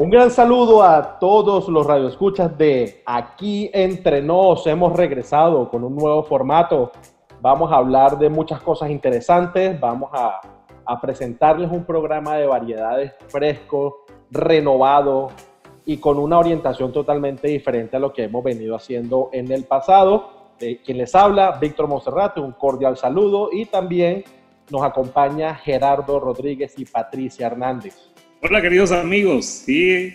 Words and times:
Un 0.00 0.08
gran 0.08 0.30
saludo 0.30 0.82
a 0.82 1.18
todos 1.18 1.68
los 1.68 1.86
radioescuchas 1.86 2.56
de 2.56 3.02
Aquí 3.04 3.70
Entre 3.70 4.22
Nos. 4.22 4.66
Hemos 4.66 4.94
regresado 4.94 5.68
con 5.68 5.84
un 5.84 5.94
nuevo 5.94 6.22
formato. 6.22 6.90
Vamos 7.42 7.70
a 7.70 7.76
hablar 7.76 8.18
de 8.18 8.30
muchas 8.30 8.62
cosas 8.62 8.88
interesantes. 8.88 9.78
Vamos 9.78 10.08
a, 10.14 10.40
presentarles 11.02 11.70
un 11.70 11.84
programa 11.84 12.36
de 12.36 12.46
variedades 12.46 13.12
fresco, 13.28 14.06
renovado 14.30 15.28
y 15.84 15.98
con 15.98 16.18
una 16.18 16.38
orientación 16.38 16.92
totalmente 16.92 17.48
diferente 17.48 17.98
a 17.98 18.00
lo 18.00 18.10
que 18.10 18.24
hemos 18.24 18.42
venido 18.42 18.76
haciendo 18.76 19.28
en 19.34 19.52
el 19.52 19.64
pasado. 19.64 20.30
Quien 20.58 20.96
les 20.96 21.14
habla, 21.14 21.58
Víctor 21.60 21.88
Monserrate, 21.88 22.40
un 22.40 22.52
cordial 22.52 22.96
saludo 22.96 23.50
y 23.52 23.66
también 23.66 24.24
nos 24.70 24.82
acompaña 24.82 25.56
Gerardo 25.56 26.18
Rodríguez 26.20 26.72
y 26.78 26.86
Patricia 26.86 27.48
Hernández. 27.48 28.09
Hola 28.42 28.62
queridos 28.62 28.90
amigos, 28.90 29.44
sí, 29.44 30.14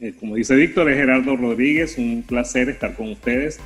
eh, 0.00 0.12
como 0.20 0.34
dice 0.34 0.54
Víctor, 0.54 0.90
es 0.90 0.98
Gerardo 0.98 1.36
Rodríguez, 1.36 1.96
un 1.96 2.22
placer 2.22 2.68
estar 2.68 2.94
con 2.94 3.12
ustedes, 3.12 3.58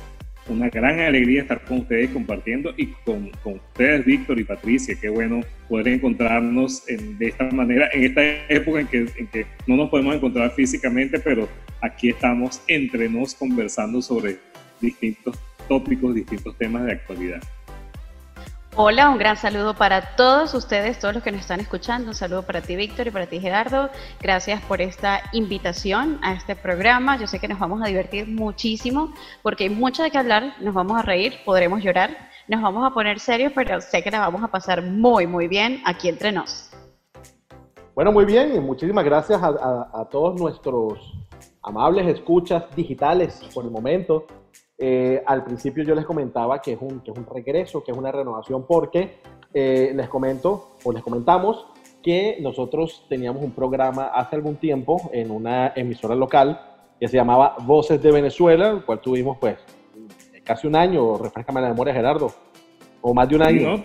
una 0.47 0.69
gran 0.69 1.01
alegría 1.01 1.41
estar 1.41 1.65
con 1.65 1.79
ustedes 1.79 2.09
compartiendo 2.11 2.73
y 2.77 2.87
con, 3.03 3.31
con 3.43 3.55
ustedes, 3.55 4.05
Víctor 4.05 4.39
y 4.39 4.45
Patricia, 4.45 4.95
qué 4.99 5.09
bueno 5.09 5.41
poder 5.67 5.89
encontrarnos 5.89 6.85
de 6.85 7.27
esta 7.27 7.51
manera, 7.51 7.89
en 7.91 8.05
esta 8.05 8.23
época 8.47 8.79
en 8.79 8.87
que, 8.87 8.97
en 9.17 9.27
que 9.27 9.45
no 9.67 9.75
nos 9.75 9.89
podemos 9.89 10.15
encontrar 10.15 10.51
físicamente, 10.51 11.19
pero 11.19 11.49
aquí 11.81 12.11
estamos 12.11 12.61
entre 12.67 13.09
nos 13.09 13.35
conversando 13.35 14.01
sobre 14.01 14.37
distintos 14.79 15.37
tópicos, 15.67 16.15
distintos 16.15 16.57
temas 16.57 16.85
de 16.85 16.93
actualidad. 16.93 17.41
Hola, 18.77 19.09
un 19.09 19.17
gran 19.17 19.35
saludo 19.35 19.73
para 19.73 20.15
todos 20.15 20.53
ustedes, 20.53 20.97
todos 20.97 21.15
los 21.15 21.23
que 21.23 21.31
nos 21.33 21.41
están 21.41 21.59
escuchando. 21.59 22.07
Un 22.07 22.15
saludo 22.15 22.43
para 22.43 22.61
ti, 22.61 22.77
Víctor, 22.77 23.05
y 23.05 23.11
para 23.11 23.27
ti, 23.27 23.41
Gerardo. 23.41 23.89
Gracias 24.21 24.61
por 24.61 24.79
esta 24.81 25.23
invitación 25.33 26.19
a 26.21 26.33
este 26.33 26.55
programa. 26.55 27.17
Yo 27.17 27.27
sé 27.27 27.37
que 27.37 27.49
nos 27.49 27.59
vamos 27.59 27.81
a 27.83 27.87
divertir 27.87 28.29
muchísimo 28.29 29.13
porque 29.43 29.65
hay 29.65 29.71
mucho 29.71 30.03
de 30.03 30.09
qué 30.09 30.17
hablar. 30.17 30.55
Nos 30.61 30.73
vamos 30.73 30.97
a 30.97 31.01
reír, 31.01 31.33
podremos 31.43 31.83
llorar, 31.83 32.29
nos 32.47 32.61
vamos 32.61 32.89
a 32.89 32.93
poner 32.93 33.19
serios, 33.19 33.51
pero 33.53 33.81
sé 33.81 34.01
que 34.01 34.09
la 34.09 34.21
vamos 34.21 34.41
a 34.41 34.47
pasar 34.47 34.81
muy, 34.81 35.27
muy 35.27 35.49
bien 35.49 35.81
aquí 35.85 36.07
entre 36.07 36.31
nos. 36.31 36.71
Bueno, 37.93 38.13
muy 38.13 38.23
bien, 38.23 38.55
y 38.55 38.61
muchísimas 38.61 39.03
gracias 39.03 39.43
a, 39.43 39.89
a 39.93 40.05
todos 40.09 40.39
nuestros 40.39 40.97
amables 41.61 42.07
escuchas 42.07 42.73
digitales 42.73 43.41
por 43.53 43.65
el 43.65 43.71
momento 43.71 44.27
eh, 44.83 45.21
al 45.27 45.43
principio 45.43 45.83
yo 45.83 45.93
les 45.93 46.05
comentaba 46.05 46.59
que 46.59 46.73
es, 46.73 46.81
un, 46.81 47.01
que 47.01 47.11
es 47.11 47.17
un 47.17 47.27
regreso, 47.27 47.83
que 47.83 47.91
es 47.91 47.97
una 47.97 48.11
renovación, 48.11 48.65
porque 48.67 49.17
eh, 49.53 49.91
les 49.95 50.09
comento 50.09 50.71
o 50.83 50.91
les 50.91 51.03
comentamos 51.03 51.67
que 52.01 52.39
nosotros 52.41 53.05
teníamos 53.07 53.43
un 53.43 53.51
programa 53.51 54.05
hace 54.05 54.35
algún 54.35 54.55
tiempo 54.55 55.11
en 55.13 55.29
una 55.29 55.71
emisora 55.75 56.15
local 56.15 56.59
que 56.99 57.07
se 57.07 57.15
llamaba 57.15 57.57
Voces 57.61 58.01
de 58.01 58.11
Venezuela, 58.11 58.69
el 58.69 58.83
cual 58.83 58.99
tuvimos 59.01 59.37
pues 59.37 59.57
casi 60.43 60.65
un 60.65 60.75
año, 60.75 61.15
refrescame 61.19 61.61
la 61.61 61.69
memoria 61.69 61.93
Gerardo, 61.93 62.33
o 63.01 63.13
más 63.13 63.29
de 63.29 63.35
un 63.35 63.43
año. 63.43 63.77
No, 63.77 63.83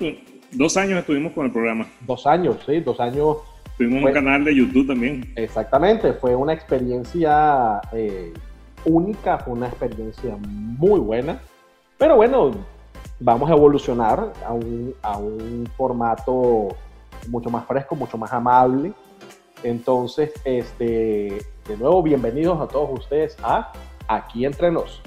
dos 0.53 0.78
años 0.78 1.00
estuvimos 1.00 1.33
con 1.34 1.44
el 1.44 1.53
programa. 1.53 1.86
Dos 2.06 2.27
años, 2.27 2.56
sí, 2.64 2.81
dos 2.81 2.98
años. 3.00 3.36
Tuvimos 3.77 4.03
un 4.03 4.12
canal 4.12 4.44
de 4.44 4.56
YouTube 4.56 4.86
también. 4.86 5.31
Exactamente, 5.36 6.14
fue 6.14 6.34
una 6.34 6.55
experiencia 6.55 7.83
eh, 7.92 8.33
única, 8.87 9.39
fue 9.39 9.55
una 9.55 9.69
experiencia 9.69 10.37
muy 10.41 11.01
buena. 11.01 11.41
Pero 11.98 12.17
bueno, 12.17 12.53
vamos 13.20 13.51
a 13.51 13.55
evolucionar 13.55 14.33
a 14.45 14.53
un, 14.53 14.95
a 15.03 15.19
un 15.19 15.69
formato 15.77 16.69
mucho 17.28 17.51
más 17.51 17.67
fresco, 17.67 17.95
mucho 17.95 18.17
más 18.17 18.33
amable. 18.33 18.93
Entonces, 19.62 20.33
este, 20.45 21.43
de 21.67 21.77
nuevo, 21.77 22.03
bienvenidos 22.03 22.61
a 22.61 22.69
todos 22.69 23.01
ustedes 23.01 23.37
a 23.43 23.73
Aquí 24.09 24.45
Entre 24.45 24.70
Nos. 24.70 25.03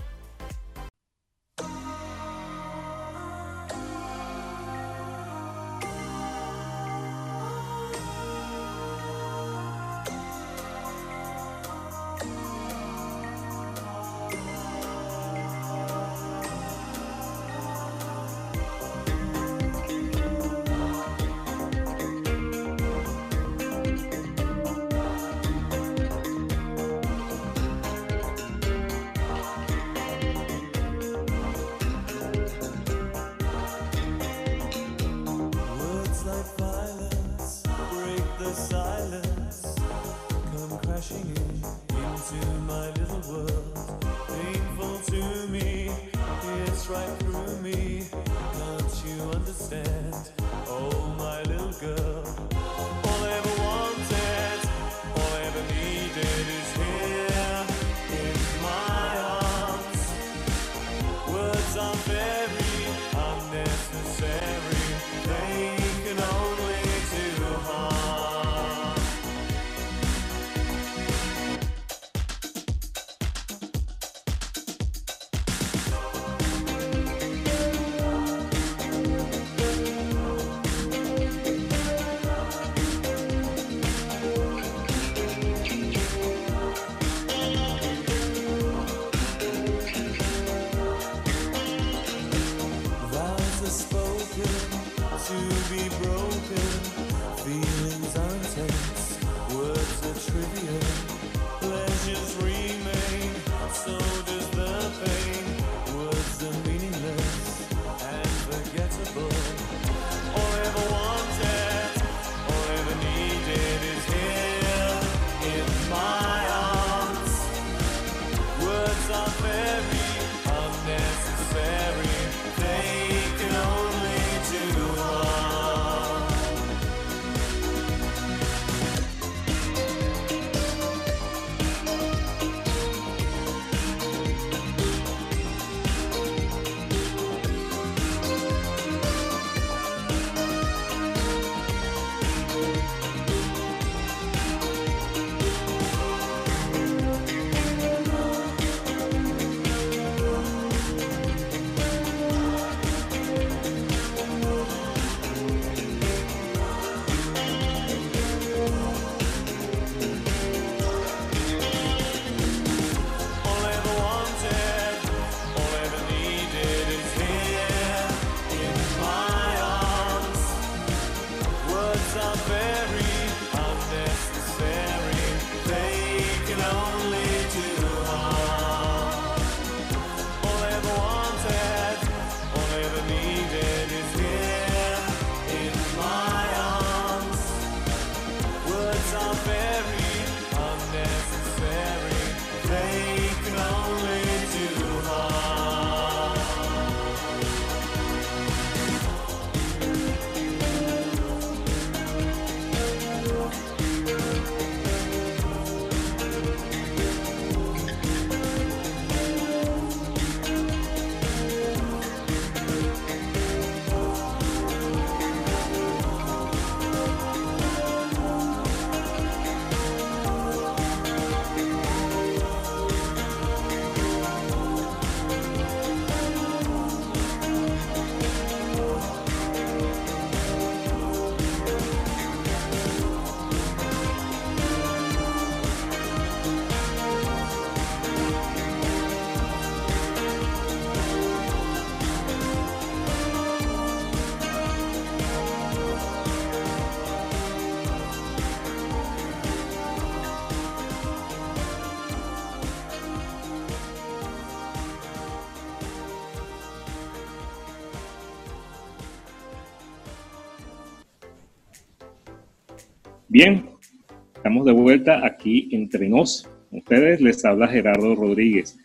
Estamos 264.50 264.66
de 264.66 264.72
vuelta 264.72 265.24
aquí 265.24 265.70
entre 265.72 266.10
nos. 266.10 266.50
Ustedes 266.72 267.22
les 267.22 267.46
habla 267.46 267.68
Gerardo 267.68 268.16
Rodríguez. 268.16 268.80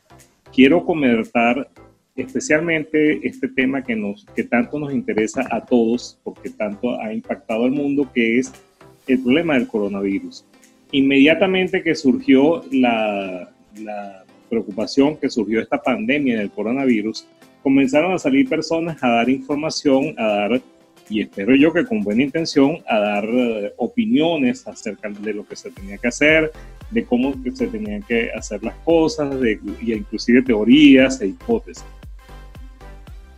Quiero 0.53 0.85
comentar 0.85 1.71
especialmente 2.15 3.27
este 3.27 3.49
tema 3.49 3.83
que, 3.83 3.97
nos, 3.97 4.27
que 4.37 4.45
tanto 4.45 4.79
nos 4.79 4.93
interesa 4.93 5.49
a 5.51 5.65
todos, 5.65 6.21
porque 6.23 6.51
tanto 6.51 7.01
ha 7.01 7.15
impactado 7.15 7.65
al 7.65 7.71
mundo, 7.71 8.07
que 8.13 8.41
es 8.41 8.53
el 9.07 9.23
problema 9.23 9.55
del 9.55 9.67
coronavirus. 9.67 10.45
Inmediatamente 10.93 11.83
que 11.83 11.95
surgió 11.95 12.63
la, 12.71 13.51
la 13.81 14.23
preocupación, 14.51 15.17
que 15.17 15.31
surgió 15.31 15.63
esta 15.63 15.83
pandemia 15.83 16.41
del 16.41 16.51
coronavirus, 16.51 17.27
comenzaron 17.63 18.13
a 18.13 18.19
salir 18.19 18.51
personas 18.51 19.03
a 19.03 19.09
dar 19.09 19.31
información, 19.31 20.15
a 20.19 20.27
dar 20.27 20.63
y 21.09 21.21
espero 21.21 21.55
yo 21.55 21.73
que 21.73 21.85
con 21.85 22.03
buena 22.03 22.23
intención 22.23 22.79
a 22.89 22.99
dar 22.99 23.25
eh, 23.25 23.73
opiniones 23.77 24.67
acerca 24.67 25.09
de 25.09 25.35
lo 25.35 25.47
que 25.47 25.57
se 25.57 25.71
tenía 25.71 25.99
que 25.99 26.09
hacer, 26.09 26.51
de 26.91 27.05
cómo 27.05 27.35
se 27.55 27.67
tenían 27.67 28.03
que 28.03 28.31
hacer 28.33 28.63
las 28.63 28.75
cosas, 28.85 29.39
de, 29.41 29.59
y 29.81 29.93
inclusive 29.93 30.43
teorías 30.43 31.21
e 31.21 31.29
hipótesis. 31.29 31.85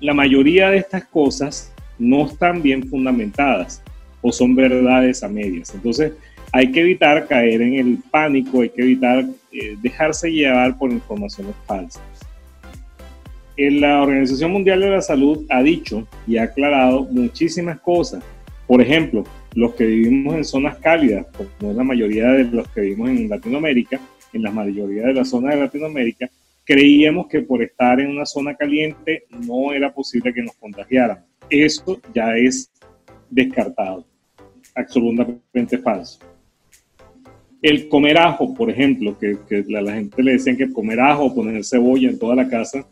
La 0.00 0.14
mayoría 0.14 0.70
de 0.70 0.78
estas 0.78 1.04
cosas 1.06 1.72
no 1.98 2.26
están 2.26 2.62
bien 2.62 2.86
fundamentadas 2.86 3.82
o 4.20 4.30
son 4.30 4.54
verdades 4.54 5.22
a 5.22 5.28
medias. 5.28 5.74
Entonces 5.74 6.12
hay 6.52 6.70
que 6.70 6.80
evitar 6.80 7.26
caer 7.26 7.62
en 7.62 7.74
el 7.74 7.98
pánico, 8.10 8.60
hay 8.60 8.68
que 8.68 8.82
evitar 8.82 9.24
eh, 9.52 9.76
dejarse 9.80 10.30
llevar 10.30 10.76
por 10.78 10.92
informaciones 10.92 11.54
falsas 11.66 12.02
la 13.56 14.02
Organización 14.02 14.52
Mundial 14.52 14.80
de 14.80 14.90
la 14.90 15.00
Salud 15.00 15.46
ha 15.48 15.62
dicho 15.62 16.06
y 16.26 16.36
ha 16.36 16.44
aclarado 16.44 17.04
muchísimas 17.04 17.80
cosas. 17.80 18.22
Por 18.66 18.82
ejemplo, 18.82 19.24
los 19.54 19.74
que 19.74 19.86
vivimos 19.86 20.34
en 20.34 20.44
zonas 20.44 20.76
cálidas, 20.78 21.26
como 21.58 21.70
es 21.70 21.76
la 21.76 21.84
mayoría 21.84 22.28
de 22.32 22.44
los 22.44 22.68
que 22.68 22.82
vivimos 22.82 23.08
en 23.08 23.28
Latinoamérica, 23.28 24.00
en 24.32 24.42
la 24.42 24.50
mayoría 24.50 25.06
de 25.06 25.14
las 25.14 25.30
zonas 25.30 25.54
de 25.54 25.60
Latinoamérica, 25.60 26.28
creíamos 26.64 27.28
que 27.28 27.40
por 27.40 27.62
estar 27.62 28.00
en 28.00 28.10
una 28.10 28.26
zona 28.26 28.54
caliente 28.54 29.24
no 29.46 29.72
era 29.72 29.92
posible 29.92 30.34
que 30.34 30.42
nos 30.42 30.54
contagiaran. 30.56 31.24
Eso 31.48 32.00
ya 32.12 32.36
es 32.36 32.70
descartado, 33.30 34.04
absolutamente 34.74 35.78
falso. 35.78 36.18
El 37.62 37.88
comer 37.88 38.18
ajo, 38.18 38.52
por 38.54 38.70
ejemplo, 38.70 39.16
que, 39.18 39.38
a 39.50 39.80
la 39.80 39.94
gente 39.94 40.22
le 40.22 40.32
decían 40.32 40.56
que 40.56 40.70
comer 40.70 41.00
ajo 41.00 41.34
poner 41.34 41.64
cebolla 41.64 42.10
en 42.10 42.18
toda 42.18 42.34
la 42.34 42.48
casa 42.48 42.86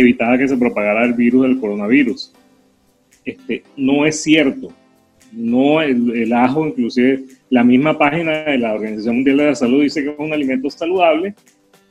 evitaba 0.00 0.38
que 0.38 0.48
se 0.48 0.56
propagara 0.56 1.04
el 1.04 1.14
virus 1.14 1.42
del 1.42 1.60
coronavirus. 1.60 2.32
Este, 3.24 3.62
no 3.76 4.06
es 4.06 4.22
cierto. 4.22 4.72
No, 5.32 5.80
el, 5.80 6.32
ajo, 6.32 6.66
inclusive 6.66 7.24
la 7.48 7.64
misma 7.64 7.96
página 7.96 8.42
de 8.42 8.58
la 8.58 8.74
Organización 8.74 9.16
Mundial 9.16 9.38
de 9.38 9.46
la 9.46 9.54
Salud 9.54 9.82
dice 9.82 10.02
que 10.02 10.10
es 10.10 10.18
un 10.18 10.32
alimento 10.32 10.68
saludable, 10.68 11.34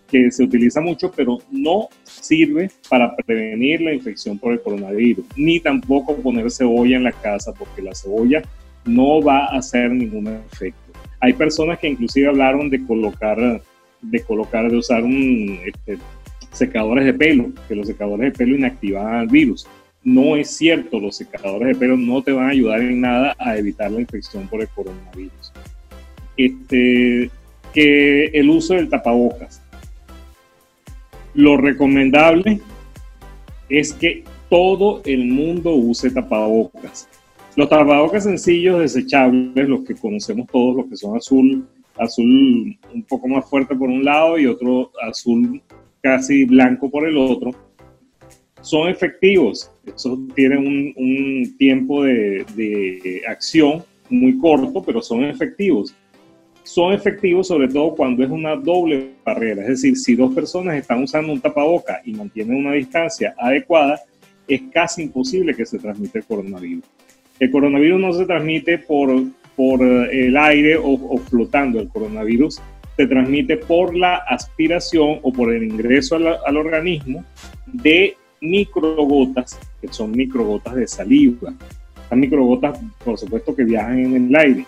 que 0.09 0.29
se 0.29 0.43
utiliza 0.43 0.79
mucho, 0.81 1.11
pero 1.11 1.39
no 1.49 1.87
sirve 2.03 2.69
para 2.87 3.15
prevenir 3.15 3.81
la 3.81 3.93
infección 3.93 4.37
por 4.37 4.53
el 4.53 4.61
coronavirus, 4.61 5.25
ni 5.37 5.59
tampoco 5.59 6.15
poner 6.17 6.51
cebolla 6.51 6.97
en 6.97 7.03
la 7.03 7.13
casa, 7.13 7.51
porque 7.53 7.81
la 7.81 7.95
cebolla 7.95 8.43
no 8.85 9.21
va 9.23 9.45
a 9.45 9.57
hacer 9.57 9.89
ningún 9.89 10.27
efecto. 10.27 10.91
Hay 11.19 11.33
personas 11.33 11.79
que 11.79 11.87
inclusive 11.87 12.27
hablaron 12.27 12.69
de 12.69 12.85
colocar, 12.85 13.61
de 14.01 14.19
colocar, 14.21 14.69
de 14.69 14.77
usar 14.77 15.03
un, 15.03 15.59
este, 15.65 15.97
secadores 16.51 17.05
de 17.05 17.13
pelo, 17.13 17.51
que 17.67 17.75
los 17.75 17.87
secadores 17.87 18.31
de 18.31 18.37
pelo 18.37 18.55
inactivaban 18.55 19.21
el 19.21 19.27
virus. 19.27 19.67
No 20.03 20.35
es 20.35 20.55
cierto, 20.57 20.99
los 20.99 21.15
secadores 21.15 21.69
de 21.69 21.75
pelo 21.75 21.95
no 21.95 22.21
te 22.21 22.31
van 22.31 22.47
a 22.47 22.51
ayudar 22.51 22.81
en 22.81 23.01
nada 23.01 23.35
a 23.37 23.57
evitar 23.57 23.91
la 23.91 24.01
infección 24.01 24.47
por 24.47 24.61
el 24.61 24.67
coronavirus. 24.69 25.53
Este, 26.37 27.29
que 27.73 28.25
el 28.25 28.49
uso 28.49 28.73
del 28.73 28.89
tapabocas. 28.89 29.61
Lo 31.33 31.57
recomendable 31.57 32.59
es 33.69 33.93
que 33.93 34.23
todo 34.49 35.01
el 35.05 35.25
mundo 35.27 35.73
use 35.73 36.11
tapabocas. 36.11 37.07
Los 37.55 37.69
tapabocas 37.69 38.23
sencillos, 38.23 38.79
desechables, 38.79 39.67
los 39.67 39.83
que 39.83 39.95
conocemos 39.95 40.47
todos, 40.51 40.77
los 40.77 40.85
que 40.87 40.97
son 40.97 41.15
azul, 41.15 41.67
azul 41.97 42.77
un 42.93 43.03
poco 43.03 43.27
más 43.27 43.49
fuerte 43.49 43.75
por 43.75 43.89
un 43.89 44.03
lado 44.03 44.37
y 44.37 44.47
otro 44.47 44.91
azul 45.01 45.61
casi 46.01 46.45
blanco 46.45 46.89
por 46.89 47.07
el 47.07 47.17
otro, 47.17 47.51
son 48.61 48.89
efectivos. 48.89 49.71
Esos 49.85 50.19
tienen 50.35 50.93
un, 50.95 51.55
tiempo 51.57 52.03
de, 52.03 52.45
de, 52.55 53.21
acción 53.27 53.83
muy 54.09 54.37
corto, 54.37 54.83
pero 54.83 55.01
son 55.01 55.23
efectivos. 55.23 55.95
Son 56.63 56.93
efectivos 56.93 57.47
sobre 57.47 57.67
todo 57.67 57.95
cuando 57.95 58.23
es 58.23 58.29
una 58.29 58.55
doble 58.55 59.11
barrera, 59.25 59.63
es 59.63 59.69
decir, 59.69 59.97
si 59.97 60.15
dos 60.15 60.33
personas 60.33 60.75
están 60.75 61.01
usando 61.01 61.33
un 61.33 61.41
tapaboca 61.41 62.01
y 62.05 62.13
mantienen 62.13 62.57
una 62.57 62.73
distancia 62.73 63.33
adecuada, 63.37 63.99
es 64.47 64.61
casi 64.71 65.03
imposible 65.03 65.55
que 65.55 65.65
se 65.65 65.79
transmita 65.79 66.19
el 66.19 66.25
coronavirus. 66.25 66.85
El 67.39 67.49
coronavirus 67.49 67.99
no 67.99 68.13
se 68.13 68.25
transmite 68.25 68.77
por, 68.77 69.23
por 69.55 69.81
el 69.81 70.37
aire 70.37 70.77
o, 70.77 70.91
o 70.91 71.17
flotando. 71.17 71.79
El 71.79 71.89
coronavirus 71.89 72.61
se 73.01 73.07
transmite 73.07 73.57
por 73.57 73.95
la 73.95 74.17
aspiración 74.17 75.17
o 75.23 75.33
por 75.33 75.51
el 75.51 75.63
ingreso 75.63 76.17
al, 76.17 76.55
organismo 76.55 77.25
de 77.65 78.15
microgotas, 78.39 79.59
que 79.81 79.91
son 79.91 80.11
microgotas 80.11 80.75
de 80.75 80.87
saliva. 80.87 81.51
Estas 82.03 82.19
microgotas, 82.19 82.79
por 83.03 83.17
supuesto, 83.17 83.55
que 83.55 83.63
viajan 83.63 83.97
en 83.97 84.27
el 84.27 84.35
aire. 84.35 84.65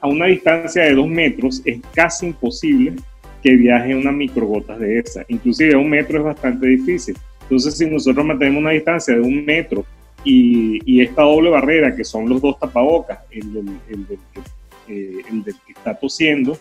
A 0.00 0.08
una 0.08 0.26
distancia 0.26 0.82
de 0.82 0.94
dos 0.94 1.06
metros 1.06 1.62
es 1.64 1.80
casi 1.94 2.26
imposible 2.26 2.94
que 3.44 3.54
viaje 3.54 3.94
una 3.94 4.10
microgotas 4.10 4.80
de 4.80 4.98
esa. 4.98 5.24
Inclusive 5.28 5.74
a 5.74 5.78
un 5.78 5.90
metro 5.90 6.18
es 6.18 6.24
bastante 6.24 6.66
difícil. 6.66 7.16
Entonces, 7.42 7.78
si 7.78 7.86
nosotros 7.86 8.26
mantenemos 8.26 8.60
una 8.60 8.72
distancia 8.72 9.14
de 9.14 9.20
un 9.20 9.44
metro 9.44 9.84
y, 10.24 11.00
esta 11.00 11.22
doble 11.22 11.50
barrera, 11.50 11.94
que 11.94 12.02
son 12.02 12.28
los 12.28 12.42
dos 12.42 12.58
tapabocas, 12.58 13.20
el 13.30 13.52
del, 13.52 13.68
eh, 14.88 15.22
el 15.30 15.44
del 15.44 15.54
que 15.64 15.72
está 15.72 15.94
tosiendo 15.94 16.58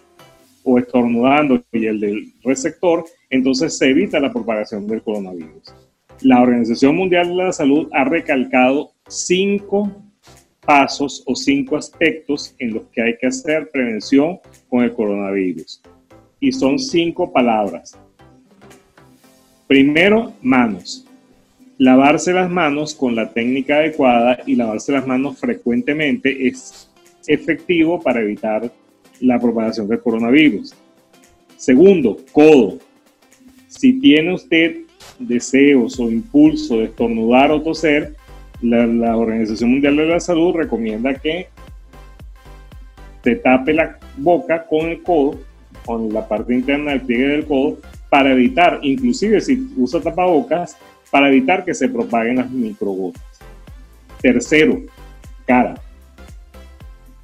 o 0.68 0.78
estornudando 0.78 1.64
y 1.72 1.86
el 1.86 2.00
del 2.02 2.34
receptor, 2.44 3.06
entonces 3.30 3.78
se 3.78 3.90
evita 3.90 4.20
la 4.20 4.34
propagación 4.34 4.86
del 4.86 5.02
coronavirus. 5.02 5.74
La 6.22 6.42
Organización 6.42 6.96
Mundial 6.96 7.30
de 7.30 7.36
la 7.36 7.54
Salud 7.54 7.88
ha 7.94 8.04
recalcado 8.04 8.92
cinco 9.08 9.90
pasos 10.66 11.24
o 11.26 11.36
cinco 11.36 11.78
aspectos 11.78 12.54
en 12.60 12.74
los 12.74 12.84
que 12.92 13.02
hay 13.02 13.18
que 13.18 13.28
hacer 13.28 13.70
prevención 13.72 14.40
con 14.68 14.84
el 14.84 14.94
coronavirus. 14.94 15.82
Y 16.42 16.52
son 16.52 16.78
cinco 16.78 17.32
palabras. 17.32 17.98
Primero, 19.68 20.34
manos. 20.42 21.06
Lavarse 21.78 22.34
las 22.34 22.50
manos 22.50 22.94
con 22.94 23.16
la 23.16 23.32
técnica 23.32 23.78
adecuada 23.78 24.40
y 24.46 24.56
lavarse 24.56 24.92
las 24.92 25.08
manos 25.08 25.40
frecuentemente 25.40 26.48
es 26.48 26.92
efectivo 27.28 28.02
para 28.02 28.22
evitar 28.22 28.70
la 29.20 29.40
propagación 29.40 29.88
del 29.88 30.02
coronavirus. 30.02 30.76
Segundo, 31.56 32.18
codo. 32.32 32.78
Si 33.68 34.00
tiene 34.00 34.34
usted 34.34 34.78
deseos 35.20 36.00
o 36.00 36.10
impulso 36.10 36.78
de 36.78 36.86
estornudar 36.86 37.52
o 37.52 37.62
toser, 37.62 38.16
la, 38.62 39.16
Organización 39.16 39.72
Mundial 39.72 39.98
de 39.98 40.06
la 40.06 40.20
Salud 40.20 40.56
recomienda 40.56 41.14
que 41.16 41.48
se 43.24 43.36
tape 43.36 43.74
la 43.74 44.00
boca 44.18 44.66
con 44.66 44.88
el 44.88 45.04
codo, 45.04 45.40
con 45.86 46.14
la 46.14 46.28
parte 46.28 46.54
interna 46.54 46.92
del 46.92 47.02
pliegue 47.02 47.28
del 47.28 47.46
codo, 47.46 47.78
para 48.10 48.32
evitar, 48.32 48.80
inclusive 48.84 49.42
si 49.42 49.68
usa 49.76 50.00
tapabocas, 50.00 50.78
para 51.12 51.28
evitar 51.30 51.66
que 51.66 51.74
se 51.74 51.90
propaguen 51.90 52.38
las 52.38 52.50
microgotas. 52.50 53.22
Tercero, 54.22 54.82
cara. 55.46 55.76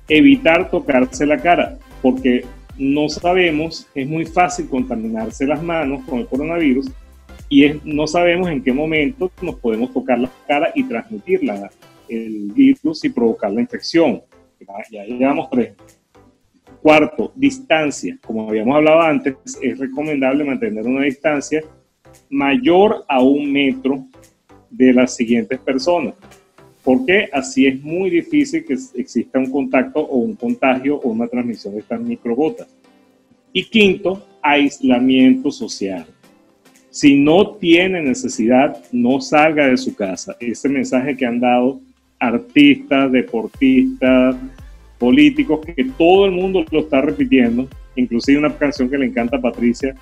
Evitar 0.08 0.70
tocarse 0.70 1.26
la 1.26 1.38
cara 1.38 1.78
porque 2.04 2.46
no 2.78 3.08
sabemos, 3.08 3.88
es 3.96 4.08
muy 4.08 4.26
fácil 4.26 4.68
contaminarse 4.68 5.48
las 5.48 5.64
manos 5.64 6.04
con 6.06 6.20
el 6.20 6.28
coronavirus 6.28 6.92
y 7.48 7.66
no 7.86 8.06
sabemos 8.08 8.50
en 8.50 8.62
qué 8.62 8.74
momento 8.74 9.32
nos 9.42 9.56
podemos 9.56 9.94
tocar 9.94 10.20
la 10.20 10.30
cara 10.46 10.72
y 10.76 10.84
transmitir 10.84 11.42
el 12.10 12.52
virus 12.54 13.06
y 13.06 13.10
provocar 13.10 13.52
la 13.54 13.62
infección. 13.62 14.22
Ya, 14.92 15.06
llevamos 15.06 15.50
tres. 15.50 15.74
Cuarto, 16.82 17.32
distancia. 17.36 18.18
Como 18.26 18.50
habíamos 18.50 18.76
hablado 18.76 19.02
antes, 19.02 19.36
es 19.62 19.80
recomendable 19.80 20.44
mantener 20.44 20.86
una 20.86 21.04
distancia 21.04 21.64
mayor 22.30 23.06
a 23.08 23.22
un 23.22 23.52
metro 23.52 24.06
de 24.70 24.94
las 24.94 25.16
siguientes 25.16 25.60
personas 25.60 26.16
porque 26.84 27.30
así 27.32 27.66
es 27.66 27.82
muy 27.82 28.10
difícil 28.10 28.66
que 28.66 28.78
exista 28.96 29.40
un 29.40 29.50
contacto 29.50 30.00
o 30.00 30.18
un 30.18 30.36
contagio 30.36 30.98
o 30.98 31.10
una 31.10 31.28
transmisión 31.28 31.74
de 31.74 31.80
estas 31.80 32.02
microgotas. 32.02 32.68
Y 33.54 33.66
quinto, 33.66 34.26
aislamiento 34.42 35.52
social. 35.52 36.06
Si 36.90 37.16
no 37.16 37.56
tiene 37.56 38.02
necesidad, 38.02 38.78
no 38.92 39.22
salga 39.22 39.68
de 39.68 39.78
su 39.78 39.96
casa. 39.96 40.36
Ese 40.40 40.68
mensaje 40.70 41.16
que 41.16 41.26
han 41.26 41.40
dado 41.40 41.80
artistas, 42.20 43.12
deportistas, 43.12 44.36
políticos 45.00 45.66
que 45.66 45.86
todo 45.98 46.26
el 46.26 46.32
mundo 46.32 46.66
lo 46.72 46.82
está 46.82 47.02
repitiendo, 47.02 47.68
inclusive 47.96 48.38
una 48.38 48.56
canción 48.56 48.90
que 48.90 48.98
le 48.98 49.08
encanta 49.08 49.38
a 49.38 49.42
Patricia, 49.42 49.96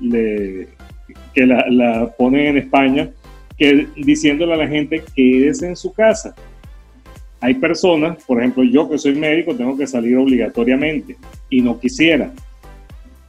que 0.00 1.46
la, 1.46 1.66
la 1.68 2.14
ponen 2.16 2.46
en 2.46 2.56
España, 2.58 3.10
que 3.56 3.88
diciéndole 3.96 4.54
a 4.54 4.56
la 4.56 4.68
gente 4.68 5.02
que 5.14 5.48
es 5.48 5.62
en 5.62 5.76
su 5.76 5.92
casa. 5.92 6.34
Hay 7.40 7.54
personas, 7.54 8.22
por 8.24 8.38
ejemplo, 8.38 8.64
yo 8.64 8.88
que 8.88 8.98
soy 8.98 9.14
médico 9.14 9.54
tengo 9.54 9.76
que 9.76 9.86
salir 9.86 10.16
obligatoriamente 10.16 11.16
y 11.50 11.60
no 11.60 11.78
quisiera. 11.78 12.32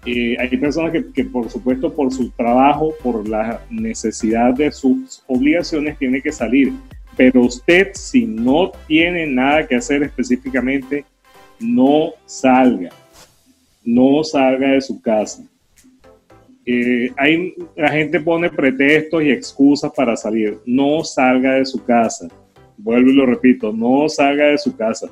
Eh, 0.05 0.37
hay 0.39 0.57
personas 0.57 0.91
que, 0.91 1.11
que, 1.11 1.25
por 1.25 1.49
supuesto, 1.49 1.93
por 1.93 2.13
su 2.13 2.29
trabajo, 2.31 2.93
por 3.03 3.27
la 3.27 3.61
necesidad 3.69 4.53
de 4.53 4.71
sus 4.71 5.21
obligaciones, 5.27 5.97
tiene 5.97 6.21
que 6.21 6.31
salir. 6.31 6.71
Pero 7.17 7.41
usted, 7.41 7.91
si 7.93 8.25
no 8.25 8.71
tiene 8.87 9.27
nada 9.27 9.67
que 9.67 9.75
hacer 9.75 10.03
específicamente, 10.03 11.03
no 11.59 12.13
salga. 12.25 12.91
No 13.83 14.23
salga 14.23 14.69
de 14.69 14.81
su 14.81 15.01
casa. 15.01 15.43
Eh, 16.69 17.09
hay, 17.15 17.55
la 17.77 17.89
gente 17.89 18.19
pone 18.19 18.49
pretextos 18.49 19.23
y 19.23 19.31
excusas 19.31 19.89
para 19.95 20.17
salir. 20.17 20.57
No 20.65 21.01
salga 21.01 21.53
de 21.53 21.65
su 21.65 21.81
casa. 21.85 22.27
Vuelvo 22.77 23.09
y 23.09 23.13
lo 23.13 23.25
repito, 23.25 23.71
no 23.71 24.09
salga 24.09 24.47
de 24.47 24.57
su 24.57 24.75
casa. 24.75 25.09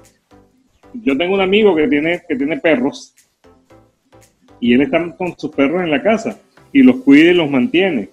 Yo 0.94 1.18
tengo 1.18 1.34
un 1.34 1.42
amigo 1.42 1.74
que 1.74 1.88
tiene, 1.88 2.22
que 2.28 2.36
tiene 2.36 2.58
perros 2.60 3.16
y 4.60 4.74
él 4.74 4.82
está 4.82 5.16
con 5.16 5.38
sus 5.38 5.52
perros 5.52 5.82
en 5.82 5.92
la 5.92 6.02
casa 6.02 6.38
y 6.74 6.84
los 6.84 6.98
cuida 6.98 7.32
y 7.32 7.34
los 7.34 7.50
mantiene. 7.50 8.10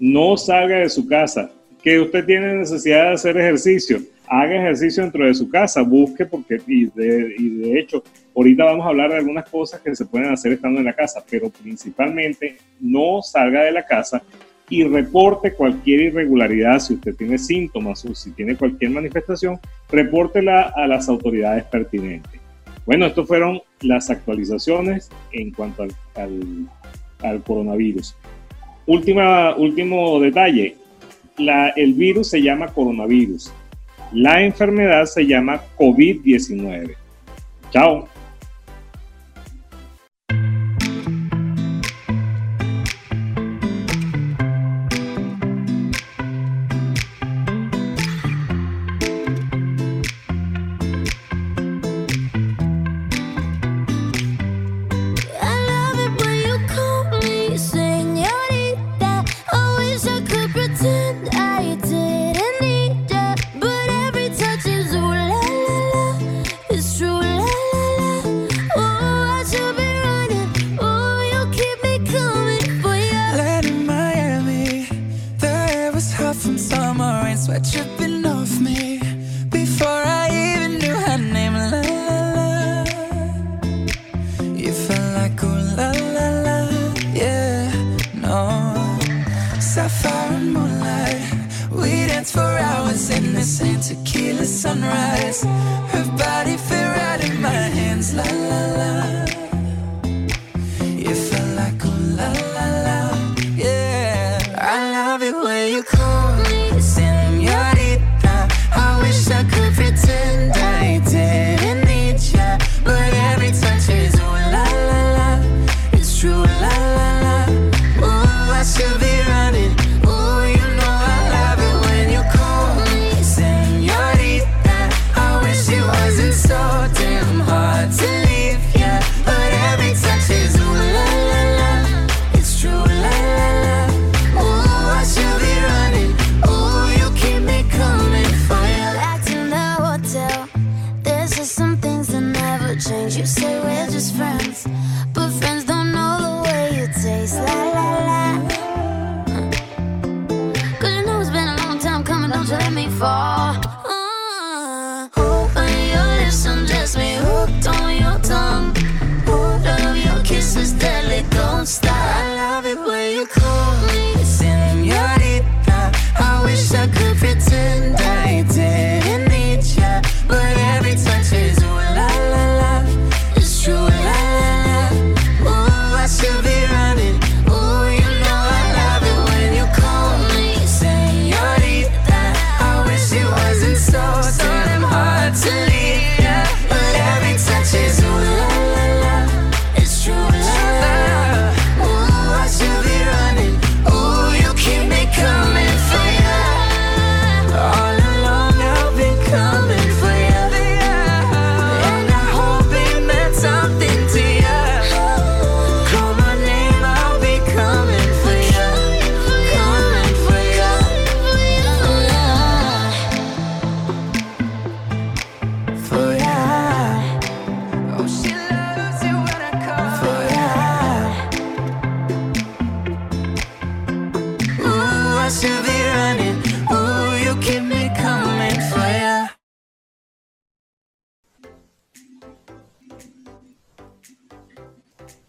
No 0.00 0.36
salga 0.38 0.78
de 0.78 0.88
su 0.88 1.06
casa. 1.06 1.50
Que 1.82 2.00
usted 2.00 2.24
tiene 2.24 2.54
necesidad 2.54 3.08
de 3.08 3.14
hacer 3.14 3.36
ejercicio, 3.36 4.00
haga 4.26 4.56
ejercicio 4.56 5.02
dentro 5.02 5.24
de 5.24 5.34
su 5.34 5.48
casa, 5.48 5.82
busque 5.82 6.26
porque, 6.26 6.60
y 6.66 6.86
de, 6.86 7.34
y 7.38 7.48
de 7.58 7.78
hecho, 7.78 8.02
ahorita 8.36 8.64
vamos 8.64 8.86
a 8.86 8.90
hablar 8.90 9.10
de 9.10 9.16
algunas 9.16 9.48
cosas 9.48 9.80
que 9.80 9.96
se 9.96 10.04
pueden 10.04 10.30
hacer 10.30 10.52
estando 10.52 10.78
en 10.78 10.84
la 10.84 10.92
casa, 10.92 11.24
pero 11.28 11.48
principalmente 11.50 12.58
no 12.80 13.22
salga 13.22 13.62
de 13.62 13.72
la 13.72 13.86
casa 13.86 14.22
y 14.68 14.84
reporte 14.84 15.54
cualquier 15.54 16.00
irregularidad, 16.00 16.78
si 16.80 16.94
usted 16.94 17.14
tiene 17.14 17.38
síntomas 17.38 18.04
o 18.04 18.14
si 18.14 18.32
tiene 18.32 18.56
cualquier 18.56 18.90
manifestación, 18.90 19.58
repórtela 19.90 20.72
a 20.74 20.86
las 20.86 21.08
autoridades 21.08 21.64
pertinentes. 21.64 22.40
Bueno, 22.84 23.06
estas 23.06 23.26
fueron 23.26 23.62
las 23.80 24.10
actualizaciones 24.10 25.10
en 25.32 25.52
cuanto 25.52 25.86
al, 26.14 27.42
coronavirus. 27.44 28.16
Última, 28.86 29.56
último 29.56 30.20
detalle, 30.20 30.76
el 31.76 31.94
virus 31.94 32.30
se 32.30 32.42
llama 32.42 32.68
coronavirus, 32.68 33.52
la 34.12 34.42
enfermedad 34.42 35.06
se 35.06 35.26
llama 35.26 35.60
COVID-19. 35.76 36.94
Chao. 37.70 38.08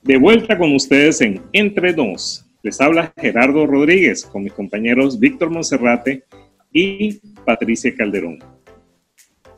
De 0.07 0.15
vuelta 0.15 0.57
con 0.57 0.73
ustedes 0.73 1.19
en 1.19 1.41
Entre 1.51 1.91
Nos. 1.91 2.45
Les 2.63 2.79
habla 2.79 3.11
Gerardo 3.17 3.67
Rodríguez 3.67 4.23
con 4.23 4.41
mis 4.41 4.53
compañeros 4.53 5.19
Víctor 5.19 5.49
Monserrate 5.49 6.23
y 6.71 7.19
Patricia 7.45 7.93
Calderón. 7.93 8.39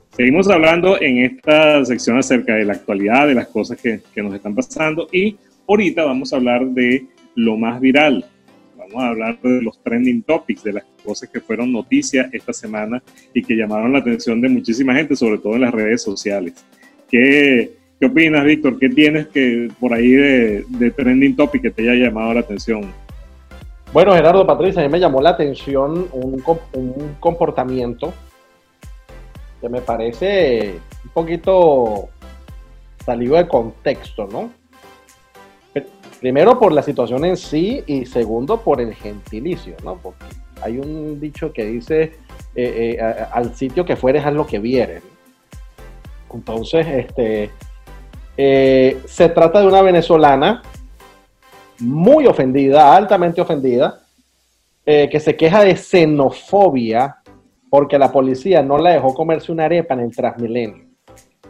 Seguimos 0.10 0.50
hablando 0.50 1.00
en 1.00 1.20
esta 1.20 1.86
sección 1.86 2.18
acerca 2.18 2.56
de 2.56 2.66
la 2.66 2.74
actualidad, 2.74 3.28
de 3.28 3.36
las 3.36 3.48
cosas 3.50 3.80
que, 3.80 4.00
que 4.12 4.24
nos 4.24 4.34
están 4.34 4.56
pasando 4.56 5.08
y 5.12 5.38
ahorita 5.68 6.04
vamos 6.04 6.34
a 6.34 6.38
hablar 6.38 6.66
de 6.66 7.06
lo 7.36 7.56
más 7.56 7.80
viral. 7.80 8.26
Vamos 8.76 9.04
a 9.04 9.10
hablar 9.10 9.40
de 9.44 9.62
los 9.62 9.80
trending 9.84 10.24
topics, 10.24 10.64
de 10.64 10.74
las 10.74 10.86
cosas 11.04 11.30
que 11.30 11.42
fueron 11.42 11.72
noticias 11.72 12.28
esta 12.34 12.54
semana 12.54 13.04
y 13.36 13.44
que 13.44 13.56
llamaron 13.56 13.94
la 13.94 14.00
atención 14.00 14.42
de 14.42 14.50
muchísima 14.50 14.96
gente, 14.96 15.16
sobre 15.16 15.38
todo 15.38 15.54
en 15.54 15.62
las 15.62 15.72
redes 15.76 16.02
sociales. 16.02 16.56
¿Qué, 17.08 17.79
qué 18.00 18.06
opinas, 18.06 18.44
Víctor? 18.46 18.80
¿Qué 18.80 18.90
tienes 18.90 19.28
que 19.28 19.70
por 19.80 19.94
ahí 19.94 20.12
de, 20.12 20.92
trending 20.96 21.36
topic 21.36 21.62
que 21.62 21.72
te 21.72 21.90
haya 21.90 22.06
llamado 22.06 22.34
la 22.34 22.40
atención? 22.42 22.92
Bueno, 23.92 24.14
Gerardo 24.14 24.46
Patricia, 24.46 24.82
a 24.82 24.86
mí 24.86 24.92
me 24.92 25.00
llamó 25.00 25.22
la 25.22 25.32
atención 25.32 26.08
un, 26.12 26.44
un 26.74 27.16
comportamiento 27.20 28.14
que 29.60 29.70
me 29.70 29.82
parece 29.82 30.76
un 31.04 31.10
poquito 31.12 32.10
salido 33.04 33.36
de 33.36 33.48
contexto, 33.48 34.28
¿no? 34.28 34.52
Primero 36.20 36.60
por 36.60 36.74
la 36.74 36.84
situación 36.84 37.24
en 37.26 37.38
sí 37.38 37.82
y 37.88 38.06
segundo 38.06 38.62
por 38.62 38.82
el 38.82 38.94
gentilicio, 38.94 39.76
¿no? 39.84 39.96
Porque 39.96 40.26
hay 40.62 40.78
un 40.78 41.20
dicho 41.20 41.54
que 41.54 41.66
dice, 41.66 42.02
eh, 42.56 42.98
eh, 42.98 43.02
al 43.32 43.56
sitio 43.56 43.86
que 43.86 43.96
fueres, 43.96 44.26
haz 44.26 44.34
lo 44.34 44.46
que 44.46 44.60
vieres. 44.60 45.02
Entonces, 46.34 46.86
este, 46.88 47.50
eh, 48.42 49.02
se 49.06 49.28
trata 49.28 49.60
de 49.60 49.68
una 49.68 49.82
venezolana 49.82 50.62
muy 51.80 52.26
ofendida, 52.26 52.96
altamente 52.96 53.42
ofendida, 53.42 54.00
que 54.86 55.20
se 55.20 55.38
queja 55.38 55.64
de 55.64 55.76
xenofobia 55.76 57.18
porque 57.70 58.00
la 58.00 58.12
policía 58.12 58.64
no 58.64 58.78
la 58.78 58.92
dejó 58.92 59.14
comerse 59.14 59.52
una 59.52 59.66
arepa 59.66 59.94
en 59.94 60.00
el 60.00 60.16
Transmilenio. 60.16 60.86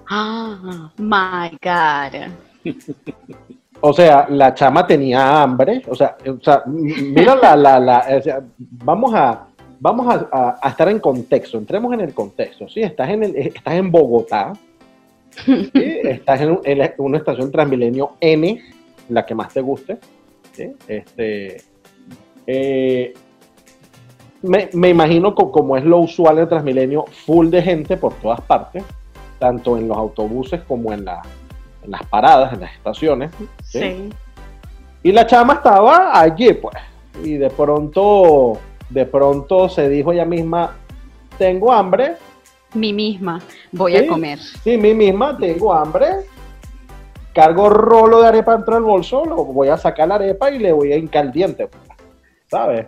Ah, 0.10 0.91
my 0.97 1.58
God. 1.62 2.73
O 3.82 3.93
sea, 3.93 4.28
la 4.30 4.54
chama 4.54 4.86
tenía 4.86 5.41
hambre, 5.41 5.82
o 5.88 5.95
sea, 5.95 6.17
o 6.28 6.43
sea 6.43 6.63
mira 6.65 7.36
la, 7.36 7.56
la, 7.56 7.80
la 7.80 8.43
vamos 8.58 9.13
a, 9.13 9.47
vamos 9.80 10.28
a, 10.32 10.60
estar 10.67 10.89
en 10.89 10.99
contexto, 10.99 11.58
entremos 11.58 11.93
en 11.93 12.02
el 12.02 12.13
contexto, 12.13 12.67
¿sí? 12.67 12.82
Estás 12.82 13.10
en, 13.10 13.23
el, 13.23 13.36
estás 13.38 13.75
en 13.75 13.89
Bogotá, 13.89 14.52
estás 16.04 16.41
en, 16.41 16.60
una 16.97 17.17
estación 17.17 17.52
Transmilenio 17.52 18.12
N, 18.19 18.62
la 19.10 19.25
que 19.25 19.36
más 19.36 19.54
te 19.54 19.62
guste, 19.62 19.97
¿sí? 20.54 20.71
Este, 20.88 21.58
eh, 22.47 23.13
me, 24.41 24.69
me, 24.73 24.89
imagino 24.89 25.36
como 25.36 25.78
es 25.78 25.84
lo 25.84 25.99
usual 25.99 26.39
en 26.39 26.47
Transmilenio, 26.47 27.06
full 27.25 27.49
de 27.49 27.62
gente 27.62 27.97
por 27.97 28.13
todas 28.15 28.41
partes, 28.41 28.84
tanto 29.38 29.78
en 29.78 29.88
los 29.88 29.97
autobuses 29.97 30.62
como 30.62 30.93
en, 30.93 31.06
la, 31.06 31.21
en 31.84 31.91
las 31.91 32.06
paradas, 32.06 32.54
en 32.54 32.62
las 32.62 32.73
estaciones. 32.73 33.32
¿sí? 33.63 34.10
Y 35.04 35.12
la 35.12 35.25
chama 35.25 35.56
estaba 35.56 36.19
allí, 36.19 36.54
pues. 36.54 36.75
Y 37.23 37.34
de 37.34 37.49
pronto, 37.49 38.58
de 38.89 39.06
pronto 39.06 39.69
se 39.69 39.89
dijo 39.89 40.12
ella 40.12 40.25
misma, 40.25 40.75
tengo 41.38 41.71
hambre. 41.71 42.15
Mi 42.73 42.93
misma, 42.93 43.39
voy 43.71 43.95
a 43.95 44.08
comer. 44.08 44.39
Sí, 44.39 44.77
mi 44.77 44.93
misma, 44.93 45.38
tengo 45.38 45.73
hambre. 45.73 46.25
Cargo 47.34 47.69
rolo 47.69 48.21
de 48.21 48.27
arepa 48.27 48.55
dentro 48.55 48.75
del 48.75 48.84
bolso, 48.84 49.23
lo 49.25 49.45
voy 49.45 49.69
a 49.69 49.77
sacar 49.77 50.08
la 50.08 50.15
arepa 50.15 50.51
y 50.51 50.60
le 50.60 50.71
voy 50.71 50.91
a 50.91 50.97
hincar 50.97 51.32
diente, 51.32 51.67
pues, 51.67 51.84
¿sabes? 52.47 52.88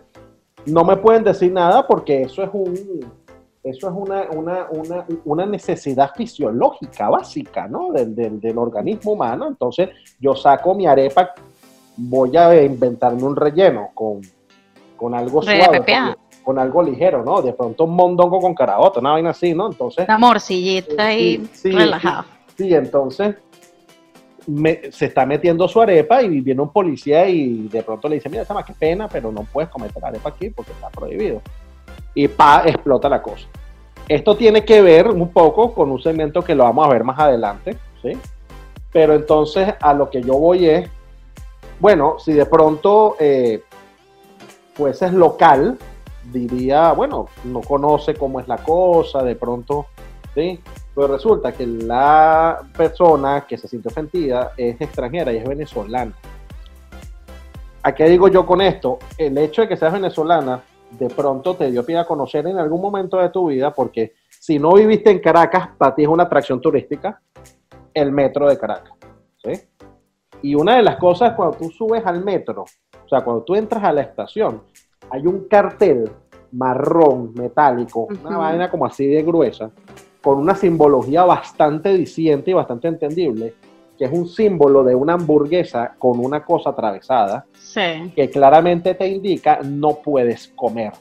no 0.65 0.83
me 0.83 0.97
pueden 0.97 1.23
decir 1.23 1.51
nada 1.51 1.85
porque 1.87 2.23
eso 2.23 2.43
es 2.43 2.49
un 2.53 3.21
eso 3.63 3.87
es 3.87 3.93
una, 3.95 4.27
una, 4.31 4.67
una, 4.71 5.05
una 5.23 5.45
necesidad 5.45 6.11
fisiológica 6.15 7.09
básica 7.09 7.67
¿no? 7.67 7.91
del, 7.91 8.15
del, 8.15 8.57
organismo 8.57 9.11
humano. 9.11 9.47
Entonces, 9.47 9.89
yo 10.19 10.33
saco 10.33 10.73
mi 10.73 10.87
arepa, 10.87 11.35
voy 11.95 12.35
a 12.37 12.63
inventarme 12.63 13.21
un 13.21 13.35
relleno 13.35 13.91
con, 13.93 14.21
con 14.97 15.13
algo 15.13 15.43
suave, 15.43 15.83
con, 16.51 16.59
algo 16.59 16.83
ligero, 16.83 17.23
¿no? 17.23 17.41
De 17.41 17.53
pronto 17.53 17.85
un 17.85 17.95
mondongo 17.95 18.39
con 18.39 18.53
carabota, 18.53 18.99
una 18.99 19.11
vaina 19.11 19.31
así, 19.31 19.53
¿no? 19.53 19.67
Entonces. 19.67 20.05
Una 20.07 20.17
morcillita 20.17 21.13
y 21.13 21.47
relajado. 21.63 22.25
sí, 22.57 22.73
entonces 22.73 23.35
se 24.91 25.05
está 25.05 25.25
metiendo 25.25 25.67
su 25.67 25.81
arepa 25.81 26.23
y 26.23 26.41
viene 26.41 26.61
un 26.61 26.71
policía 26.71 27.27
y 27.29 27.67
de 27.67 27.83
pronto 27.83 28.09
le 28.09 28.15
dice, 28.15 28.29
mira, 28.29 28.45
más 28.53 28.65
qué 28.65 28.73
pena, 28.73 29.07
pero 29.07 29.31
no 29.31 29.43
puedes 29.43 29.69
comer 29.69 29.91
la 30.01 30.07
arepa 30.07 30.29
aquí 30.29 30.49
porque 30.49 30.71
está 30.71 30.89
prohibido. 30.89 31.41
Y 32.15 32.27
pa, 32.27 32.63
explota 32.65 33.07
la 33.07 33.21
cosa. 33.21 33.47
Esto 34.07 34.35
tiene 34.35 34.65
que 34.65 34.81
ver 34.81 35.07
un 35.07 35.29
poco 35.29 35.73
con 35.73 35.91
un 35.91 36.01
segmento 36.01 36.43
que 36.43 36.55
lo 36.55 36.63
vamos 36.63 36.85
a 36.85 36.89
ver 36.89 37.03
más 37.03 37.19
adelante, 37.19 37.77
¿sí? 38.01 38.17
Pero 38.91 39.13
entonces 39.13 39.73
a 39.79 39.93
lo 39.93 40.09
que 40.09 40.21
yo 40.21 40.33
voy 40.33 40.65
es, 40.65 40.89
bueno, 41.79 42.17
si 42.19 42.33
de 42.33 42.45
pronto 42.45 43.15
eh, 43.19 43.63
es 44.89 45.13
local, 45.13 45.77
diría, 46.25 46.91
bueno, 46.93 47.27
no 47.45 47.61
conoce 47.61 48.13
cómo 48.15 48.39
es 48.39 48.47
la 48.47 48.57
cosa, 48.57 49.23
de 49.23 49.35
pronto, 49.35 49.87
¿sí? 50.33 50.59
Pues 50.93 51.09
resulta 51.09 51.51
que 51.51 51.65
la 51.65 52.61
persona 52.75 53.45
que 53.47 53.57
se 53.57 53.67
siente 53.67 53.89
ofendida 53.89 54.53
es 54.57 54.79
extranjera 54.79 55.31
y 55.31 55.37
es 55.37 55.47
venezolana. 55.47 56.13
¿A 57.83 57.95
qué 57.95 58.05
digo 58.09 58.27
yo 58.27 58.45
con 58.45 58.61
esto? 58.61 58.99
El 59.17 59.37
hecho 59.37 59.63
de 59.63 59.67
que 59.67 59.77
seas 59.77 59.93
venezolana 59.93 60.61
de 60.91 61.09
pronto 61.09 61.55
te 61.55 61.71
dio 61.71 61.85
pie 61.85 61.97
a 61.97 62.05
conocer 62.05 62.45
en 62.45 62.59
algún 62.59 62.81
momento 62.81 63.17
de 63.17 63.29
tu 63.29 63.47
vida, 63.47 63.73
porque 63.73 64.13
si 64.29 64.59
no 64.59 64.73
viviste 64.73 65.09
en 65.09 65.19
Caracas, 65.19 65.69
para 65.77 65.95
ti 65.95 66.03
es 66.03 66.07
una 66.07 66.23
atracción 66.23 66.59
turística, 66.59 67.21
el 67.93 68.11
metro 68.11 68.47
de 68.49 68.57
Caracas. 68.57 68.93
¿sí? 69.43 69.53
Y 70.41 70.55
una 70.55 70.75
de 70.75 70.83
las 70.83 70.97
cosas 70.97 71.33
cuando 71.33 71.57
tú 71.57 71.69
subes 71.69 72.05
al 72.05 72.23
metro, 72.23 72.63
o 72.63 73.09
sea, 73.09 73.21
cuando 73.21 73.43
tú 73.43 73.55
entras 73.55 73.83
a 73.83 73.91
la 73.91 74.01
estación, 74.01 74.63
hay 75.11 75.27
un 75.27 75.47
cartel 75.47 76.09
marrón, 76.53 77.33
metálico, 77.33 78.07
una 78.23 78.37
vaina 78.37 78.69
como 78.69 78.85
así 78.85 79.07
de 79.07 79.23
gruesa, 79.23 79.71
con 80.21 80.37
una 80.37 80.55
simbología 80.55 81.23
bastante 81.23 81.93
diciente 81.93 82.51
y 82.51 82.53
bastante 82.53 82.87
entendible, 82.87 83.53
que 83.97 84.05
es 84.05 84.11
un 84.11 84.27
símbolo 84.27 84.83
de 84.83 84.95
una 84.95 85.13
hamburguesa 85.13 85.95
con 85.97 86.19
una 86.19 86.43
cosa 86.43 86.71
atravesada, 86.71 87.45
que 87.73 88.29
claramente 88.31 88.95
te 88.95 89.07
indica 89.07 89.59
no 89.63 89.95
puedes 89.95 90.49
comer. 90.55 90.93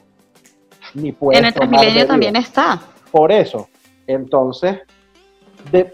Ni 0.93 1.11
puedes 1.11 1.39
en 1.39 1.45
el 1.45 1.53
Transmilenio 1.53 2.07
también 2.07 2.35
está. 2.35 2.81
Por 3.11 3.31
eso, 3.31 3.67
entonces, 4.07 4.79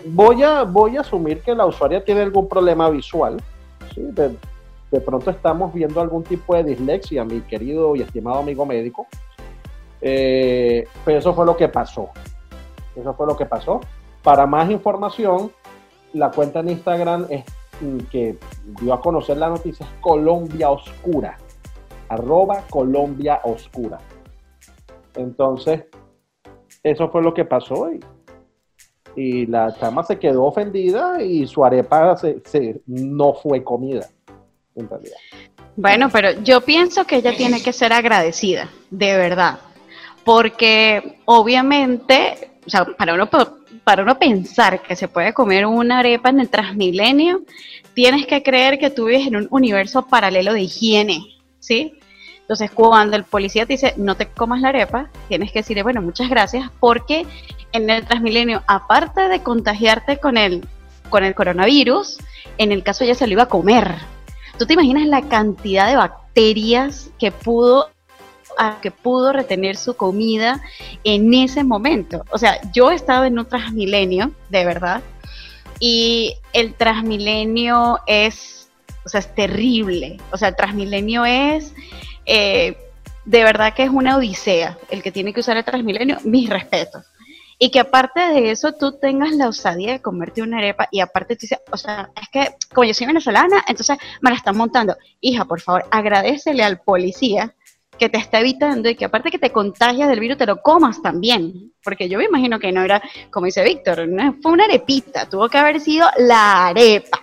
voy, 0.06 0.44
a, 0.44 0.64
voy 0.64 0.98
a 0.98 1.02
asumir 1.02 1.42
que 1.42 1.54
la 1.54 1.66
usuaria 1.66 2.04
tiene 2.04 2.22
algún 2.22 2.48
problema 2.48 2.90
visual. 2.90 3.38
De, 3.96 4.36
pronto 5.02 5.30
estamos 5.30 5.74
viendo 5.74 6.00
algún 6.00 6.24
tipo 6.24 6.56
de 6.56 6.64
dislexia, 6.64 7.26
mi 7.26 7.42
querido 7.42 7.96
y 7.96 8.02
estimado 8.02 8.40
amigo 8.40 8.66
médico. 8.66 9.08
Eh, 10.02 10.88
pero 11.04 11.20
eso 11.20 11.34
fue 11.34 11.46
lo 11.46 11.58
que 11.58 11.68
pasó. 11.68 12.10
Eso 12.96 13.14
fue 13.14 13.28
lo 13.28 13.36
que 13.36 13.46
pasó. 13.46 13.82
Para 14.24 14.46
más 14.46 14.70
información, 14.70 15.52
la 16.14 16.32
cuenta 16.32 16.62
en 16.62 16.70
Instagram 16.70 17.28
es, 17.30 17.44
mm, 17.82 17.98
que 18.12 18.38
dio 18.82 18.94
a 18.94 19.02
conocer 19.02 19.38
la 19.38 19.50
noticia 19.50 19.86
es 19.86 19.92
Colombia 20.02 20.70
Oscura. 20.70 21.38
Arroba 22.10 22.64
Colombia 22.70 23.42
Oscura. 23.44 24.00
Entonces, 25.16 25.86
eso 26.84 27.10
fue 27.10 27.22
lo 27.22 27.34
que 27.34 27.44
pasó 27.44 27.92
y, 27.92 28.00
y 29.16 29.46
la 29.48 29.76
chama 29.76 30.04
se 30.04 30.18
quedó 30.20 30.46
ofendida 30.46 31.22
y 31.22 31.48
su 31.48 31.66
arepa 31.66 32.16
no 32.86 33.34
fue 33.34 33.64
comida, 33.64 34.08
Bueno, 35.76 36.10
pero 36.12 36.42
yo 36.44 36.62
pienso 36.62 37.06
que 37.06 37.18
ella 37.18 37.36
tiene 37.36 37.62
que 37.62 37.74
ser 37.74 37.94
agradecida, 37.94 38.70
de 38.90 39.16
verdad, 39.18 39.60
porque 40.24 41.20
obviamente 41.26 42.58
o 42.68 42.70
sea, 42.70 42.86
para 42.86 43.14
uno, 43.14 43.30
para 43.86 44.04
uno 44.04 44.20
pensar 44.20 44.82
que 44.82 44.98
se 44.98 45.08
puede 45.08 45.34
comer 45.34 45.66
una 45.66 46.00
arepa 46.00 46.30
en 46.30 46.42
el 46.42 46.50
Transmilenio, 46.50 47.44
tienes 47.94 48.28
que 48.28 48.44
creer 48.44 48.78
que 48.78 48.90
tú 48.90 49.06
vives 49.06 49.26
en 49.26 49.38
un 49.38 49.48
universo 49.52 50.06
paralelo 50.06 50.52
de 50.52 50.64
higiene, 50.64 51.24
¿sí? 51.60 51.94
Entonces, 52.42 52.72
cuando 52.72 53.16
el 53.16 53.24
policía 53.24 53.66
te 53.66 53.74
dice, 53.74 53.94
no 53.96 54.16
te 54.16 54.28
comas 54.28 54.62
la 54.62 54.70
arepa, 54.70 55.10
tienes 55.30 55.52
que 55.54 55.60
decirle, 55.60 55.82
bueno, 55.82 56.02
muchas 56.02 56.30
gracias, 56.30 56.70
porque 56.82 57.26
en 57.72 57.90
el 57.90 58.06
Transmilenio, 58.06 58.64
aparte 58.68 59.30
de 59.30 59.42
contagiarte 59.42 60.18
con 60.18 60.36
el, 60.36 60.68
con 61.10 61.24
el 61.24 61.36
coronavirus, 61.36 62.18
en 62.58 62.74
el 62.74 62.84
caso 62.84 63.06
ya 63.06 63.16
se 63.16 63.28
lo 63.28 63.34
iba 63.34 63.44
a 63.44 63.50
comer. 63.50 63.96
¿Tú 64.58 64.66
te 64.66 64.74
imaginas 64.74 65.08
la 65.08 65.22
cantidad 65.22 65.88
de 65.88 65.96
bacterias 65.96 67.10
que 67.20 67.32
pudo 67.32 67.90
a 68.58 68.80
que 68.82 68.92
pudo 68.92 69.32
retener 69.32 69.78
su 69.78 69.96
comida 69.96 70.62
en 71.04 71.34
ese 71.34 71.64
momento. 71.64 72.24
O 72.32 72.38
sea, 72.38 72.60
yo 72.74 72.92
he 72.92 72.96
estado 72.96 73.26
en 73.26 73.38
un 73.38 73.46
Transmilenio, 73.46 74.32
de 74.50 74.66
verdad, 74.66 75.02
y 75.80 76.36
el 76.54 76.74
Transmilenio 76.74 78.00
es, 78.08 78.70
o 79.06 79.10
sea, 79.10 79.20
es 79.20 79.34
terrible. 79.34 80.18
O 80.32 80.38
sea, 80.38 80.50
el 80.50 80.56
Transmilenio 80.56 81.26
es, 81.26 81.74
eh, 82.26 82.78
de 83.26 83.44
verdad 83.44 83.74
que 83.74 83.84
es 83.84 83.90
una 83.90 84.18
odisea 84.18 84.78
el 84.90 85.04
que 85.04 85.12
tiene 85.12 85.34
que 85.34 85.42
usar 85.42 85.58
el 85.58 85.64
Transmilenio, 85.64 86.18
mis 86.24 86.50
respetos. 86.50 87.04
Y 87.60 87.72
que 87.72 87.80
aparte 87.80 88.20
de 88.20 88.52
eso 88.52 88.74
tú 88.74 88.94
tengas 89.00 89.32
la 89.32 89.48
osadía 89.48 89.94
de 89.94 90.02
comerte 90.02 90.42
una 90.42 90.60
arepa 90.60 90.88
y 90.92 91.00
aparte 91.00 91.36
tú 91.36 91.42
dices, 91.42 91.60
o 91.72 91.78
sea, 91.78 92.10
es 92.22 92.30
que 92.30 92.56
como 92.74 92.86
yo 92.86 92.94
soy 92.94 93.08
venezolana, 93.08 93.64
entonces 93.68 93.98
me 94.22 94.30
la 94.30 94.36
están 94.36 94.56
montando. 94.56 94.96
Hija, 95.22 95.46
por 95.46 95.60
favor, 95.62 95.86
agradecele 95.90 96.64
al 96.64 96.80
policía 96.80 97.54
que 97.98 98.10
te 98.10 98.18
está 98.18 98.40
evitando 98.40 98.90
y 98.90 98.96
que 98.96 99.06
aparte 99.06 99.32
que 99.32 99.40
te 99.40 99.52
contagias 99.52 100.08
del 100.08 100.20
virus, 100.20 100.38
te 100.38 100.46
lo 100.46 100.62
comas 100.62 101.02
también. 101.02 101.72
Porque 101.84 102.08
yo 102.08 102.20
me 102.20 102.26
imagino 102.26 102.60
que 102.60 102.72
no 102.72 102.84
era, 102.84 103.02
como 103.32 103.48
dice 103.48 103.64
Víctor, 103.64 104.08
no 104.08 104.36
fue 104.42 104.52
una 104.52 104.66
arepita, 104.66 105.28
tuvo 105.28 105.50
que 105.50 105.58
haber 105.58 105.80
sido 105.80 106.08
la 106.20 106.68
arepa. 106.68 107.20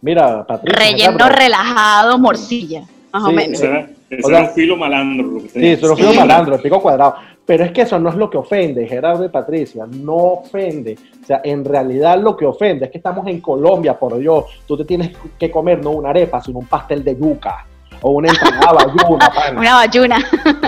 Mira, 0.00 0.46
Patricia. 0.46 0.78
Relleno 0.78 1.28
relajado, 1.28 2.18
morcilla, 2.18 2.84
más 3.12 3.24
o 3.24 3.32
menos. 3.32 3.60
Ese 3.60 4.28
era 4.28 4.40
un 4.42 4.50
filo 4.50 4.76
malandro. 4.76 5.40
sí, 5.52 5.66
eso 5.66 5.86
era 5.86 5.94
un 5.94 5.98
filo 5.98 6.14
malandro, 6.14 6.54
el 6.54 6.62
pico 6.62 6.80
cuadrado. 6.80 7.16
Pero 7.46 7.64
es 7.64 7.72
que 7.72 7.82
eso 7.82 7.98
no 7.98 8.08
es 8.08 8.16
lo 8.16 8.30
que 8.30 8.38
ofende, 8.38 8.86
Gerardo 8.86 9.24
y 9.24 9.28
Patricia, 9.28 9.84
no 9.86 10.14
ofende. 10.14 10.96
O 11.22 11.26
sea, 11.26 11.42
en 11.44 11.64
realidad 11.64 12.18
lo 12.18 12.36
que 12.36 12.46
ofende 12.46 12.86
es 12.86 12.90
que 12.90 12.98
estamos 12.98 13.26
en 13.26 13.40
Colombia, 13.40 13.98
por 13.98 14.16
Dios. 14.16 14.44
Tú 14.66 14.76
te 14.76 14.84
tienes 14.84 15.10
que 15.38 15.50
comer 15.50 15.82
no 15.82 15.90
una 15.90 16.10
arepa, 16.10 16.40
sino 16.40 16.60
un 16.60 16.66
pastel 16.66 17.04
de 17.04 17.16
yuca 17.16 17.66
o 18.00 18.12
una 18.12 18.28
ensalada 18.28 18.72
bayuna. 18.72 19.32
Una 19.58 19.74
bayuna. 19.74 20.18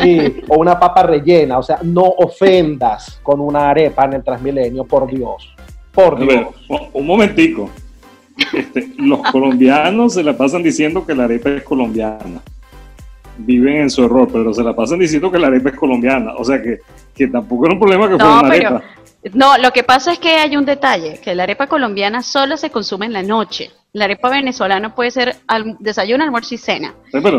Sí, 0.03 0.43
o 0.49 0.59
una 0.59 0.79
papa 0.79 1.03
rellena. 1.03 1.59
O 1.59 1.63
sea, 1.63 1.79
no 1.83 2.03
ofendas 2.03 3.21
con 3.23 3.41
una 3.41 3.71
arepa 3.71 4.05
en 4.05 4.15
el 4.15 4.25
Transmilenio, 4.25 4.85
por 4.85 5.07
Dios. 5.07 5.55
Por 5.93 6.19
Dios. 6.19 6.49
un 6.93 7.07
momentico. 7.07 7.71
Este, 8.53 8.93
los 8.99 9.21
colombianos 9.33 10.15
se 10.15 10.23
la 10.23 10.37
pasan 10.37 10.63
diciendo 10.63 11.07
que 11.07 11.15
la 11.15 11.25
arepa 11.25 11.51
es 11.51 11.63
colombiana 11.63 12.43
viven 13.39 13.77
en 13.77 13.91
su 13.91 14.05
error, 14.05 14.29
pero 14.33 14.53
se 14.53 14.63
la 14.63 14.75
pasan 14.75 14.99
diciendo 14.99 15.31
que 15.31 15.39
la 15.39 15.49
arepa 15.49 15.71
es 15.71 15.77
colombiana. 15.77 16.35
O 16.37 16.45
sea 16.45 16.63
que, 16.63 16.81
que 17.15 17.29
tampoco 17.29 17.67
era 17.67 17.75
un 17.75 17.81
problema 17.81 18.09
que 18.09 18.17
fuera 18.17 18.41
una 18.41 18.49
arepa. 18.49 18.83
No, 19.35 19.59
lo 19.59 19.73
que 19.73 19.83
pasa 19.83 20.13
es 20.13 20.19
que 20.19 20.37
hay 20.37 20.57
un 20.57 20.65
detalle, 20.65 21.21
que 21.21 21.35
la 21.35 21.45
arepa 21.45 21.67
colombiana 21.67 22.23
solo 22.23 22.57
se 22.57 22.71
consume 22.71 23.07
en 23.07 23.13
la 23.13 23.23
noche 23.23 23.71
la 23.97 24.05
arepa 24.05 24.29
venezolana 24.29 24.95
puede 24.95 25.11
ser 25.11 25.37
desayuno, 25.79 26.23
almuerzo 26.23 26.55
y 26.55 26.59
cena. 26.59 26.95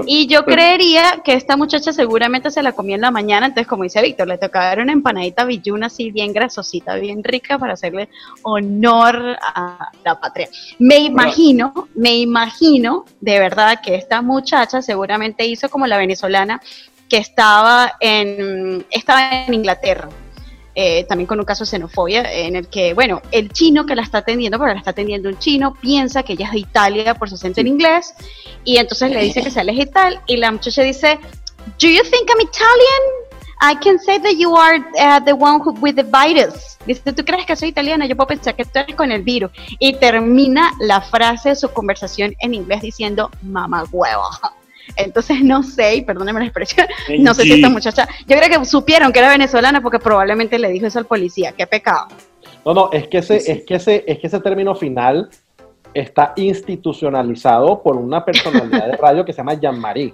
y 0.08 0.26
yo 0.26 0.43
creería 0.43 1.21
que 1.23 1.34
esta 1.34 1.56
muchacha 1.56 1.93
seguramente 1.93 2.50
se 2.50 2.63
la 2.63 2.71
comió 2.71 2.95
en 2.95 3.02
la 3.02 3.12
mañana, 3.12 3.45
entonces 3.45 3.67
como 3.67 3.84
dice 3.84 4.02
Víctor, 4.02 4.28
le 4.28 4.39
tocaba 4.39 4.82
una 4.82 4.91
empanadita 4.91 5.45
villuna 5.45 5.86
así 5.86 6.10
bien 6.10 6.34
grasosita, 6.34 6.95
bien 6.95 7.23
rica 7.23 7.60
para 7.60 7.73
hacerle 7.73 8.10
honor 8.41 9.38
a 9.39 9.91
la 10.04 10.19
patria. 10.19 10.50
Me 10.80 10.97
imagino, 10.97 11.89
me 11.93 12.17
imagino 12.17 13.06
de 13.21 13.38
verdad 13.38 13.80
que 13.80 13.93
esta 13.93 14.23
muchacha 14.23 14.82
seguramente 14.82 15.45
hizo 15.45 15.69
como 15.69 15.86
la 15.86 16.00
venezolana 16.00 16.60
que 17.08 17.17
estaba 17.17 17.93
en, 18.00 18.84
estaba 18.89 19.45
en 19.45 19.54
Inglaterra 19.54 20.10
eh, 20.79 21.05
también 21.05 21.25
con 21.25 21.39
un 21.39 21.45
caso 21.45 21.63
de 21.63 21.71
xenofobia, 21.71 22.31
en 22.31 22.55
el 22.55 22.67
que, 22.67 22.93
bueno, 22.93 23.19
el 23.31 23.49
chino 23.51 23.87
que 23.87 23.95
la 23.95 24.03
está 24.03 24.19
atendiendo, 24.19 24.59
pero 24.59 24.73
la 24.73 24.77
está 24.77 24.91
atendiendo 24.91 25.27
un 25.27 25.39
chino, 25.39 25.73
piensa 25.73 26.21
que 26.21 26.33
ella 26.33 26.45
es 26.45 26.51
de 26.51 26.59
Italia 26.59 27.15
por 27.15 27.27
su 27.29 27.33
acento 27.33 27.61
en 27.61 27.67
inglés, 27.67 28.13
y 28.63 28.77
entonces 28.77 29.09
le 29.09 29.23
dice 29.23 29.41
que 29.41 29.49
se 29.49 29.59
aleje 29.59 29.87
tal, 29.87 30.21
y 30.27 30.37
la 30.37 30.51
muchacha 30.51 30.83
dice, 30.83 31.17
¿Do 31.79 31.87
you 31.87 32.03
think 32.03 32.29
I'm 32.29 32.39
Italian? 32.39 33.03
I 33.59 33.73
can 33.83 33.97
say 33.97 34.19
that 34.19 34.35
you 34.37 34.55
are 34.55 34.77
uh, 34.99 35.19
the 35.19 35.33
one 35.33 35.61
who, 35.61 35.71
with 35.81 35.95
the 35.95 36.03
virus. 36.03 36.77
Dice, 36.85 37.11
¿tú 37.11 37.25
crees 37.25 37.47
que 37.47 37.55
soy 37.55 37.69
italiana? 37.69 38.05
Yo 38.05 38.15
puedo 38.15 38.27
pensar 38.27 38.55
que 38.55 38.63
tú 38.63 38.77
eres 38.77 38.95
con 38.95 39.11
el 39.11 39.23
virus. 39.23 39.49
Y 39.79 39.93
termina 39.93 40.73
la 40.79 41.01
frase 41.01 41.49
de 41.49 41.55
su 41.55 41.69
conversación 41.69 42.35
en 42.39 42.53
inglés 42.53 42.83
diciendo, 42.83 43.31
mamá 43.41 43.83
huevo. 43.91 44.29
Entonces 44.95 45.41
no 45.43 45.63
sé, 45.63 45.95
y 45.95 46.02
perdóneme 46.02 46.39
la 46.39 46.45
expresión, 46.45 46.88
no 47.19 47.34
sé 47.34 47.43
si 47.43 47.54
esta 47.54 47.69
muchacha, 47.69 48.08
yo 48.28 48.38
creo 48.38 48.60
que 48.60 48.65
supieron 48.65 49.12
que 49.12 49.19
era 49.19 49.30
venezolana 49.30 49.82
porque 49.82 50.00
probablemente 50.00 50.58
le 50.58 50.69
dijo 50.69 50.86
eso 50.86 51.00
al 51.00 51.06
policía, 51.06 51.52
qué 51.52 51.67
pecado. 51.67 52.08
No, 52.65 52.73
no, 52.73 52.89
es 52.91 53.08
que 53.08 53.19
ese, 53.19 53.38
es 53.38 53.63
que 53.65 53.76
ese, 53.76 54.04
es 54.08 54.19
que 54.19 54.28
ese 54.28 54.39
término 54.39 54.76
final 54.76 55.30
está 55.93 56.34
institucionalizado 56.36 57.82
por 57.82 57.95
una 57.95 58.23
personalidad 58.23 58.88
de 58.88 58.97
radio 58.97 59.26
que 59.26 59.34
se 59.34 59.38
llama 59.38 59.54
Jean-Marie. 59.54 60.13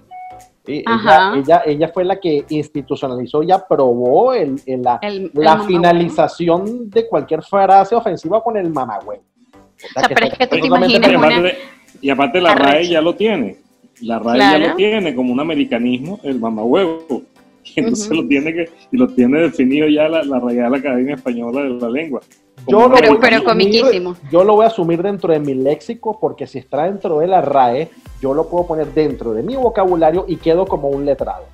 Ella, 0.65 1.33
ella, 1.35 1.61
ella, 1.65 1.87
fue 1.89 2.05
la 2.05 2.19
que 2.19 2.45
institucionalizó 2.47 3.43
y 3.43 3.51
aprobó 3.51 4.33
el, 4.33 4.61
la, 4.65 4.99
la 5.33 5.59
finalización 5.63 6.89
de 6.89 7.05
cualquier 7.07 7.43
frase 7.43 7.95
ofensiva 7.95 8.41
con 8.41 8.55
el 8.55 8.69
mamagüey. 8.69 9.19
O 9.19 9.99
sea, 9.99 10.07
pero 10.07 10.27
es 10.27 10.37
que 10.37 10.47
tú 10.47 10.57
te 10.59 10.67
imaginas 10.67 11.53
Y 12.01 12.09
aparte 12.09 12.39
la 12.39 12.55
RAE 12.55 12.87
ya 12.87 13.01
lo 13.01 13.13
tiene. 13.15 13.57
La 14.01 14.19
RAE 14.19 14.39
ya 14.39 14.57
lo 14.57 14.75
tiene 14.75 15.15
como 15.15 15.33
un 15.33 15.39
americanismo, 15.39 16.19
el 16.23 16.39
mamahuevo. 16.39 17.23
Y 17.63 17.71
entonces 17.79 18.09
lo 18.09 18.27
tiene 18.27 18.53
que, 18.53 18.69
y 18.91 18.97
lo 18.97 19.07
tiene 19.07 19.39
definido 19.39 19.87
ya 19.87 20.09
la, 20.09 20.23
la 20.23 20.39
Real 20.39 20.73
Academia 20.73 21.15
Española 21.15 21.61
de 21.61 21.69
la 21.69 21.89
Lengua. 21.89 22.21
Yo 22.67 22.87
lo, 22.87 22.95
pero, 22.95 23.19
pero 23.19 23.43
comiquísimo. 23.43 24.15
yo 24.31 24.43
lo 24.43 24.55
voy 24.55 24.65
a 24.65 24.67
asumir 24.67 25.01
dentro 25.01 25.33
de 25.33 25.39
mi 25.39 25.53
léxico 25.53 26.17
porque 26.19 26.47
si 26.47 26.59
está 26.59 26.83
dentro 26.83 27.19
de 27.19 27.27
la 27.27 27.41
RAE, 27.41 27.89
yo 28.21 28.33
lo 28.33 28.47
puedo 28.47 28.67
poner 28.67 28.87
dentro 28.93 29.33
de 29.33 29.43
mi 29.43 29.55
vocabulario 29.55 30.25
y 30.27 30.37
quedo 30.37 30.65
como 30.65 30.89
un 30.89 31.05
letrado. 31.05 31.45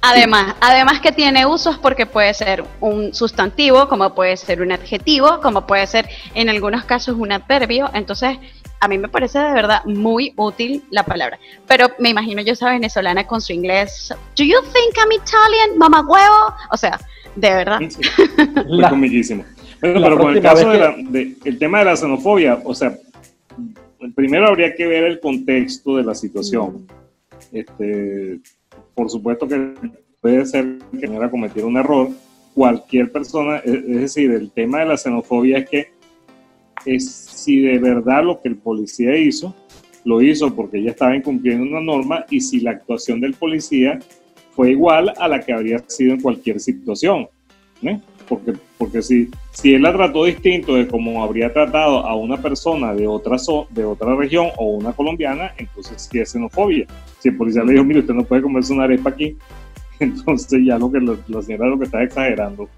Además, 0.00 0.54
además 0.60 1.00
que 1.00 1.10
tiene 1.10 1.44
usos 1.44 1.76
porque 1.78 2.06
puede 2.06 2.32
ser 2.32 2.64
un 2.80 3.12
sustantivo, 3.12 3.88
como 3.88 4.14
puede 4.14 4.36
ser 4.36 4.62
un 4.62 4.70
adjetivo, 4.70 5.40
como 5.42 5.66
puede 5.66 5.86
ser 5.88 6.08
en 6.34 6.48
algunos 6.48 6.84
casos 6.84 7.16
un 7.18 7.32
adverbio. 7.32 7.90
Entonces, 7.94 8.38
a 8.80 8.88
mí 8.88 8.98
me 8.98 9.08
parece 9.08 9.38
de 9.38 9.52
verdad 9.52 9.84
muy 9.84 10.32
útil 10.36 10.82
la 10.90 11.04
palabra. 11.04 11.38
Pero 11.66 11.88
me 11.98 12.10
imagino 12.10 12.42
yo 12.42 12.52
esa 12.52 12.70
venezolana 12.70 13.26
con 13.26 13.40
su 13.40 13.52
inglés. 13.52 14.12
Do 14.36 14.44
you 14.44 14.60
think 14.72 14.96
I'm 14.96 15.12
Italian, 15.12 15.78
mamá 15.78 16.00
huevo? 16.06 16.54
O 16.70 16.76
sea, 16.76 17.00
de 17.34 17.50
verdad. 17.50 17.80
Sí, 17.88 18.00
pero 19.80 20.18
con 20.18 20.36
el 20.36 20.42
caso 20.42 20.70
de 20.70 21.36
el 21.44 21.58
tema 21.58 21.80
de 21.80 21.84
la 21.84 21.96
xenofobia, 21.96 22.60
o 22.64 22.74
sea, 22.74 22.96
primero 24.14 24.48
habría 24.48 24.74
que 24.74 24.86
ver 24.86 25.04
el 25.04 25.20
contexto 25.20 25.96
de 25.96 26.04
la 26.04 26.14
situación. 26.14 26.86
Este, 27.52 28.40
por 28.94 29.10
supuesto 29.10 29.46
que 29.46 29.74
puede 30.20 30.44
ser 30.46 30.78
que 30.98 31.06
no 31.06 31.30
cometido 31.30 31.66
un 31.66 31.76
error. 31.76 32.08
Cualquier 32.54 33.12
persona, 33.12 33.58
es 33.58 33.86
decir, 33.86 34.32
el 34.32 34.50
tema 34.50 34.80
de 34.80 34.86
la 34.86 34.96
xenofobia 34.96 35.58
es 35.58 35.68
que 35.68 35.92
es 36.84 37.27
si 37.38 37.60
de 37.60 37.78
verdad 37.78 38.24
lo 38.24 38.40
que 38.40 38.48
el 38.48 38.56
policía 38.56 39.16
hizo, 39.16 39.54
lo 40.04 40.20
hizo 40.20 40.54
porque 40.54 40.78
ella 40.78 40.90
estaba 40.90 41.16
incumpliendo 41.16 41.64
una 41.64 41.80
norma 41.80 42.24
y 42.30 42.40
si 42.40 42.60
la 42.60 42.72
actuación 42.72 43.20
del 43.20 43.34
policía 43.34 43.98
fue 44.52 44.72
igual 44.72 45.12
a 45.18 45.28
la 45.28 45.40
que 45.40 45.52
habría 45.52 45.78
sido 45.86 46.14
en 46.14 46.20
cualquier 46.20 46.60
situación. 46.60 47.28
Porque, 48.28 48.54
porque 48.76 49.02
si, 49.02 49.30
si 49.52 49.74
él 49.74 49.82
la 49.82 49.92
trató 49.92 50.24
distinto 50.24 50.74
de 50.74 50.88
como 50.88 51.22
habría 51.22 51.52
tratado 51.52 52.04
a 52.04 52.14
una 52.16 52.36
persona 52.42 52.92
de 52.92 53.06
otra, 53.06 53.36
de 53.70 53.84
otra 53.84 54.16
región 54.16 54.48
o 54.56 54.72
una 54.72 54.92
colombiana, 54.92 55.52
entonces 55.56 56.08
sí 56.10 56.18
es 56.18 56.32
xenofobia. 56.32 56.86
Si 57.20 57.28
el 57.28 57.36
policía 57.36 57.62
le 57.62 57.72
dijo, 57.72 57.84
mire, 57.84 58.00
usted 58.00 58.14
no 58.14 58.24
puede 58.24 58.42
comerse 58.42 58.72
una 58.72 58.84
arepa 58.84 59.10
aquí, 59.10 59.36
entonces 60.00 60.60
ya 60.64 60.76
lo 60.76 60.90
que 60.90 61.00
la 61.00 61.42
señora 61.42 61.68
lo 61.68 61.78
que 61.78 61.84
está 61.84 62.02
exagerando. 62.02 62.68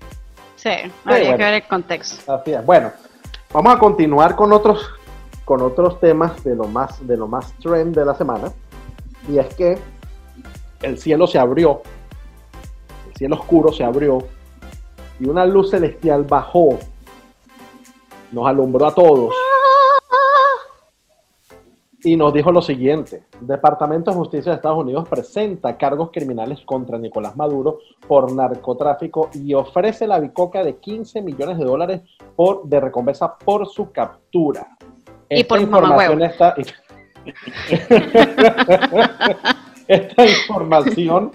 Sí, 0.57 0.70
habría 1.05 1.37
que 1.37 1.44
ver 1.44 1.55
el 1.55 1.62
contexto. 1.62 2.35
Así 2.35 2.53
es. 2.53 2.64
Bueno, 2.66 2.92
Vamos 3.53 3.75
a 3.75 3.79
continuar 3.81 4.37
con 4.37 4.53
otros, 4.53 4.89
con 5.45 5.61
otros 5.61 5.99
temas 5.99 6.45
de 6.45 6.55
lo, 6.55 6.65
más, 6.65 7.05
de 7.05 7.17
lo 7.17 7.27
más 7.27 7.53
trend 7.55 7.97
de 7.97 8.05
la 8.05 8.15
semana. 8.15 8.53
Y 9.29 9.39
es 9.39 9.53
que 9.55 9.79
el 10.83 10.99
cielo 10.99 11.27
se 11.27 11.39
abrió, 11.39 11.83
el 13.09 13.17
cielo 13.17 13.35
oscuro 13.37 13.73
se 13.73 13.83
abrió 13.83 14.19
y 15.19 15.29
una 15.29 15.45
luz 15.45 15.71
celestial 15.71 16.25
bajó, 16.25 16.79
nos 18.31 18.47
alumbró 18.47 18.87
a 18.87 18.95
todos 18.95 19.35
y 22.03 22.17
nos 22.17 22.33
dijo 22.33 22.51
lo 22.51 22.63
siguiente, 22.63 23.25
Departamento 23.41 24.11
de 24.11 24.17
Justicia 24.17 24.53
de 24.53 24.57
Estados 24.57 24.79
Unidos 24.79 25.07
presenta 25.09 25.77
cargos 25.77 26.11
criminales 26.11 26.61
contra 26.65 26.99
Nicolás 26.99 27.37
Maduro 27.37 27.81
por 28.09 28.33
narcotráfico 28.33 29.29
y 29.35 29.53
ofrece 29.55 30.07
la 30.07 30.19
bicoca 30.19 30.65
de 30.65 30.77
15 30.77 31.21
millones 31.21 31.59
de 31.59 31.65
dólares 31.65 32.01
por, 32.37 32.65
de 32.65 32.81
recompensa 32.81 33.37
por 33.37 33.69
su 33.69 33.93
captura. 33.93 34.77
Y 35.29 35.45
por 35.45 35.61
información 35.61 36.23
está... 36.23 36.55
Esta 39.87 40.25
información 40.25 41.33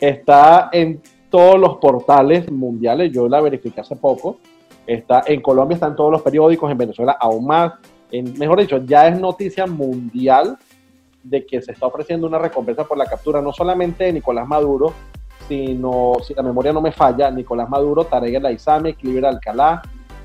está 0.00 0.70
en 0.72 1.02
todos 1.28 1.58
los 1.58 1.76
portales 1.78 2.50
mundiales, 2.50 3.12
yo 3.12 3.28
la 3.28 3.40
verifiqué 3.40 3.80
hace 3.80 3.96
poco, 3.96 4.38
está 4.86 5.24
en 5.26 5.42
Colombia, 5.42 5.74
está 5.74 5.88
en 5.88 5.96
todos 5.96 6.12
los 6.12 6.22
periódicos, 6.22 6.70
en 6.70 6.78
Venezuela 6.78 7.16
aún 7.20 7.46
más, 7.46 7.72
mejor 8.10 8.60
dicho, 8.60 8.78
ya 8.84 9.08
es 9.08 9.18
noticia 9.18 9.66
mundial 9.66 10.58
de 11.22 11.44
que 11.44 11.60
se 11.60 11.72
está 11.72 11.86
ofreciendo 11.86 12.26
una 12.26 12.38
recompensa 12.38 12.84
por 12.84 12.96
la 12.96 13.06
captura 13.06 13.40
no 13.42 13.52
solamente 13.52 14.04
de 14.04 14.12
Nicolás 14.12 14.46
Maduro, 14.46 14.92
sino, 15.48 16.14
si 16.26 16.34
la 16.34 16.42
memoria 16.42 16.72
no 16.72 16.80
me 16.80 16.92
falla, 16.92 17.30
Nicolás 17.30 17.68
Maduro, 17.68 18.04
Tarek 18.04 18.34
El 18.34 18.46
Aizame, 18.46 18.94
Cliver 18.94 19.26
Alcalá, 19.26 19.82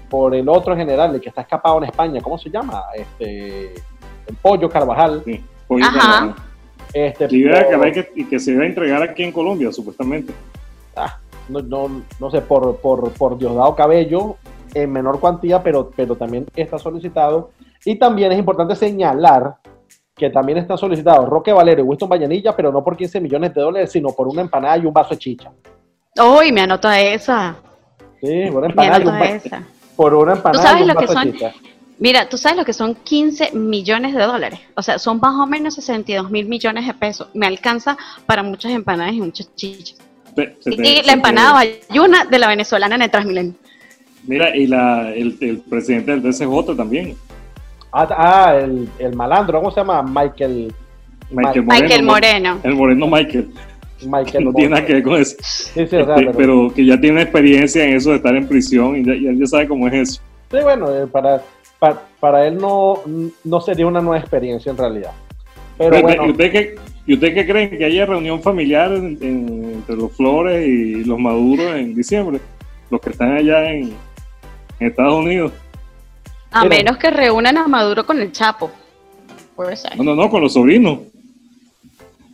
por 0.10 0.36
el 0.36 0.48
otro 0.50 0.76
general, 0.76 1.16
el 1.16 1.22
que 1.22 1.30
está 1.30 1.42
escapado 1.42 1.78
en 1.78 1.86
España, 1.86 2.22
¿cómo 2.22 2.38
se 2.38 2.50
llama? 2.50 2.84
Este, 2.94 3.74
el 4.28 4.36
Pollo 4.42 4.70
Carvajal. 4.70 5.22
Sí, 5.26 5.44
Pollo 5.68 5.86
Este, 6.94 7.26
Alcalá 7.26 7.88
y 8.16 8.26
que, 8.26 8.40
se 8.40 8.52
iba 8.52 8.64
a 8.64 8.68
entregar 8.68 9.02
aquí 9.02 9.24
en 9.24 9.32
Colombia, 9.32 9.72
supuestamente. 9.72 10.34
Ah, 10.96 11.18
no, 11.48 11.62
no, 12.20 12.32
sé, 12.32 12.42
por, 12.42 12.78
por, 12.78 13.12
por 13.14 13.38
Diosdado 13.38 13.76
Cabello, 13.76 14.38
en 14.74 14.92
menor 14.92 15.20
cuantía, 15.20 15.64
pero, 15.64 15.92
pero 15.96 16.16
también 16.16 16.46
está 16.56 16.78
solicitado. 16.78 17.52
Y 17.86 17.96
también 17.96 18.32
es 18.32 18.40
importante 18.40 18.76
señalar 18.76 19.56
que 20.16 20.30
también 20.30 20.60
están 20.60 20.78
solicitados 20.78 21.28
Roque 21.28 21.52
Valero 21.52 21.82
y 21.82 21.84
Winston 21.84 22.10
Vallanilla, 22.10 22.56
pero 22.56 22.72
no 22.72 22.84
por 22.84 22.96
15 22.96 23.20
millones 23.20 23.54
de 23.54 23.62
dólares, 23.62 23.92
sino 23.92 24.10
por 24.10 24.28
una 24.28 24.42
empanada 24.42 24.78
y 24.78 24.86
un 24.86 24.94
vaso 24.94 25.12
de 25.12 25.18
chicha. 25.18 25.52
Uy, 26.20 26.52
me 26.52 26.62
anoto 26.62 26.88
a 26.88 27.00
esa. 27.00 27.56
Sí, 28.20 28.46
por 28.52 28.60
una 28.60 28.68
empanada 28.68 29.00
y 29.00 29.08
un 29.08 29.20
vaso. 29.20 29.66
Por 29.96 30.14
una 30.14 30.34
empanada 30.34 30.64
¿Tú 30.64 30.68
sabes 30.68 30.88
lo 30.88 30.96
que 30.96 31.08
son? 31.08 31.34
Mira, 32.02 32.28
tú 32.28 32.38
sabes 32.38 32.58
lo 32.58 32.66
que 32.66 32.74
son 32.74 32.96
15 32.96 33.52
millones 33.54 34.16
de 34.16 34.24
dólares. 34.24 34.60
O 34.76 34.82
sea, 34.82 34.98
son 34.98 35.20
más 35.20 35.36
o 35.36 35.46
menos 35.46 35.76
62 35.76 36.32
mil 36.32 36.48
millones 36.48 36.88
de 36.88 36.96
pesos. 36.96 37.30
Me 37.36 37.46
alcanza 37.46 37.96
para 38.26 38.42
muchas 38.42 38.72
empanadas 38.72 39.14
y 39.14 39.22
muchas 39.22 39.54
chichas. 39.56 40.00
y 40.66 41.04
la 41.04 41.14
empanada 41.14 41.54
bayuna 41.54 42.26
de 42.26 42.40
la 42.40 42.48
venezolana 42.48 42.96
en 42.96 43.02
el 43.04 43.12
Transmilenio. 43.12 43.54
Mira, 44.24 44.56
y 44.56 44.66
la, 44.68 45.14
el, 45.14 45.64
presidente 45.70 46.12
del 46.12 46.24
DCJ 46.24 46.76
también. 46.76 47.16
Ah, 47.92 48.08
ah 48.18 48.56
el, 48.56 48.88
el, 49.00 49.16
malandro, 49.16 49.60
¿cómo 49.60 49.72
se 49.72 49.80
llama? 49.82 50.02
Michael. 50.02 50.74
Michael 51.30 51.64
Moreno. 51.64 51.82
Michael 51.82 52.04
Moreno. 52.04 52.60
El 52.64 52.76
moreno 52.76 53.08
Michael. 53.08 53.52
Michael 54.06 54.46
no 54.46 54.54
tiene 54.54 54.70
nada 54.72 54.86
que 54.86 54.94
ver 54.94 55.04
con 55.04 55.22
eso. 55.22 55.36
Sí, 55.42 55.88
sí, 55.88 55.98
este, 55.98 56.32
pero... 56.36 56.72
que 56.74 56.86
ya 56.86 57.00
tiene 57.00 57.22
experiencia 57.22 57.84
en 57.84 57.96
eso 57.96 58.12
de 58.12 58.18
estar 58.18 58.36
en 58.36 58.48
prisión 58.48 58.98
y 58.98 59.06
ya, 59.06 59.32
ya 59.34 59.46
sabe 59.46 59.68
cómo 59.68 59.88
es 59.88 59.94
eso. 59.94 60.22
Sí, 60.50 60.58
bueno, 60.62 60.94
eh, 60.94 61.08
para, 61.08 61.42
para, 61.80 62.02
para, 62.20 62.48
él 62.48 62.58
no, 62.58 63.00
no 63.44 63.62
sería 63.62 63.88
una 63.88 64.02
nueva 64.02 64.20
experiencia 64.20 64.70
en 64.72 64.78
realidad. 64.78 65.12
Pero, 65.78 66.02
bueno, 66.02 66.28
¿y, 66.28 66.32
usted 66.32 66.52
qué, 66.52 66.76
¿Y 67.06 67.16
usted 67.16 67.34
qué 67.34 67.48
creen? 67.48 67.78
¿Que 67.78 67.86
haya 67.86 68.06
reunión 68.06 68.42
familiar 68.42 68.92
entre 68.94 69.96
los 69.96 70.12
Flores 70.14 70.68
y 70.68 71.04
los 71.04 71.20
Maduros 71.20 71.76
en 71.76 71.96
diciembre? 71.96 72.40
Los 72.90 73.02
que 73.02 73.10
están 73.10 73.36
allá 73.36 73.72
en, 73.72 73.94
Estados 74.80 75.14
Unidos. 75.14 75.52
A 76.52 76.66
menos 76.66 76.98
que 76.98 77.10
reúnan 77.10 77.58
a 77.58 77.68
Maduro 77.68 78.06
con 78.06 78.20
el 78.20 78.32
Chapo. 78.32 78.72
No, 79.96 80.04
no, 80.04 80.16
no, 80.16 80.30
con 80.30 80.42
los 80.42 80.54
sobrinos. 80.54 81.00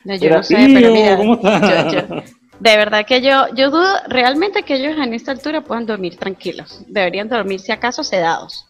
yo 0.03 0.29
no 0.29 0.43
sé, 0.43 0.55
pero 0.73 0.91
mira, 0.91 1.17
¿cómo 1.17 1.35
está? 1.35 2.23
de 2.59 2.77
verdad 2.77 3.05
que 3.05 3.21
yo, 3.21 3.53
yo 3.53 3.69
dudo 3.69 3.93
realmente 4.07 4.63
que 4.63 4.75
ellos 4.75 4.97
en 4.97 5.13
esta 5.13 5.31
altura 5.31 5.61
puedan 5.61 5.85
dormir 5.85 6.17
tranquilos. 6.17 6.83
Deberían 6.87 7.29
dormir 7.29 7.59
si 7.59 7.71
acaso 7.71 8.03
sedados. 8.03 8.65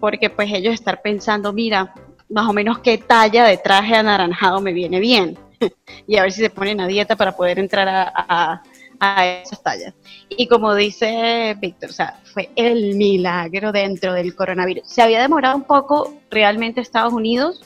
Porque 0.00 0.28
pues 0.28 0.52
ellos 0.52 0.74
estar 0.74 1.00
pensando, 1.00 1.52
mira, 1.52 1.94
más 2.28 2.48
o 2.48 2.52
menos 2.52 2.80
qué 2.80 2.98
talla 2.98 3.44
de 3.44 3.56
traje 3.56 3.94
anaranjado 3.94 4.60
me 4.60 4.72
viene 4.72 5.00
bien. 5.00 5.38
y 6.06 6.16
a 6.16 6.22
ver 6.22 6.32
si 6.32 6.42
se 6.42 6.50
ponen 6.50 6.80
a 6.80 6.86
dieta 6.86 7.16
para 7.16 7.34
poder 7.34 7.58
entrar 7.58 7.88
a, 7.88 8.62
a 9.00 9.26
esas 9.26 9.62
tallas. 9.62 9.94
Y 10.28 10.46
como 10.46 10.74
dice 10.74 11.56
Víctor, 11.58 11.90
o 11.90 11.92
sea, 11.92 12.19
fue 12.32 12.50
el 12.56 12.96
milagro 12.96 13.72
dentro 13.72 14.12
del 14.12 14.34
coronavirus. 14.34 14.88
Se 14.88 15.02
había 15.02 15.20
demorado 15.20 15.56
un 15.56 15.64
poco 15.64 16.14
realmente 16.30 16.80
Estados 16.80 17.12
Unidos 17.12 17.62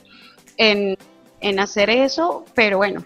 en, 0.57 0.97
hacer 1.59 1.91
eso, 1.91 2.45
pero 2.55 2.79
bueno, 2.79 3.05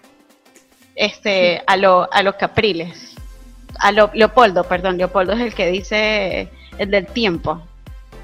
este, 0.95 1.61
a, 1.67 1.75
lo, 1.77 2.11
a 2.11 2.23
los 2.23 2.35
capriles. 2.35 3.15
A 3.79 3.91
lo, 3.91 4.09
Leopoldo, 4.13 4.63
perdón, 4.63 4.97
Leopoldo 4.97 5.33
es 5.33 5.41
el 5.41 5.53
que 5.53 5.69
dice 5.69 6.49
el 6.77 6.91
del 6.91 7.07
tiempo. 7.07 7.61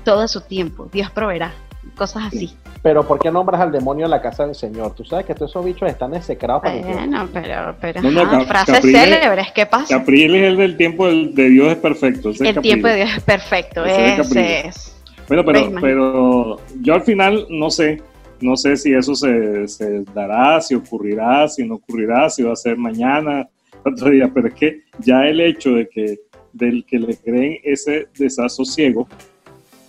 Todo 0.04 0.28
su 0.28 0.42
tiempo, 0.42 0.88
Dios 0.92 1.12
proveerá, 1.12 1.54
cosas 1.96 2.26
así. 2.28 2.56
Pero 2.86 3.02
¿por 3.02 3.18
qué 3.18 3.32
nombras 3.32 3.60
al 3.62 3.72
demonio 3.72 4.06
en 4.06 4.12
la 4.12 4.22
casa 4.22 4.46
del 4.46 4.54
Señor? 4.54 4.94
Tú 4.94 5.04
sabes 5.04 5.26
que 5.26 5.34
todos 5.34 5.50
esos 5.50 5.66
bichos 5.66 5.90
están 5.90 6.14
execrados 6.14 6.62
para 6.62 6.76
Bueno, 6.76 7.28
pero, 7.34 7.76
pero 7.82 8.00
no, 8.00 8.46
frases 8.46 8.80
célebres, 8.80 9.52
¿qué 9.56 9.66
pasa? 9.66 9.98
Capriles 9.98 10.44
es 10.44 10.48
el 10.50 10.58
del 10.58 10.78
tiempo 10.78 11.08
de 11.08 11.50
Dios 11.50 11.72
es 11.72 11.78
perfecto. 11.78 12.30
el 12.30 12.62
tiempo 12.62 12.88
de 12.88 12.98
Dios 12.98 13.10
es 13.18 13.24
perfecto, 13.24 13.84
ese, 13.86 14.68
es. 14.68 14.96
Bueno, 15.28 15.44
pero, 15.44 15.72
pero 15.82 16.62
yo 16.82 16.94
al 16.94 17.02
final 17.02 17.48
no 17.50 17.72
sé, 17.72 18.04
no 18.40 18.56
sé 18.56 18.78
si 18.78 18.94
eso 18.94 19.16
se, 19.16 19.68
se, 19.68 20.04
dará, 20.14 20.62
si 20.62 20.76
ocurrirá, 20.76 21.48
si 21.48 21.68
no 21.68 21.78
ocurrirá, 21.78 22.30
si 22.30 22.44
va 22.44 22.54
a 22.54 22.56
ser 22.56 22.78
mañana, 22.78 23.50
otro 23.84 24.12
día, 24.12 24.30
pero 24.32 24.50
es 24.50 24.54
que 24.54 24.82
ya 25.00 25.26
el 25.26 25.42
hecho 25.42 25.72
de 25.72 25.90
que, 25.90 26.20
del 26.54 26.86
que 26.86 27.00
le 27.00 27.18
creen 27.18 27.58
ese 27.64 28.10
desasosiego, 28.16 29.08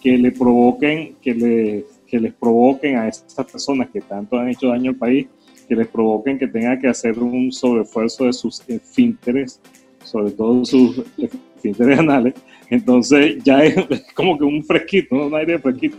que 0.02 0.16
le 0.16 0.32
provoquen, 0.32 1.16
que 1.20 1.34
le 1.34 1.95
que 2.16 2.20
les 2.20 2.32
provoquen 2.32 2.96
a 2.96 3.08
estas 3.08 3.44
personas 3.44 3.90
que 3.90 4.00
tanto 4.00 4.38
han 4.38 4.48
hecho 4.48 4.68
daño 4.68 4.92
al 4.92 4.96
país, 4.96 5.26
que 5.68 5.76
les 5.76 5.86
provoquen 5.86 6.38
que 6.38 6.46
tengan 6.46 6.80
que 6.80 6.88
hacer 6.88 7.18
un 7.18 7.52
sobreesfuerzo 7.52 8.24
de 8.24 8.32
sus 8.32 8.62
esfínteres, 8.66 9.60
sobre 10.02 10.30
todo 10.30 10.64
sus 10.64 11.02
esfínteres 11.18 11.98
anales. 11.98 12.32
Entonces 12.70 13.44
ya 13.44 13.62
es 13.62 13.74
como 14.14 14.38
que 14.38 14.44
un 14.44 14.64
fresquito, 14.64 15.26
un 15.26 15.34
aire 15.34 15.58
fresquito. 15.58 15.98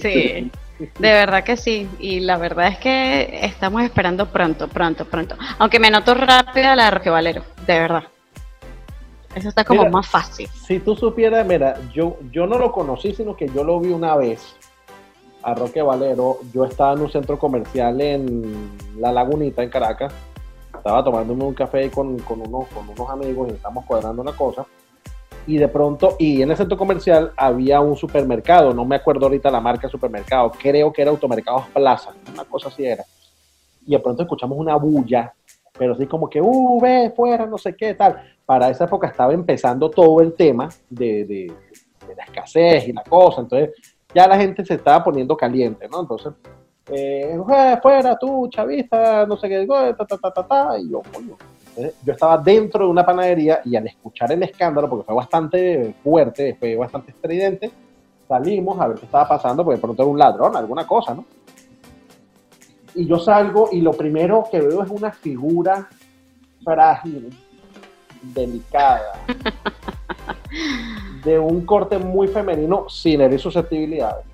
Sí, 0.00 0.50
de 0.78 1.12
verdad 1.12 1.44
que 1.44 1.58
sí. 1.58 1.86
Y 2.00 2.20
la 2.20 2.38
verdad 2.38 2.68
es 2.68 2.78
que 2.78 3.40
estamos 3.42 3.82
esperando 3.82 4.32
pronto, 4.32 4.66
pronto, 4.66 5.04
pronto. 5.04 5.36
Aunque 5.58 5.78
me 5.78 5.90
noto 5.90 6.14
rápida 6.14 6.74
la 6.74 6.86
de 6.86 6.90
Roque 6.92 7.10
Valero, 7.10 7.44
de 7.66 7.80
verdad. 7.80 8.04
Eso 9.34 9.50
está 9.50 9.62
como 9.62 9.90
más 9.90 10.08
fácil. 10.08 10.48
Si 10.66 10.78
tú 10.78 10.96
supieras, 10.96 11.46
mira, 11.46 11.78
yo, 11.92 12.18
yo 12.30 12.46
no 12.46 12.58
lo 12.58 12.72
conocí, 12.72 13.12
sino 13.12 13.36
que 13.36 13.46
yo 13.48 13.62
lo 13.62 13.78
vi 13.78 13.90
una 13.90 14.16
vez 14.16 14.56
a 15.42 15.54
Roque 15.54 15.82
Valero, 15.82 16.38
yo 16.52 16.64
estaba 16.64 16.92
en 16.92 17.00
un 17.00 17.10
centro 17.10 17.38
comercial 17.38 18.00
en 18.00 18.70
La 18.98 19.12
Lagunita, 19.12 19.62
en 19.62 19.70
Caracas. 19.70 20.12
Estaba 20.74 21.02
tomándome 21.04 21.44
un 21.44 21.54
café 21.54 21.90
con, 21.90 22.18
con, 22.20 22.40
unos, 22.40 22.68
con 22.68 22.88
unos 22.88 23.10
amigos 23.10 23.48
y 23.50 23.54
estamos 23.54 23.84
cuadrando 23.84 24.22
una 24.22 24.32
cosa. 24.32 24.66
Y 25.46 25.58
de 25.58 25.68
pronto, 25.68 26.16
y 26.18 26.42
en 26.42 26.50
el 26.50 26.56
centro 26.56 26.78
comercial 26.78 27.32
había 27.36 27.80
un 27.80 27.96
supermercado, 27.96 28.72
no 28.72 28.84
me 28.84 28.96
acuerdo 28.96 29.26
ahorita 29.26 29.50
la 29.50 29.60
marca 29.60 29.88
supermercado, 29.88 30.52
creo 30.52 30.92
que 30.92 31.02
era 31.02 31.10
Automercados 31.10 31.66
Plaza, 31.68 32.10
una 32.32 32.44
cosa 32.44 32.68
así 32.68 32.84
era. 32.84 33.04
Y 33.84 33.92
de 33.92 33.98
pronto 33.98 34.22
escuchamos 34.22 34.56
una 34.56 34.76
bulla, 34.76 35.34
pero 35.76 35.94
así 35.94 36.06
como 36.06 36.30
que, 36.30 36.40
uh, 36.40 36.80
ve, 36.80 37.12
fuera, 37.14 37.46
no 37.46 37.58
sé 37.58 37.74
qué, 37.74 37.94
tal. 37.94 38.22
Para 38.46 38.70
esa 38.70 38.84
época 38.84 39.08
estaba 39.08 39.32
empezando 39.32 39.90
todo 39.90 40.20
el 40.20 40.34
tema 40.34 40.68
de, 40.88 41.24
de, 41.24 41.52
de 42.06 42.14
la 42.16 42.24
escasez 42.24 42.86
y 42.86 42.92
la 42.92 43.02
cosa. 43.02 43.40
Entonces, 43.40 43.70
ya 44.14 44.26
la 44.26 44.38
gente 44.38 44.64
se 44.64 44.74
estaba 44.74 45.02
poniendo 45.02 45.36
caliente, 45.36 45.88
¿no? 45.88 46.00
Entonces, 46.00 46.32
eh, 46.86 47.38
fuera 47.80 48.16
tú, 48.18 48.48
chavista, 48.48 49.24
no 49.26 49.36
sé 49.36 49.48
qué, 49.48 49.66
ta, 49.66 50.04
ta, 50.04 50.18
ta, 50.18 50.30
ta, 50.30 50.46
ta, 50.46 50.78
y 50.78 50.90
yo, 50.90 51.02
coño. 51.12 51.36
yo 52.04 52.12
estaba 52.12 52.38
dentro 52.38 52.84
de 52.84 52.90
una 52.90 53.06
panadería 53.06 53.60
y 53.64 53.76
al 53.76 53.86
escuchar 53.86 54.32
el 54.32 54.42
escándalo, 54.42 54.88
porque 54.88 55.04
fue 55.04 55.14
bastante 55.14 55.94
fuerte, 56.02 56.56
fue 56.58 56.76
bastante 56.76 57.12
estridente, 57.12 57.70
salimos 58.28 58.80
a 58.80 58.88
ver 58.88 58.98
qué 58.98 59.06
estaba 59.06 59.28
pasando, 59.28 59.64
porque 59.64 59.76
de 59.76 59.82
pronto 59.82 60.02
era 60.02 60.10
un 60.10 60.18
ladrón, 60.18 60.56
alguna 60.56 60.86
cosa, 60.86 61.14
¿no? 61.14 61.24
Y 62.94 63.06
yo 63.06 63.18
salgo 63.18 63.70
y 63.72 63.80
lo 63.80 63.92
primero 63.92 64.44
que 64.50 64.60
veo 64.60 64.82
es 64.82 64.90
una 64.90 65.12
figura 65.12 65.88
frágil, 66.62 67.30
delicada, 68.22 69.12
de 71.24 71.38
un 71.38 71.64
corte 71.64 71.98
muy 71.98 72.28
femenino 72.28 72.88
sin 72.88 73.20
herir 73.20 73.40
susceptibilidades. 73.40 74.26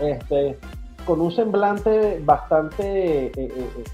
Este, 0.00 0.58
con 1.06 1.20
un 1.20 1.32
semblante 1.32 2.20
bastante 2.22 3.26
eh, 3.26 3.32
eh, 3.36 3.52
eh, 3.56 3.84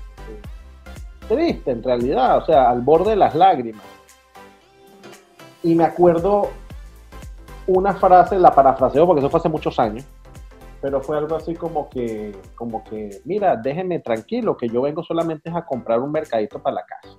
triste 1.28 1.70
en 1.70 1.82
realidad, 1.82 2.38
o 2.38 2.46
sea, 2.46 2.70
al 2.70 2.80
borde 2.80 3.10
de 3.10 3.16
las 3.16 3.34
lágrimas. 3.34 3.84
Y 5.62 5.74
me 5.74 5.84
acuerdo 5.84 6.48
una 7.66 7.94
frase, 7.94 8.38
la 8.38 8.52
parafraseo 8.52 9.06
porque 9.06 9.20
eso 9.20 9.30
fue 9.30 9.38
hace 9.38 9.48
muchos 9.48 9.78
años, 9.78 10.04
pero 10.80 11.00
fue 11.00 11.16
algo 11.18 11.36
así 11.36 11.54
como 11.54 11.88
que, 11.88 12.36
como 12.56 12.82
que, 12.82 13.20
mira, 13.24 13.54
déjenme 13.56 14.00
tranquilo, 14.00 14.56
que 14.56 14.68
yo 14.68 14.82
vengo 14.82 15.04
solamente 15.04 15.50
a 15.54 15.64
comprar 15.64 16.00
un 16.00 16.10
mercadito 16.10 16.60
para 16.60 16.76
la 16.76 16.84
casa. 16.84 17.16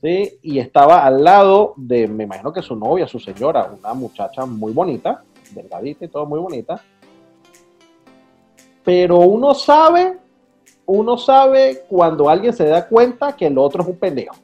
¿Sí? 0.00 0.38
Y 0.42 0.58
estaba 0.58 1.04
al 1.04 1.22
lado 1.22 1.74
de, 1.76 2.08
me 2.08 2.24
imagino 2.24 2.52
que 2.52 2.62
su 2.62 2.76
novia, 2.76 3.06
su 3.06 3.18
señora, 3.18 3.70
una 3.78 3.94
muchacha 3.94 4.46
muy 4.46 4.72
bonita, 4.72 5.22
delgadita 5.52 6.04
y 6.04 6.08
todo 6.08 6.26
muy 6.26 6.38
bonita. 6.38 6.80
Pero 8.84 9.18
uno 9.18 9.54
sabe, 9.54 10.18
uno 10.86 11.18
sabe 11.18 11.84
cuando 11.88 12.28
alguien 12.28 12.52
se 12.52 12.64
da 12.64 12.86
cuenta 12.86 13.36
que 13.36 13.46
el 13.46 13.58
otro 13.58 13.82
es 13.82 13.88
un 13.88 13.96
pendejo. 13.96 14.36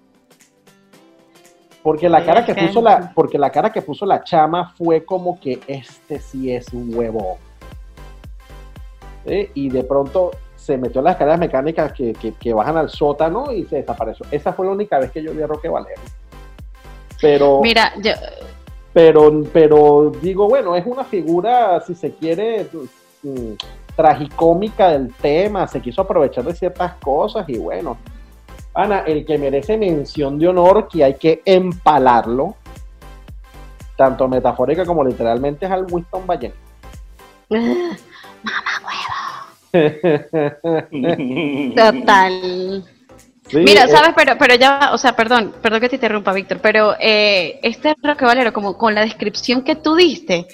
Porque 1.83 2.09
la 2.09 2.25
cara 2.25 2.45
que 2.47 2.55
puso 2.55 2.81
la, 2.81 3.13
porque 3.15 3.39
la 3.39 3.51
cara 3.51 3.71
que 3.71 3.83
puso 3.83 4.07
la 4.07 4.25
chama 4.25 4.75
fue 4.77 5.05
como 5.05 5.39
que 5.39 5.61
este 5.67 6.19
sí 6.19 6.51
es 6.51 6.73
un 6.73 6.95
huevo. 6.95 7.39
Y 9.55 9.71
de 9.71 9.85
pronto 9.85 10.31
se 10.65 10.79
metió 10.79 11.01
en 11.01 11.05
las 11.05 11.13
escaleras 11.13 11.39
mecánicas 11.39 11.93
que, 11.93 12.15
que, 12.15 12.53
bajan 12.55 12.79
al 12.79 12.89
sótano 12.89 13.53
y 13.53 13.65
se 13.65 13.77
desapareció. 13.77 14.25
Esa 14.31 14.55
fue 14.55 14.65
la 14.65 14.73
única 14.73 14.99
vez 14.99 15.11
que 15.11 15.23
yo 15.23 15.35
vi 15.35 15.43
a 15.43 15.47
Roque 15.47 15.69
Valero. 15.69 16.01
Pero. 17.21 17.61
Mira, 17.63 17.93
yo. 18.01 18.13
Pero, 18.95 19.43
pero 19.53 20.11
digo, 20.23 20.49
bueno, 20.49 20.75
es 20.75 20.87
una 20.87 21.05
figura, 21.05 21.81
si 21.81 21.95
se 21.95 22.13
quiere, 22.13 22.67
mm, 23.23 23.53
tragicómica 23.95 24.89
del 24.89 25.13
tema, 25.13 25.67
se 25.67 25.83
quiso 25.83 26.01
aprovechar 26.03 26.45
de 26.45 26.55
ciertas 26.55 26.95
cosas 26.95 27.47
y 27.49 27.59
bueno, 27.59 27.99
Ana, 28.73 29.01
el 29.01 29.27
que 29.27 29.37
merece 29.37 29.77
mención 29.77 30.39
de 30.39 30.49
honor, 30.49 30.89
que 30.89 31.05
hay 31.05 31.15
que 31.15 31.43
empalarlo, 31.45 32.57
tanto 33.97 34.29
metafórica 34.29 34.87
como 34.87 35.05
literalmente, 35.05 35.67
es 35.67 35.73
al 35.73 35.87
Winston 35.91 36.27
Ballén. 36.27 36.55
Mamá 37.51 38.74
Total. 41.77 42.85
Mira, 43.53 43.85
eh, 43.85 43.89
sabes, 43.89 44.15
pero, 44.17 44.39
pero 44.39 44.55
ya, 44.55 44.91
o 44.93 44.99
sea, 44.99 45.15
perdón, 45.15 45.55
perdón 45.61 45.81
que 45.81 45.89
te 45.89 45.97
interrumpa, 45.97 46.33
Víctor, 46.33 46.61
pero 46.63 46.95
eh, 46.99 47.59
este 47.63 47.95
Roque 48.03 48.25
Valero, 48.25 48.53
como 48.53 48.79
con 48.79 48.95
la 48.95 49.03
descripción 49.03 49.63
que 49.63 49.77
tú 49.77 49.97
diste, 49.97 50.47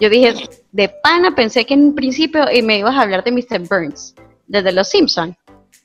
yo 0.00 0.10
dije, 0.10 0.34
de 0.72 0.88
pana, 0.88 1.34
pensé 1.34 1.64
que 1.64 1.74
en 1.74 1.94
principio 1.94 2.44
y 2.52 2.62
me 2.62 2.78
ibas 2.78 2.96
a 2.96 3.02
hablar 3.02 3.22
de 3.22 3.30
Mr. 3.30 3.60
Burns, 3.68 4.14
desde 4.46 4.72
Los 4.72 4.88
Simpsons. 4.88 5.36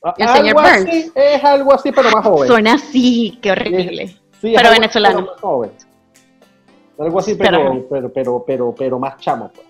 Ah, 0.02 0.14
el 0.18 0.28
señor 0.28 0.54
Burns. 0.54 1.12
es 1.14 1.44
algo 1.44 1.74
así, 1.74 1.92
pero 1.92 2.10
más 2.10 2.24
joven. 2.24 2.48
Suena 2.48 2.74
así, 2.74 3.38
qué 3.40 3.52
horrible. 3.52 4.08
Sí, 4.40 4.52
pero 4.56 4.70
venezolano. 4.70 5.22
más 5.22 5.40
joven. 5.40 5.70
Algo 6.98 7.18
así, 7.20 7.36
pero, 7.36 7.86
pero, 7.88 8.12
pero, 8.12 8.44
pero, 8.44 8.74
pero, 8.76 8.98
más 8.98 9.16
chamo. 9.18 9.50
Pues. 9.52 9.66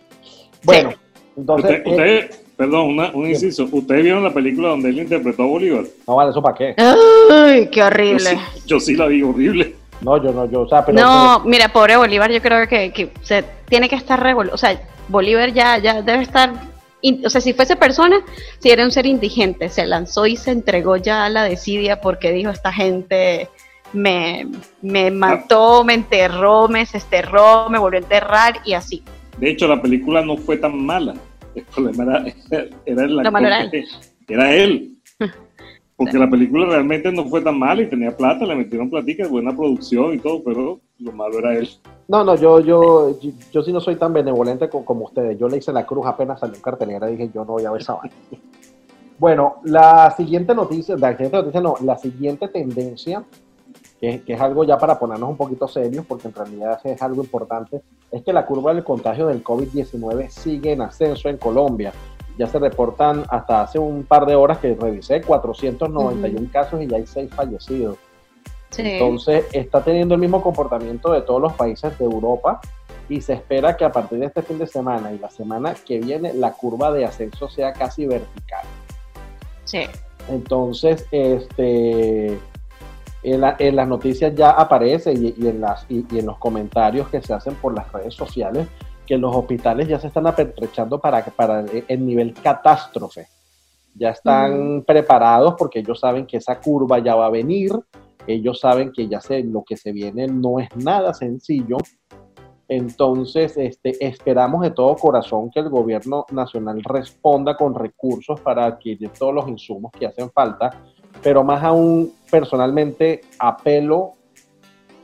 Bueno, 0.63 0.91
entonces. 1.37 1.83
Usted, 1.85 2.31
Perdón, 2.59 2.99
un 3.15 3.29
inciso. 3.29 3.69
¿Ustedes 3.71 4.03
vieron 4.03 4.25
la 4.25 4.35
película 4.35 4.71
donde 4.71 4.89
él 4.89 4.99
interpretó 4.99 5.45
a 5.45 5.47
Bolívar? 5.47 5.85
No, 6.09 6.17
vale, 6.17 6.33
¿eso 6.33 6.43
para 6.43 6.57
qué? 6.57 6.75
Ay, 7.31 7.69
qué 7.71 7.85
horrible. 7.85 8.37
Yo 8.67 8.81
sí, 8.81 8.97
la 8.97 9.07
vi 9.07 9.23
horrible. 9.23 9.77
No, 10.01 10.21
yo 10.21 10.33
no, 10.33 10.51
yo, 10.51 10.63
o 10.63 10.69
sea, 10.69 10.85
pero... 10.85 11.01
No, 11.01 11.39
mira, 11.45 11.69
pobre 11.69 11.97
Bolívar, 11.97 12.33
yo 12.33 12.43
creo 12.43 12.67
que, 12.67 12.93
que 12.93 13.13
se 13.23 13.45
tiene 13.69 13.89
que 13.89 13.95
estar 13.95 14.21
regular. 14.21 14.53
O 14.53 14.59
sea, 14.59 14.77
Bolívar 15.07 15.53
ya, 15.53 15.79
ya 15.79 16.03
debe 16.03 16.25
estar... 16.25 16.53
o 17.25 17.31
sea, 17.31 17.41
si 17.41 17.53
fuese 17.53 17.77
persona, 17.77 18.25
si 18.59 18.71
era 18.71 18.85
un 18.85 18.91
ser 18.91 19.07
indigente, 19.07 19.69
se 19.69 19.87
lanzó 19.87 20.27
y 20.27 20.35
se 20.35 20.51
entregó 20.51 20.97
ya 20.97 21.27
a 21.27 21.29
la 21.29 21.45
desidia 21.45 22.01
porque 22.01 22.33
dijo 22.33 22.51
esta 22.51 22.73
gente 22.73 23.49
me, 23.93 24.49
me 24.83 25.13
mató, 25.13 25.85
me 25.85 25.95
enterró, 25.95 26.67
me 26.67 26.81
desterró, 26.81 27.71
me 27.71 27.79
volvió 27.79 28.01
a 28.01 28.03
enterrar 28.03 28.61
y 28.65 28.73
así. 28.73 29.05
De 29.37 29.51
hecho, 29.51 29.69
la 29.69 29.81
película 29.81 30.23
no 30.23 30.37
fue 30.37 30.57
tan 30.57 30.85
mala. 30.85 31.15
El 31.59 31.65
problema 31.65 32.03
era, 32.05 32.35
era, 32.87 33.05
él. 33.05 33.85
era 34.29 34.55
él. 34.55 34.99
Porque 35.97 36.17
la 36.17 36.31
película 36.31 36.67
realmente 36.67 37.11
no 37.11 37.25
fue 37.25 37.41
tan 37.41 37.59
mala 37.59 37.83
y 37.83 37.89
tenía 37.89 38.17
plata, 38.17 38.47
le 38.47 38.55
metieron 38.55 38.89
platica, 38.89 39.27
buena 39.27 39.51
producción 39.51 40.15
y 40.15 40.19
todo, 40.19 40.43
pero 40.45 40.79
lo 41.01 41.13
malo 41.13 41.41
era 41.41 41.59
él. 41.59 41.69
No, 42.07 42.23
no, 42.23 42.37
yo, 42.37 42.61
yo, 42.61 43.19
yo, 43.53 43.63
sí 43.63 43.73
no 43.73 43.81
soy 43.81 43.97
tan 43.97 44.13
benevolente 44.13 44.69
como, 44.69 45.07
ustedes. 45.07 45.37
Yo 45.39 45.49
le 45.49 45.57
hice 45.57 45.73
la 45.73 45.85
cruz 45.85 46.07
apenas 46.07 46.39
salió 46.39 46.55
en 46.55 46.63
cartelera 46.63 47.11
y 47.11 47.17
dije, 47.17 47.31
yo 47.35 47.45
no 47.45 47.55
voy 47.55 47.65
a 47.65 47.73
ver 47.73 47.83
esa 47.83 47.95
vaina. 47.95 48.15
Bueno, 49.21 49.57
la 49.65 50.15
siguiente 50.17 50.55
noticia, 50.55 50.97
la 50.97 51.11
siguiente 51.11 51.39
noticia 51.39 51.61
no, 51.61 51.75
la 51.83 51.99
siguiente 51.99 52.47
tendencia 52.47 53.25
que, 54.01 54.23
es 54.27 54.41
algo 54.41 54.65
ya 54.65 54.79
para 54.79 54.99
ponernos 54.99 55.31
un 55.31 55.37
poquito 55.37 55.67
serios, 55.67 56.05
porque 56.07 56.29
en 56.29 56.35
realidad 56.35 56.81
es 56.85 57.01
algo 57.03 57.23
importante, 57.23 57.83
es 58.11 58.23
que 58.23 58.33
la 58.33 58.47
curva 58.47 58.73
del 58.73 58.85
contagio 58.85 59.27
del 59.27 59.43
COVID-19 59.43 60.29
sigue 60.29 60.73
en 60.73 60.83
ascenso 60.83 61.29
en 61.29 61.37
Colombia. 61.37 61.93
Ya 62.39 62.47
se 62.47 62.59
reportan 62.59 63.25
hasta 63.29 63.63
hace 63.63 63.81
un 63.81 64.05
par 64.05 64.25
de 64.25 64.37
horas 64.37 64.59
que 64.59 64.75
revisé 64.75 65.21
491 65.23 66.49
casos 66.53 66.81
y 66.81 66.87
ya 66.87 66.97
hay 66.97 67.07
6 67.07 67.31
fallecidos. 67.35 67.97
Entonces 68.77 69.47
está 69.53 69.83
teniendo 69.83 70.15
el 70.15 70.21
mismo 70.21 70.43
comportamiento 70.43 71.13
de 71.13 71.23
todos 71.23 71.41
los 71.41 71.53
países 71.55 71.99
de 71.99 72.05
Europa 72.05 72.61
y 73.09 73.21
se 73.21 73.33
espera 73.33 73.77
que 73.77 73.85
a 73.85 73.91
partir 73.91 74.19
de 74.19 74.27
este 74.27 74.43
fin 74.43 74.59
de 74.59 74.67
semana 74.67 75.13
y 75.13 75.19
la 75.19 75.31
semana 75.31 75.75
que 75.75 75.99
viene 75.99 76.35
la 76.35 76.53
curva 76.53 76.93
de 76.93 77.05
ascenso 77.05 77.49
sea 77.49 77.73
casi 77.73 78.07
vertical. 78.07 78.65
Sí. 79.65 79.81
Entonces, 80.29 81.07
este, 81.11 82.39
en, 83.33 83.77
las 83.77 83.89
noticias 83.89 84.35
ya 84.35 84.51
aparece 84.51 85.13
y, 85.13 85.47
en 85.47 85.61
las, 85.61 85.87
y, 85.89 86.05
en 86.17 86.27
los 86.27 86.39
comentarios 86.39 87.09
que 87.09 87.21
se 87.21 87.35
hacen 87.35 87.55
por 87.57 87.75
las 87.75 87.91
redes 87.93 88.15
sociales 88.15 88.69
que 89.07 89.17
los 89.17 89.35
hospitales 89.35 89.89
ya 89.89 89.99
se 89.99 90.09
están 90.09 90.27
apertrechando 90.27 91.01
para, 91.01 91.25
para 91.25 91.65
el 91.89 92.07
nivel 92.07 92.35
catástrofe. 92.35 93.27
Ya 93.95 94.11
están 94.11 94.85
preparados 94.87 95.55
porque 95.59 95.79
ellos 95.79 95.99
saben 95.99 96.27
que 96.27 96.37
esa 96.37 96.61
curva 96.61 96.99
ya 96.99 97.15
va 97.15 97.27
a 97.27 97.31
venir, 97.31 97.73
ellos 98.27 98.61
saben 98.61 98.93
que 98.93 99.09
ya 99.09 99.21
sé 99.21 99.43
lo 99.43 99.65
que 99.65 99.79
se 99.79 99.93
viene 99.93 100.27
no 100.27 100.61
es 100.61 100.69
nada 100.77 101.15
sencillo. 101.15 101.79
Entonces, 102.69 103.57
este, 103.57 103.97
esperamos 104.07 104.61
de 104.61 104.73
todo 104.73 104.95
corazón 104.95 105.51
que 105.51 105.61
el 105.61 105.71
gobierno 105.71 106.27
nacional 106.31 106.83
responda 106.85 107.57
con 107.57 107.75
recursos 107.75 108.39
para 108.41 108.67
adquirir 108.67 109.11
todos 109.19 109.35
los 109.35 109.49
insumos 109.49 109.91
que 109.93 110.07
hacen 110.07 110.31
falta 110.31 110.85
pero 111.23 111.45
más 111.45 111.63
aún 111.63 112.13
personalmente 112.31 113.23
apelo 113.39 114.15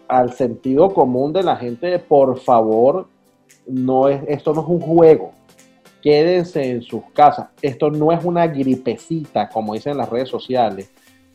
al 0.09 0.33
sentido 0.33 0.93
común 0.93 1.33
de 1.33 1.43
la 1.43 1.57
gente 1.57 1.87
de 1.87 1.99
por 1.99 2.39
favor, 2.39 3.07
no 3.67 4.09
es, 4.09 4.23
esto 4.29 4.53
no 4.53 4.63
es 4.63 4.69
un 4.69 4.81
juego, 4.81 5.33
quédense 6.03 6.71
en 6.71 6.83
sus 6.83 7.03
casas, 7.13 7.49
esto 7.63 7.91
no 7.91 8.13
es 8.13 8.25
una 8.25 8.47
gripecita, 8.47 9.49
como 9.49 9.75
dicen 9.75 9.97
las 9.97 10.09
redes 10.09 10.29
sociales, 10.29 10.91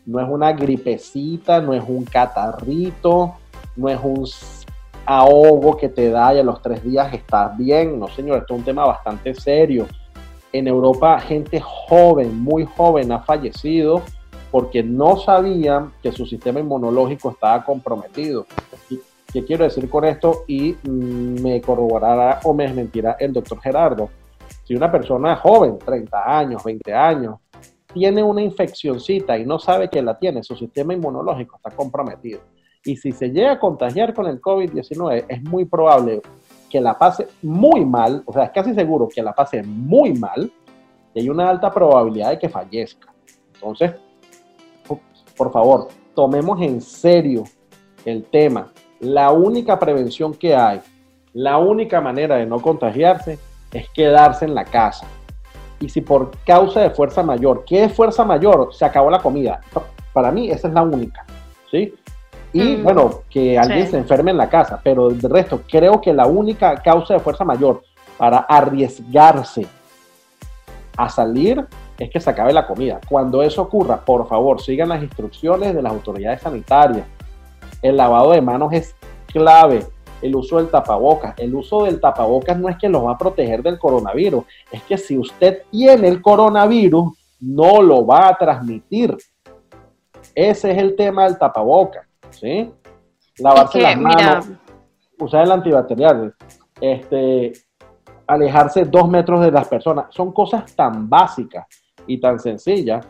no 0.05 0.19
es 0.19 0.29
una 0.29 0.53
gripecita, 0.53 1.59
no 1.59 1.73
es 1.73 1.83
un 1.87 2.05
catarrito, 2.05 3.35
no 3.75 3.89
es 3.89 3.99
un 4.03 4.25
ahogo 5.05 5.75
que 5.75 5.89
te 5.89 6.09
da 6.09 6.35
y 6.35 6.39
a 6.39 6.43
los 6.43 6.61
tres 6.61 6.83
días 6.83 7.13
estás 7.13 7.57
bien, 7.57 7.99
no 7.99 8.07
señor, 8.09 8.39
esto 8.39 8.53
es 8.53 8.59
un 8.59 8.65
tema 8.65 8.85
bastante 8.85 9.33
serio. 9.33 9.87
En 10.51 10.67
Europa 10.67 11.19
gente 11.19 11.59
joven, 11.61 12.39
muy 12.39 12.65
joven 12.65 13.11
ha 13.11 13.19
fallecido 13.19 14.03
porque 14.51 14.83
no 14.83 15.17
sabían 15.17 15.93
que 16.01 16.11
su 16.11 16.25
sistema 16.25 16.59
inmunológico 16.59 17.31
estaba 17.31 17.63
comprometido. 17.63 18.45
¿Qué 19.31 19.45
quiero 19.45 19.63
decir 19.63 19.87
con 19.89 20.05
esto? 20.05 20.43
Y 20.47 20.71
mm, 20.71 21.41
me 21.41 21.61
corroborará 21.61 22.39
o 22.43 22.53
me 22.53 22.63
desmentirá 22.63 23.15
el 23.19 23.31
doctor 23.31 23.59
Gerardo. 23.61 24.09
Si 24.63 24.75
una 24.75 24.91
persona 24.91 25.35
joven, 25.35 25.77
30 25.77 26.39
años, 26.39 26.63
20 26.63 26.93
años, 26.93 27.35
tiene 27.93 28.23
una 28.23 28.41
infeccióncita 28.41 29.37
y 29.37 29.45
no 29.45 29.59
sabe 29.59 29.89
que 29.89 30.01
la 30.01 30.17
tiene, 30.17 30.43
su 30.43 30.55
sistema 30.55 30.93
inmunológico 30.93 31.57
está 31.57 31.71
comprometido. 31.71 32.39
Y 32.83 32.95
si 32.95 33.11
se 33.11 33.29
llega 33.29 33.53
a 33.53 33.59
contagiar 33.59 34.13
con 34.13 34.27
el 34.27 34.41
COVID-19, 34.41 35.25
es 35.27 35.43
muy 35.43 35.65
probable 35.65 36.21
que 36.69 36.79
la 36.79 36.97
pase 36.97 37.27
muy 37.41 37.83
mal, 37.83 38.23
o 38.25 38.33
sea, 38.33 38.45
es 38.45 38.51
casi 38.51 38.73
seguro 38.73 39.07
que 39.07 39.21
la 39.21 39.33
pase 39.33 39.63
muy 39.63 40.13
mal 40.13 40.51
y 41.13 41.19
hay 41.19 41.29
una 41.29 41.49
alta 41.49 41.71
probabilidad 41.71 42.29
de 42.29 42.39
que 42.39 42.49
fallezca. 42.49 43.11
Entonces, 43.55 43.93
por 45.39 45.53
favor, 45.53 45.87
tomemos 46.13 46.61
en 46.61 46.81
serio 46.81 47.45
el 48.03 48.25
tema. 48.25 48.67
La 48.99 49.31
única 49.31 49.79
prevención 49.79 50.33
que 50.33 50.53
hay, 50.53 50.81
la 51.33 51.57
única 51.57 52.01
manera 52.01 52.35
de 52.35 52.45
no 52.45 52.59
contagiarse 52.61 53.39
es 53.71 53.87
quedarse 53.91 54.43
en 54.43 54.53
la 54.53 54.65
casa. 54.65 55.07
Y 55.79 55.87
si 55.87 56.01
por 56.01 56.31
causa 56.45 56.81
de 56.81 56.89
fuerza 56.89 57.23
mayor, 57.23 57.63
¿qué 57.65 57.85
es 57.85 57.93
fuerza 57.93 58.25
mayor? 58.25 58.73
Se 58.73 58.83
acabó 58.83 59.09
la 59.09 59.19
comida. 59.19 59.61
Para 60.11 60.29
mí 60.29 60.51
esa 60.51 60.67
es 60.67 60.73
la 60.73 60.81
única. 60.81 61.25
¿sí? 61.71 61.93
Y 62.51 62.75
mm, 62.75 62.83
bueno, 62.83 63.21
que 63.29 63.57
alguien 63.57 63.89
se 63.89 63.97
enferme 63.97 64.31
en 64.31 64.37
la 64.37 64.49
casa, 64.49 64.81
pero 64.83 65.09
de 65.09 65.29
resto, 65.29 65.61
creo 65.71 66.01
que 66.01 66.11
la 66.11 66.25
única 66.25 66.75
causa 66.83 67.13
de 67.13 67.21
fuerza 67.21 67.45
mayor 67.45 67.81
para 68.17 68.39
arriesgarse 68.39 69.65
a 70.97 71.07
salir 71.07 71.65
es 71.99 72.09
que 72.09 72.19
se 72.19 72.29
acabe 72.29 72.53
la 72.53 72.65
comida. 72.65 72.99
Cuando 73.07 73.43
eso 73.43 73.61
ocurra, 73.61 73.97
por 74.03 74.27
favor, 74.27 74.61
sigan 74.61 74.89
las 74.89 75.03
instrucciones 75.03 75.75
de 75.75 75.81
las 75.81 75.91
autoridades 75.91 76.41
sanitarias. 76.41 77.05
El 77.81 77.97
lavado 77.97 78.31
de 78.31 78.41
manos 78.41 78.71
es 78.73 78.95
clave. 79.27 79.85
El 80.21 80.35
uso 80.35 80.57
del 80.57 80.69
tapabocas. 80.69 81.37
El 81.37 81.53
uso 81.53 81.83
del 81.83 81.99
tapabocas 81.99 82.57
no 82.57 82.69
es 82.69 82.77
que 82.77 82.87
los 82.87 83.05
va 83.05 83.11
a 83.11 83.17
proteger 83.17 83.61
del 83.61 83.77
coronavirus, 83.77 84.45
es 84.71 84.81
que 84.83 84.97
si 84.97 85.17
usted 85.17 85.63
tiene 85.69 86.07
el 86.07 86.21
coronavirus, 86.21 87.17
no 87.41 87.81
lo 87.81 88.05
va 88.05 88.29
a 88.29 88.37
transmitir. 88.37 89.15
Ese 90.33 90.71
es 90.71 90.77
el 90.77 90.95
tema 90.95 91.25
del 91.25 91.37
tapabocas. 91.37 92.05
¿sí? 92.31 92.71
Lavarse 93.39 93.81
las 93.81 93.97
manos, 93.97 94.49
usar 95.19 95.43
el 95.43 95.51
antibacterial, 95.51 96.33
este, 96.79 97.53
alejarse 98.27 98.85
dos 98.85 99.09
metros 99.09 99.41
de 99.41 99.51
las 99.51 99.67
personas. 99.67 100.05
Son 100.09 100.31
cosas 100.31 100.73
tan 100.75 101.09
básicas 101.09 101.65
y 102.09 102.17
tan 102.17 102.39
sencilla, 102.39 103.01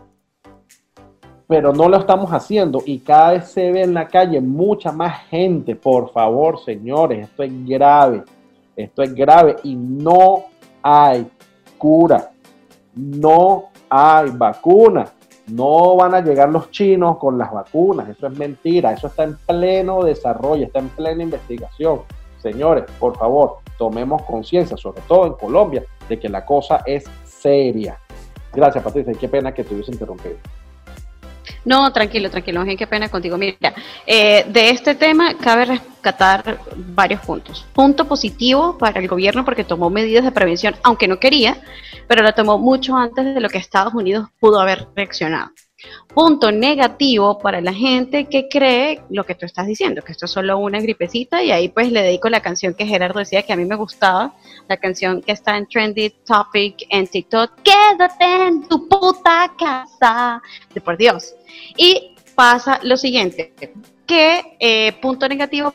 pero 1.47 1.74
no 1.74 1.89
lo 1.89 1.97
estamos 1.97 2.30
haciendo 2.32 2.84
y 2.86 3.00
cada 3.00 3.32
vez 3.32 3.50
se 3.50 3.72
ve 3.72 3.82
en 3.82 3.93
la 3.93 4.08
calle 4.08 4.39
mucha 4.41 4.91
más 4.91 5.24
gente. 5.30 5.76
Por 5.76 6.12
favor, 6.12 6.60
señores, 6.60 7.28
esto 7.28 7.43
es 7.43 7.66
grave, 7.66 8.24
esto 8.76 9.02
es 9.02 9.16
grave 9.16 9.56
y 9.64 9.74
no 9.74 10.43
hay 10.84 11.28
cura, 11.78 12.30
no 12.93 13.70
hay 13.89 14.30
vacuna. 14.32 15.12
No 15.47 15.95
van 15.95 16.14
a 16.14 16.22
llegar 16.22 16.50
los 16.50 16.70
chinos 16.70 17.18
con 17.18 17.39
las 17.39 17.52
vacunas, 17.52 18.08
eso 18.10 18.28
es 18.28 18.38
mentira, 18.38 18.91
eso 18.93 19.08
está 19.08 19.24
en 19.24 19.36
pleno 19.47 20.04
desarrollo, 20.04 20.68
está 20.68 20.78
en 20.78 20.89
plena 20.89 21.24
investigación. 21.24 22.02
Señores, 22.38 22.84
por 23.00 23.18
favor, 23.18 23.58
tomemos 23.80 24.22
conciencia, 24.24 24.78
sobre 24.78 25.02
todo 25.08 25.26
en 25.26 25.34
Colombia, 25.34 25.84
de 26.08 26.20
que 26.20 26.30
la 26.30 26.45
cosa 26.45 26.84
es 26.86 27.06
seria. 27.26 27.97
Gracias, 28.54 28.84
Patricia. 28.84 29.14
Qué 29.14 29.28
pena 29.28 29.54
que 29.54 29.64
te 29.64 29.74
hubiese 29.74 29.91
interrumpido. 29.91 30.36
No, 31.66 31.91
tranquilo, 31.91 32.30
tranquilo, 32.30 32.64
qué 32.78 32.88
pena 32.88 33.10
contigo. 33.10 33.38
Mira, 33.38 33.74
eh, 34.06 34.45
de 34.47 34.70
este 34.70 34.95
tema 34.95 35.36
cabe 35.36 35.66
rescatar 35.66 36.60
varios 36.76 37.22
puntos. 37.22 37.66
Punto 37.74 38.08
positivo 38.08 38.78
para 38.78 39.00
el 39.00 39.08
gobierno 39.08 39.43
porque 39.43 39.64
tomó 39.64 39.89
medidas 39.89 40.24
de 40.24 40.32
prevención, 40.32 40.76
aunque 40.84 41.08
no 41.08 41.20
quería, 41.20 41.58
pero 42.08 42.24
lo 42.24 42.34
tomó 42.34 42.58
mucho 42.58 42.95
antes 42.95 43.34
de 43.34 43.41
lo 43.41 43.50
que 43.50 43.58
Estados 43.58 43.93
Unidos 43.93 44.30
pudo 44.39 44.60
haber 44.60 44.88
reaccionado. 44.95 45.52
Punto 46.13 46.51
negativo 46.51 47.39
para 47.39 47.61
la 47.61 47.73
gente 47.73 48.25
que 48.25 48.49
cree 48.49 49.01
lo 49.09 49.23
que 49.23 49.36
tú 49.36 49.45
estás 49.45 49.67
diciendo, 49.67 50.01
que 50.01 50.11
esto 50.11 50.25
es 50.25 50.32
solo 50.32 50.57
una 50.57 50.80
gripecita 50.80 51.43
y 51.43 51.51
ahí 51.51 51.69
pues 51.69 51.91
le 51.91 52.01
dedico 52.01 52.30
la 52.30 52.41
canción 52.41 52.73
que 52.73 52.86
Gerardo 52.86 53.19
decía 53.19 53.43
que 53.43 53.53
a 53.53 53.55
mí 53.55 53.65
me 53.65 53.75
gustaba, 53.75 54.34
la 54.67 54.77
canción 54.77 55.21
que 55.21 55.32
está 55.32 55.57
en 55.57 55.67
Trendy 55.67 56.09
Topic 56.25 56.86
en 56.89 57.07
TikTok, 57.07 57.61
quédate 57.63 58.47
en 58.47 58.67
tu 58.67 58.88
puta 58.88 59.53
casa, 59.57 60.41
de 60.73 60.82
por 60.82 60.97
Dios. 60.97 61.34
Y 61.77 62.15
pasa 62.36 62.80
lo 62.84 62.97
siguiente, 62.97 63.53
que 64.05 64.57
eh, 64.59 64.93
punto 65.01 65.27
negativo 65.27 65.73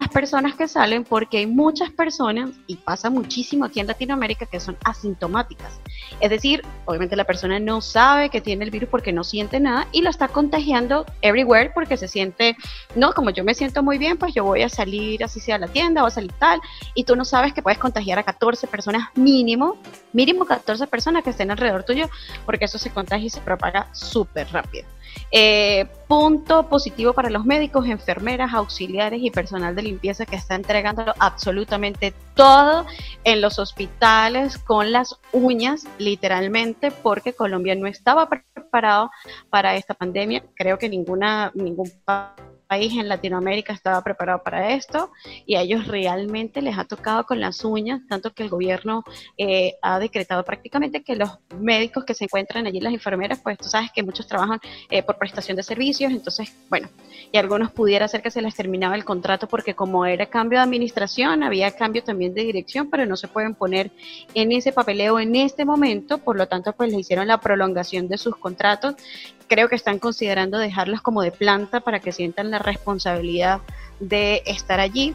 las 0.00 0.10
personas 0.10 0.54
que 0.54 0.68
salen 0.68 1.04
porque 1.04 1.38
hay 1.38 1.46
muchas 1.46 1.90
personas, 1.90 2.50
y 2.66 2.76
pasa 2.76 3.10
muchísimo 3.10 3.64
aquí 3.64 3.80
en 3.80 3.86
Latinoamérica, 3.86 4.46
que 4.46 4.60
son 4.60 4.76
asintomáticas. 4.84 5.80
Es 6.20 6.30
decir, 6.30 6.62
obviamente 6.84 7.16
la 7.16 7.24
persona 7.24 7.58
no 7.58 7.80
sabe 7.80 8.28
que 8.28 8.40
tiene 8.40 8.64
el 8.64 8.70
virus 8.70 8.88
porque 8.88 9.12
no 9.12 9.24
siente 9.24 9.58
nada 9.58 9.86
y 9.92 10.02
lo 10.02 10.10
está 10.10 10.28
contagiando 10.28 11.06
everywhere 11.22 11.70
porque 11.74 11.96
se 11.96 12.08
siente, 12.08 12.56
no, 12.94 13.12
como 13.12 13.30
yo 13.30 13.44
me 13.44 13.54
siento 13.54 13.82
muy 13.82 13.98
bien, 13.98 14.18
pues 14.18 14.34
yo 14.34 14.44
voy 14.44 14.62
a 14.62 14.68
salir 14.68 15.24
así 15.24 15.40
sea 15.40 15.56
a 15.56 15.58
la 15.58 15.68
tienda 15.68 16.02
o 16.02 16.06
a 16.06 16.10
salir 16.10 16.32
tal, 16.32 16.60
y 16.94 17.04
tú 17.04 17.16
no 17.16 17.24
sabes 17.24 17.54
que 17.54 17.62
puedes 17.62 17.78
contagiar 17.78 18.18
a 18.18 18.22
14 18.22 18.66
personas 18.66 19.08
mínimo, 19.14 19.76
mínimo 20.12 20.44
14 20.44 20.86
personas 20.86 21.24
que 21.24 21.30
estén 21.30 21.50
alrededor 21.50 21.84
tuyo, 21.84 22.08
porque 22.44 22.66
eso 22.66 22.78
se 22.78 22.90
contagia 22.90 23.26
y 23.26 23.30
se 23.30 23.40
propaga 23.40 23.88
súper 23.92 24.48
rápido. 24.52 24.86
Eh, 25.30 25.86
punto 26.08 26.68
positivo 26.68 27.12
para 27.12 27.30
los 27.30 27.44
médicos, 27.44 27.86
enfermeras, 27.86 28.54
auxiliares 28.54 29.20
y 29.22 29.30
personal 29.30 29.74
de 29.74 29.82
limpieza 29.82 30.24
que 30.24 30.36
está 30.36 30.54
entregándolo 30.54 31.12
absolutamente 31.18 32.14
todo 32.34 32.86
en 33.24 33.40
los 33.40 33.58
hospitales 33.58 34.58
con 34.58 34.92
las 34.92 35.18
uñas, 35.32 35.86
literalmente, 35.98 36.90
porque 36.90 37.32
Colombia 37.32 37.74
no 37.74 37.86
estaba 37.86 38.28
preparado 38.28 39.10
para 39.50 39.76
esta 39.76 39.94
pandemia. 39.94 40.44
Creo 40.54 40.78
que 40.78 40.88
ninguna, 40.88 41.50
ningún 41.54 41.90
en 42.68 43.08
Latinoamérica 43.08 43.72
estaba 43.72 44.02
preparado 44.02 44.42
para 44.42 44.72
esto 44.72 45.12
y 45.46 45.54
a 45.54 45.62
ellos 45.62 45.86
realmente 45.86 46.60
les 46.62 46.76
ha 46.76 46.84
tocado 46.84 47.24
con 47.24 47.40
las 47.40 47.64
uñas, 47.64 48.00
tanto 48.08 48.32
que 48.32 48.42
el 48.42 48.48
gobierno 48.48 49.04
eh, 49.38 49.76
ha 49.82 49.98
decretado 49.98 50.44
prácticamente 50.44 51.02
que 51.02 51.16
los 51.16 51.30
médicos 51.58 52.04
que 52.04 52.14
se 52.14 52.24
encuentran 52.24 52.66
allí, 52.66 52.80
las 52.80 52.92
enfermeras, 52.92 53.40
pues 53.40 53.58
tú 53.58 53.68
sabes 53.68 53.90
que 53.92 54.02
muchos 54.02 54.26
trabajan 54.26 54.60
eh, 54.90 55.02
por 55.02 55.16
prestación 55.16 55.56
de 55.56 55.62
servicios, 55.62 56.12
entonces, 56.12 56.54
bueno, 56.68 56.88
y 57.32 57.38
algunos 57.38 57.70
pudiera 57.70 58.08
ser 58.08 58.22
que 58.22 58.30
se 58.30 58.42
les 58.42 58.54
terminaba 58.54 58.96
el 58.96 59.04
contrato 59.04 59.46
porque 59.46 59.74
como 59.74 60.04
era 60.04 60.26
cambio 60.26 60.58
de 60.58 60.64
administración, 60.64 61.42
había 61.42 61.70
cambio 61.70 62.02
también 62.02 62.34
de 62.34 62.42
dirección, 62.42 62.90
pero 62.90 63.06
no 63.06 63.16
se 63.16 63.28
pueden 63.28 63.54
poner 63.54 63.90
en 64.34 64.52
ese 64.52 64.72
papeleo 64.72 65.20
en 65.20 65.36
este 65.36 65.64
momento, 65.64 66.18
por 66.18 66.36
lo 66.36 66.48
tanto, 66.48 66.72
pues 66.72 66.90
le 66.90 66.98
hicieron 66.98 67.28
la 67.28 67.40
prolongación 67.40 68.08
de 68.08 68.18
sus 68.18 68.36
contratos. 68.36 68.94
Creo 69.48 69.68
que 69.68 69.76
están 69.76 69.98
considerando 69.98 70.58
dejarlos 70.58 71.02
como 71.02 71.22
de 71.22 71.32
planta 71.32 71.80
para 71.80 72.00
que 72.00 72.12
sientan 72.12 72.50
la 72.50 72.58
responsabilidad 72.58 73.60
de 74.00 74.42
estar 74.46 74.80
allí. 74.80 75.14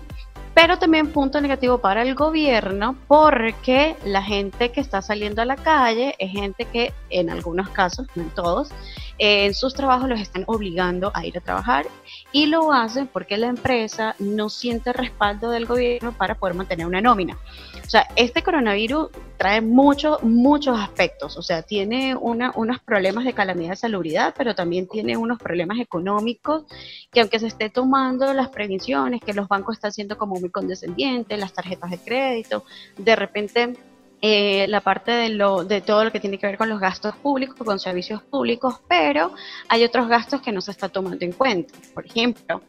Pero 0.53 0.77
también 0.77 1.07
punto 1.07 1.39
negativo 1.39 1.77
para 1.77 2.01
el 2.01 2.13
gobierno 2.13 2.97
porque 3.07 3.95
la 4.03 4.21
gente 4.21 4.71
que 4.71 4.81
está 4.81 5.01
saliendo 5.01 5.41
a 5.41 5.45
la 5.45 5.55
calle 5.55 6.13
es 6.19 6.31
gente 6.31 6.65
que 6.65 6.93
en 7.09 7.29
algunos 7.29 7.69
casos, 7.69 8.07
no 8.15 8.23
en 8.23 8.29
todos, 8.31 8.69
en 9.17 9.53
sus 9.53 9.73
trabajos 9.73 10.09
los 10.09 10.19
están 10.19 10.43
obligando 10.47 11.11
a 11.13 11.25
ir 11.25 11.37
a 11.37 11.41
trabajar 11.41 11.85
y 12.33 12.47
lo 12.47 12.73
hacen 12.73 13.07
porque 13.07 13.37
la 13.37 13.47
empresa 13.47 14.15
no 14.19 14.49
siente 14.49 14.91
respaldo 14.91 15.51
del 15.51 15.65
gobierno 15.65 16.11
para 16.11 16.35
poder 16.35 16.55
mantener 16.55 16.85
una 16.85 16.99
nómina. 16.99 17.37
O 17.85 17.89
sea, 17.89 18.07
este 18.15 18.41
coronavirus 18.43 19.09
trae 19.37 19.61
muchos, 19.61 20.23
muchos 20.23 20.79
aspectos. 20.79 21.37
O 21.37 21.41
sea, 21.41 21.61
tiene 21.61 22.15
una, 22.15 22.51
unos 22.55 22.79
problemas 22.79 23.25
de 23.25 23.33
calamidad 23.33 23.71
de 23.71 23.75
salubridad, 23.75 24.33
pero 24.37 24.55
también 24.55 24.87
tiene 24.87 25.17
unos 25.17 25.39
problemas 25.39 25.79
económicos 25.79 26.63
que 27.11 27.21
aunque 27.21 27.39
se 27.39 27.47
esté 27.47 27.69
tomando 27.69 28.33
las 28.33 28.49
prevenciones, 28.49 29.21
que 29.21 29.33
los 29.33 29.47
bancos 29.47 29.75
están 29.75 29.91
siendo 29.91 30.17
como 30.17 30.35
muy 30.35 30.49
condescendientes, 30.49 31.39
las 31.39 31.53
tarjetas 31.53 31.91
de 31.91 31.97
crédito, 31.97 32.63
de 32.97 33.15
repente 33.15 33.75
eh, 34.21 34.67
la 34.67 34.81
parte 34.81 35.11
de, 35.11 35.29
lo, 35.29 35.65
de 35.65 35.81
todo 35.81 36.03
lo 36.03 36.11
que 36.11 36.19
tiene 36.19 36.37
que 36.37 36.45
ver 36.45 36.57
con 36.57 36.69
los 36.69 36.79
gastos 36.79 37.15
públicos, 37.15 37.57
con 37.65 37.79
servicios 37.79 38.21
públicos, 38.21 38.79
pero 38.87 39.33
hay 39.67 39.83
otros 39.83 40.07
gastos 40.07 40.41
que 40.41 40.51
no 40.51 40.61
se 40.61 40.69
está 40.69 40.89
tomando 40.89 41.25
en 41.25 41.31
cuenta. 41.31 41.73
Por 41.95 42.05
ejemplo, 42.05 42.61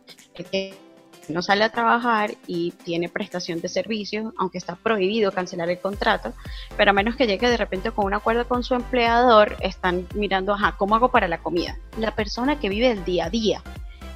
no 1.28 1.42
sale 1.42 1.64
a 1.64 1.70
trabajar 1.70 2.34
y 2.46 2.72
tiene 2.84 3.08
prestación 3.08 3.60
de 3.60 3.68
servicios, 3.68 4.32
aunque 4.38 4.58
está 4.58 4.76
prohibido 4.76 5.32
cancelar 5.32 5.70
el 5.70 5.78
contrato, 5.78 6.32
pero 6.76 6.90
a 6.90 6.94
menos 6.94 7.16
que 7.16 7.26
llegue 7.26 7.48
de 7.48 7.56
repente 7.56 7.90
con 7.90 8.06
un 8.06 8.14
acuerdo 8.14 8.46
con 8.46 8.64
su 8.64 8.74
empleador, 8.74 9.56
están 9.60 10.06
mirando, 10.14 10.54
ajá, 10.54 10.74
¿cómo 10.76 10.94
hago 10.94 11.10
para 11.10 11.28
la 11.28 11.38
comida? 11.38 11.76
La 11.98 12.14
persona 12.14 12.58
que 12.58 12.68
vive 12.68 12.90
el 12.90 13.04
día 13.04 13.26
a 13.26 13.30
día, 13.30 13.62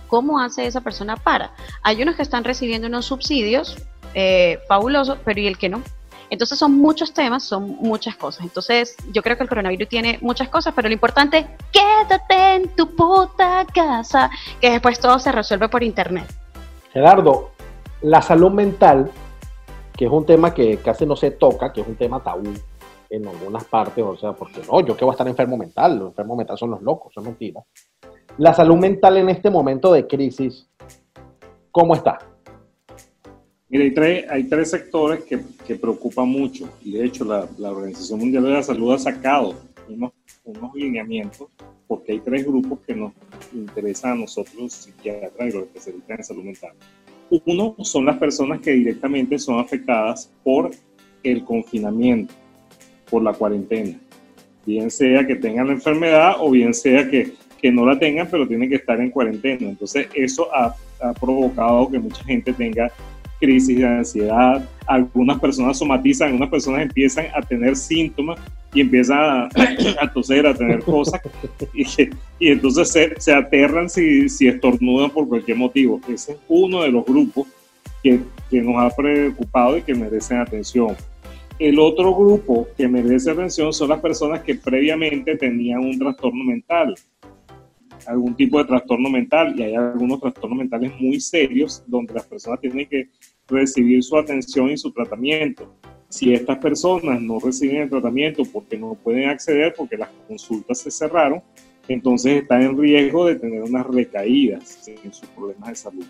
¿cómo 0.09 0.41
hace 0.41 0.67
esa 0.67 0.81
persona 0.81 1.17
para? 1.17 1.53
Hay 1.83 2.03
unos 2.03 2.17
que 2.17 2.23
están 2.23 2.45
recibiendo 2.45 2.89
unos 2.89 3.07
subsidios 3.07 3.77
eh, 4.15 4.61
fabulosos, 4.69 5.19
pero 5.25 5.41
¿y 5.41 5.47
el 5.47 5.59
que 5.59 5.69
no? 5.69 5.83
Entonces 6.31 6.59
son 6.59 6.73
muchos 6.73 7.13
temas, 7.13 7.45
son 7.45 7.77
muchas 7.81 8.17
cosas. 8.17 8.45
Entonces 8.45 8.97
yo 9.13 9.23
creo 9.23 9.37
que 9.37 9.45
el 9.45 9.49
coronavirus 9.49 9.89
tiene 9.89 10.19
muchas 10.23 10.49
cosas, 10.49 10.75
pero 10.75 10.89
lo 10.89 10.95
importante 10.95 11.47
quédate 11.73 12.55
en 12.55 12.69
tu 12.75 12.95
puta 12.95 13.65
casa, 13.73 14.31
que 14.61 14.71
después 14.71 14.99
todo 14.99 15.19
se 15.19 15.33
resuelve 15.33 15.69
por 15.69 15.83
internet. 15.83 16.27
Gerardo, 16.97 17.51
la 18.01 18.23
salud 18.23 18.53
mental, 18.53 19.11
que 19.95 20.07
es 20.07 20.11
un 20.11 20.25
tema 20.25 20.55
que 20.55 20.79
casi 20.79 21.05
no 21.05 21.15
se 21.15 21.31
toca, 21.31 21.71
que 21.71 21.83
es 21.83 21.87
un 21.87 21.97
tema 21.97 22.23
tabú 22.23 22.55
en 23.11 23.29
algunas 23.29 23.65
partes, 23.65 24.03
o 24.03 24.17
sea, 24.17 24.33
porque 24.33 24.63
no, 24.67 24.81
yo 24.81 24.97
que 24.97 25.05
voy 25.05 25.13
a 25.13 25.15
estar 25.15 25.29
enfermo 25.29 25.59
mental, 25.59 25.99
los 25.99 26.09
enfermos 26.09 26.39
mentales 26.39 26.59
son 26.59 26.71
los 26.71 26.81
locos, 26.81 27.13
eso 27.13 27.21
es 27.21 27.27
mentira. 27.27 27.63
La 28.39 28.55
salud 28.55 28.77
mental 28.77 29.19
en 29.19 29.29
este 29.29 29.51
momento 29.51 29.93
de 29.93 30.07
crisis, 30.07 30.71
¿cómo 31.71 31.95
está? 31.95 32.19
Mira, 33.69 33.85
hay 33.85 33.93
tres, 33.93 34.31
hay 34.31 34.45
tres 34.45 34.71
sectores 34.71 35.23
que, 35.25 35.39
que, 35.67 35.77
preocupan 35.77 36.27
mucho. 36.27 36.67
Y 36.83 36.93
de 36.93 37.05
hecho, 37.05 37.27
la, 37.27 37.47
Organización 37.69 38.21
Mundial 38.21 38.45
de 38.45 38.51
la 38.53 38.63
Salud 38.63 38.95
ha 38.95 38.99
sacado 38.99 39.55
unos, 39.87 40.13
unos 40.47 40.75
lineamientos 40.75 41.49
porque 41.87 42.13
hay 42.13 42.21
tres 42.21 42.47
grupos 42.47 42.79
que 42.87 42.95
nos 42.95 43.13
interesan 43.53 44.13
a 44.13 44.15
nosotros, 44.23 44.73
psiquiatras 44.73 45.49
y 45.49 45.57
los 45.57 45.65
especialistas 45.65 46.19
en 46.19 46.25
salud 46.25 46.45
mental. 46.45 46.73
Uno 47.45 47.75
son 47.83 48.07
las 48.07 48.17
personas 48.19 48.61
que 48.61 48.73
directamente 48.73 49.39
son 49.39 49.59
afectadas 49.59 50.33
por 50.45 50.71
el 51.23 51.45
confinamiento, 51.45 52.33
por 53.11 53.23
la 53.23 53.33
cuarentena. 53.33 53.99
Bien 54.65 54.91
sea 54.91 55.27
que 55.27 55.37
tengan 55.37 55.67
la 55.67 55.73
enfermedad 55.75 56.37
o 56.39 56.51
bien 56.51 56.73
sea 56.73 57.09
que, 57.09 57.33
que 57.61 57.71
no 57.71 57.85
la 57.85 57.99
tengan, 57.99 58.29
pero 58.31 58.47
tienen 58.47 58.69
que 58.69 58.77
estar 58.77 59.01
en 59.01 59.11
cuarentena. 59.11 59.69
Entonces, 59.69 60.09
eso 60.15 60.49
ha, 60.55 60.75
ha 61.01 61.13
provocado 61.15 61.91
que 61.91 61.99
mucha 61.99 62.23
gente 62.25 62.53
tenga 62.53 62.91
crisis 63.41 63.79
de 63.79 63.87
ansiedad, 63.87 64.69
algunas 64.87 65.39
personas 65.39 65.79
somatizan, 65.79 66.29
algunas 66.29 66.49
personas 66.49 66.83
empiezan 66.83 67.27
a 67.35 67.43
tener 67.43 67.77
síntomas 67.77 68.39
y 68.77 68.83
empiezan 68.83 69.49
a, 69.99 70.13
toser, 70.13 70.47
a 70.47 70.55
tener 70.55 70.83
cosas, 70.83 71.19
y, 71.73 71.85
y 72.39 72.51
entonces 72.51 72.93
se, 72.93 73.19
se, 73.19 73.33
aterran 73.33 73.89
si, 73.89 74.29
si 74.29 74.49
estornudan 74.49 75.11
por 75.11 75.27
cualquier 75.27 75.57
motivo. 75.57 75.99
Ese 76.07 76.33
es 76.33 76.39
uno 76.47 76.83
de 76.83 76.91
los 76.91 77.07
grupos 77.07 77.49
que, 78.03 78.21
que 78.51 78.61
nos 78.61 78.77
ha 78.77 78.95
preocupado 78.95 79.79
y 79.79 79.83
que 79.83 79.95
merecen 79.95 80.41
atención. 80.41 80.95
El 81.59 81.79
otro 81.79 82.15
grupo 82.15 82.69
que 82.77 82.87
merece 82.87 83.31
atención 83.31 83.73
son 83.73 83.89
las 83.89 84.01
personas 84.01 84.43
que 84.43 84.57
previamente 84.57 85.37
tenían 85.37 85.81
un 85.81 85.99
trastorno 85.99 86.45
mental, 86.45 86.95
algún 88.07 88.37
tipo 88.37 88.59
de 88.59 88.67
trastorno 88.67 89.09
mental 89.09 89.59
y 89.59 89.63
hay 89.63 89.75
algunos 89.75 90.21
trastornos 90.21 90.59
mentales 90.59 90.93
muy 91.01 91.19
serios 91.19 91.83
donde 91.87 92.13
las 92.13 92.27
personas 92.27 92.61
tienen 92.61 92.87
que 92.87 93.09
recibir 93.49 94.03
su 94.03 94.19
atención 94.19 94.71
y 94.71 94.77
su 94.77 94.93
tratamiento. 94.93 95.75
Si 96.17 96.33
estas 96.33 96.57
personas 96.57 97.21
no 97.21 97.39
reciben 97.39 97.83
el 97.83 97.91
tratamiento 97.91 98.43
porque 98.51 98.79
no 98.79 98.95
pueden 98.95 99.29
acceder, 99.29 99.75
porque 99.77 99.99
las 99.99 100.09
consultas 100.27 100.79
se 100.79 100.91
cerraron, 100.91 101.43
entonces 101.89 102.41
están 102.41 102.63
en 102.63 102.79
riesgo 102.79 103.27
de 103.27 103.35
tener 103.35 103.63
unas 103.63 103.87
recaídas 103.87 104.89
en 104.89 105.13
sus 105.13 105.29
problemas 105.29 105.69
de 105.69 105.77
salud. 105.77 106.07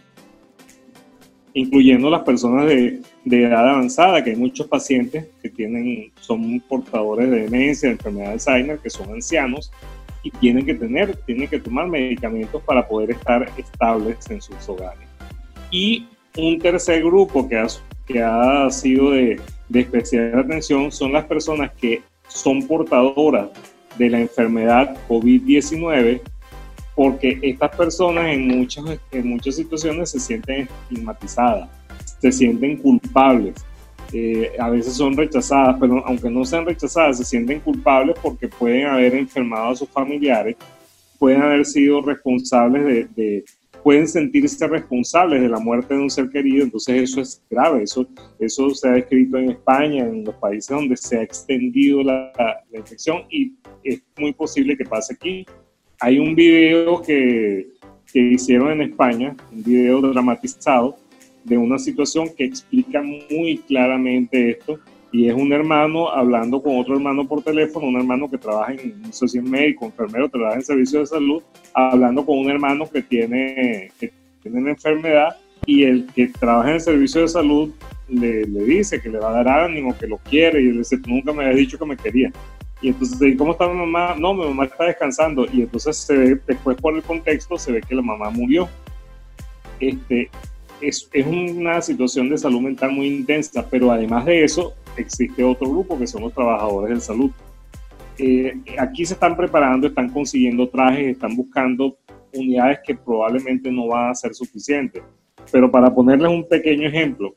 Incluyendo 1.54 2.08
las 2.08 2.22
personas 2.22 2.66
de, 2.66 3.00
de 3.24 3.42
edad 3.42 3.68
avanzada, 3.68 4.22
que 4.22 4.30
hay 4.30 4.36
muchos 4.36 4.68
pacientes 4.68 5.26
que 5.42 5.48
tienen, 5.50 6.12
son 6.20 6.60
portadores 6.60 7.28
de 7.28 7.40
demencia, 7.40 7.88
de 7.88 7.94
enfermedad 7.96 8.26
de 8.26 8.32
Alzheimer, 8.34 8.78
que 8.78 8.90
son 8.90 9.12
ancianos 9.12 9.72
y 10.22 10.30
tienen 10.30 10.64
que 10.64 10.74
tener, 10.74 11.16
tienen 11.26 11.48
que 11.48 11.58
tomar 11.58 11.88
medicamentos 11.88 12.62
para 12.62 12.86
poder 12.86 13.10
estar 13.10 13.50
estables 13.58 14.30
en 14.30 14.40
sus 14.40 14.68
hogares. 14.68 15.08
Y 15.72 16.06
un 16.38 16.60
tercer 16.60 17.02
grupo 17.02 17.48
que 17.48 17.58
ha, 17.58 17.66
que 18.06 18.22
ha 18.22 18.70
sido 18.70 19.10
de, 19.10 19.40
de 19.68 19.80
especial 19.80 20.38
atención 20.38 20.92
son 20.92 21.12
las 21.12 21.24
personas 21.24 21.72
que 21.72 22.02
son 22.28 22.66
portadoras 22.66 23.48
de 23.98 24.10
la 24.10 24.20
enfermedad 24.20 24.96
COVID-19 25.08 26.20
porque 26.94 27.38
estas 27.42 27.76
personas 27.76 28.32
en 28.32 28.48
muchas, 28.48 28.84
en 29.12 29.28
muchas 29.28 29.56
situaciones 29.56 30.10
se 30.10 30.18
sienten 30.18 30.66
estigmatizadas, 30.88 31.68
se 32.20 32.32
sienten 32.32 32.78
culpables, 32.78 33.54
eh, 34.12 34.52
a 34.58 34.70
veces 34.70 34.94
son 34.94 35.14
rechazadas, 35.14 35.76
pero 35.78 36.04
aunque 36.06 36.30
no 36.30 36.44
sean 36.44 36.64
rechazadas, 36.64 37.18
se 37.18 37.24
sienten 37.24 37.60
culpables 37.60 38.16
porque 38.22 38.48
pueden 38.48 38.86
haber 38.86 39.14
enfermado 39.14 39.70
a 39.70 39.76
sus 39.76 39.88
familiares, 39.90 40.56
pueden 41.18 41.42
haber 41.42 41.66
sido 41.66 42.00
responsables 42.00 43.14
de, 43.14 43.44
pueden 43.82 44.08
sentirse 44.08 44.66
responsables 44.66 45.42
de 45.42 45.48
la 45.48 45.58
muerte 45.58 45.94
de 45.94 46.00
un 46.00 46.10
ser 46.10 46.28
querido, 46.28 46.64
entonces 46.64 47.10
eso 47.10 47.20
es 47.20 47.42
grave, 47.48 47.82
eso, 47.82 48.06
eso 48.38 48.70
se 48.70 48.88
ha 48.88 48.96
escrito 48.96 49.38
en 49.38 49.50
España, 49.50 50.04
en 50.04 50.24
los 50.24 50.34
países 50.36 50.68
donde 50.68 50.96
se 50.96 51.18
ha 51.18 51.22
extendido 51.22 52.02
la, 52.02 52.32
la 52.36 52.78
infección 52.78 53.22
y 53.30 53.54
es 53.84 54.02
muy 54.18 54.32
posible 54.32 54.76
que 54.76 54.84
pase 54.84 55.14
aquí. 55.14 55.46
Hay 56.00 56.18
un 56.18 56.34
video 56.34 57.00
que, 57.00 57.68
que 58.12 58.20
hicieron 58.20 58.70
en 58.72 58.82
España, 58.82 59.36
un 59.52 59.62
video 59.62 60.00
dramatizado, 60.00 60.96
de 61.44 61.56
una 61.56 61.78
situación 61.78 62.28
que 62.36 62.44
explica 62.44 63.00
muy 63.02 63.58
claramente 63.68 64.50
esto 64.50 64.80
y 65.16 65.30
es 65.30 65.34
un 65.34 65.50
hermano 65.50 66.10
hablando 66.10 66.62
con 66.62 66.78
otro 66.78 66.94
hermano 66.94 67.26
por 67.26 67.42
teléfono, 67.42 67.86
un 67.86 67.96
hermano 67.96 68.30
que 68.30 68.36
trabaja 68.36 68.74
en, 68.74 69.00
no 69.00 69.10
sé 69.10 69.26
si 69.26 69.40
médico, 69.40 69.86
enfermero, 69.86 70.28
trabaja 70.28 70.56
en 70.56 70.62
servicio 70.62 71.00
de 71.00 71.06
salud, 71.06 71.42
hablando 71.72 72.26
con 72.26 72.36
un 72.36 72.50
hermano 72.50 72.86
que 72.86 73.00
tiene, 73.00 73.90
que 73.98 74.12
tiene 74.42 74.58
una 74.58 74.72
enfermedad 74.72 75.34
y 75.64 75.84
el 75.84 76.06
que 76.14 76.26
trabaja 76.26 76.68
en 76.68 76.74
el 76.74 76.80
servicio 76.82 77.22
de 77.22 77.28
salud 77.28 77.72
le, 78.10 78.44
le, 78.44 78.64
dice 78.64 79.00
que 79.00 79.08
le 79.08 79.18
va 79.18 79.30
a 79.30 79.42
dar 79.42 79.48
ánimo, 79.64 79.96
que 79.96 80.06
lo 80.06 80.18
quiere 80.18 80.62
y 80.62 80.68
él 80.68 80.78
dice, 80.78 80.98
nunca 81.06 81.32
me 81.32 81.44
habías 81.44 81.60
dicho 81.60 81.78
que 81.78 81.86
me 81.86 81.96
quería. 81.96 82.30
Y 82.82 82.88
entonces, 82.88 83.38
¿cómo 83.38 83.52
está 83.52 83.66
mi 83.68 83.74
mamá? 83.74 84.16
No, 84.18 84.34
mi 84.34 84.44
mamá 84.44 84.66
está 84.66 84.84
descansando. 84.84 85.46
Y 85.50 85.62
entonces 85.62 85.96
se 85.96 86.14
ve, 86.14 86.40
después 86.46 86.76
por 86.76 86.94
el 86.94 87.02
contexto 87.02 87.56
se 87.56 87.72
ve 87.72 87.80
que 87.80 87.94
la 87.94 88.02
mamá 88.02 88.28
murió. 88.28 88.68
Este, 89.80 90.28
es, 90.82 91.08
es, 91.10 91.26
una 91.26 91.80
situación 91.80 92.28
de 92.28 92.36
salud 92.36 92.60
mental 92.60 92.92
muy 92.92 93.06
intensa, 93.06 93.66
pero 93.70 93.90
además 93.90 94.26
de 94.26 94.44
eso 94.44 94.74
existe 95.02 95.42
otro 95.44 95.70
grupo 95.70 95.98
que 95.98 96.06
son 96.06 96.22
los 96.22 96.32
trabajadores 96.32 96.94
de 96.94 97.00
salud. 97.00 97.30
Eh, 98.18 98.58
aquí 98.78 99.04
se 99.04 99.14
están 99.14 99.36
preparando, 99.36 99.86
están 99.86 100.10
consiguiendo 100.10 100.68
trajes, 100.68 101.08
están 101.08 101.36
buscando 101.36 101.98
unidades 102.32 102.80
que 102.86 102.94
probablemente 102.94 103.70
no 103.70 103.88
van 103.88 104.10
a 104.10 104.14
ser 104.14 104.34
suficientes. 104.34 105.02
Pero 105.52 105.70
para 105.70 105.94
ponerles 105.94 106.30
un 106.30 106.48
pequeño 106.48 106.88
ejemplo, 106.88 107.34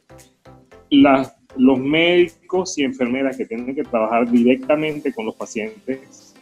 las, 0.89 1.35
los 1.55 1.79
médicos 1.79 2.77
y 2.77 2.83
enfermeras 2.83 3.37
que 3.37 3.45
tienen 3.45 3.75
que 3.75 3.83
trabajar 3.83 4.29
directamente 4.29 5.13
con 5.13 5.25
los 5.25 5.35
pacientes, 5.35 6.35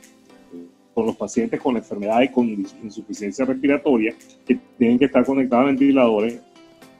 con 0.93 1.05
los 1.05 1.15
pacientes 1.15 1.59
con 1.59 1.77
enfermedades 1.77 2.29
y 2.29 2.33
con 2.33 2.47
insuficiencia 2.83 3.45
respiratoria, 3.45 4.15
que 4.45 4.57
tienen 4.77 4.97
que 4.97 5.05
estar 5.05 5.25
conectados 5.25 5.65
a 5.65 5.67
ventiladores, 5.67 6.41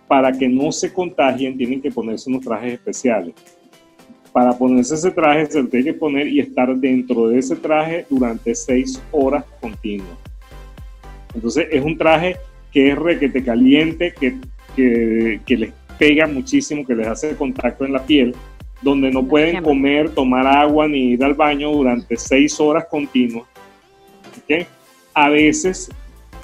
para 0.08 0.32
que 0.32 0.48
no 0.48 0.72
se 0.72 0.94
contagien 0.94 1.58
tienen 1.58 1.82
que 1.82 1.92
ponerse 1.92 2.30
unos 2.30 2.44
trajes 2.44 2.74
especiales. 2.74 3.34
Para 4.38 4.54
ponerse 4.54 4.94
ese 4.94 5.10
traje 5.10 5.48
se 5.48 5.64
lo 5.64 5.68
tiene 5.68 5.86
que 5.86 5.94
poner 5.96 6.28
y 6.28 6.40
estar 6.40 6.72
dentro 6.76 7.28
de 7.28 7.40
ese 7.40 7.56
traje 7.56 8.06
durante 8.08 8.54
seis 8.54 9.02
horas 9.12 9.44
continuas. 9.60 10.16
Entonces 11.34 11.68
es 11.72 11.84
un 11.84 11.98
traje 11.98 12.36
que 12.72 12.92
es 12.92 12.96
requete 13.00 13.44
caliente, 13.44 14.14
que, 14.14 14.38
que, 14.76 15.40
que 15.44 15.58
les 15.58 15.74
pega 15.98 16.28
muchísimo, 16.28 16.86
que 16.86 16.94
les 16.94 17.08
hace 17.08 17.36
contacto 17.36 17.84
en 17.84 17.94
la 17.94 18.06
piel, 18.06 18.36
donde 18.84 19.10
no 19.10 19.26
pueden 19.26 19.64
comer, 19.64 20.12
tomar 20.12 20.46
agua 20.46 20.88
ni 20.88 21.14
ir 21.14 21.24
al 21.24 21.34
baño 21.34 21.72
durante 21.72 22.16
seis 22.16 22.60
horas 22.60 22.86
continuas. 22.86 23.48
¿Okay? 24.44 24.68
A 25.16 25.30
veces 25.30 25.90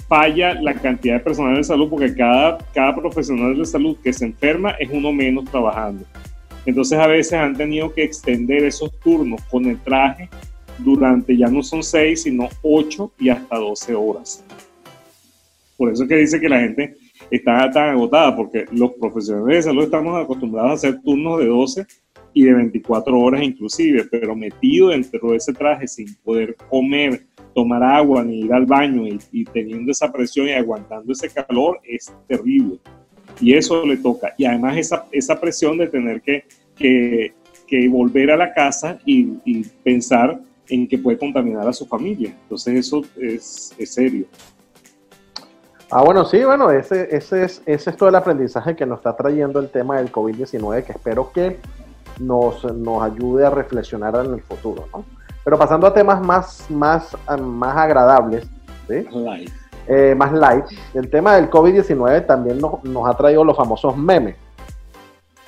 falla 0.08 0.56
la 0.56 0.74
cantidad 0.74 1.18
de 1.18 1.20
personal 1.20 1.58
de 1.58 1.64
salud 1.64 1.91
porque 1.91 2.16
cada, 2.16 2.58
cada 2.74 2.96
profesional 2.96 3.56
de 3.56 3.66
salud 3.68 3.96
que 4.04 4.12
se 4.12 4.26
enferma 4.26 4.72
es 4.80 4.89
uno 4.91 5.14
menos 5.14 5.46
trabajando. 5.46 6.06
Entonces 6.66 6.97
a 6.97 7.07
veces 7.07 7.34
han 7.34 7.55
tenido 7.55 7.93
que 7.93 8.03
extender 8.03 8.64
esos 8.64 8.97
turnos 8.99 9.41
con 9.43 9.66
el 9.66 9.80
traje 9.82 10.30
durante 10.78 11.38
ya 11.38 11.47
no 11.47 11.61
son 11.61 11.84
seis, 11.84 12.24
sino 12.24 12.49
ocho 12.61 13.11
y 13.20 13.30
hasta 13.30 13.57
doce 13.57 13.93
horas. 13.93 14.43
Por 15.78 15.91
eso 15.91 16.03
es 16.03 16.09
que 16.09 16.16
dice 16.16 16.39
que 16.39 16.49
la 16.49 16.59
gente 16.59 16.95
está 17.30 17.70
tan 17.72 17.89
agotada, 17.89 18.36
porque 18.36 18.66
los 18.72 18.91
profesionales 18.93 19.57
de 19.57 19.72
salud 19.72 19.84
estamos 19.84 20.24
acostumbrados 20.24 20.72
a 20.72 20.74
hacer 20.76 21.01
turnos 21.01 21.39
de 21.39 21.47
12 21.47 21.86
y 22.34 22.43
de 22.43 22.53
24 22.53 23.20
horas 23.20 23.43
inclusive, 23.43 24.05
pero 24.09 24.36
metido 24.36 24.89
dentro 24.89 25.32
de 25.32 25.38
ese 25.38 25.53
traje 25.53 25.88
sin 25.88 26.14
poder 26.24 26.55
comer, 26.70 27.26
tomar 27.53 27.84
agua 27.84 28.24
ni 28.24 28.41
ir 28.41 28.53
al 28.53 28.66
baño 28.66 29.03
y, 29.32 29.45
teniendo 29.45 29.91
esa 29.91 30.11
presión 30.11 30.47
y 30.47 30.51
aguantando 30.51 31.11
ese 31.11 31.30
calor 31.30 31.80
es 31.84 32.14
terrible. 32.28 32.80
Y 33.40 33.54
eso 33.56 33.86
le 33.86 33.98
toca. 33.98 34.34
Y 34.38 34.46
además 34.46 34.78
esa, 34.78 35.06
esa 35.12 35.40
presión 35.40 35.78
de 35.78 35.88
tener 35.88 36.22
que, 36.22 36.46
que, 36.76 37.34
que 37.68 37.90
volver 37.90 38.32
a 38.32 38.38
la 38.38 38.54
casa 38.54 39.00
y, 39.06 39.38
y, 39.46 39.64
pensar 39.84 40.40
en 40.68 40.88
que 40.88 40.98
puede 40.98 41.18
contaminar 41.18 41.68
a 41.68 41.74
su 41.74 41.86
familia. 41.86 42.36
Entonces 42.44 42.76
eso 42.76 43.02
es, 43.20 43.74
es 43.78 43.94
serio. 43.94 44.26
Ah, 45.92 46.04
bueno, 46.04 46.26
sí, 46.26 46.44
bueno, 46.44 46.72
ese, 46.72 47.16
ese, 47.16 47.44
es, 47.44 47.62
ese 47.66 47.90
es 47.92 47.98
todo 47.98 48.10
el 48.10 48.16
aprendizaje 48.16 48.76
que 48.76 48.86
nos 48.86 48.98
está 49.00 49.16
trayendo 49.16 49.60
el 49.60 49.70
tema 49.70 49.98
del 49.98 50.12
COVID-19, 50.12 50.84
que 50.86 50.94
espero 50.94 51.32
que 51.32 51.60
nos, 52.20 52.64
nos 52.74 53.04
ayude 53.04 53.46
a 53.46 53.50
reflexionar 53.50 54.16
en 54.26 54.34
el 54.34 54.42
futuro, 54.42 54.88
¿no? 54.92 55.06
Pero 55.44 55.58
pasando 55.60 55.86
a 55.86 55.94
temas 55.94 56.22
más, 56.22 56.66
más, 56.72 57.16
más 57.40 57.78
agradables, 57.78 58.48
¿sí? 58.88 59.06
Light. 59.12 59.62
Eh, 59.88 60.16
más 60.16 60.32
light, 60.32 60.66
el 60.94 61.10
tema 61.10 61.36
del 61.36 61.50
COVID-19 61.50 62.26
también 62.26 62.58
nos, 62.58 62.84
nos, 62.84 63.08
ha 63.08 63.14
traído 63.16 63.44
los 63.44 63.58
famosos 63.58 63.98
memes. 63.98 64.36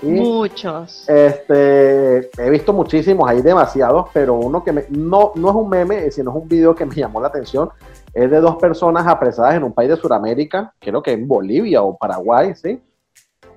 Muchos. 0.02 1.08
Este, 1.08 2.30
he 2.38 2.50
visto 2.50 2.74
muchísimos, 2.74 3.30
hay 3.30 3.42
demasiados, 3.42 4.08
pero 4.14 4.34
uno 4.36 4.64
que 4.64 4.74
me, 4.74 4.86
no, 4.90 5.32
no 5.36 5.50
es 5.50 5.56
un 5.56 5.70
meme, 5.70 6.12
sino 6.12 6.32
es 6.32 6.38
un 6.38 6.48
video 6.48 6.76
que 6.76 6.86
me 6.86 6.96
llamó 6.96 7.22
la 7.22 7.28
atención. 7.28 7.70
Es 8.14 8.30
de 8.30 8.40
dos 8.40 8.58
personas 8.58 9.08
apresadas 9.08 9.56
en 9.56 9.64
un 9.64 9.74
país 9.74 9.90
de 9.90 9.96
Sudamérica, 9.96 10.74
creo 10.80 11.02
que 11.02 11.14
en 11.14 11.28
Bolivia 11.28 11.82
o 11.82 11.98
Paraguay, 11.98 12.54
¿sí? 12.56 12.82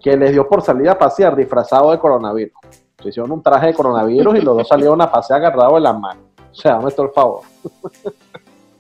Que 0.01 0.16
les 0.16 0.33
dio 0.33 0.49
por 0.49 0.62
salir 0.62 0.89
a 0.89 0.97
pasear 0.99 1.35
disfrazado 1.35 1.91
de 1.91 1.99
coronavirus. 1.99 2.55
Se 3.03 3.09
hicieron 3.09 3.33
un 3.33 3.43
traje 3.43 3.68
de 3.68 3.74
coronavirus 3.74 4.39
y 4.39 4.41
los 4.41 4.57
dos 4.57 4.68
salieron 4.68 5.01
a 5.01 5.11
pasear 5.11 5.41
agarrados 5.41 5.76
en 5.76 5.83
las 5.83 5.99
manos. 5.99 6.24
O 6.51 6.55
sea, 6.55 6.79
no 6.79 6.89
el 6.89 7.11
favor. 7.11 7.43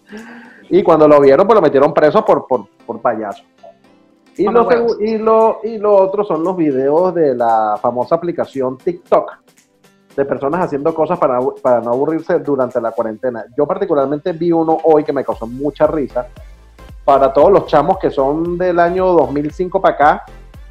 y 0.70 0.82
cuando 0.82 1.08
lo 1.08 1.20
vieron, 1.20 1.46
pues 1.46 1.56
lo 1.56 1.62
metieron 1.62 1.94
preso 1.94 2.24
por, 2.24 2.46
por, 2.46 2.66
por 2.86 3.00
payaso. 3.00 3.42
Y 4.36 4.44
lo, 4.44 4.68
y, 5.00 5.18
lo, 5.18 5.60
y 5.64 5.78
lo 5.78 5.96
otro 5.96 6.24
son 6.24 6.44
los 6.44 6.56
videos 6.56 7.12
de 7.14 7.34
la 7.34 7.76
famosa 7.82 8.14
aplicación 8.14 8.78
TikTok, 8.78 9.32
de 10.14 10.24
personas 10.24 10.64
haciendo 10.64 10.94
cosas 10.94 11.18
para, 11.18 11.40
para 11.60 11.80
no 11.80 11.90
aburrirse 11.90 12.38
durante 12.38 12.80
la 12.80 12.92
cuarentena. 12.92 13.44
Yo 13.56 13.66
particularmente 13.66 14.32
vi 14.32 14.52
uno 14.52 14.78
hoy 14.84 15.02
que 15.02 15.12
me 15.12 15.24
causó 15.24 15.46
mucha 15.46 15.86
risa. 15.88 16.28
Para 17.04 17.32
todos 17.32 17.50
los 17.50 17.66
chamos 17.66 17.98
que 17.98 18.10
son 18.10 18.58
del 18.58 18.78
año 18.78 19.06
2005 19.06 19.80
para 19.80 19.94
acá, 19.94 20.22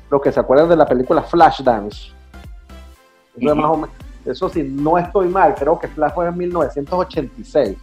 los 0.09 0.21
que 0.21 0.31
se 0.31 0.39
acuerdan 0.39 0.69
de 0.69 0.77
la 0.77 0.85
película 0.85 1.23
Flashdance. 1.23 2.13
Eso, 3.35 3.55
más 3.55 3.65
o 3.65 3.75
menos, 3.75 3.89
eso 4.25 4.49
sí, 4.49 4.63
no 4.63 4.97
estoy 4.97 5.27
mal, 5.27 5.55
creo 5.55 5.77
que 5.79 5.87
Flash 5.87 6.13
fue 6.13 6.27
en 6.27 6.37
1986. 6.37 7.77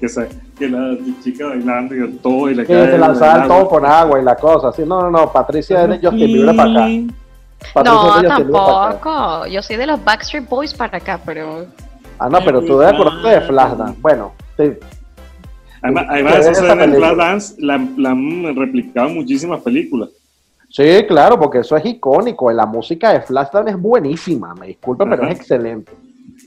Que, 0.00 0.08
se, 0.08 0.28
que 0.56 0.68
la 0.68 0.96
chica 1.22 1.48
bailando 1.48 1.94
y 1.94 2.12
todo 2.18 2.48
y 2.48 2.54
le 2.54 2.64
Que 2.64 2.72
se 2.72 2.98
lanzaba 2.98 3.48
todo 3.48 3.68
con 3.68 3.84
agua 3.84 4.20
y 4.20 4.24
la 4.24 4.36
cosa. 4.36 4.68
Así, 4.68 4.82
no, 4.82 5.02
no, 5.02 5.10
no, 5.10 5.32
Patricia 5.32 5.82
es 5.82 5.88
de 5.88 5.94
Justin 5.96 6.26
Bieber 6.26 6.54
para 6.54 6.70
acá. 6.70 6.88
Patricia 7.74 8.22
no, 8.22 8.28
tampoco. 8.28 9.46
Yo 9.46 9.62
soy 9.62 9.76
de 9.76 9.86
los 9.86 10.04
Backstreet 10.04 10.48
Boys 10.48 10.72
para 10.72 10.98
acá, 10.98 11.20
pero. 11.24 11.66
Ah, 12.18 12.28
no, 12.28 12.38
pero 12.44 12.60
tú 12.62 12.78
debes 12.78 12.94
acordarte 12.94 13.28
de 13.28 13.40
Flashdance. 13.40 14.00
Bueno, 14.00 14.32
sí. 14.56 14.72
Además, 15.82 16.06
además 16.08 16.46
eso 16.46 16.62
de 16.62 16.88
Flashdance 16.88 17.54
la, 17.58 17.84
la 17.96 18.10
han 18.10 18.56
replicado 18.56 19.08
en 19.08 19.14
muchísimas 19.14 19.60
películas. 19.62 20.10
Sí, 20.70 21.04
claro, 21.08 21.38
porque 21.38 21.58
eso 21.60 21.76
es 21.76 21.86
icónico. 21.86 22.52
La 22.52 22.66
música 22.66 23.12
de 23.12 23.22
Flashdance 23.22 23.70
es 23.70 23.80
buenísima, 23.80 24.54
me 24.54 24.68
disculpa, 24.68 25.08
pero 25.08 25.26
es 25.26 25.36
excelente. 25.36 25.92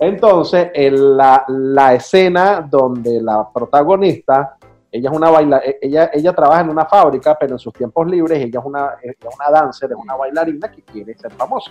Entonces, 0.01 0.71
en 0.73 1.15
la, 1.15 1.45
la, 1.47 1.93
escena 1.93 2.67
donde 2.67 3.21
la 3.21 3.47
protagonista, 3.53 4.57
ella 4.91 5.11
es 5.11 5.15
una 5.15 5.29
baila, 5.29 5.61
e, 5.63 5.77
ella, 5.79 6.09
ella 6.11 6.33
trabaja 6.33 6.61
en 6.61 6.69
una 6.69 6.87
fábrica, 6.87 7.37
pero 7.39 7.53
en 7.53 7.59
sus 7.59 7.71
tiempos 7.71 8.07
libres 8.07 8.39
ella 8.39 8.59
es 8.59 8.65
una, 8.65 8.95
ella 8.99 9.13
es 9.19 9.35
una 9.35 9.51
dancer, 9.51 9.91
es 9.91 9.97
una 9.97 10.15
bailarina 10.15 10.71
que 10.71 10.81
quiere 10.81 11.15
ser 11.15 11.31
famosa. 11.33 11.69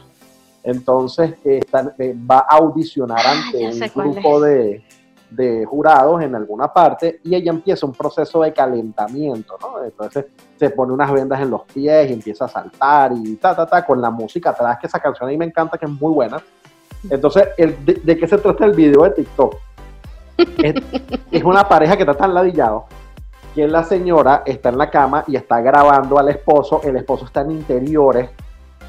Entonces, 0.62 1.34
eh, 1.44 1.60
va 1.74 2.46
a 2.48 2.58
audicionar 2.58 3.18
ante 3.26 3.66
un 3.66 4.12
grupo 4.12 4.40
de, 4.40 4.84
de 5.28 5.64
jurados 5.64 6.22
en 6.22 6.36
alguna 6.36 6.72
parte 6.72 7.18
y 7.24 7.34
ella 7.34 7.50
empieza 7.50 7.84
un 7.84 7.92
proceso 7.92 8.42
de 8.42 8.52
calentamiento, 8.52 9.56
¿no? 9.60 9.82
Entonces 9.82 10.26
se 10.56 10.70
pone 10.70 10.92
unas 10.92 11.10
vendas 11.10 11.40
en 11.40 11.50
los 11.50 11.62
pies 11.62 12.08
y 12.08 12.12
empieza 12.12 12.44
a 12.44 12.48
saltar 12.48 13.12
y 13.12 13.34
ta, 13.36 13.56
ta, 13.56 13.66
ta, 13.66 13.84
con 13.84 14.00
la 14.00 14.10
música 14.10 14.50
atrás, 14.50 14.78
que 14.80 14.86
esa 14.86 15.00
canción 15.00 15.28
a 15.28 15.32
mí 15.32 15.36
me 15.36 15.46
encanta, 15.46 15.78
que 15.78 15.86
es 15.86 15.90
muy 15.90 16.12
buena. 16.12 16.40
Entonces, 17.08 17.48
de, 17.56 18.18
qué 18.18 18.26
se 18.26 18.38
trata 18.38 18.64
el 18.64 18.72
video 18.72 19.04
de 19.04 19.10
TikTok? 19.10 19.56
Es, 21.30 21.44
una 21.44 21.68
pareja 21.68 21.96
que 21.96 22.02
está 22.02 22.14
tan 22.14 22.34
ladillado 22.34 22.86
que 23.54 23.66
la 23.68 23.84
señora 23.84 24.42
está 24.46 24.70
en 24.70 24.78
la 24.78 24.90
cama 24.90 25.24
y 25.26 25.36
está 25.36 25.60
grabando 25.60 26.18
al 26.18 26.28
esposo, 26.28 26.80
el 26.84 26.96
esposo 26.96 27.26
está 27.26 27.42
en 27.42 27.50
interiores, 27.50 28.30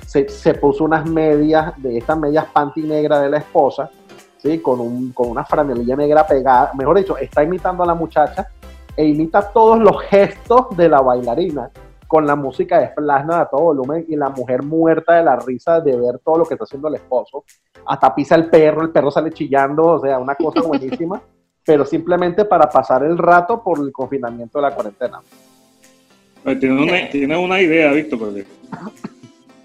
se, 0.05 0.30
se 0.30 0.53
puso 0.53 0.84
unas 0.84 1.05
medias, 1.05 1.74
de 1.78 1.97
estas 1.97 2.18
medias 2.18 2.45
panty 2.53 2.84
negra 2.84 3.20
de 3.20 3.30
la 3.30 3.38
esposa, 3.38 3.89
¿sí? 4.38 4.59
con, 4.59 4.80
un, 4.80 5.12
con 5.12 5.30
una 5.30 5.43
franelilla 5.43 5.95
negra 5.95 6.26
pegada, 6.26 6.72
mejor 6.76 6.97
dicho, 6.97 7.18
está 7.18 7.43
imitando 7.43 7.84
a 7.84 7.88
la 7.88 7.95
muchacha 7.95 8.47
e 8.95 9.05
imita 9.05 9.41
todos 9.41 9.80
los 9.80 10.01
gestos 10.03 10.76
de 10.78 10.89
la 10.89 11.01
bailarina 11.01 11.70
con 12.12 12.28
la 12.28 12.36
música 12.36 12.78
de 12.78 12.89
plasma 12.89 13.39
a 13.39 13.49
todo 13.49 13.62
volumen 13.62 14.05
y 14.09 14.18
la 14.18 14.28
mujer 14.28 14.64
muerta 14.64 15.16
de 15.16 15.24
la 15.24 15.38
risa 15.38 15.80
de 15.80 15.95
ver 15.95 16.20
todo 16.20 16.39
lo 16.39 16.45
que 16.45 16.55
está 16.55 16.66
haciendo 16.66 16.89
el 16.89 16.95
esposo. 16.95 17.45
Hasta 17.86 18.14
pisa 18.14 18.36
el 18.36 18.47
perro, 18.47 18.82
el 18.82 18.89
perro 18.89 19.09
sale 19.09 19.32
chillando, 19.32 19.86
o 19.86 19.99
sea, 20.01 20.20
una 20.20 20.36
cosa 20.36 20.62
buenísima, 20.62 21.22
pero 21.66 21.86
simplemente 21.86 22.43
para 22.43 22.70
pasar 22.70 23.05
el 23.05 23.18
rato 23.18 23.64
por 23.64 23.80
el 23.80 23.93
confinamiento 23.93 24.57
de 24.57 24.62
la 24.62 24.76
cuarentena. 24.76 25.22
Tiene 26.43 26.84
una, 26.84 27.09
tiene 27.09 27.38
una 27.38 27.62
idea, 27.62 27.93
Víctor, 27.93 28.43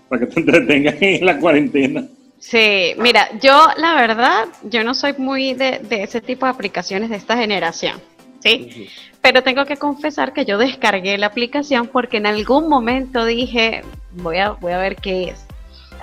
para 0.09 0.21
que 0.21 0.27
te 0.29 0.39
entretengas 0.39 0.95
en 1.01 1.27
la 1.27 1.41
cuarentena. 1.41 2.07
Sí, 2.39 2.95
mira, 2.97 3.29
yo 3.41 3.67
la 3.77 3.97
verdad, 3.97 4.47
yo 4.63 4.85
no 4.85 4.95
soy 4.95 5.15
muy 5.19 5.55
de, 5.55 5.81
de 5.81 6.05
ese 6.05 6.21
tipo 6.21 6.47
de 6.47 6.53
aplicaciones 6.53 7.11
de 7.11 7.17
esta 7.17 7.37
generación. 7.37 8.01
¿Sí? 8.47 8.89
Pero 9.21 9.43
tengo 9.43 9.65
que 9.65 9.77
confesar 9.77 10.33
que 10.33 10.45
yo 10.45 10.59
descargué 10.59 11.19
la 11.19 11.27
aplicación 11.27 11.89
porque 11.89 12.19
en 12.19 12.27
algún 12.27 12.69
momento 12.69 13.25
dije, 13.25 13.83
voy 14.13 14.39
a, 14.39 14.51
voy 14.51 14.73
a 14.73 14.79
ver 14.79 14.97
qué 14.97 15.31
es. 15.31 15.47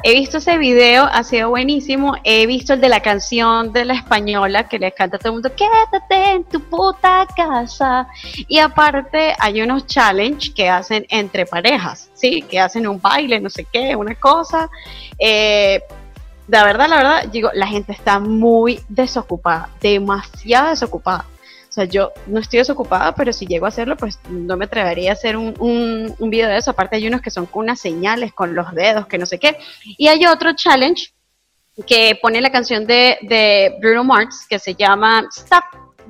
He 0.06 0.14
visto 0.16 0.40
ese 0.40 0.58
video, 0.58 1.06
ha 1.06 1.24
sido 1.24 1.50
buenísimo. 1.50 2.16
He 2.26 2.46
visto 2.46 2.74
el 2.74 2.82
de 2.82 2.90
la 2.90 3.00
canción 3.00 3.72
de 3.72 3.86
la 3.86 3.94
española 3.94 4.68
que 4.68 4.78
le 4.78 4.92
canta 4.92 5.16
a 5.16 5.20
todo 5.20 5.30
el 5.30 5.34
mundo, 5.36 5.52
quédate 5.56 6.32
en 6.32 6.44
tu 6.44 6.60
puta 6.60 7.26
casa. 7.34 8.06
Y 8.50 8.60
aparte 8.60 9.34
hay 9.40 9.62
unos 9.62 9.88
challenge 9.88 10.54
que 10.54 10.68
hacen 10.68 11.06
entre 11.08 11.46
parejas, 11.46 12.10
¿sí? 12.14 12.42
Que 12.42 12.60
hacen 12.60 12.86
un 12.86 13.00
baile, 13.00 13.40
no 13.40 13.50
sé 13.50 13.66
qué, 13.72 13.96
una 13.96 14.16
cosa. 14.16 14.70
Eh, 15.18 15.82
la 16.50 16.66
verdad, 16.66 16.90
la 16.90 16.98
verdad, 16.98 17.24
digo, 17.32 17.50
la 17.54 17.68
gente 17.68 17.94
está 17.94 18.20
muy 18.20 18.82
desocupada, 18.90 19.70
demasiado 19.80 20.72
desocupada. 20.72 21.26
O 21.74 21.76
sea, 21.76 21.86
yo 21.86 22.12
no 22.28 22.40
estoy 22.40 22.60
desocupada, 22.60 23.16
pero 23.16 23.34
si 23.34 23.48
llego 23.48 23.66
a 23.66 23.70
hacerlo, 23.70 23.98
pues 23.98 24.20
no 24.30 24.56
me 24.58 24.66
atrevería 24.66 25.10
a 25.10 25.14
hacer 25.14 25.36
un, 25.36 25.56
un, 26.20 26.30
video 26.30 26.48
de 26.48 26.58
eso. 26.58 26.70
Aparte 26.70 26.98
hay 26.98 27.08
unos 27.08 27.20
que 27.20 27.32
son 27.32 27.48
con 27.48 27.64
unas 27.64 27.80
señales, 27.80 28.32
con 28.32 28.54
los 28.54 28.72
dedos, 28.76 29.08
que 29.08 29.18
no 29.18 29.26
sé 29.26 29.40
qué. 29.40 29.58
Y 29.98 30.08
hay 30.08 30.28
otro 30.28 30.54
challenge 30.54 31.16
que 31.88 32.20
pone 32.22 32.42
la 32.42 32.52
canción 32.52 32.86
de, 32.86 33.76
Bruno 33.82 34.04
Mars 34.04 34.46
que 34.48 34.60
se 34.60 34.76
llama 34.76 35.28
Stop, 35.36 35.64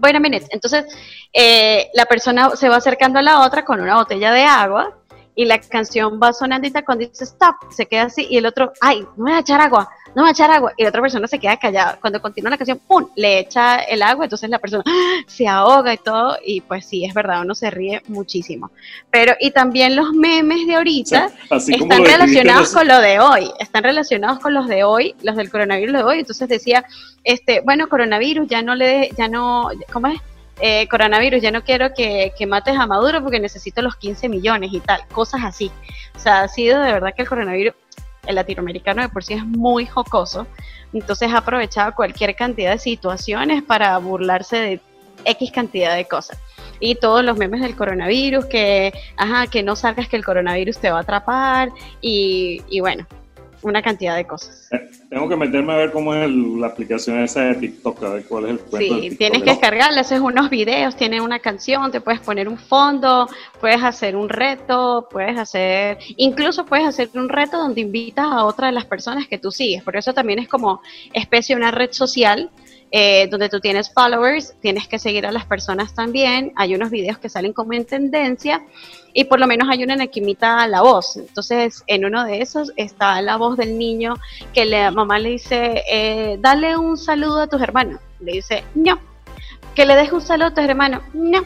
wait 0.03 0.17
a 0.17 0.19
minute. 0.19 0.47
Entonces, 0.49 0.83
eh, 1.31 1.89
la 1.93 2.07
persona 2.07 2.57
se 2.57 2.67
va 2.67 2.75
acercando 2.75 3.19
a 3.19 3.21
la 3.21 3.39
otra 3.39 3.63
con 3.63 3.79
una 3.79 3.95
botella 3.95 4.33
de 4.33 4.43
agua 4.43 4.99
y 5.33 5.45
la 5.45 5.59
canción 5.59 6.19
va 6.21 6.33
sonando 6.33 6.67
y 6.67 6.71
cuando 6.83 7.07
dice 7.07 7.23
stop, 7.23 7.55
se 7.71 7.85
queda 7.85 8.03
así 8.03 8.27
y 8.29 8.37
el 8.37 8.45
otro, 8.45 8.73
ay, 8.81 8.99
no 9.15 9.23
me 9.23 9.31
voy 9.31 9.37
a 9.37 9.39
echar 9.39 9.61
agua, 9.61 9.89
no 10.15 10.21
voy 10.21 10.29
a 10.29 10.31
echar 10.31 10.51
agua. 10.51 10.73
Y 10.77 10.83
la 10.83 10.89
otra 10.89 11.01
persona 11.01 11.27
se 11.27 11.39
queda 11.39 11.57
callada. 11.57 11.97
Cuando 11.99 12.21
continúa 12.21 12.51
la 12.51 12.57
canción, 12.57 12.79
¡pum! 12.87 13.07
Le 13.15 13.39
echa 13.39 13.77
el 13.77 14.01
agua, 14.01 14.25
entonces 14.25 14.49
la 14.49 14.59
persona 14.59 14.83
¡ah! 14.85 15.21
se 15.27 15.47
ahoga 15.47 15.93
y 15.93 15.97
todo. 15.97 16.37
Y 16.45 16.61
pues 16.61 16.85
sí, 16.85 17.05
es 17.05 17.13
verdad, 17.13 17.41
uno 17.41 17.55
se 17.55 17.69
ríe 17.69 18.01
muchísimo. 18.07 18.71
Pero, 19.09 19.33
y 19.39 19.51
también 19.51 19.95
los 19.95 20.13
memes 20.13 20.67
de 20.67 20.75
ahorita 20.75 21.29
están 21.51 22.05
relacionados 22.05 22.73
con 22.73 22.87
lo 22.87 22.99
de 22.99 23.19
hoy, 23.19 23.51
están 23.59 23.83
relacionados 23.83 24.39
con 24.39 24.53
los 24.53 24.67
de 24.67 24.83
hoy, 24.83 25.15
los 25.23 25.35
del 25.35 25.49
coronavirus 25.49 25.95
de 25.95 26.03
hoy. 26.03 26.19
Entonces 26.19 26.47
decía, 26.47 26.85
este, 27.23 27.61
bueno, 27.61 27.87
coronavirus, 27.87 28.47
ya 28.47 28.61
no 28.61 28.75
le, 28.75 29.09
ya 29.17 29.27
no, 29.27 29.69
¿cómo 29.91 30.07
es? 30.07 30.19
Eh, 30.59 30.87
coronavirus, 30.87 31.41
ya 31.41 31.49
no 31.49 31.63
quiero 31.63 31.93
que, 31.95 32.31
que, 32.37 32.45
mates 32.45 32.77
a 32.77 32.85
Maduro 32.85 33.23
porque 33.23 33.39
necesito 33.39 33.81
los 33.81 33.95
15 33.95 34.29
millones 34.29 34.69
y 34.71 34.79
tal, 34.79 35.05
cosas 35.07 35.41
así. 35.43 35.71
O 36.15 36.19
sea, 36.19 36.43
ha 36.43 36.47
sido 36.47 36.79
de 36.79 36.93
verdad 36.93 37.13
que 37.15 37.23
el 37.23 37.27
coronavirus, 37.27 37.73
el 38.25 38.35
latinoamericano 38.35 39.01
de 39.01 39.09
por 39.09 39.23
sí 39.23 39.33
es 39.33 39.45
muy 39.45 39.85
jocoso, 39.85 40.47
entonces 40.93 41.31
ha 41.31 41.37
aprovechado 41.37 41.93
cualquier 41.95 42.35
cantidad 42.35 42.71
de 42.71 42.77
situaciones 42.77 43.63
para 43.63 43.97
burlarse 43.97 44.57
de 44.57 44.79
X 45.25 45.51
cantidad 45.51 45.95
de 45.95 46.05
cosas. 46.05 46.37
Y 46.79 46.95
todos 46.95 47.23
los 47.23 47.37
memes 47.37 47.61
del 47.61 47.75
coronavirus, 47.75 48.45
que, 48.45 48.93
ajá, 49.15 49.47
que 49.47 49.63
no 49.63 49.75
salgas 49.75 50.09
que 50.09 50.17
el 50.17 50.25
coronavirus 50.25 50.79
te 50.79 50.91
va 50.91 50.99
a 50.99 51.01
atrapar, 51.01 51.69
y, 52.01 52.61
y 52.69 52.79
bueno, 52.81 53.05
una 53.63 53.81
cantidad 53.81 54.15
de 54.15 54.25
cosas. 54.25 54.67
Eh, 54.71 54.89
tengo 55.09 55.27
que 55.27 55.35
meterme 55.35 55.73
a 55.73 55.77
ver 55.77 55.91
cómo 55.91 56.13
es 56.13 56.29
la 56.29 56.67
aplicación 56.67 57.19
esa 57.19 57.41
de 57.41 57.55
TikTok, 57.55 58.03
a 58.03 58.09
ver 58.09 58.25
cuál 58.25 58.45
es 58.45 58.51
el 58.51 58.59
cuento. 58.59 58.99
Sí, 59.01 59.15
tienes 59.15 59.43
que 59.43 59.51
descargarla, 59.51 60.01
haces 60.01 60.19
unos 60.19 60.49
videos, 60.49 60.95
tiene 60.95 61.21
una 61.21 61.39
canción, 61.39 61.91
te 61.91 62.01
puedes 62.01 62.21
poner 62.21 62.47
un 62.47 62.57
fondo, 62.57 63.27
puedes 63.59 63.81
hacer 63.83 64.15
un 64.15 64.29
reto, 64.29 65.07
puedes 65.09 65.37
hacer, 65.37 65.97
incluso 66.17 66.65
puedes 66.65 66.85
hacer 66.85 67.09
un 67.13 67.29
reto 67.29 67.57
donde 67.57 67.81
invitas 67.81 68.25
a 68.25 68.45
otra 68.45 68.67
de 68.67 68.73
las 68.73 68.85
personas 68.85 69.27
que 69.27 69.37
tú 69.37 69.51
sigues, 69.51 69.83
por 69.83 69.95
eso 69.95 70.13
también 70.13 70.39
es 70.39 70.47
como 70.47 70.81
especie 71.13 71.55
de 71.55 71.61
una 71.61 71.71
red 71.71 71.91
social 71.91 72.49
eh, 72.95 73.27
donde 73.27 73.49
tú 73.49 73.59
tienes 73.59 73.91
followers, 73.91 74.53
tienes 74.61 74.87
que 74.87 74.99
seguir 74.99 75.25
a 75.25 75.31
las 75.31 75.45
personas 75.45 75.95
también, 75.95 76.51
hay 76.55 76.75
unos 76.75 76.91
videos 76.91 77.17
que 77.17 77.27
salen 77.27 77.51
como 77.51 77.73
en 77.73 77.85
tendencia 77.85 78.63
y 79.13 79.25
por 79.25 79.39
lo 79.39 79.47
menos 79.47 79.69
hay 79.69 79.83
una 79.83 79.93
en 79.93 79.99
la 79.99 80.07
que 80.07 80.19
imita 80.19 80.67
la 80.67 80.81
voz. 80.81 81.17
Entonces, 81.17 81.83
en 81.87 82.05
uno 82.05 82.25
de 82.25 82.41
esos 82.41 82.71
está 82.75 83.21
la 83.21 83.37
voz 83.37 83.57
del 83.57 83.77
niño 83.77 84.15
que 84.53 84.65
la 84.65 84.91
mamá 84.91 85.19
le 85.19 85.29
dice, 85.29 85.83
eh, 85.89 86.37
dale 86.39 86.77
un 86.77 86.97
saludo 86.97 87.41
a 87.41 87.47
tus 87.47 87.61
hermanos. 87.61 87.99
Le 88.19 88.33
dice, 88.33 88.63
no. 88.73 88.99
Que 89.75 89.85
le 89.85 89.95
deje 89.95 90.15
un 90.15 90.21
saludo 90.21 90.47
a 90.47 90.53
tus 90.53 90.63
hermanos. 90.63 91.03
No. 91.13 91.43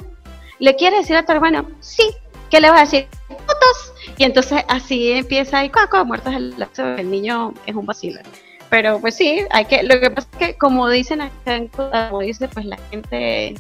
¿Le 0.60 0.76
quieres 0.76 1.02
decir 1.02 1.16
a 1.16 1.26
tu 1.26 1.32
hermano? 1.32 1.68
Sí. 1.80 2.04
¿Qué 2.50 2.62
le 2.62 2.70
vas 2.70 2.80
a 2.80 2.84
decir? 2.86 3.08
¡Fotos! 3.28 3.94
Y 4.18 4.24
entonces 4.24 4.64
así 4.70 5.12
empieza 5.12 5.64
y 5.66 5.70
cuaco, 5.70 6.04
muertos 6.06 6.34
el, 6.34 6.56
el 6.98 7.12
niño 7.12 7.54
es 7.66 7.76
un 7.76 7.86
vacilo. 7.86 8.22
Pero 8.70 9.00
pues 9.00 9.16
sí, 9.16 9.42
hay 9.52 9.66
que, 9.66 9.84
lo 9.84 10.00
que 10.00 10.10
pasa 10.10 10.28
es 10.32 10.38
que 10.38 10.58
como 10.58 10.90
dicen 10.90 11.22
acá, 11.22 11.62
como 11.74 12.20
dice 12.20 12.48
pues 12.48 12.66
la 12.66 12.78
gente 12.90 13.56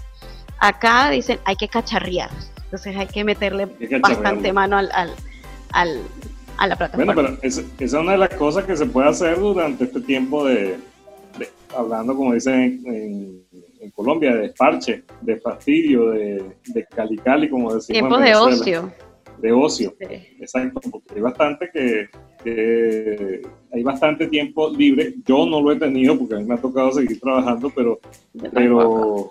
acá, 0.59 1.09
dicen 1.09 1.39
hay 1.45 1.55
que 1.55 1.67
cacharrear. 1.67 2.29
Entonces 2.67 2.97
hay 2.97 3.07
que 3.07 3.23
meterle 3.23 3.65
bastante 4.01 4.51
mano 4.51 4.77
al, 4.77 4.89
al, 4.91 5.11
al, 5.71 6.01
a 6.57 6.67
la 6.67 6.75
plataforma. 6.75 7.13
Bueno, 7.13 7.29
pero 7.29 7.47
esa 7.47 7.61
es 7.79 7.93
una 7.93 8.11
de 8.11 8.17
las 8.17 8.33
cosas 8.35 8.65
que 8.65 8.75
se 8.75 8.85
puede 8.85 9.07
hacer 9.07 9.39
durante 9.39 9.85
este 9.85 10.01
tiempo 10.01 10.45
de, 10.45 10.75
hablando 11.73 12.13
como 12.13 12.33
dicen 12.33 12.83
en, 12.85 13.41
en, 13.79 13.91
Colombia, 13.91 14.35
de 14.35 14.49
parche, 14.49 15.03
de 15.21 15.37
fastidio, 15.37 16.11
de, 16.11 16.43
de 16.65 16.85
cali 16.85 17.17
cali, 17.17 17.49
como 17.49 17.73
decimos. 17.73 17.87
Tiempo 17.87 18.17
de 18.17 18.35
ocio. 18.35 18.91
De 19.37 19.51
ocio, 19.53 19.95
exacto, 19.99 20.81
porque 20.91 21.13
hay 21.15 21.21
bastante 21.21 21.69
que 21.71 22.09
hay 23.71 23.83
bastante 23.83 24.27
tiempo 24.27 24.69
libre. 24.69 25.13
Yo 25.25 25.45
no 25.45 25.61
lo 25.61 25.71
he 25.71 25.75
tenido 25.75 26.17
porque 26.17 26.35
a 26.35 26.37
mí 26.39 26.45
me 26.45 26.55
ha 26.55 26.57
tocado 26.57 26.91
seguir 26.91 27.19
trabajando, 27.19 27.71
pero, 27.75 27.99
pero, 28.53 29.29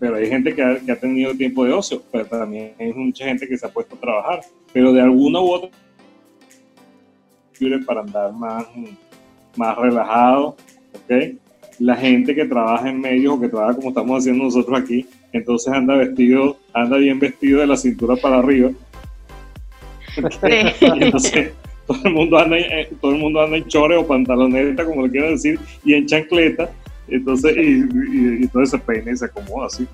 pero 0.00 0.16
hay 0.16 0.26
gente 0.26 0.54
que 0.54 0.62
ha, 0.62 0.96
tenido 0.96 1.34
tiempo 1.34 1.64
de 1.64 1.74
ocio, 1.74 2.02
pero 2.10 2.24
también 2.24 2.72
hay 2.80 2.92
mucha 2.92 3.26
gente 3.26 3.46
que 3.46 3.56
se 3.56 3.66
ha 3.66 3.68
puesto 3.68 3.94
a 3.94 4.00
trabajar, 4.00 4.40
pero 4.72 4.92
de 4.92 5.02
alguna 5.02 5.40
u 5.40 5.50
otra 5.52 5.70
para 7.86 8.00
andar 8.00 8.32
más, 8.32 8.64
más 9.54 9.76
relajado, 9.76 10.56
¿ok? 10.94 11.36
La 11.78 11.94
gente 11.94 12.34
que 12.34 12.46
trabaja 12.46 12.88
en 12.88 13.00
medios 13.00 13.34
o 13.34 13.40
que 13.40 13.50
trabaja 13.50 13.76
como 13.76 13.90
estamos 13.90 14.18
haciendo 14.18 14.44
nosotros 14.44 14.80
aquí, 14.80 15.06
entonces 15.32 15.72
anda 15.72 15.94
vestido, 15.94 16.56
anda 16.72 16.96
bien 16.96 17.18
vestido 17.18 17.60
de 17.60 17.66
la 17.66 17.76
cintura 17.76 18.16
para 18.16 18.38
arriba. 18.38 18.70
entonces, 20.42 21.52
todo 21.86 22.00
el 22.04 22.14
mundo 22.14 22.38
anda, 22.38 22.58
eh, 22.58 22.88
todo 23.00 23.12
el 23.12 23.18
mundo 23.18 23.42
anda 23.42 23.58
en 23.58 23.66
chores 23.66 23.98
o 23.98 24.06
pantaloneta, 24.06 24.84
como 24.84 25.06
le 25.06 25.10
quiero 25.10 25.30
decir, 25.30 25.58
y 25.84 25.92
en 25.92 26.06
chancleta. 26.06 26.70
Entonces, 27.10 27.56
y, 27.56 27.60
y, 27.60 28.42
entonces 28.42 28.70
se 28.70 28.78
peina 28.78 29.12
y 29.12 29.16
se 29.16 29.24
acomoda 29.24 29.66
así, 29.66 29.86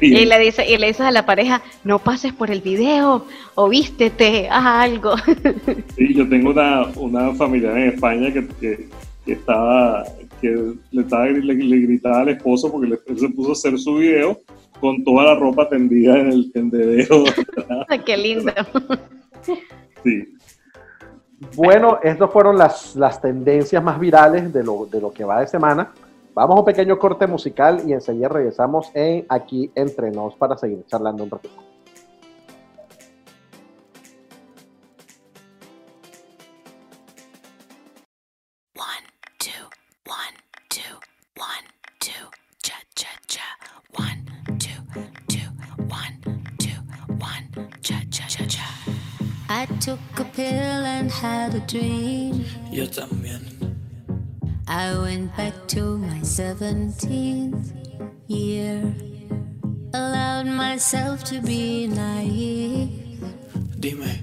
y 0.00 0.24
le 0.24 0.38
dice, 0.38 0.68
y 0.68 0.78
le 0.78 0.86
dices 0.86 1.02
a 1.02 1.10
la 1.10 1.26
pareja, 1.26 1.62
no 1.84 1.98
pases 1.98 2.32
por 2.32 2.50
el 2.50 2.60
video, 2.60 3.26
o 3.54 3.68
vístete, 3.68 4.48
haz 4.48 4.90
algo. 4.90 5.14
Sí, 5.96 6.14
yo 6.14 6.28
tengo 6.28 6.50
una, 6.50 6.86
una 6.96 7.34
familiar 7.34 7.76
en 7.76 7.88
España 7.88 8.32
que, 8.32 8.46
que, 8.60 9.32
estaba, 9.32 10.04
que 10.40 10.74
le, 10.90 11.02
estaba, 11.02 11.26
le, 11.26 11.54
gritaba 11.54 12.20
al 12.20 12.30
esposo 12.30 12.70
porque 12.70 12.98
él 13.06 13.18
se 13.18 13.28
puso 13.28 13.50
a 13.50 13.52
hacer 13.52 13.78
su 13.78 13.96
video 13.96 14.40
con 14.80 15.04
toda 15.04 15.24
la 15.24 15.34
ropa 15.34 15.68
tendida 15.68 16.18
en 16.18 16.32
el 16.32 16.52
tendedero. 16.52 17.24
Qué 18.06 18.16
lindo. 18.16 18.52
Sí. 20.02 20.34
Bueno, 21.54 21.98
estas 22.02 22.30
fueron 22.30 22.56
las, 22.56 22.96
las 22.96 23.20
tendencias 23.20 23.82
más 23.82 23.98
virales 24.00 24.52
de 24.52 24.64
lo, 24.64 24.86
de 24.90 25.00
lo 25.00 25.12
que 25.12 25.24
va 25.24 25.40
de 25.40 25.46
semana. 25.46 25.92
Vamos 26.34 26.56
a 26.56 26.60
un 26.60 26.64
pequeño 26.64 26.98
corte 26.98 27.26
musical 27.26 27.82
y 27.86 27.92
enseguida 27.92 28.28
regresamos 28.28 28.90
en 28.94 29.26
Aquí 29.28 29.70
Entre 29.74 30.10
Nos 30.10 30.34
para 30.36 30.56
seguir 30.56 30.84
charlando 30.86 31.24
un 31.24 31.30
ratito. 31.30 31.54
One, 41.34 41.66
two, 42.00 42.30
cha, 42.62 42.74
cha, 42.94 43.08
cha. 43.26 43.42
One, 43.98 44.24
two, 44.58 44.70
two, 45.28 45.50
one, 45.88 46.18
two, 46.58 46.70
I 49.48 49.66
took 49.80 50.00
a 50.18 50.24
pill 50.24 50.84
and 50.86 51.10
had 51.10 51.54
a 51.54 51.60
dream. 51.66 52.44
Yo 52.70 52.86
también. 52.86 53.51
I 54.68 54.96
went 54.98 55.36
back 55.36 55.54
to 55.68 55.98
my 55.98 56.20
17th 56.20 57.72
year. 58.28 58.94
Allowed 59.94 60.46
myself 60.46 61.24
to 61.24 61.40
be 61.40 61.86
naive. 61.88 63.22
Dime, 63.80 64.18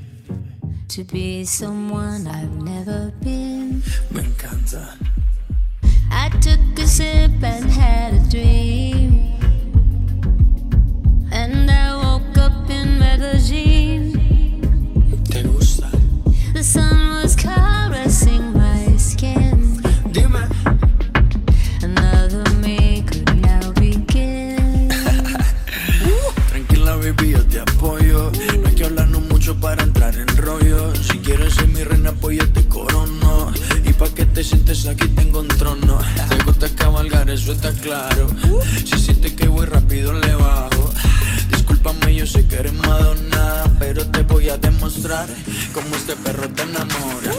To 0.90 1.04
be 1.04 1.46
someone 1.46 2.28
I've 2.28 2.56
never 2.64 3.12
been. 3.22 3.82
me 4.12 4.22
encanta. 4.24 4.96
I 6.12 6.30
took 6.42 6.80
a 6.80 6.88
sip 6.88 7.32
and 7.44 7.70
had 7.70 8.14
a 8.16 8.30
dream. 8.30 9.30
And 11.32 11.70
I 11.70 11.96
woke 11.96 12.38
up 12.38 12.70
in 12.70 12.98
Medellin. 13.00 14.14
¿Te 15.30 15.44
gusta? 15.44 15.90
The 16.54 16.64
sun 16.64 17.22
was 17.22 17.34
skin. 17.34 17.79
Dime, 20.12 20.48
Another 21.84 22.44
me 22.62 23.04
could 23.04 23.42
now 23.42 23.72
begin. 23.74 24.90
tranquila 26.50 26.96
baby, 26.96 27.32
yo 27.32 27.46
te 27.46 27.60
apoyo. 27.60 28.32
No 28.62 28.68
hay 28.68 28.76
que 28.76 28.86
hablarnos 28.86 29.22
mucho 29.30 29.60
para 29.60 29.84
entrar 29.84 30.16
en 30.16 30.28
rollo. 30.38 30.96
Si 30.96 31.20
quieres 31.20 31.54
ser 31.54 31.68
mi 31.68 31.84
reina, 31.84 32.12
pues 32.14 32.40
yo 32.40 32.52
te 32.52 32.66
corono. 32.68 33.52
Y 33.86 33.94
pa' 33.94 34.10
que 34.10 34.26
te 34.26 34.44
sientes 34.44 34.88
aquí 34.88 35.08
tengo 35.10 35.42
un 35.42 35.48
trono. 35.48 36.00
Te 36.30 36.44
gusta 36.44 36.68
cabalgar, 36.70 37.30
eso 37.30 37.52
está 37.52 37.72
claro. 37.74 38.28
Si 38.86 38.98
sientes 38.98 39.34
que 39.34 39.48
voy 39.48 39.68
rápido, 39.68 40.14
le 40.14 40.34
bajo. 40.34 40.92
Discúlpame, 41.52 42.16
yo 42.16 42.26
sé 42.26 42.48
que 42.48 42.56
eres 42.56 42.74
Madonna. 42.74 43.64
Pero 43.78 44.06
te 44.08 44.24
voy 44.24 44.50
a 44.50 44.58
demostrar 44.58 45.28
cómo 45.74 45.96
este 45.96 46.16
perro 46.16 46.50
te 46.50 46.64
enamora. 46.64 47.32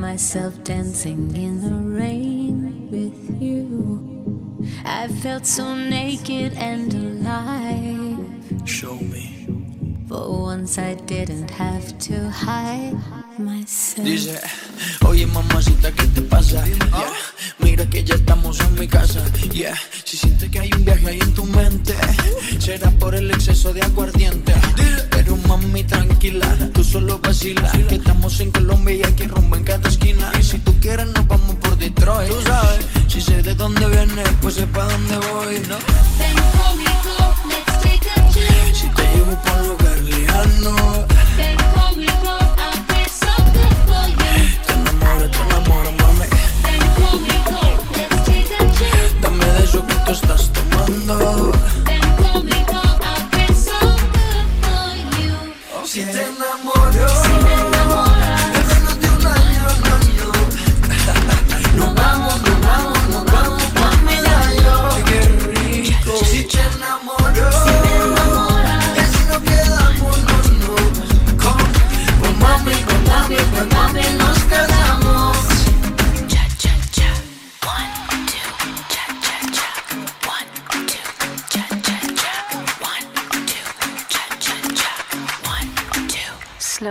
Myself 0.00 0.64
dancing 0.64 1.36
in 1.36 1.60
the 1.60 1.76
rain 2.00 2.88
with 2.90 3.40
you. 3.40 4.66
I 4.82 5.08
felt 5.08 5.44
so 5.44 5.74
naked 5.74 6.54
and 6.54 6.92
alive. 6.94 8.66
Show 8.66 8.94
me. 8.96 9.46
For 10.08 10.42
once 10.42 10.78
I 10.78 10.94
didn't 10.94 11.50
have 11.50 11.98
to 11.98 12.30
hide 12.30 12.94
myself. 13.40 14.04
Dice, 14.04 14.40
oye 15.06 15.26
mamacita, 15.26 15.90
¿qué 15.92 16.06
te 16.08 16.22
pasa? 16.22 16.64
Yeah, 16.66 17.12
mira 17.58 17.88
que 17.88 18.04
ya 18.04 18.14
estamos 18.14 18.60
en 18.60 18.74
mi 18.78 18.86
casa. 18.86 19.20
Yeah, 19.52 19.74
si 20.04 20.16
sientes 20.16 20.50
que 20.50 20.60
hay 20.60 20.70
un 20.72 20.84
viaje 20.84 21.08
ahí 21.08 21.20
en 21.20 21.34
tu 21.34 21.44
mente, 21.44 21.94
será 22.58 22.90
por 22.92 23.14
el 23.14 23.30
exceso 23.30 23.72
de 23.72 23.82
aguardiente. 23.82 24.54
Pero 25.10 25.36
mami, 25.48 25.84
tranquila, 25.84 26.46
tú 26.72 26.84
solo 26.84 27.18
vacila. 27.18 27.70
Que 27.88 27.96
estamos 27.96 28.38
en 28.40 28.50
Colombia 28.50 28.94
y 28.94 29.02
aquí 29.02 29.26
rumbo 29.26 29.56
en 29.56 29.64
cada 29.64 29.88
esquina. 29.88 30.30
Y 30.38 30.42
si 30.42 30.58
tú 30.58 30.74
quieres, 30.80 31.06
nos 31.06 31.26
vamos 31.26 31.56
por 31.56 31.76
Detroit. 31.76 32.30
Tú 32.30 32.42
sabes, 32.42 32.86
si 33.08 33.20
sé 33.20 33.42
de 33.42 33.54
dónde 33.54 33.86
vienes, 33.88 34.28
pues 34.40 34.54
sé 34.54 34.66
pa' 34.66 34.84
dónde 34.84 35.16
voy, 35.16 35.60
¿no? 35.68 35.78
Ven 36.18 36.36
conmigo, 36.58 37.34
let's 37.48 37.80
take 37.82 38.08
a 38.16 38.30
trip. 38.30 38.74
Si 38.74 38.86
te 38.88 39.02
llevo 39.14 39.34
por 39.42 39.60
un 39.60 39.68
lugar 39.68 39.98
lejano, 39.98 41.06
Ven 41.36 41.56
conmigo, 41.74 42.09
estás 50.10 50.50
tomando. 50.52 51.49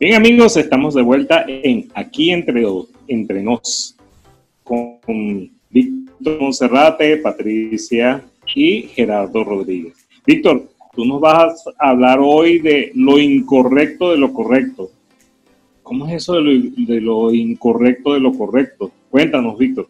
Bien 0.00 0.14
amigos, 0.14 0.56
estamos 0.56 0.94
de 0.94 1.02
vuelta 1.02 1.44
en 1.46 1.90
Aquí 1.94 2.30
entre, 2.30 2.64
entre 3.06 3.42
nos 3.42 3.94
con 4.64 5.50
Víctor 5.68 6.40
Monserrate, 6.40 7.18
Patricia 7.18 8.22
y 8.54 8.84
Gerardo 8.84 9.44
Rodríguez. 9.44 9.92
Víctor, 10.26 10.70
tú 10.94 11.04
nos 11.04 11.20
vas 11.20 11.66
a 11.78 11.90
hablar 11.90 12.18
hoy 12.18 12.60
de 12.60 12.92
lo 12.94 13.18
incorrecto 13.18 14.10
de 14.10 14.16
lo 14.16 14.32
correcto. 14.32 14.88
¿Cómo 15.82 16.06
es 16.06 16.14
eso 16.14 16.36
de 16.36 16.40
lo, 16.40 16.50
de 16.50 17.00
lo 17.02 17.34
incorrecto 17.34 18.14
de 18.14 18.20
lo 18.20 18.32
correcto? 18.32 18.90
Cuéntanos, 19.10 19.58
Víctor. 19.58 19.86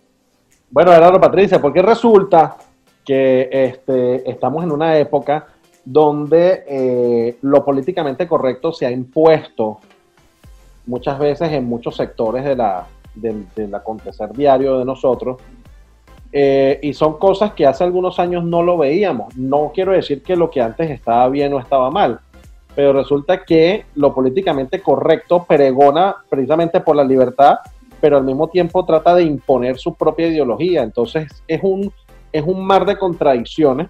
Bueno, 0.72 0.90
Gerardo 0.90 1.20
Patricia, 1.20 1.62
porque 1.62 1.82
resulta 1.82 2.56
que 3.04 3.48
este, 3.48 4.28
estamos 4.28 4.64
en 4.64 4.72
una 4.72 4.98
época 4.98 5.46
donde 5.84 6.64
eh, 6.66 7.36
lo 7.42 7.64
políticamente 7.64 8.26
correcto 8.26 8.72
se 8.72 8.86
ha 8.86 8.90
impuesto 8.90 9.78
muchas 10.90 11.18
veces 11.18 11.52
en 11.52 11.64
muchos 11.64 11.96
sectores 11.96 12.44
de 12.44 12.56
la, 12.56 12.86
del, 13.14 13.46
del 13.54 13.74
acontecer 13.74 14.32
diario 14.32 14.78
de 14.78 14.84
nosotros. 14.84 15.40
Eh, 16.32 16.78
y 16.82 16.92
son 16.92 17.18
cosas 17.18 17.52
que 17.54 17.66
hace 17.66 17.84
algunos 17.84 18.18
años 18.18 18.44
no 18.44 18.62
lo 18.62 18.76
veíamos. 18.76 19.36
No 19.36 19.70
quiero 19.72 19.92
decir 19.92 20.22
que 20.22 20.36
lo 20.36 20.50
que 20.50 20.60
antes 20.60 20.90
estaba 20.90 21.28
bien 21.28 21.52
o 21.54 21.60
estaba 21.60 21.90
mal, 21.90 22.20
pero 22.74 22.92
resulta 22.92 23.44
que 23.44 23.84
lo 23.94 24.12
políticamente 24.12 24.80
correcto 24.80 25.44
pregona 25.44 26.16
precisamente 26.28 26.80
por 26.80 26.96
la 26.96 27.04
libertad, 27.04 27.58
pero 28.00 28.16
al 28.16 28.24
mismo 28.24 28.48
tiempo 28.48 28.84
trata 28.84 29.14
de 29.14 29.22
imponer 29.22 29.78
su 29.78 29.94
propia 29.94 30.26
ideología. 30.26 30.82
Entonces 30.82 31.42
es 31.46 31.60
un, 31.62 31.92
es 32.32 32.44
un 32.44 32.64
mar 32.64 32.84
de 32.84 32.96
contradicciones, 32.96 33.88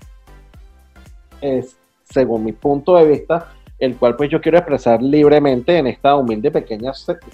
es, 1.41 1.77
según 2.05 2.45
mi 2.45 2.53
punto 2.53 2.97
de 2.97 3.07
vista, 3.07 3.53
el 3.81 3.97
cual 3.97 4.15
pues 4.15 4.31
yo 4.31 4.41
quiero 4.41 4.59
expresar 4.59 5.03
libremente 5.03 5.79
en 5.79 5.87
esta 5.87 6.15
humilde 6.15 6.51
pequeña 6.51 6.93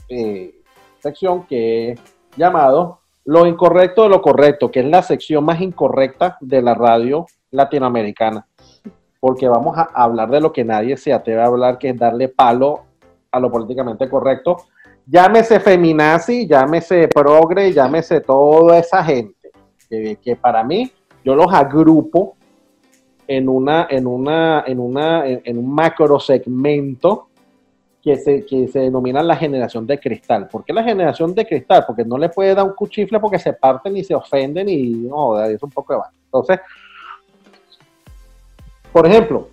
eh, 0.08 0.54
sección 1.00 1.44
que 1.44 1.90
he 1.90 1.98
llamado 2.36 3.00
Lo 3.24 3.46
incorrecto 3.46 4.04
de 4.04 4.08
lo 4.08 4.22
correcto, 4.22 4.70
que 4.70 4.80
es 4.80 4.86
la 4.86 5.02
sección 5.02 5.44
más 5.44 5.60
incorrecta 5.60 6.38
de 6.40 6.62
la 6.62 6.74
radio 6.74 7.26
latinoamericana. 7.50 8.46
Porque 9.18 9.48
vamos 9.48 9.76
a 9.76 9.90
hablar 9.92 10.30
de 10.30 10.40
lo 10.40 10.52
que 10.52 10.64
nadie 10.64 10.96
se 10.96 11.12
atreve 11.12 11.42
a 11.42 11.46
hablar, 11.46 11.78
que 11.78 11.88
es 11.88 11.98
darle 11.98 12.28
palo 12.28 12.84
a 13.32 13.40
lo 13.40 13.50
políticamente 13.50 14.08
correcto. 14.08 14.58
Llámese 15.04 15.58
feminazi, 15.58 16.46
llámese 16.46 17.08
progre, 17.08 17.72
llámese 17.72 18.20
toda 18.20 18.78
esa 18.78 19.02
gente, 19.02 19.50
que, 19.88 20.16
que 20.22 20.36
para 20.36 20.62
mí 20.62 20.92
yo 21.24 21.34
los 21.34 21.52
agrupo 21.52 22.36
en 23.28 23.48
una, 23.48 23.86
en 23.90 24.06
una, 24.06 24.64
en 24.66 24.78
una, 24.78 25.26
en, 25.26 25.58
un 25.58 25.74
macro 25.74 26.20
segmento 26.20 27.28
que 28.02 28.16
se, 28.16 28.46
que 28.46 28.68
se 28.68 28.80
denomina 28.80 29.22
la 29.22 29.36
generación 29.36 29.86
de 29.86 29.98
cristal. 29.98 30.48
¿Por 30.48 30.64
qué 30.64 30.72
la 30.72 30.84
generación 30.84 31.34
de 31.34 31.46
cristal? 31.46 31.84
Porque 31.86 32.04
no 32.04 32.16
le 32.18 32.28
puede 32.28 32.54
dar 32.54 32.64
un 32.64 32.74
cuchifle 32.74 33.18
porque 33.18 33.38
se 33.38 33.52
parten 33.52 33.96
y 33.96 34.04
se 34.04 34.14
ofenden 34.14 34.68
y 34.68 34.90
no, 34.90 35.42
es 35.42 35.62
un 35.62 35.70
poco 35.70 35.92
de 35.92 35.98
vaina. 35.98 36.16
Entonces, 36.24 36.60
por 38.92 39.06
ejemplo, 39.06 39.48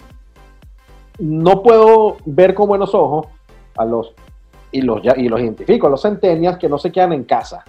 no 1.20 1.64
puedo 1.64 2.18
ver 2.26 2.54
con 2.54 2.68
buenos 2.68 2.94
ojos 2.94 3.28
a 3.76 3.86
los, 3.86 4.14
y 4.72 4.82
los, 4.82 5.02
y 5.18 5.28
los 5.28 5.40
identifico, 5.40 5.88
a 5.88 5.90
los 5.90 6.02
centenias 6.02 6.58
que 6.58 6.70
no 6.70 6.78
se 6.78 6.92
quedan 6.92 7.14
en 7.14 7.24
casa. 7.24 7.64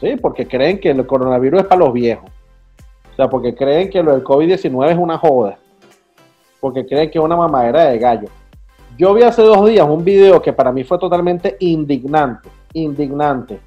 ¿Sí? 0.00 0.16
Porque 0.16 0.46
creen 0.46 0.80
que 0.80 0.90
el 0.90 1.06
coronavirus 1.06 1.62
es 1.62 1.66
para 1.66 1.80
los 1.80 1.92
viejos. 1.92 2.30
O 3.14 3.16
sea, 3.16 3.28
porque 3.28 3.54
creen 3.54 3.88
que 3.90 4.02
lo 4.02 4.12
del 4.12 4.24
COVID-19 4.24 4.90
es 4.90 4.98
una 4.98 5.16
joda. 5.18 5.56
Porque 6.60 6.84
creen 6.84 7.10
que 7.10 7.18
es 7.18 7.24
una 7.24 7.36
mamadera 7.36 7.84
de 7.84 7.98
gallo. 7.98 8.28
Yo 8.98 9.14
vi 9.14 9.22
hace 9.22 9.42
dos 9.42 9.66
días 9.68 9.88
un 9.88 10.04
video 10.04 10.42
que 10.42 10.52
para 10.52 10.72
mí 10.72 10.82
fue 10.84 10.98
totalmente 10.98 11.56
indignante. 11.60 12.48
Indignante. 12.72 13.60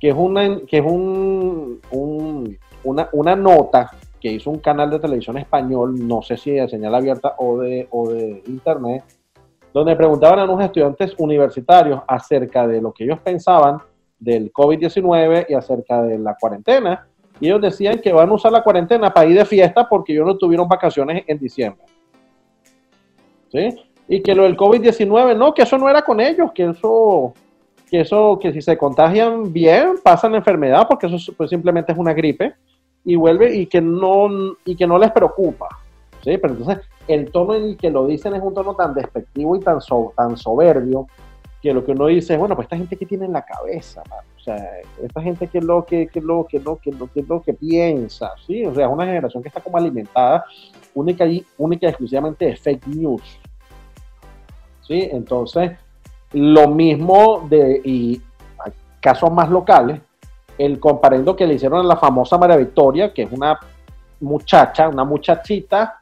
Que 0.00 0.08
es 0.08 0.14
una, 0.16 0.60
que 0.66 0.78
es 0.78 0.84
un, 0.84 1.80
un- 1.90 2.58
una, 2.84 3.08
una 3.12 3.36
nota 3.36 3.90
que 4.20 4.32
hizo 4.32 4.50
un 4.50 4.58
canal 4.58 4.88
de 4.90 4.98
televisión 5.00 5.36
español, 5.38 5.94
no 6.08 6.22
sé 6.22 6.36
si 6.36 6.52
de 6.52 6.68
señal 6.68 6.94
abierta 6.94 7.34
o 7.38 7.58
de, 7.58 7.86
o 7.90 8.08
de 8.10 8.42
internet, 8.46 9.04
donde 9.74 9.96
preguntaban 9.96 10.38
a 10.38 10.44
unos 10.44 10.62
estudiantes 10.64 11.14
universitarios 11.18 12.00
acerca 12.08 12.66
de 12.66 12.80
lo 12.80 12.92
que 12.92 13.04
ellos 13.04 13.18
pensaban 13.20 13.78
del 14.18 14.52
COVID-19 14.52 15.46
y 15.48 15.54
acerca 15.54 16.02
de 16.02 16.18
la 16.18 16.36
cuarentena. 16.40 17.06
Y 17.40 17.46
ellos 17.46 17.60
decían 17.60 17.98
que 17.98 18.12
van 18.12 18.28
a 18.28 18.34
usar 18.34 18.52
la 18.52 18.62
cuarentena 18.62 19.12
para 19.12 19.28
ir 19.28 19.36
de 19.36 19.44
fiesta 19.44 19.88
porque 19.88 20.12
ellos 20.12 20.26
no 20.26 20.36
tuvieron 20.36 20.68
vacaciones 20.68 21.24
en 21.26 21.38
diciembre. 21.38 21.82
¿Sí? 23.50 23.68
Y 24.08 24.22
que 24.22 24.34
lo 24.34 24.44
del 24.44 24.56
COVID-19, 24.56 25.36
no, 25.36 25.52
que 25.54 25.62
eso 25.62 25.78
no 25.78 25.88
era 25.88 26.02
con 26.02 26.20
ellos, 26.20 26.50
que 26.52 26.64
eso, 26.70 27.34
que 27.90 28.00
eso, 28.00 28.38
que 28.40 28.52
si 28.52 28.62
se 28.62 28.76
contagian 28.78 29.52
bien, 29.52 29.94
pasan 30.02 30.34
enfermedad 30.34 30.86
porque 30.88 31.06
eso 31.06 31.32
pues, 31.36 31.50
simplemente 31.50 31.92
es 31.92 31.98
una 31.98 32.12
gripe 32.12 32.54
y 33.04 33.16
vuelve 33.16 33.54
y 33.54 33.66
que 33.66 33.80
no, 33.80 34.28
y 34.64 34.76
que 34.76 34.86
no 34.86 34.98
les 34.98 35.10
preocupa. 35.10 35.68
¿Sí? 36.22 36.38
Pero 36.38 36.54
entonces 36.54 36.84
el 37.08 37.32
tono 37.32 37.54
en 37.54 37.64
el 37.64 37.76
que 37.76 37.90
lo 37.90 38.06
dicen 38.06 38.34
es 38.34 38.42
un 38.42 38.54
tono 38.54 38.74
tan 38.74 38.94
despectivo 38.94 39.56
y 39.56 39.60
tan, 39.60 39.80
so- 39.80 40.12
tan 40.16 40.36
soberbio 40.36 41.06
que 41.60 41.72
lo 41.74 41.84
que 41.84 41.92
uno 41.92 42.06
dice 42.06 42.34
es, 42.34 42.38
bueno, 42.38 42.54
pues 42.54 42.66
esta 42.66 42.76
gente 42.76 42.96
que 42.96 43.06
tiene 43.06 43.24
en 43.26 43.32
la 43.32 43.42
cabeza, 43.44 44.02
mano? 44.08 44.22
O 44.42 44.44
sea, 44.44 44.80
esta 45.00 45.22
gente 45.22 45.46
que 45.46 45.58
es 45.58 45.64
lo 45.64 45.86
que, 45.86 46.08
que 46.08 46.20
lo 46.20 46.44
que, 46.50 46.58
lo 46.58 46.76
que, 46.76 46.90
lo 46.90 47.08
lo 47.28 47.42
que 47.42 47.54
piensa, 47.54 48.32
¿sí? 48.44 48.66
O 48.66 48.74
sea, 48.74 48.86
es 48.86 48.92
una 48.92 49.06
generación 49.06 49.40
que 49.40 49.48
está 49.48 49.60
como 49.60 49.76
alimentada 49.76 50.44
única 50.94 51.24
y, 51.24 51.46
única 51.58 51.88
exclusivamente 51.88 52.46
de 52.46 52.56
fake 52.56 52.88
news, 52.88 53.22
¿sí? 54.80 55.08
Entonces, 55.12 55.78
lo 56.32 56.66
mismo 56.66 57.46
de, 57.48 58.20
casos 58.98 59.30
más 59.30 59.48
locales, 59.48 60.00
el 60.58 60.80
comparendo 60.80 61.36
que 61.36 61.46
le 61.46 61.54
hicieron 61.54 61.78
a 61.78 61.88
la 61.88 61.96
famosa 61.96 62.36
María 62.36 62.56
Victoria, 62.56 63.14
que 63.14 63.22
es 63.22 63.32
una 63.32 63.60
muchacha, 64.18 64.88
una 64.88 65.04
muchachita, 65.04 66.00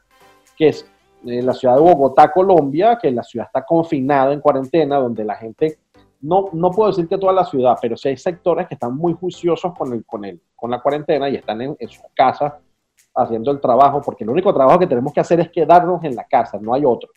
que 0.57 0.69
es 0.69 0.91
en 1.27 1.45
la 1.45 1.53
ciudad 1.53 1.75
de 1.75 1.83
Bogotá, 1.83 2.33
Colombia, 2.33 2.99
que 3.01 3.11
la 3.11 3.23
ciudad 3.23 3.49
está 3.49 3.67
confinada 3.67 4.33
en 4.33 4.41
cuarentena, 4.41 4.97
donde 4.97 5.27
la 5.27 5.35
gente, 5.35 5.80
no, 6.21 6.51
no 6.53 6.71
puedo 6.71 6.91
decir 6.91 7.09
que 7.09 7.19
toda 7.19 7.33
la 7.33 7.45
ciudad, 7.45 7.77
pero 7.81 7.97
sí 7.97 8.09
hay 8.09 8.17
sectores 8.17 8.67
que 8.69 8.75
están 8.75 8.95
muy 8.97 9.15
juiciosos 9.15 9.73
con, 9.77 9.93
el, 9.93 10.05
con, 10.05 10.25
el, 10.25 10.41
con 10.55 10.71
la 10.71 10.81
cuarentena 10.81 11.29
y 11.29 11.37
están 11.37 11.61
en, 11.63 11.77
en 11.79 11.89
sus 11.89 12.05
casas 12.15 12.55
haciendo 13.15 13.51
el 13.51 13.61
trabajo, 13.61 14.01
porque 14.01 14.25
el 14.25 14.31
único 14.31 14.53
trabajo 14.53 14.79
que 14.79 14.87
tenemos 14.87 15.13
que 15.13 15.21
hacer 15.21 15.41
es 15.41 15.51
quedarnos 15.51 16.03
en 16.05 16.15
la 16.15 16.25
casa, 16.25 16.59
no 16.61 16.75
hay 16.75 16.85
otro. 16.85 17.11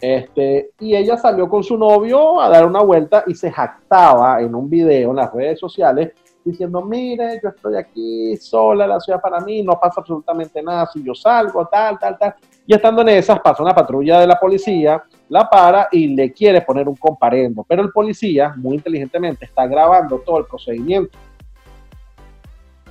Este, 0.00 0.70
y 0.80 0.96
ella 0.96 1.18
salió 1.18 1.48
con 1.48 1.62
su 1.62 1.76
novio 1.76 2.40
a 2.40 2.48
dar 2.48 2.66
una 2.66 2.82
vuelta 2.82 3.22
y 3.26 3.34
se 3.34 3.50
jactaba 3.50 4.40
en 4.40 4.54
un 4.54 4.70
video 4.70 5.10
en 5.10 5.16
las 5.16 5.32
redes 5.32 5.60
sociales 5.60 6.12
diciendo, 6.42 6.80
mire, 6.80 7.38
yo 7.42 7.50
estoy 7.50 7.76
aquí 7.76 8.34
sola, 8.38 8.86
la 8.86 8.98
ciudad 8.98 9.20
para 9.20 9.40
mí, 9.40 9.62
no 9.62 9.78
pasa 9.78 10.00
absolutamente 10.00 10.62
nada 10.62 10.86
si 10.86 11.04
yo 11.04 11.14
salgo, 11.14 11.66
tal, 11.66 11.98
tal, 11.98 12.18
tal. 12.18 12.34
Y 12.70 12.74
estando 12.74 13.02
en 13.02 13.08
esas, 13.08 13.40
pasa 13.40 13.64
una 13.64 13.74
patrulla 13.74 14.20
de 14.20 14.28
la 14.28 14.38
policía, 14.38 15.02
la 15.28 15.50
para 15.50 15.88
y 15.90 16.06
le 16.06 16.32
quiere 16.32 16.60
poner 16.60 16.88
un 16.88 16.94
comparendo. 16.94 17.64
Pero 17.68 17.82
el 17.82 17.90
policía, 17.90 18.54
muy 18.56 18.76
inteligentemente, 18.76 19.44
está 19.44 19.66
grabando 19.66 20.18
todo 20.20 20.38
el 20.38 20.44
procedimiento. 20.44 21.18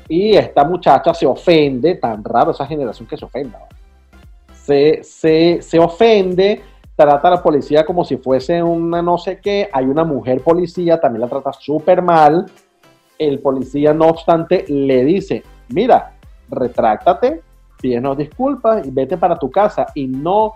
Y 0.10 0.36
esta 0.36 0.66
muchacha 0.66 1.14
se 1.14 1.26
ofende, 1.26 1.96
tan 1.96 2.22
raro 2.26 2.52
esa 2.52 2.66
generación 2.66 3.08
que 3.08 3.16
se 3.16 3.24
ofenda. 3.24 3.70
Se, 4.66 5.02
se, 5.02 5.62
se 5.62 5.80
ofende, 5.80 6.62
trata 6.94 7.30
a 7.30 7.32
la 7.36 7.42
policía 7.42 7.86
como 7.86 8.04
si 8.04 8.18
fuese 8.18 8.62
una 8.62 9.02
no 9.02 9.18
sé 9.18 9.40
qué. 9.40 9.70
Hay 9.72 9.86
una 9.86 10.04
mujer 10.04 10.42
policía, 10.42 11.00
también 11.00 11.22
la 11.22 11.30
trata 11.30 11.54
súper 11.54 12.02
mal. 12.02 12.52
El 13.18 13.40
policía, 13.40 13.94
no 13.94 14.08
obstante, 14.08 14.66
le 14.68 15.06
dice, 15.06 15.42
mira, 15.70 16.12
retráctate, 16.50 17.44
pídenos 17.82 18.18
disculpas 18.18 18.86
y 18.86 18.92
vete 18.92 19.18
para 19.18 19.38
tu 19.38 19.50
casa 19.50 19.88
y 19.96 20.08
no 20.08 20.56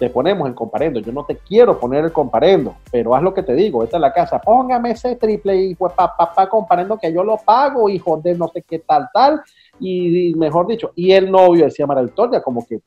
te 0.00 0.08
ponemos 0.08 0.48
el 0.48 0.54
comparendo. 0.54 0.98
Yo 1.00 1.12
no 1.12 1.24
te 1.24 1.36
quiero 1.36 1.78
poner 1.78 2.04
el 2.06 2.12
comparendo, 2.12 2.76
pero 2.90 3.14
haz 3.14 3.22
lo 3.22 3.34
que 3.34 3.42
te 3.42 3.52
digo, 3.52 3.80
vete 3.80 3.96
a 3.96 3.98
la 3.98 4.12
casa, 4.12 4.40
póngame 4.40 4.92
ese 4.92 5.16
triple 5.16 5.56
y 5.56 5.74
pues 5.74 5.92
papá 5.92 6.32
pa, 6.34 6.48
comparendo 6.48 6.96
que 6.96 7.12
yo 7.12 7.22
lo 7.22 7.36
pago, 7.36 7.88
hijo 7.88 8.16
de 8.16 8.34
no 8.34 8.48
sé 8.48 8.62
qué 8.62 8.78
tal, 8.78 9.08
tal, 9.12 9.42
y, 9.78 10.34
mejor 10.36 10.66
dicho, 10.66 10.92
y 10.94 11.12
el 11.12 11.30
novio 11.30 11.66
decía 11.66 11.86
María 11.86 12.04
Victoria, 12.04 12.42
como 12.42 12.66
que 12.66 12.80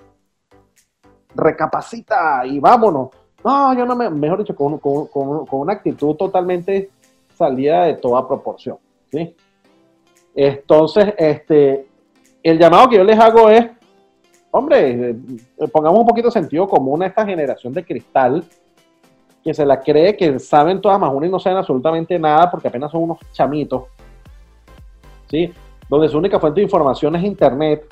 recapacita 1.35 2.45
y 2.45 2.59
vámonos. 2.59 3.09
No, 3.43 3.77
yo 3.77 3.85
no 3.85 3.95
me, 3.95 4.09
mejor 4.09 4.39
dicho, 4.39 4.55
con, 4.55 4.79
con, 4.79 5.07
con, 5.07 5.45
con 5.45 5.59
una 5.59 5.73
actitud 5.73 6.15
totalmente 6.15 6.89
salida 7.35 7.85
de 7.85 7.95
toda 7.95 8.27
proporción. 8.27 8.77
¿sí? 9.11 9.35
Entonces, 10.33 11.13
este, 11.17 11.87
el 12.43 12.59
llamado 12.59 12.89
que 12.89 12.97
yo 12.97 13.03
les 13.03 13.17
hago 13.17 13.49
es, 13.49 13.65
hombre, 14.51 15.09
eh, 15.09 15.15
pongamos 15.71 16.01
un 16.01 16.07
poquito 16.07 16.27
de 16.27 16.33
sentido 16.33 16.67
común 16.67 17.01
a 17.01 17.07
esta 17.07 17.25
generación 17.25 17.73
de 17.73 17.85
cristal 17.85 18.43
que 19.43 19.53
se 19.53 19.65
la 19.65 19.79
cree 19.79 20.15
que 20.15 20.39
saben 20.39 20.79
todas 20.79 20.99
más 20.99 21.11
una 21.13 21.27
y 21.27 21.29
no 21.29 21.39
saben 21.39 21.57
absolutamente 21.57 22.17
nada 22.19 22.49
porque 22.51 22.67
apenas 22.67 22.91
son 22.91 23.03
unos 23.03 23.17
chamitos, 23.31 23.85
¿sí? 25.29 25.51
Donde 25.89 26.07
su 26.07 26.17
única 26.17 26.39
fuente 26.39 26.61
de 26.61 26.65
información 26.65 27.15
es 27.15 27.23
internet. 27.23 27.85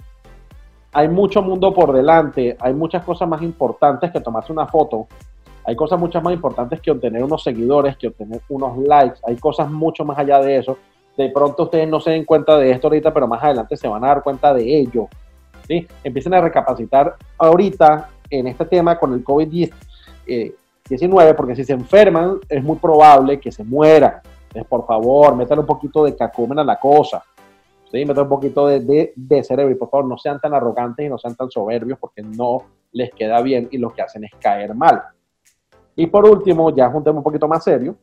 Hay 0.94 1.08
mucho 1.08 1.42
mundo 1.42 1.74
por 1.74 1.94
delante, 1.94 2.58
hay 2.60 2.74
muchas 2.74 3.04
cosas 3.04 3.28
más 3.28 3.42
importantes 3.42 4.12
que 4.12 4.20
tomarse 4.20 4.52
una 4.52 4.68
foto, 4.68 5.08
hay 5.64 5.76
cosas 5.76 6.00
mucho 6.00 6.22
más 6.22 6.34
importantes 6.34 6.82
que 6.82 6.92
obtener 6.92 7.24
unos 7.24 7.44
seguidores, 7.44 7.96
que 7.98 8.08
obtener 8.08 8.42
unos 8.50 8.78
likes, 8.78 9.20
hay 9.26 9.38
cosas 9.38 9.70
mucho 9.70 10.04
más 10.04 10.18
allá 10.18 10.40
de 10.40 10.58
eso. 10.58 10.78
De 11.18 11.30
pronto 11.30 11.64
ustedes 11.64 11.88
no 11.88 12.00
se 12.00 12.12
den 12.12 12.26
cuenta 12.26 12.58
de 12.58 12.72
esto 12.72 12.88
ahorita, 12.88 13.14
pero 13.14 13.28
más 13.28 13.44
adelante 13.44 13.76
se 13.76 13.88
van 13.88 14.04
a 14.04 14.08
dar 14.08 14.24
cuenta 14.24 14.54
de 14.54 14.80
ello. 14.80 15.08
¿sí? 15.68 15.88
Empiecen 16.04 16.34
a 16.34 16.42
recapacitar 16.42 17.16
ahorita 17.38 18.10
en 18.30 18.48
este 18.48 18.66
tema 18.66 18.98
con 18.98 19.14
el 19.14 19.24
COVID-19, 19.24 21.36
porque 21.36 21.56
si 21.56 21.64
se 21.64 21.74
enferman 21.74 22.40
es 22.48 22.64
muy 22.64 22.78
probable 22.78 23.40
que 23.40 23.52
se 23.52 23.64
mueran. 23.64 24.22
Entonces, 24.48 24.68
por 24.68 24.86
favor, 24.86 25.36
métanle 25.36 25.62
un 25.62 25.68
poquito 25.68 26.04
de 26.04 26.16
cacumen 26.16 26.60
a 26.60 26.64
la 26.64 26.80
cosa. 26.80 27.24
¿sí? 27.92 28.00
Métanle 28.00 28.24
un 28.24 28.30
poquito 28.30 28.68
de, 28.68 28.80
de, 28.80 29.14
de 29.16 29.44
cerebro 29.44 29.72
y 29.72 29.76
por 29.76 29.90
favor 29.90 30.08
no 30.08 30.18
sean 30.18 30.40
tan 30.40 30.54
arrogantes 30.54 31.06
y 31.06 31.10
no 31.10 31.18
sean 31.18 31.36
tan 31.36 31.50
soberbios 31.50 32.00
porque 32.00 32.22
no 32.22 32.64
les 32.94 33.14
queda 33.14 33.42
bien 33.42 33.68
y 33.72 33.78
lo 33.78 33.92
que 33.92 34.02
hacen 34.02 34.24
es 34.24 34.32
caer 34.40 34.74
mal. 34.76 35.02
Y 35.96 36.08
por 36.08 36.26
último, 36.26 36.74
ya 36.74 36.88
es 36.88 36.96
un 36.96 37.04
tema 37.04 37.18
un 37.18 37.24
poquito 37.24 37.48
más 37.48 37.64
serio, 37.64 37.98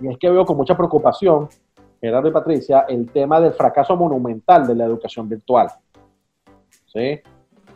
y 0.00 0.08
es 0.08 0.18
que 0.18 0.28
veo 0.28 0.44
con 0.44 0.56
mucha 0.56 0.76
preocupación, 0.76 1.48
Gerardo 2.04 2.28
y 2.28 2.32
Patricia, 2.32 2.84
el 2.86 3.10
tema 3.10 3.40
del 3.40 3.54
fracaso 3.54 3.96
monumental 3.96 4.66
de 4.66 4.74
la 4.74 4.84
educación 4.84 5.26
virtual. 5.26 5.68
¿Sí? 6.92 7.20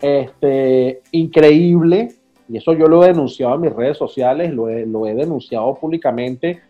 Este, 0.01 1.01
increíble, 1.13 2.15
y 2.47 2.59
eso 2.59 2.75
yo 2.75 2.87
lo 2.87 3.03
he 3.03 3.09
denunciado 3.09 3.55
en 3.55 3.63
mis 3.63 3.73
redes 3.73 3.97
sociales, 3.97 4.53
lo 4.53 4.69
he, 4.69 5.15
denunciado 5.15 5.75
públicamente. 5.75 6.61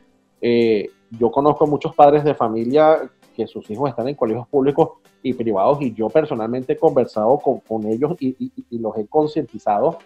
Eh, 0.41 0.89
yo 1.11 1.33
conozco 1.33 1.67
muchos 1.67 1.95
padres 1.97 2.23
de 2.23 2.35
familia 2.35 3.11
que 3.35 3.47
sus 3.49 3.69
hijos 3.71 3.91
están 3.91 4.09
en 4.09 4.15
colegios 4.15 4.47
públicos 4.47 4.91
y 5.21 5.33
privados 5.33 5.83
y 5.83 5.93
yo 5.93 6.09
personalmente 6.09 6.75
he 6.75 6.77
conversado 6.77 7.39
con, 7.39 7.87
ellos 7.87 8.17
y, 8.21 8.53
los 8.71 8.97
he 8.97 9.07
concientizado 9.09 9.99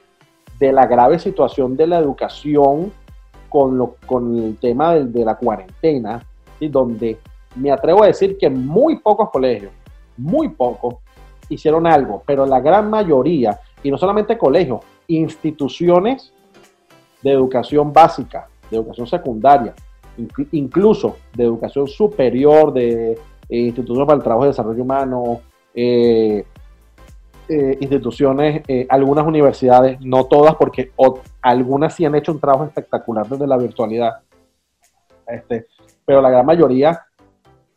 de 0.58 0.72
la 0.72 0.86
grave 0.86 1.18
situación 1.18 1.76
de 1.76 1.86
la 1.86 1.98
educación 1.98 2.92
con, 3.50 3.76
lo, 3.76 3.96
con 4.06 4.38
el 4.38 4.56
tema 4.56 4.94
del- 4.94 5.12
de, 5.12 5.24
la 5.24 5.36
cuarentena, 5.36 6.26
y 6.62 6.68
donde 6.68 7.18
me 7.54 7.70
atrevo 7.70 8.02
a 8.02 8.06
decir 8.06 8.36
que 8.38 8.48
muy 8.50 8.98
pocos 8.98 9.30
colegios, 9.30 9.72
muy 10.16 10.48
pocos, 10.48 10.96
hicieron 11.48 11.86
algo, 11.86 12.22
pero 12.24 12.46
la 12.46 12.60
gran 12.60 12.88
mayoría, 12.88 13.58
y 13.82 13.90
no 13.90 13.98
solamente 13.98 14.38
colegios, 14.38 14.80
instituciones 15.08 16.32
de 17.22 17.30
educación 17.30 17.92
básica, 17.92 18.48
de 18.70 18.76
educación 18.76 19.06
secundaria, 19.06 19.74
inclu- 20.18 20.48
incluso 20.52 21.16
de 21.34 21.44
educación 21.44 21.86
superior, 21.86 22.72
de 22.72 23.12
eh, 23.12 23.58
institutos 23.58 24.06
para 24.06 24.16
el 24.16 24.22
trabajo 24.22 24.46
y 24.46 24.48
desarrollo 24.48 24.82
humano, 24.82 25.40
eh, 25.74 26.44
eh, 27.48 27.78
instituciones, 27.80 28.62
algunas 28.88 29.26
universidades, 29.26 30.00
no 30.00 30.24
todas, 30.24 30.54
porque 30.54 30.92
algunas 31.42 31.94
sí 31.94 32.04
han 32.04 32.14
hecho 32.14 32.32
un 32.32 32.40
trabajo 32.40 32.64
espectacular 32.64 33.26
desde 33.26 33.46
la 33.46 33.58
virtualidad, 33.58 34.20
este, 35.26 35.66
pero 36.06 36.22
la 36.22 36.30
gran 36.30 36.46
mayoría 36.46 36.98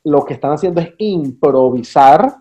lo 0.05 0.23
que 0.23 0.35
están 0.35 0.51
haciendo 0.51 0.81
es 0.81 0.93
improvisar, 0.99 2.35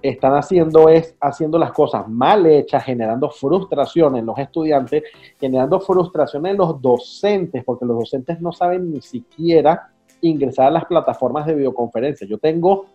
están 0.00 0.34
haciendo 0.34 0.88
es 0.88 1.16
haciendo 1.20 1.58
las 1.58 1.72
cosas 1.72 2.08
mal 2.08 2.46
hechas, 2.46 2.84
generando 2.84 3.28
frustración 3.28 4.16
en 4.16 4.24
los 4.24 4.38
estudiantes, 4.38 5.02
generando 5.40 5.80
frustración 5.80 6.46
en 6.46 6.56
los 6.56 6.80
docentes, 6.80 7.64
porque 7.64 7.84
los 7.84 7.98
docentes 7.98 8.40
no 8.40 8.52
saben 8.52 8.92
ni 8.92 9.00
siquiera 9.00 9.90
ingresar 10.20 10.68
a 10.68 10.70
las 10.70 10.84
plataformas 10.84 11.44
de 11.44 11.56
videoconferencia. 11.56 12.26
Yo 12.26 12.38
tengo 12.38 12.86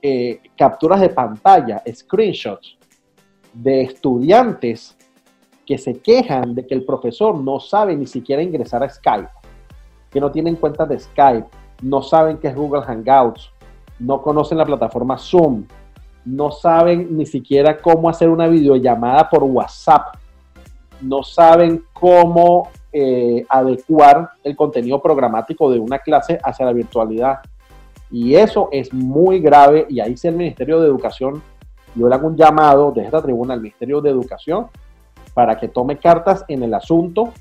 eh, 0.00 0.40
capturas 0.56 1.00
de 1.00 1.08
pantalla, 1.08 1.82
screenshots 1.92 2.78
de 3.52 3.82
estudiantes 3.82 4.96
que 5.66 5.78
se 5.78 5.94
quejan 5.98 6.54
de 6.54 6.64
que 6.64 6.74
el 6.74 6.84
profesor 6.84 7.34
no 7.34 7.58
sabe 7.58 7.96
ni 7.96 8.06
siquiera 8.06 8.42
ingresar 8.42 8.84
a 8.84 8.88
Skype, 8.88 9.30
que 10.10 10.20
no 10.20 10.30
tienen 10.30 10.54
cuentas 10.54 10.88
de 10.88 11.00
Skype, 11.00 11.63
no 11.84 12.02
saben 12.02 12.38
qué 12.38 12.48
es 12.48 12.56
Google 12.56 12.82
Hangouts, 12.82 13.50
no 13.98 14.22
conocen 14.22 14.56
la 14.56 14.64
plataforma 14.64 15.18
Zoom, 15.18 15.66
no 16.24 16.50
saben 16.50 17.14
ni 17.16 17.26
siquiera 17.26 17.76
cómo 17.76 18.08
hacer 18.08 18.30
una 18.30 18.48
videollamada 18.48 19.28
por 19.28 19.44
WhatsApp, 19.44 20.16
no 21.02 21.22
saben 21.22 21.84
cómo 21.92 22.70
eh, 22.90 23.44
adecuar 23.50 24.30
el 24.42 24.56
contenido 24.56 25.02
programático 25.02 25.70
de 25.70 25.78
una 25.78 25.98
clase 25.98 26.38
hacia 26.42 26.64
la 26.64 26.72
virtualidad. 26.72 27.40
Y 28.10 28.34
eso 28.34 28.70
es 28.72 28.92
muy 28.92 29.40
grave 29.40 29.86
y 29.90 30.00
ahí 30.00 30.16
sí 30.16 30.28
el 30.28 30.36
Ministerio 30.36 30.80
de 30.80 30.86
Educación, 30.86 31.42
yo 31.94 32.08
le 32.08 32.14
hago 32.14 32.28
un 32.28 32.36
llamado 32.36 32.92
desde 32.92 33.06
esta 33.08 33.22
tribuna 33.22 33.52
al 33.52 33.60
Ministerio 33.60 34.00
de 34.00 34.08
Educación 34.08 34.68
para 35.34 35.58
que 35.58 35.68
tome 35.68 35.98
cartas 35.98 36.44
en 36.48 36.62
el 36.62 36.72
asunto 36.72 37.32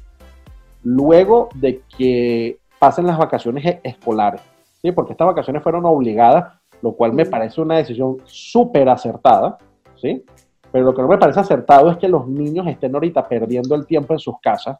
luego 0.83 1.47
de 1.55 1.81
que 1.97 2.59
pasen 2.83 3.07
las 3.07 3.17
vacaciones 3.17 3.63
e- 3.65 3.79
escolares, 3.81 4.41
¿sí? 4.81 4.91
porque 4.91 5.13
estas 5.13 5.25
vacaciones 5.27 5.63
fueron 5.63 5.85
obligadas, 5.85 6.53
lo 6.81 6.91
cual 6.91 7.13
me 7.13 7.25
parece 7.25 7.61
una 7.61 7.77
decisión 7.77 8.17
súper 8.25 8.89
acertada, 8.89 9.57
¿sí? 9.95 10.25
pero 10.69 10.83
lo 10.83 10.93
que 10.93 11.01
no 11.01 11.07
me 11.07 11.17
parece 11.17 11.39
acertado 11.39 11.89
es 11.89 11.95
que 11.95 12.09
los 12.09 12.27
niños 12.27 12.67
estén 12.67 12.93
ahorita 12.93 13.25
perdiendo 13.25 13.73
el 13.75 13.85
tiempo 13.87 14.11
en 14.11 14.19
sus 14.19 14.37
casas 14.41 14.75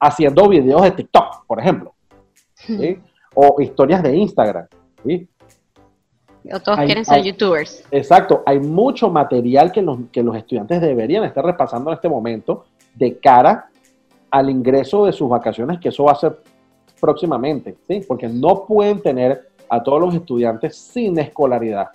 haciendo 0.00 0.48
videos 0.48 0.80
de 0.80 0.92
TikTok, 0.92 1.44
por 1.46 1.60
ejemplo, 1.60 1.92
¿sí? 2.54 2.98
o 3.34 3.60
historias 3.60 4.02
de 4.02 4.16
Instagram. 4.16 4.66
¿sí? 5.04 5.28
O 6.54 6.58
todos 6.58 6.78
Hay- 6.78 6.86
quieren 6.86 7.04
ser 7.04 7.16
hay- 7.18 7.24
youtubers. 7.24 7.84
Exacto, 7.90 8.42
hay 8.46 8.60
mucho 8.60 9.10
material 9.10 9.70
que 9.72 9.82
los, 9.82 9.98
que 10.10 10.22
los 10.22 10.34
estudiantes 10.36 10.80
deberían 10.80 11.24
estar 11.24 11.44
repasando 11.44 11.90
en 11.90 11.96
este 11.96 12.08
momento 12.08 12.64
de 12.94 13.18
cara 13.18 13.68
al 14.30 14.48
ingreso 14.48 15.04
de 15.04 15.12
sus 15.12 15.28
vacaciones, 15.28 15.78
que 15.80 15.90
eso 15.90 16.04
va 16.04 16.12
a 16.12 16.14
ser 16.14 16.38
próximamente, 17.02 17.76
¿sí? 17.88 18.04
Porque 18.06 18.28
no 18.28 18.64
pueden 18.64 19.02
tener 19.02 19.48
a 19.68 19.82
todos 19.82 20.00
los 20.00 20.14
estudiantes 20.14 20.76
sin 20.76 21.18
escolaridad. 21.18 21.88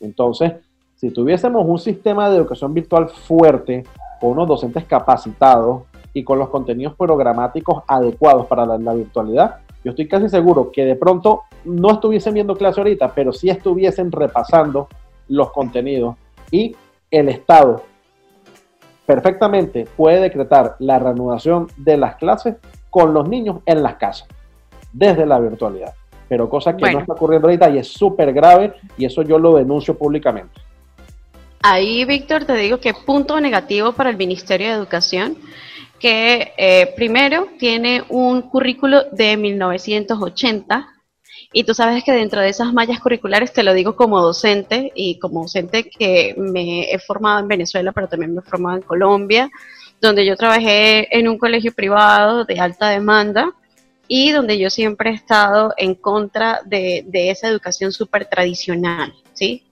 Entonces, 0.00 0.52
si 0.96 1.10
tuviésemos 1.10 1.64
un 1.66 1.78
sistema 1.78 2.28
de 2.28 2.36
educación 2.36 2.74
virtual 2.74 3.08
fuerte, 3.08 3.84
con 4.20 4.32
unos 4.32 4.48
docentes 4.48 4.84
capacitados 4.84 5.84
y 6.12 6.22
con 6.22 6.38
los 6.38 6.50
contenidos 6.50 6.94
programáticos 6.94 7.82
adecuados 7.88 8.46
para 8.48 8.66
la, 8.66 8.76
la 8.76 8.92
virtualidad, 8.92 9.60
yo 9.82 9.92
estoy 9.92 10.06
casi 10.06 10.28
seguro 10.28 10.70
que 10.70 10.84
de 10.84 10.94
pronto 10.94 11.44
no 11.64 11.92
estuviesen 11.92 12.34
viendo 12.34 12.54
clase 12.54 12.80
ahorita, 12.80 13.14
pero 13.14 13.32
sí 13.32 13.48
estuviesen 13.48 14.12
repasando 14.12 14.88
los 15.28 15.52
contenidos 15.52 16.16
y 16.50 16.76
el 17.10 17.30
Estado 17.30 17.82
perfectamente 19.06 19.88
puede 19.96 20.20
decretar 20.20 20.76
la 20.80 20.98
reanudación 20.98 21.68
de 21.78 21.96
las 21.96 22.16
clases 22.16 22.56
con 22.90 23.14
los 23.14 23.26
niños 23.26 23.60
en 23.64 23.82
las 23.82 23.94
casas, 23.94 24.28
desde 24.92 25.26
la 25.26 25.38
virtualidad. 25.38 25.94
Pero 26.28 26.48
cosa 26.48 26.76
que 26.76 26.82
Bueno. 26.82 26.98
no 26.98 27.00
está 27.00 27.12
ocurriendo 27.14 27.48
ahorita 27.48 27.70
y 27.70 27.78
es 27.78 27.88
súper 27.88 28.32
grave 28.32 28.74
y 28.96 29.04
eso 29.04 29.22
yo 29.22 29.38
lo 29.38 29.56
denuncio 29.56 29.96
públicamente. 29.96 30.60
Ahí, 31.62 32.04
Víctor, 32.04 32.44
te 32.44 32.54
digo 32.54 32.78
que 32.78 32.94
punto 32.94 33.38
negativo 33.40 33.92
para 33.92 34.10
el 34.10 34.16
Ministerio 34.16 34.68
de 34.68 34.74
Educación, 34.74 35.36
que 35.98 36.52
eh, 36.56 36.92
primero 36.96 37.48
tiene 37.58 38.02
un 38.08 38.42
currículo 38.42 39.04
de 39.12 39.36
1980 39.36 40.88
y 41.52 41.64
tú 41.64 41.74
sabes 41.74 42.04
que 42.04 42.12
dentro 42.12 42.40
de 42.40 42.48
esas 42.48 42.72
mallas 42.72 43.00
curriculares, 43.00 43.52
te 43.52 43.62
lo 43.62 43.74
digo 43.74 43.96
como 43.96 44.20
docente 44.20 44.92
y 44.94 45.18
como 45.18 45.42
docente 45.42 45.90
que 45.90 46.34
me 46.38 46.92
he 46.92 46.98
formado 47.00 47.40
en 47.40 47.48
Venezuela, 47.48 47.92
pero 47.92 48.08
también 48.08 48.34
me 48.34 48.40
he 48.40 48.44
formado 48.44 48.76
en 48.76 48.82
Colombia, 48.82 49.50
donde 50.00 50.24
yo 50.24 50.36
trabajé 50.36 51.14
en 51.18 51.28
un 51.28 51.36
colegio 51.36 51.72
privado 51.74 52.44
de 52.44 52.60
alta 52.60 52.88
demanda 52.88 53.52
y 54.12 54.32
donde 54.32 54.58
yo 54.58 54.70
siempre 54.70 55.10
he 55.10 55.14
estado 55.14 55.72
en 55.76 55.94
contra 55.94 56.62
de, 56.64 57.04
esa 57.12 57.46
educación 57.46 57.92
súper 57.92 58.24
tradicional, 58.24 59.14
¿sí? 59.34 59.62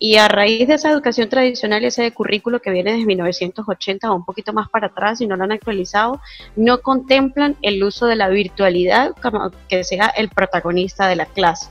Y 0.00 0.16
a 0.16 0.26
raíz 0.26 0.66
de 0.66 0.74
esa 0.74 0.90
educación 0.90 1.28
tradicional 1.28 1.84
ese 1.84 2.10
currículo 2.10 2.60
que 2.60 2.72
viene 2.72 2.90
desde 2.90 3.06
1980 3.06 4.10
o 4.10 4.16
un 4.16 4.24
poquito 4.24 4.52
más 4.52 4.68
para 4.68 4.88
atrás 4.88 5.20
y 5.20 5.28
no 5.28 5.36
lo 5.36 5.44
han 5.44 5.52
actualizado, 5.52 6.20
no 6.56 6.80
contemplan 6.80 7.56
el 7.62 7.84
uso 7.84 8.06
de 8.06 8.16
la 8.16 8.28
virtualidad 8.28 9.12
como 9.22 9.52
que 9.68 9.84
sea 9.84 10.08
el 10.08 10.28
protagonista 10.28 11.06
de 11.06 11.14
la 11.14 11.26
clase. 11.26 11.68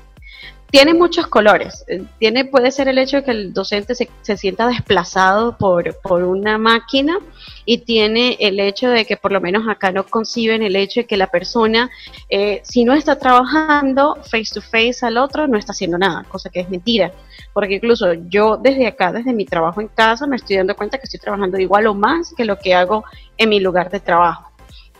Tiene 0.74 0.96
muchos 0.96 1.28
colores. 1.28 1.86
Eh, 1.88 2.04
Tiene, 2.18 2.46
puede 2.46 2.72
ser 2.72 2.88
el 2.88 2.98
hecho 2.98 3.18
de 3.18 3.24
que 3.24 3.30
el 3.30 3.54
docente 3.54 3.94
se, 3.94 4.10
se 4.24 4.38
sienta 4.38 4.68
desplazado 4.68 5.56
por, 5.56 5.96
por 6.02 6.24
una 6.24 6.58
máquina 6.58 7.20
y 7.64 7.78
tiene 7.78 8.38
el 8.40 8.60
hecho 8.60 8.90
de 8.90 9.06
que 9.06 9.16
por 9.16 9.32
lo 9.32 9.40
menos 9.40 9.68
acá 9.70 9.92
no 9.92 10.04
conciben 10.04 10.64
el 10.64 10.76
hecho 10.76 11.02
de 11.02 11.06
que 11.06 11.16
la 11.16 11.28
persona, 11.28 11.92
eh, 12.28 12.62
si 12.64 12.86
no 12.86 12.96
está 12.96 13.20
trabajando 13.20 14.18
face 14.24 14.52
to 14.52 14.62
face 14.62 15.06
al 15.06 15.18
otro, 15.18 15.48
no 15.48 15.60
está 15.60 15.74
haciendo 15.74 16.00
nada, 16.00 16.24
cosa 16.24 16.50
que 16.50 16.62
es 16.62 16.70
mentira 16.72 17.12
porque 17.54 17.76
incluso 17.76 18.14
yo 18.14 18.58
desde 18.58 18.88
acá, 18.88 19.12
desde 19.12 19.32
mi 19.32 19.46
trabajo 19.46 19.80
en 19.80 19.88
casa, 19.90 20.26
me 20.26 20.38
estoy 20.38 20.58
dando 20.58 20.76
cuenta 20.76 20.98
que 20.98 21.04
estoy 21.04 21.20
trabajando 21.20 21.60
igual 21.60 21.86
o 21.86 21.94
más 21.94 22.34
que 22.36 22.46
lo 22.46 22.58
que 22.58 22.74
hago 22.74 23.04
en 23.38 23.50
mi 23.50 23.60
lugar 23.60 23.92
de 23.92 24.00
trabajo. 24.00 24.53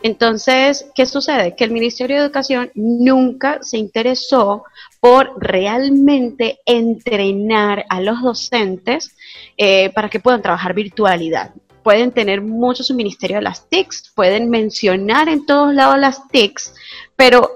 Entonces, 0.04 0.90
¿qué 0.94 1.06
sucede? 1.06 1.56
Que 1.56 1.64
el 1.64 1.70
Ministerio 1.70 2.16
de 2.16 2.24
Educación 2.24 2.70
nunca 2.74 3.60
se 3.62 3.78
interesó 3.78 4.64
por 5.00 5.32
realmente 5.42 6.60
entrenar 6.66 7.86
a 7.88 8.02
los 8.02 8.20
docentes 8.20 9.16
eh, 9.56 9.88
para 9.94 10.10
que 10.10 10.20
puedan 10.20 10.42
trabajar 10.42 10.74
virtualidad. 10.74 11.52
Pueden 11.82 12.12
tener 12.12 12.42
mucho 12.42 12.84
su 12.84 12.94
ministerio 12.94 13.38
de 13.38 13.44
las 13.44 13.66
TICs, 13.70 14.12
pueden 14.14 14.50
mencionar 14.50 15.30
en 15.30 15.46
todos 15.46 15.72
lados 15.72 15.98
las 15.98 16.28
TICs, 16.28 16.74
pero 17.16 17.52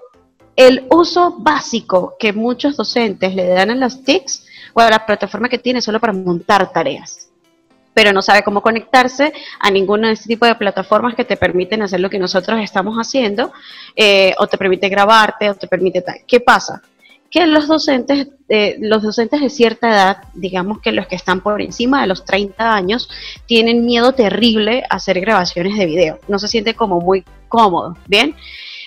el 0.56 0.86
uso 0.88 1.36
básico 1.40 2.16
que 2.18 2.32
muchos 2.32 2.78
docentes 2.78 3.34
le 3.34 3.46
dan 3.46 3.72
a 3.72 3.74
las 3.74 4.04
TICs 4.04 4.46
o 4.72 4.80
a 4.80 4.88
la 4.88 5.04
plataforma 5.04 5.50
que 5.50 5.58
tiene 5.58 5.82
solo 5.82 6.00
para 6.00 6.14
montar 6.14 6.72
tareas 6.72 7.27
pero 7.98 8.12
no 8.12 8.22
sabe 8.22 8.44
cómo 8.44 8.62
conectarse 8.62 9.32
a 9.58 9.72
ninguna 9.72 10.06
de 10.06 10.14
este 10.14 10.28
tipo 10.28 10.46
de 10.46 10.54
plataformas 10.54 11.16
que 11.16 11.24
te 11.24 11.36
permiten 11.36 11.82
hacer 11.82 11.98
lo 11.98 12.08
que 12.08 12.20
nosotros 12.20 12.60
estamos 12.60 12.96
haciendo, 12.96 13.52
eh, 13.96 14.36
o 14.38 14.46
te 14.46 14.56
permite 14.56 14.88
grabarte, 14.88 15.50
o 15.50 15.56
te 15.56 15.66
permite 15.66 16.02
tal. 16.02 16.18
¿Qué 16.24 16.38
pasa? 16.38 16.80
Que 17.28 17.44
los 17.48 17.66
docentes, 17.66 18.28
eh, 18.48 18.76
los 18.78 19.02
docentes 19.02 19.40
de 19.40 19.50
cierta 19.50 19.88
edad, 19.88 20.18
digamos 20.32 20.78
que 20.78 20.92
los 20.92 21.08
que 21.08 21.16
están 21.16 21.40
por 21.40 21.60
encima 21.60 22.00
de 22.00 22.06
los 22.06 22.24
30 22.24 22.72
años, 22.72 23.10
tienen 23.46 23.84
miedo 23.84 24.12
terrible 24.12 24.84
a 24.88 24.94
hacer 24.94 25.18
grabaciones 25.18 25.76
de 25.76 25.86
video. 25.86 26.20
No 26.28 26.38
se 26.38 26.46
siente 26.46 26.74
como 26.74 27.00
muy 27.00 27.24
cómodo, 27.48 27.96
¿bien? 28.06 28.36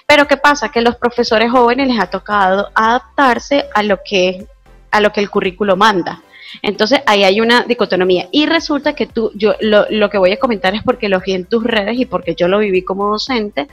Pero 0.07 0.25
¿qué 0.25 0.37
pasa? 0.37 0.69
Que 0.69 0.79
los 0.79 0.95
profesores 0.95 1.51
jóvenes 1.51 1.89
les 1.89 1.99
ha 1.99 2.09
tocado 2.09 2.69
adaptarse 2.75 3.65
a 3.73 3.83
lo 3.83 3.99
que, 4.05 4.47
a 4.89 5.01
lo 5.01 5.11
que 5.11 5.19
el 5.19 5.29
currículo 5.29 5.75
manda. 5.75 6.21
Entonces 6.61 7.01
ahí 7.05 7.23
hay 7.23 7.41
una 7.41 7.63
dicotomía. 7.63 8.27
Y 8.31 8.45
resulta 8.45 8.93
que 8.93 9.07
tú, 9.07 9.31
yo 9.35 9.55
lo, 9.61 9.85
lo, 9.89 10.09
que 10.09 10.17
voy 10.17 10.31
a 10.31 10.39
comentar 10.39 10.75
es 10.75 10.83
porque 10.83 11.09
lo 11.09 11.19
vi 11.19 11.33
en 11.33 11.45
tus 11.45 11.63
redes 11.63 11.97
y 11.97 12.05
porque 12.05 12.35
yo 12.35 12.47
lo 12.47 12.59
viví 12.59 12.83
como 12.83 13.09
docente. 13.09 13.67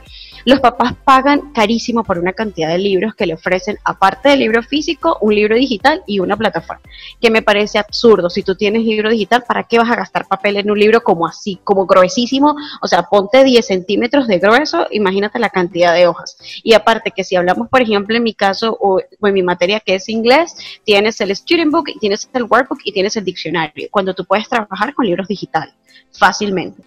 Los 0.48 0.60
papás 0.60 0.94
pagan 1.04 1.52
carísimo 1.52 2.04
por 2.04 2.18
una 2.18 2.32
cantidad 2.32 2.70
de 2.70 2.78
libros 2.78 3.14
que 3.14 3.26
le 3.26 3.34
ofrecen, 3.34 3.76
aparte 3.84 4.30
del 4.30 4.38
libro 4.38 4.62
físico, 4.62 5.18
un 5.20 5.34
libro 5.34 5.54
digital 5.54 6.02
y 6.06 6.20
una 6.20 6.38
plataforma. 6.38 6.80
Que 7.20 7.30
me 7.30 7.42
parece 7.42 7.78
absurdo. 7.78 8.30
Si 8.30 8.42
tú 8.42 8.54
tienes 8.54 8.82
libro 8.82 9.10
digital, 9.10 9.44
¿para 9.46 9.64
qué 9.64 9.76
vas 9.76 9.90
a 9.90 9.94
gastar 9.94 10.26
papel 10.26 10.56
en 10.56 10.70
un 10.70 10.78
libro 10.78 11.02
como 11.02 11.26
así, 11.26 11.60
como 11.64 11.84
gruesísimo? 11.84 12.56
O 12.80 12.88
sea, 12.88 13.02
ponte 13.02 13.44
10 13.44 13.66
centímetros 13.66 14.26
de 14.26 14.38
grueso, 14.38 14.86
imagínate 14.90 15.38
la 15.38 15.50
cantidad 15.50 15.92
de 15.92 16.06
hojas. 16.06 16.38
Y 16.62 16.72
aparte 16.72 17.10
que 17.14 17.24
si 17.24 17.36
hablamos, 17.36 17.68
por 17.68 17.82
ejemplo, 17.82 18.16
en 18.16 18.22
mi 18.22 18.32
caso 18.32 18.74
o, 18.80 19.00
en 19.00 19.34
mi 19.34 19.42
materia 19.42 19.80
que 19.80 19.96
es 19.96 20.08
inglés, 20.08 20.56
tienes 20.82 21.20
el 21.20 21.36
Student 21.36 21.70
Book 21.70 21.90
tienes 22.00 22.26
el 22.32 22.44
Workbook 22.44 22.80
y 22.84 22.92
tienes 22.92 23.14
el 23.18 23.24
diccionario, 23.26 23.88
cuando 23.90 24.14
tú 24.14 24.24
puedes 24.24 24.48
trabajar 24.48 24.94
con 24.94 25.04
libros 25.04 25.28
digitales 25.28 25.74
fácilmente. 26.10 26.82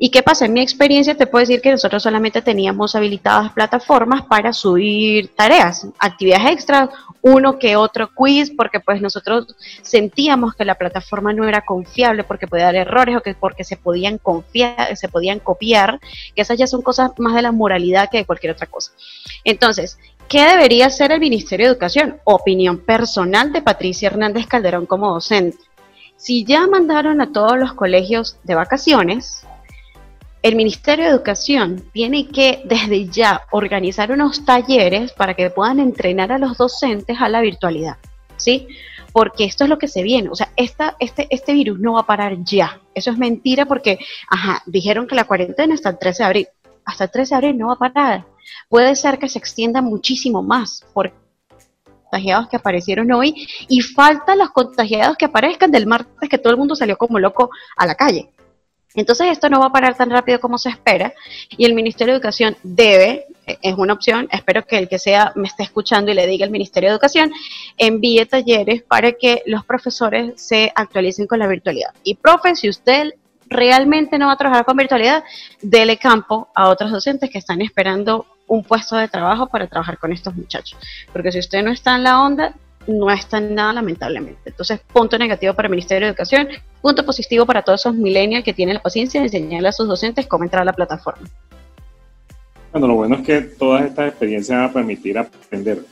¿Y 0.00 0.10
qué 0.10 0.22
pasa? 0.22 0.44
En 0.44 0.52
mi 0.52 0.60
experiencia 0.60 1.16
te 1.16 1.26
puedo 1.26 1.40
decir 1.40 1.60
que 1.60 1.72
nosotros 1.72 2.04
solamente 2.04 2.40
teníamos 2.40 2.94
habilitadas 2.94 3.52
plataformas 3.52 4.22
para 4.22 4.52
subir 4.52 5.34
tareas, 5.34 5.88
actividades 5.98 6.52
extras, 6.52 6.90
uno 7.20 7.58
que 7.58 7.74
otro 7.74 8.14
quiz, 8.14 8.52
porque 8.56 8.78
pues 8.78 9.02
nosotros 9.02 9.56
sentíamos 9.82 10.54
que 10.54 10.64
la 10.64 10.76
plataforma 10.76 11.32
no 11.32 11.48
era 11.48 11.62
confiable 11.62 12.22
porque 12.22 12.46
podía 12.46 12.66
dar 12.66 12.76
errores 12.76 13.16
o 13.16 13.22
que 13.22 13.34
porque 13.34 13.64
se 13.64 13.76
podían 13.76 14.18
confiar, 14.18 14.96
se 14.96 15.08
podían 15.08 15.40
copiar, 15.40 15.98
que 16.34 16.42
esas 16.42 16.56
ya 16.56 16.68
son 16.68 16.82
cosas 16.82 17.10
más 17.18 17.34
de 17.34 17.42
la 17.42 17.50
moralidad 17.50 18.08
que 18.08 18.18
de 18.18 18.24
cualquier 18.24 18.52
otra 18.52 18.66
cosa. 18.66 18.92
Entonces, 19.44 19.98
¿Qué 20.28 20.44
debería 20.44 20.88
hacer 20.88 21.10
el 21.10 21.20
Ministerio 21.20 21.64
de 21.64 21.72
Educación? 21.72 22.20
Opinión 22.24 22.80
personal 22.80 23.50
de 23.50 23.62
Patricia 23.62 24.08
Hernández 24.08 24.46
Calderón 24.46 24.84
como 24.84 25.14
docente. 25.14 25.56
Si 26.16 26.44
ya 26.44 26.66
mandaron 26.66 27.22
a 27.22 27.32
todos 27.32 27.56
los 27.56 27.72
colegios 27.72 28.36
de 28.44 28.54
vacaciones, 28.54 29.46
el 30.42 30.56
Ministerio 30.56 31.04
de 31.04 31.10
Educación 31.10 31.84
tiene 31.92 32.28
que 32.28 32.62
desde 32.64 33.08
ya 33.08 33.42
organizar 33.50 34.12
unos 34.12 34.44
talleres 34.44 35.12
para 35.12 35.34
que 35.34 35.50
puedan 35.50 35.80
entrenar 35.80 36.32
a 36.32 36.38
los 36.38 36.56
docentes 36.56 37.16
a 37.20 37.28
la 37.28 37.40
virtualidad, 37.40 37.96
¿sí? 38.36 38.68
Porque 39.12 39.44
esto 39.44 39.64
es 39.64 39.70
lo 39.70 39.78
que 39.78 39.88
se 39.88 40.02
viene, 40.02 40.28
o 40.28 40.34
sea, 40.34 40.52
esta, 40.56 40.96
este, 41.00 41.26
este 41.30 41.52
virus 41.54 41.80
no 41.80 41.94
va 41.94 42.00
a 42.00 42.06
parar 42.06 42.36
ya. 42.44 42.80
Eso 42.94 43.10
es 43.10 43.18
mentira 43.18 43.64
porque, 43.64 43.98
ajá, 44.28 44.62
dijeron 44.66 45.06
que 45.06 45.14
la 45.14 45.24
cuarentena 45.24 45.74
hasta 45.74 45.90
el 45.90 45.98
13 45.98 46.22
de 46.22 46.26
abril. 46.26 46.48
Hasta 46.84 47.04
el 47.04 47.10
13 47.10 47.30
de 47.30 47.36
abril 47.36 47.58
no 47.58 47.68
va 47.68 47.74
a 47.74 47.78
parar 47.78 48.24
puede 48.68 48.94
ser 48.96 49.18
que 49.18 49.28
se 49.28 49.38
extienda 49.38 49.82
muchísimo 49.82 50.42
más 50.42 50.84
por 50.92 51.12
contagiados 52.04 52.48
que 52.48 52.56
aparecieron 52.56 53.12
hoy 53.12 53.46
y 53.68 53.80
falta 53.82 54.34
los 54.34 54.50
contagiados 54.50 55.16
que 55.16 55.26
aparezcan 55.26 55.70
del 55.70 55.86
martes 55.86 56.28
que 56.28 56.38
todo 56.38 56.52
el 56.52 56.58
mundo 56.58 56.74
salió 56.74 56.96
como 56.96 57.18
loco 57.18 57.50
a 57.76 57.86
la 57.86 57.94
calle. 57.94 58.30
Entonces 58.94 59.28
esto 59.28 59.50
no 59.50 59.60
va 59.60 59.66
a 59.66 59.72
parar 59.72 59.96
tan 59.96 60.10
rápido 60.10 60.40
como 60.40 60.58
se 60.58 60.70
espera 60.70 61.12
y 61.50 61.64
el 61.64 61.74
Ministerio 61.74 62.14
de 62.14 62.16
Educación 62.16 62.56
debe, 62.62 63.26
es 63.46 63.74
una 63.76 63.92
opción, 63.92 64.28
espero 64.30 64.66
que 64.66 64.78
el 64.78 64.88
que 64.88 64.98
sea 64.98 65.32
me 65.34 65.46
esté 65.46 65.62
escuchando 65.62 66.10
y 66.10 66.14
le 66.14 66.26
diga 66.26 66.44
al 66.44 66.50
Ministerio 66.50 66.88
de 66.88 66.94
Educación, 66.94 67.30
envíe 67.76 68.24
talleres 68.26 68.82
para 68.82 69.12
que 69.12 69.42
los 69.46 69.64
profesores 69.64 70.40
se 70.40 70.72
actualicen 70.74 71.26
con 71.26 71.38
la 71.38 71.46
virtualidad. 71.46 71.90
Y 72.02 72.14
profe, 72.14 72.56
si 72.56 72.68
usted 72.68 73.14
realmente 73.50 74.18
no 74.18 74.26
va 74.26 74.32
a 74.32 74.36
trabajar 74.36 74.64
con 74.64 74.76
virtualidad, 74.76 75.24
dele 75.62 75.96
campo 75.98 76.48
a 76.54 76.68
otros 76.68 76.90
docentes 76.90 77.30
que 77.30 77.38
están 77.38 77.60
esperando 77.62 78.26
un 78.46 78.64
puesto 78.64 78.96
de 78.96 79.08
trabajo 79.08 79.46
para 79.46 79.66
trabajar 79.66 79.98
con 79.98 80.12
estos 80.12 80.34
muchachos. 80.34 80.78
Porque 81.12 81.32
si 81.32 81.38
usted 81.38 81.62
no 81.62 81.70
está 81.70 81.94
en 81.94 82.04
la 82.04 82.22
onda, 82.22 82.54
no 82.88 83.10
está 83.10 83.38
en 83.38 83.54
nada, 83.54 83.74
lamentablemente. 83.74 84.40
Entonces, 84.46 84.80
punto 84.92 85.18
negativo 85.18 85.54
para 85.54 85.66
el 85.66 85.70
Ministerio 85.70 86.06
de 86.06 86.10
Educación, 86.10 86.48
punto 86.80 87.04
positivo 87.04 87.46
para 87.46 87.62
todos 87.62 87.82
esos 87.82 87.94
millennials 87.94 88.44
que 88.44 88.54
tienen 88.54 88.76
la 88.76 88.82
paciencia 88.82 89.20
de 89.20 89.26
enseñarle 89.26 89.68
a 89.68 89.72
sus 89.72 89.86
docentes 89.86 90.26
cómo 90.26 90.44
entrar 90.44 90.62
a 90.62 90.64
la 90.64 90.72
plataforma. 90.72 91.28
Bueno, 92.72 92.86
lo 92.86 92.94
bueno 92.94 93.16
es 93.16 93.22
que 93.22 93.40
todas 93.42 93.84
estas 93.84 94.08
experiencias 94.08 94.58
van 94.58 94.70
a 94.70 94.72
permitir 94.72 95.18
aprender, 95.18 95.82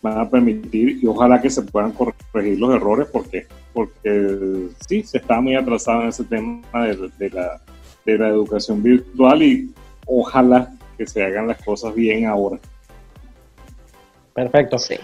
van 0.00 0.18
a 0.18 0.28
permitir 0.28 0.98
y 1.02 1.06
ojalá 1.06 1.40
que 1.40 1.50
se 1.50 1.62
puedan 1.62 1.92
corregir 1.92 2.58
los 2.58 2.74
errores 2.74 3.08
porque, 3.10 3.46
porque 3.72 4.68
sí, 4.86 5.02
se 5.02 5.18
está 5.18 5.40
muy 5.40 5.56
atrasado 5.56 6.02
en 6.02 6.08
ese 6.08 6.24
tema 6.24 6.86
de, 6.86 7.10
de 7.18 7.30
la, 7.30 7.60
de 8.04 8.18
la 8.18 8.28
educación 8.28 8.82
virtual 8.82 9.42
y 9.42 9.74
ojalá 10.06 10.70
que 10.98 11.06
se 11.06 11.22
hagan 11.22 11.48
las 11.48 11.62
cosas 11.62 11.94
bien 11.94 12.26
ahora. 12.26 12.58
Perfecto. 14.34 14.78
Sí. 14.78 14.96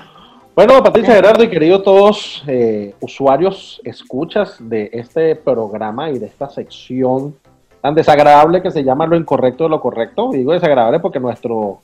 Bueno, 0.59 0.82
Patricia 0.82 1.14
Gerardo 1.14 1.44
y 1.44 1.48
queridos 1.48 1.85
todos 1.85 2.43
eh, 2.48 2.93
usuarios, 2.98 3.80
escuchas 3.85 4.56
de 4.59 4.90
este 4.93 5.36
programa 5.36 6.10
y 6.10 6.18
de 6.18 6.26
esta 6.26 6.51
sección 6.51 7.36
tan 7.80 7.94
desagradable 7.94 8.60
que 8.60 8.72
se 8.72 8.82
llama 8.82 9.06
lo 9.06 9.14
incorrecto 9.14 9.62
de 9.62 9.70
lo 9.70 9.80
correcto. 9.80 10.30
Digo 10.32 10.52
desagradable 10.52 10.98
porque 10.98 11.20
nuestro, 11.20 11.82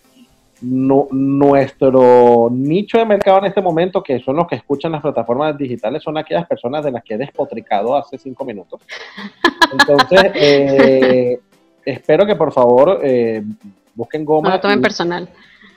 no, 0.60 1.06
nuestro 1.12 2.48
nicho 2.51 2.98
de 2.98 3.05
mercado 3.05 3.38
en 3.38 3.44
este 3.44 3.62
momento, 3.62 4.02
que 4.02 4.18
son 4.18 4.34
los 4.34 4.48
que 4.48 4.56
escuchan 4.56 4.90
las 4.90 5.02
plataformas 5.02 5.56
digitales, 5.56 6.02
son 6.02 6.18
aquellas 6.18 6.48
personas 6.48 6.84
de 6.84 6.90
las 6.90 7.05
que 7.05 7.14
he 7.14 7.18
despotricado 7.18 7.94
hace 7.94 8.18
cinco 8.18 8.44
minutos. 8.44 8.80
Entonces, 9.70 10.32
eh, 10.34 11.38
espero 11.84 12.26
que 12.26 12.34
por 12.34 12.52
favor 12.52 12.98
eh, 13.05 13.40
busquen 13.94 14.24
goma. 14.24 14.48
No 14.48 14.55
lo 14.56 14.60
tomen 14.60 14.80
y, 14.80 14.82
personal. 14.82 15.28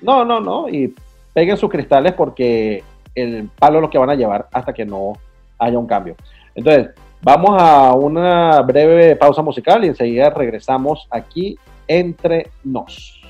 No, 0.02 0.26
no, 0.26 0.40
no. 0.40 0.68
Y 0.68 0.95
peguen 1.38 1.56
sus 1.56 1.70
cristales 1.70 2.14
porque 2.14 2.84
el 3.14 3.48
palo 3.60 3.78
es 3.78 3.82
lo 3.84 3.90
que 3.92 4.00
van 4.00 4.10
a 4.10 4.16
llevar 4.16 4.48
hasta 4.52 4.74
que 4.74 4.88
no 4.88 5.14
haya 5.60 5.78
un 5.78 5.86
cambio. 5.86 6.16
Entonces, 6.56 6.90
vamos 7.22 7.62
a 7.62 7.94
una 7.94 8.60
breve 8.62 9.16
pausa 9.16 9.44
musical 9.44 9.86
y 9.86 9.90
enseguida 9.90 10.32
regresamos 10.32 11.08
aquí 11.12 11.56
entre 11.88 12.50
nos. 12.64 13.22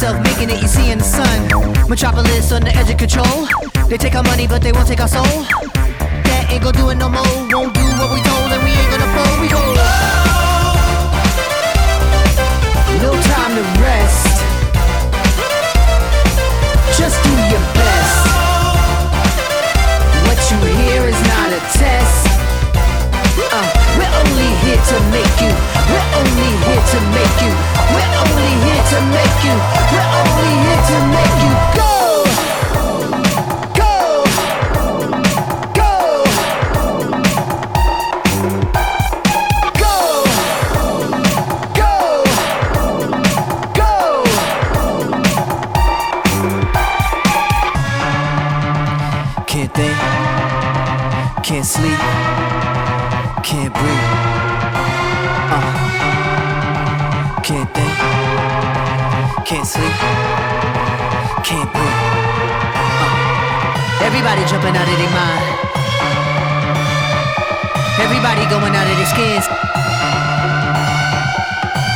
Yourself 0.00 0.22
making 0.22 0.48
it, 0.48 0.62
you 0.62 0.68
see 0.68 0.92
in 0.92 0.98
the 0.98 1.04
sun. 1.04 1.88
Metropolis 1.88 2.52
on 2.52 2.62
the 2.62 2.70
edge 2.76 2.88
of 2.88 2.98
control. 2.98 3.48
They 3.88 3.98
take 3.98 4.14
our 4.14 4.22
money, 4.22 4.46
but 4.46 4.62
they 4.62 4.70
won't 4.70 4.86
take 4.86 5.00
our 5.00 5.08
soul. 5.08 5.24
That 6.22 6.46
ain't 6.50 6.62
gonna 6.62 6.78
do 6.78 6.90
it 6.90 6.98
no 7.02 7.08
more. 7.08 7.26
Won't 7.50 7.74
do 7.74 7.82
what 7.98 8.14
we 8.14 8.22
told, 8.22 8.52
and 8.54 8.62
we 8.62 8.67
their 69.08 69.40
skins. 69.40 69.48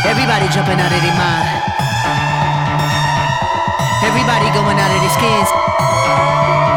Everybody 0.04 0.48
jumping 0.48 0.80
out 0.80 0.92
of 0.92 1.00
their 1.00 1.16
mind. 1.16 1.48
Everybody 4.04 4.50
going 4.52 4.78
out 4.78 4.90
of 4.90 5.00
their 5.00 5.10
skins. 5.10 6.71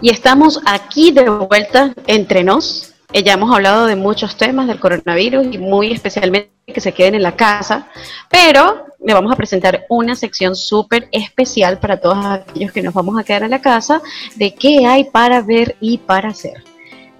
Y 0.00 0.10
estamos 0.10 0.60
aquí 0.64 1.10
de 1.10 1.28
vuelta 1.28 1.92
entre 2.06 2.44
nos. 2.44 2.94
Eh, 3.12 3.24
Ya 3.24 3.32
hemos 3.32 3.52
hablado 3.52 3.86
de 3.86 3.96
muchos 3.96 4.36
temas 4.36 4.68
del 4.68 4.78
coronavirus 4.78 5.48
y 5.50 5.58
muy 5.58 5.92
especialmente 5.92 6.50
que 6.66 6.80
se 6.80 6.92
queden 6.92 7.16
en 7.16 7.22
la 7.22 7.34
casa, 7.34 7.88
pero 8.30 8.86
le 9.04 9.12
vamos 9.12 9.32
a 9.32 9.36
presentar 9.36 9.86
una 9.88 10.14
sección 10.14 10.54
súper 10.54 11.08
especial 11.10 11.78
para 11.80 11.96
todos 11.96 12.24
aquellos 12.24 12.70
que 12.70 12.82
nos 12.82 12.94
vamos 12.94 13.18
a 13.18 13.24
quedar 13.24 13.42
en 13.42 13.50
la 13.50 13.60
casa 13.60 14.00
de 14.36 14.54
qué 14.54 14.86
hay 14.86 15.04
para 15.04 15.40
ver 15.40 15.76
y 15.80 15.98
para 15.98 16.28
hacer. 16.28 16.62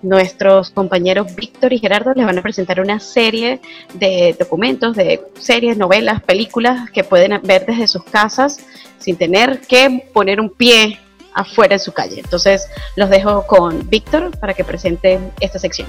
Nuestros 0.02 0.70
compañeros 0.70 1.34
Víctor 1.34 1.72
y 1.72 1.78
Gerardo 1.80 2.12
les 2.14 2.26
van 2.26 2.38
a 2.38 2.42
presentar 2.42 2.80
una 2.80 3.00
serie 3.00 3.60
de 3.94 4.36
documentos, 4.38 4.94
de 4.94 5.20
series, 5.40 5.76
novelas, 5.76 6.22
películas 6.22 6.90
que 6.90 7.02
pueden 7.02 7.40
ver 7.42 7.66
desde 7.66 7.88
sus 7.88 8.04
casas 8.04 8.60
sin 8.98 9.16
tener 9.16 9.62
que 9.62 10.08
poner 10.12 10.40
un 10.40 10.50
pie 10.50 11.00
afuera 11.34 11.74
en 11.74 11.80
su 11.80 11.92
calle. 11.92 12.20
Entonces 12.20 12.68
los 12.96 13.10
dejo 13.10 13.46
con 13.46 13.88
Víctor 13.88 14.36
para 14.38 14.54
que 14.54 14.64
presente 14.64 15.20
esta 15.40 15.58
sección. 15.58 15.88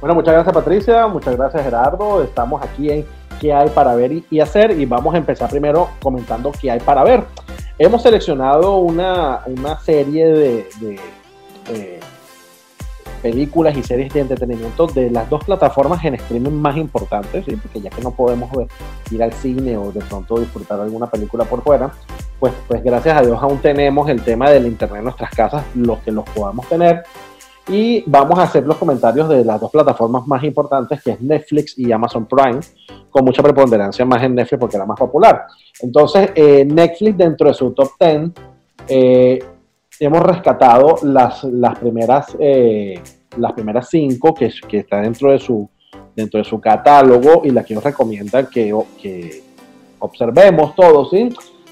Bueno, 0.00 0.14
muchas 0.14 0.34
gracias 0.34 0.54
Patricia, 0.54 1.06
muchas 1.06 1.36
gracias 1.36 1.62
Gerardo. 1.62 2.22
Estamos 2.22 2.62
aquí 2.62 2.90
en 2.90 3.06
qué 3.40 3.52
hay 3.52 3.68
para 3.70 3.94
ver 3.94 4.12
y, 4.30 4.40
hacer 4.40 4.72
y 4.72 4.84
vamos 4.84 5.14
a 5.14 5.18
empezar 5.18 5.48
primero 5.48 5.90
comentando 6.02 6.52
qué 6.52 6.70
hay 6.70 6.80
para 6.80 7.04
ver. 7.04 7.24
Hemos 7.78 8.02
seleccionado 8.02 8.78
una, 8.78 9.40
una 9.46 9.78
serie 9.80 10.26
de, 10.26 10.68
de, 10.80 11.00
eh, 11.70 12.00
películas 13.22 13.76
y 13.76 13.82
series 13.82 14.12
de 14.12 14.20
entretenimiento 14.20 14.86
de 14.88 15.10
las 15.10 15.30
dos 15.30 15.44
plataformas 15.44 16.04
en 16.04 16.14
streaming 16.14 16.50
más 16.50 16.76
importantes, 16.76 17.44
¿sí? 17.44 17.56
porque 17.56 17.80
ya 17.80 17.88
que 17.90 18.02
no 18.02 18.10
podemos 18.10 18.50
ver- 18.50 18.66
ir 19.10 19.22
al 19.22 19.32
cine 19.32 19.76
o 19.76 19.92
de 19.92 20.00
pronto 20.00 20.38
disfrutar 20.38 20.80
alguna 20.80 21.06
película 21.06 21.44
por 21.44 21.62
fuera, 21.62 21.92
pues, 22.40 22.52
pues 22.66 22.82
gracias 22.82 23.16
a 23.16 23.22
Dios 23.22 23.38
aún 23.40 23.58
tenemos 23.58 24.08
el 24.10 24.22
tema 24.22 24.50
del 24.50 24.66
internet 24.66 24.98
en 24.98 25.04
nuestras 25.04 25.30
casas, 25.30 25.64
los 25.74 25.98
que 26.00 26.10
los 26.10 26.24
podamos 26.30 26.66
tener. 26.68 27.04
Y 27.68 28.02
vamos 28.10 28.40
a 28.40 28.42
hacer 28.42 28.66
los 28.66 28.76
comentarios 28.76 29.28
de 29.28 29.44
las 29.44 29.60
dos 29.60 29.70
plataformas 29.70 30.26
más 30.26 30.42
importantes, 30.42 31.00
que 31.00 31.12
es 31.12 31.20
Netflix 31.20 31.78
y 31.78 31.92
Amazon 31.92 32.26
Prime, 32.26 32.58
con 33.08 33.24
mucha 33.24 33.40
preponderancia 33.40 34.04
más 34.04 34.20
en 34.24 34.34
Netflix 34.34 34.58
porque 34.58 34.76
era 34.76 34.84
más 34.84 34.98
popular. 34.98 35.46
Entonces, 35.80 36.30
eh, 36.34 36.64
Netflix 36.64 37.16
dentro 37.16 37.46
de 37.46 37.54
su 37.54 37.70
top 37.70 37.90
10, 38.00 38.30
eh, 38.88 39.38
hemos 40.06 40.22
rescatado 40.22 40.96
las, 41.02 41.44
las 41.44 41.78
primeras 41.78 42.36
eh, 42.38 43.00
las 43.36 43.52
primeras 43.52 43.88
cinco 43.88 44.34
que, 44.34 44.52
que 44.68 44.78
están 44.78 45.04
dentro 45.04 45.30
de 45.30 45.38
su 45.38 45.68
dentro 46.14 46.38
de 46.38 46.44
su 46.44 46.60
catálogo 46.60 47.42
y 47.44 47.50
las 47.50 47.64
que 47.64 47.74
nos 47.74 47.84
recomiendan 47.84 48.46
que, 48.46 48.74
que 49.00 49.42
observemos 49.98 50.74
todos. 50.74 51.10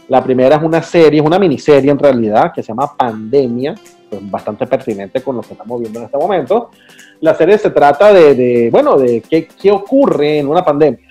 La 0.08 0.22
primera 0.24 0.56
es 0.56 0.62
una 0.62 0.82
serie, 0.82 1.20
es 1.20 1.26
una 1.26 1.38
miniserie 1.38 1.90
en 1.90 1.98
realidad, 1.98 2.52
que 2.52 2.62
se 2.62 2.68
llama 2.68 2.96
Pandemia, 2.96 3.74
pues 4.08 4.30
bastante 4.30 4.66
pertinente 4.66 5.22
con 5.22 5.36
lo 5.36 5.42
que 5.42 5.52
estamos 5.52 5.78
viendo 5.78 6.00
en 6.00 6.06
este 6.06 6.16
momento. 6.16 6.70
La 7.20 7.34
serie 7.34 7.58
se 7.58 7.70
trata 7.70 8.12
de, 8.12 8.34
de, 8.34 8.70
bueno, 8.70 8.96
de 8.96 9.20
qué, 9.20 9.46
qué 9.46 9.70
ocurre 9.70 10.38
en 10.38 10.48
una 10.48 10.64
pandemia, 10.64 11.06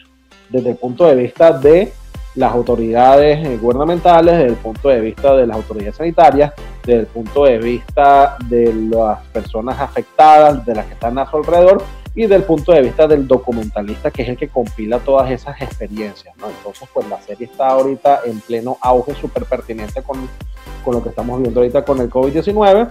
desde 0.49 0.71
el 0.71 0.75
punto 0.75 1.05
de 1.05 1.15
vista 1.15 1.51
de 1.51 1.91
las 2.35 2.53
autoridades 2.53 3.45
eh, 3.45 3.57
gubernamentales, 3.57 4.37
desde 4.37 4.49
el 4.49 4.55
punto 4.55 4.89
de 4.89 5.01
vista 5.01 5.35
de 5.35 5.47
las 5.47 5.57
autoridades 5.57 5.95
sanitarias, 5.95 6.53
desde 6.85 7.01
el 7.01 7.07
punto 7.07 7.45
de 7.45 7.57
vista 7.57 8.37
de 8.47 8.73
las 8.73 9.19
personas 9.27 9.79
afectadas, 9.79 10.65
de 10.65 10.75
las 10.75 10.85
que 10.85 10.93
están 10.93 11.17
a 11.17 11.29
su 11.29 11.37
alrededor, 11.37 11.83
y 12.15 12.25
del 12.25 12.43
punto 12.43 12.71
de 12.71 12.81
vista 12.81 13.07
del 13.07 13.27
documentalista, 13.27 14.11
que 14.11 14.23
es 14.23 14.29
el 14.29 14.37
que 14.37 14.49
compila 14.49 14.99
todas 14.99 15.31
esas 15.31 15.61
experiencias. 15.61 16.33
Entonces, 16.35 16.87
pues 16.93 17.07
la 17.07 17.21
serie 17.21 17.47
está 17.47 17.69
ahorita 17.69 18.21
en 18.25 18.39
pleno 18.41 18.77
auge, 18.81 19.13
súper 19.15 19.45
pertinente 19.45 20.01
con, 20.01 20.27
con 20.83 20.95
lo 20.95 21.03
que 21.03 21.09
estamos 21.09 21.39
viendo 21.39 21.59
ahorita 21.59 21.85
con 21.85 21.99
el 21.99 22.09
COVID-19. 22.09 22.89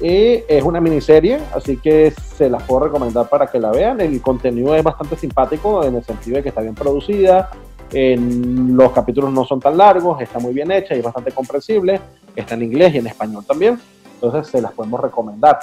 Y 0.00 0.42
es 0.48 0.62
una 0.64 0.80
miniserie, 0.80 1.38
así 1.54 1.76
que 1.76 2.10
se 2.10 2.50
las 2.50 2.62
puedo 2.64 2.86
recomendar 2.86 3.28
para 3.28 3.46
que 3.46 3.60
la 3.60 3.70
vean. 3.70 4.00
El 4.00 4.20
contenido 4.20 4.74
es 4.74 4.82
bastante 4.82 5.16
simpático 5.16 5.84
en 5.84 5.94
el 5.96 6.04
sentido 6.04 6.38
de 6.38 6.42
que 6.42 6.48
está 6.48 6.60
bien 6.60 6.74
producida. 6.74 7.50
Los 7.92 8.92
capítulos 8.92 9.32
no 9.32 9.44
son 9.44 9.60
tan 9.60 9.76
largos, 9.76 10.20
está 10.20 10.38
muy 10.38 10.52
bien 10.52 10.70
hecha 10.70 10.94
y 10.94 10.98
es 10.98 11.04
bastante 11.04 11.32
comprensible. 11.32 12.00
Está 12.34 12.54
en 12.54 12.62
inglés 12.64 12.94
y 12.94 12.98
en 12.98 13.06
español 13.06 13.44
también. 13.44 13.78
Entonces 14.14 14.48
se 14.48 14.60
las 14.60 14.72
podemos 14.72 15.00
recomendar. 15.00 15.58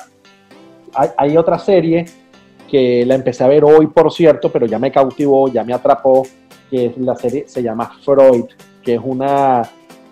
Hay, 0.93 1.09
hay 1.17 1.37
otra 1.37 1.59
serie 1.59 2.05
que 2.69 3.05
la 3.05 3.15
empecé 3.15 3.43
a 3.43 3.47
ver 3.47 3.65
hoy, 3.65 3.87
por 3.87 4.11
cierto, 4.13 4.49
pero 4.49 4.65
ya 4.65 4.79
me 4.79 4.91
cautivó, 4.91 5.49
ya 5.49 5.63
me 5.63 5.73
atrapó, 5.73 6.25
que 6.69 6.85
es 6.85 6.97
la 6.97 7.15
serie 7.15 7.43
se 7.47 7.61
llama 7.61 7.91
Freud, 8.01 8.45
que 8.81 8.95
es 8.95 9.01
una 9.03 9.61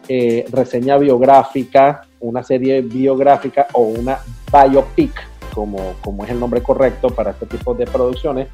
eh, 0.10 0.46
reseña 0.52 0.98
biográfica, 0.98 2.02
una 2.20 2.44
serie 2.44 2.82
biográfica 2.82 3.68
o 3.74 3.84
una 3.84 4.20
biopic, 4.52 5.14
como, 5.54 5.94
como 6.02 6.26
es 6.26 6.32
el 6.32 6.40
nombre 6.40 6.62
correcto 6.62 7.10
para 7.10 7.32
este 7.32 7.46
tipo 7.46 7.74
de 7.74 7.86
producciones, 7.86 8.50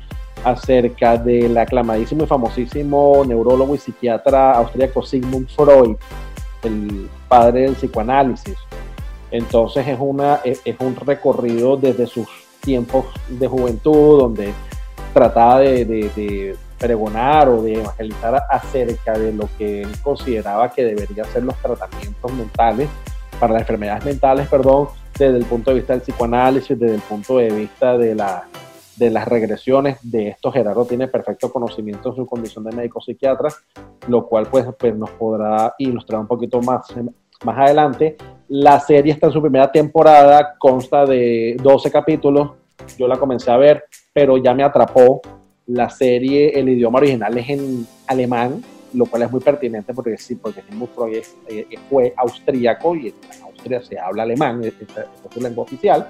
acerca 0.45 1.17
del 1.17 1.57
aclamadísimo 1.57 2.23
y 2.23 2.27
famosísimo 2.27 3.23
neurólogo 3.25 3.73
y 3.73 3.79
psiquiatra 3.79 4.51
austríaco 4.53 5.01
Sigmund 5.01 5.49
Freud, 5.49 5.95
el 6.63 7.09
padre 7.27 7.61
del 7.61 7.73
psicoanálisis. 7.73 8.55
Entonces 9.31 9.87
es, 9.87 9.97
una, 9.99 10.39
es, 10.43 10.61
un 10.79 10.95
recorrido 10.95 11.77
desde 11.77 12.05
sus 12.05 12.27
tiempos 12.61 13.05
de 13.27 13.47
juventud, 13.47 14.19
donde 14.19 14.53
trataba 15.13 15.59
de, 15.59 15.83
de- 15.83 16.55
pregonar 16.77 17.47
o 17.47 17.63
de 17.63 17.75
evangelizar 17.75 18.43
acerca 18.49 19.17
de 19.17 19.31
lo 19.31 19.49
que 19.57 19.81
él 19.83 19.89
consideraba 20.03 20.69
que 20.69 20.83
deberían 20.83 21.25
ser 21.27 21.43
los 21.43 21.55
tratamientos 21.55 22.33
mentales 22.33 22.89
para 23.39 23.53
las 23.53 23.61
enfermedades 23.61 24.03
mentales, 24.03 24.47
perdón, 24.49 24.89
desde 25.17 25.37
el 25.37 25.45
punto 25.45 25.71
de 25.71 25.77
vista 25.77 25.93
del 25.93 26.01
psicoanálisis, 26.01 26.77
desde 26.77 26.95
el 26.95 27.01
punto 27.01 27.37
de 27.37 27.49
vista 27.49 27.97
de, 27.97 28.13
la, 28.13 28.43
de 28.95 29.09
las 29.09 29.27
regresiones. 29.27 29.97
De 30.01 30.29
esto 30.29 30.51
Gerardo 30.51 30.85
tiene 30.85 31.07
perfecto 31.07 31.51
conocimiento 31.51 32.09
en 32.09 32.15
su 32.15 32.25
condición 32.25 32.63
de 32.63 32.75
médico 32.75 33.01
psiquiatra, 33.01 33.49
lo 34.07 34.25
cual 34.27 34.47
pues, 34.47 34.65
pues 34.77 34.95
nos 34.95 35.11
podrá 35.11 35.75
ilustrar 35.77 36.21
un 36.21 36.27
poquito 36.27 36.61
más, 36.61 36.87
más 37.43 37.57
adelante. 37.57 38.17
La 38.47 38.79
serie 38.79 39.13
está 39.13 39.27
en 39.27 39.33
su 39.33 39.41
primera 39.41 39.71
temporada, 39.71 40.55
consta 40.57 41.05
de 41.05 41.57
12 41.61 41.91
capítulos. 41.91 42.51
Yo 42.97 43.07
la 43.07 43.17
comencé 43.17 43.51
a 43.51 43.57
ver, 43.57 43.85
pero 44.13 44.37
ya 44.37 44.53
me 44.53 44.63
atrapó. 44.63 45.21
La 45.67 45.89
serie, 45.89 46.59
el 46.59 46.69
idioma 46.69 46.99
original 46.99 47.35
es 47.37 47.49
en 47.49 47.87
alemán, 48.05 48.61
lo 48.93 49.05
cual 49.07 49.23
es 49.23 49.31
muy 49.31 49.41
pertinente 49.41 49.93
porque 49.93 50.17
sí, 50.17 50.35
porque 50.35 50.61
Freud 50.61 51.23
eh, 51.47 51.67
fue 51.89 52.13
austríaco 52.15 52.95
y 52.95 53.07
en 53.07 53.43
Austria 53.43 53.81
se 53.81 53.99
habla 53.99 54.23
alemán, 54.23 54.63
es 54.63 54.73
su 55.33 55.41
lengua 55.41 55.63
oficial, 55.63 56.07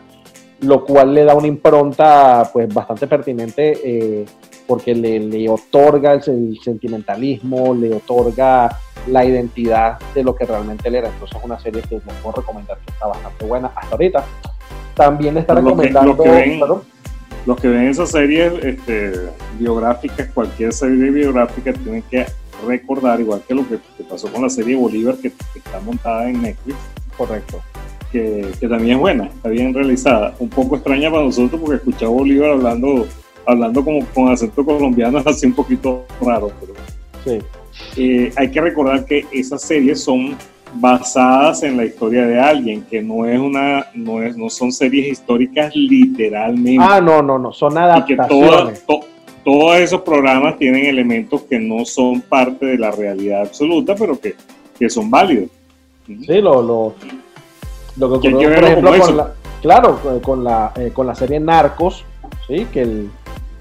lo 0.62 0.84
cual 0.86 1.14
le 1.14 1.24
da 1.26 1.36
una 1.36 1.48
impronta 1.48 2.50
pues 2.54 2.74
bastante 2.74 3.08
pertinente 3.08 3.80
eh, 3.84 4.26
porque 4.68 4.96
le, 4.96 5.20
le 5.20 5.50
otorga 5.50 6.14
el, 6.14 6.22
el 6.28 6.58
sentimentalismo, 6.64 7.74
le 7.76 7.94
otorga 7.96 8.78
la 9.08 9.26
identidad 9.26 10.00
de 10.16 10.24
lo 10.24 10.36
que 10.36 10.46
realmente 10.46 10.88
él 10.88 10.96
era. 10.96 11.10
Entonces 11.10 11.38
es 11.38 11.44
una 11.44 11.60
serie 11.60 11.82
que 11.84 11.96
les 11.96 12.04
puedo 12.24 12.38
recomendar 12.38 12.78
que 12.80 12.92
está 12.92 13.08
bastante 13.08 13.46
buena 13.46 13.72
hasta 13.76 13.92
ahorita. 13.92 14.24
También 14.96 15.34
le 15.36 15.42
está 15.42 15.54
Lo 15.54 15.60
que- 15.62 15.66
recomendando... 15.70 16.14
lo 16.14 16.24
que 16.24 16.30
ven- 16.30 16.60
perdón. 16.60 16.82
Los 17.46 17.60
que 17.62 17.68
ven 17.68 17.88
esas 17.90 18.10
series 18.10 18.54
este, 18.64 19.12
biográficas, 19.60 20.30
cualquier 20.34 20.74
serie 20.74 21.12
biográfica, 21.12 21.74
tienen 21.74 22.02
que 22.10 22.26
recordar, 22.66 23.20
igual 23.20 23.44
que 23.48 23.54
lo 23.54 23.68
que, 23.68 23.78
que 23.98 24.04
pasó 24.04 24.32
con 24.32 24.42
la 24.42 24.50
serie 24.50 24.76
Bolívar, 24.76 25.14
que, 25.18 25.30
que 25.54 25.60
está 25.60 25.80
montada 25.82 26.28
en 26.28 26.42
Netflix, 26.42 26.78
Correcto. 27.16 27.62
Que, 28.16 28.46
que 28.60 28.68
también 28.68 28.96
es 28.96 29.00
buena, 29.02 29.26
está 29.26 29.50
bien 29.50 29.74
realizada. 29.74 30.34
Un 30.40 30.50
poco 30.50 30.76
extraña 30.76 31.12
para 31.12 31.24
nosotros 31.24 31.60
porque 31.60 31.76
escuchaba 31.78 32.12
a 32.12 32.16
Bolívar 32.16 32.52
hablando, 32.52 33.08
hablando 33.46 33.84
como 33.84 34.06
con 34.08 34.30
acento 34.32 34.64
colombiano, 34.64 35.22
así 35.26 35.46
un 35.48 35.54
poquito 35.54 36.06
raro. 36.22 36.52
Pero, 36.62 36.74
Sí. 37.26 37.40
eh, 37.98 38.32
hay 38.38 38.52
que 38.52 38.62
recordar 38.62 39.04
que 39.06 39.26
esas 39.34 39.62
series 39.64 40.02
son 40.04 40.36
basadas 40.76 41.64
en 41.64 41.76
la 41.78 41.86
historia 41.86 42.26
de 42.26 42.40
alguien, 42.40 42.84
que 42.90 43.02
no 43.02 43.26
es 43.26 43.40
una, 43.40 43.88
no 43.94 44.22
es, 44.22 44.38
no 44.38 44.50
son 44.50 44.72
series 44.72 45.08
históricas 45.08 45.76
literalmente. 45.76 46.84
Ah, 46.88 47.02
no, 47.02 47.22
no, 47.22 47.38
no, 47.40 47.52
son 47.52 47.74
y 47.74 48.04
que 48.06 48.16
toda- 48.16 48.28
adaptaciones. 48.62 48.86
to- 48.86 49.00
todos 49.44 49.78
esos 49.78 50.02
programas 50.02 50.58
tienen 50.58 50.86
elementos 50.86 51.44
que 51.44 51.60
no 51.60 51.86
son 51.86 52.22
parte 52.22 52.66
de 52.66 52.78
la 52.78 52.92
realidad 52.92 53.42
absoluta, 53.42 53.94
pero 53.96 54.20
que, 54.20 54.34
que 54.80 54.90
son 54.90 55.10
válidos. 55.12 55.50
Sí, 56.08 56.42
lo, 56.42 56.62
lo, 56.62 56.94
lo 57.98 58.10
que 58.20 58.30
ocurrió, 58.30 58.54
por 58.56 58.64
ejemplo, 58.64 58.90
como 58.92 59.04
con 59.04 59.10
eso. 59.10 59.16
la, 59.16 59.34
claro, 59.62 60.00
con- 60.22 60.44
la, 60.44 60.72
eh, 60.76 60.92
con 60.94 61.08
la 61.08 61.16
serie 61.16 61.40
Narcos, 61.40 62.04
¿sí? 62.48 62.66
que, 62.72 62.82
el, 62.82 63.10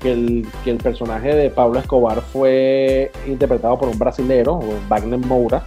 que, 0.00 0.12
el, 0.12 0.46
que 0.64 0.70
el 0.70 0.78
personaje 0.78 1.34
de 1.34 1.50
Pablo 1.50 1.78
Escobar 1.78 2.20
fue 2.20 3.10
interpretado 3.26 3.78
por 3.78 3.88
un 3.88 3.98
brasilero, 3.98 4.60
Wagner 4.88 5.18
Moura, 5.20 5.62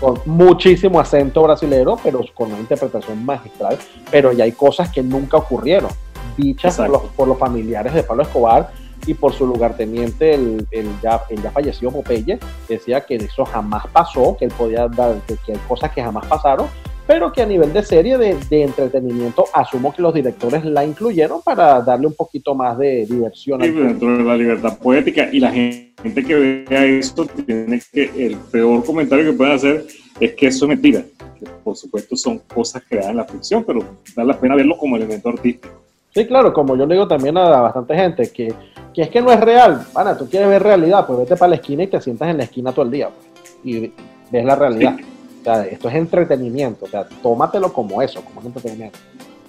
con 0.00 0.20
muchísimo 0.26 1.00
acento 1.00 1.42
brasilero, 1.42 1.98
pero 2.02 2.20
con 2.34 2.50
una 2.52 2.60
interpretación 2.60 3.24
magistral, 3.24 3.78
pero 4.10 4.32
ya 4.32 4.44
hay 4.44 4.52
cosas 4.52 4.90
que 4.90 5.02
nunca 5.02 5.38
ocurrieron, 5.38 5.90
dichas 6.36 6.76
por 6.76 6.88
los, 6.90 7.02
por 7.16 7.28
los 7.28 7.38
familiares 7.38 7.94
de 7.94 8.02
Pablo 8.02 8.22
Escobar 8.24 8.70
y 9.06 9.14
por 9.14 9.32
su 9.32 9.46
lugarteniente, 9.46 10.34
el, 10.34 10.66
el 10.70 10.88
ya, 11.00 11.22
el 11.30 11.40
ya 11.42 11.50
fallecido 11.50 11.92
Popeye, 11.92 12.38
decía 12.68 13.00
que 13.06 13.14
eso 13.16 13.44
jamás 13.46 13.86
pasó, 13.86 14.36
que 14.38 14.44
él 14.46 14.52
podía 14.56 14.86
dar, 14.88 15.14
que 15.46 15.52
hay 15.52 15.58
cosas 15.66 15.92
que 15.92 16.02
jamás 16.02 16.26
pasaron, 16.26 16.66
pero 17.06 17.32
que 17.32 17.42
a 17.42 17.46
nivel 17.46 17.72
de 17.72 17.82
serie, 17.82 18.18
de, 18.18 18.36
de 18.50 18.62
entretenimiento, 18.62 19.44
asumo 19.52 19.94
que 19.94 20.02
los 20.02 20.12
directores 20.12 20.64
la 20.64 20.84
incluyeron 20.84 21.40
para 21.42 21.80
darle 21.80 22.06
un 22.06 22.14
poquito 22.14 22.54
más 22.54 22.76
de 22.78 23.06
diversión. 23.06 23.62
Al 23.62 23.70
público. 23.70 23.88
dentro 23.88 24.16
de 24.16 24.24
la 24.24 24.36
libertad 24.36 24.78
poética 24.78 25.28
y 25.32 25.40
la 25.40 25.52
gente 25.52 26.24
que 26.24 26.64
vea 26.68 26.84
esto 26.84 27.26
tiene 27.26 27.80
que 27.92 28.10
el 28.26 28.36
peor 28.36 28.84
comentario 28.84 29.24
que 29.24 29.36
pueden 29.36 29.54
hacer 29.54 29.86
es 30.18 30.34
que 30.34 30.46
eso 30.46 30.64
es 30.64 30.68
mentira 30.68 31.04
que 31.38 31.46
por 31.62 31.76
supuesto 31.76 32.16
son 32.16 32.38
cosas 32.38 32.82
creadas 32.88 33.10
en 33.10 33.16
la 33.18 33.24
ficción 33.24 33.62
pero 33.64 33.80
vale 34.16 34.28
la 34.28 34.40
pena 34.40 34.54
verlo 34.54 34.78
como 34.78 34.96
elemento 34.96 35.28
artístico 35.28 35.86
Sí, 36.16 36.26
claro, 36.26 36.50
como 36.50 36.78
yo 36.78 36.86
le 36.86 36.94
digo 36.94 37.06
también 37.06 37.36
a 37.36 37.60
bastante 37.60 37.94
gente, 37.94 38.32
que, 38.32 38.50
que 38.94 39.02
es 39.02 39.10
que 39.10 39.20
no 39.20 39.30
es 39.30 39.38
real. 39.38 39.86
Pana, 39.92 40.16
tú 40.16 40.26
quieres 40.26 40.48
ver 40.48 40.62
realidad, 40.62 41.06
pues 41.06 41.18
vete 41.18 41.36
para 41.36 41.50
la 41.50 41.56
esquina 41.56 41.82
y 41.82 41.88
te 41.88 42.00
sientas 42.00 42.30
en 42.30 42.38
la 42.38 42.44
esquina 42.44 42.72
todo 42.72 42.86
el 42.86 42.90
día. 42.90 43.10
pues, 43.10 43.54
y 43.62 43.92
ves 44.30 44.44
la 44.46 44.56
realidad. 44.56 44.96
O 44.98 45.15
sea, 45.54 45.64
esto 45.66 45.88
es 45.88 45.94
entretenimiento. 45.94 46.84
O 46.84 46.88
sea, 46.88 47.06
tómatelo 47.22 47.72
como 47.72 48.02
eso, 48.02 48.20
como 48.22 48.40
un 48.40 48.46
entretenimiento. 48.46 48.98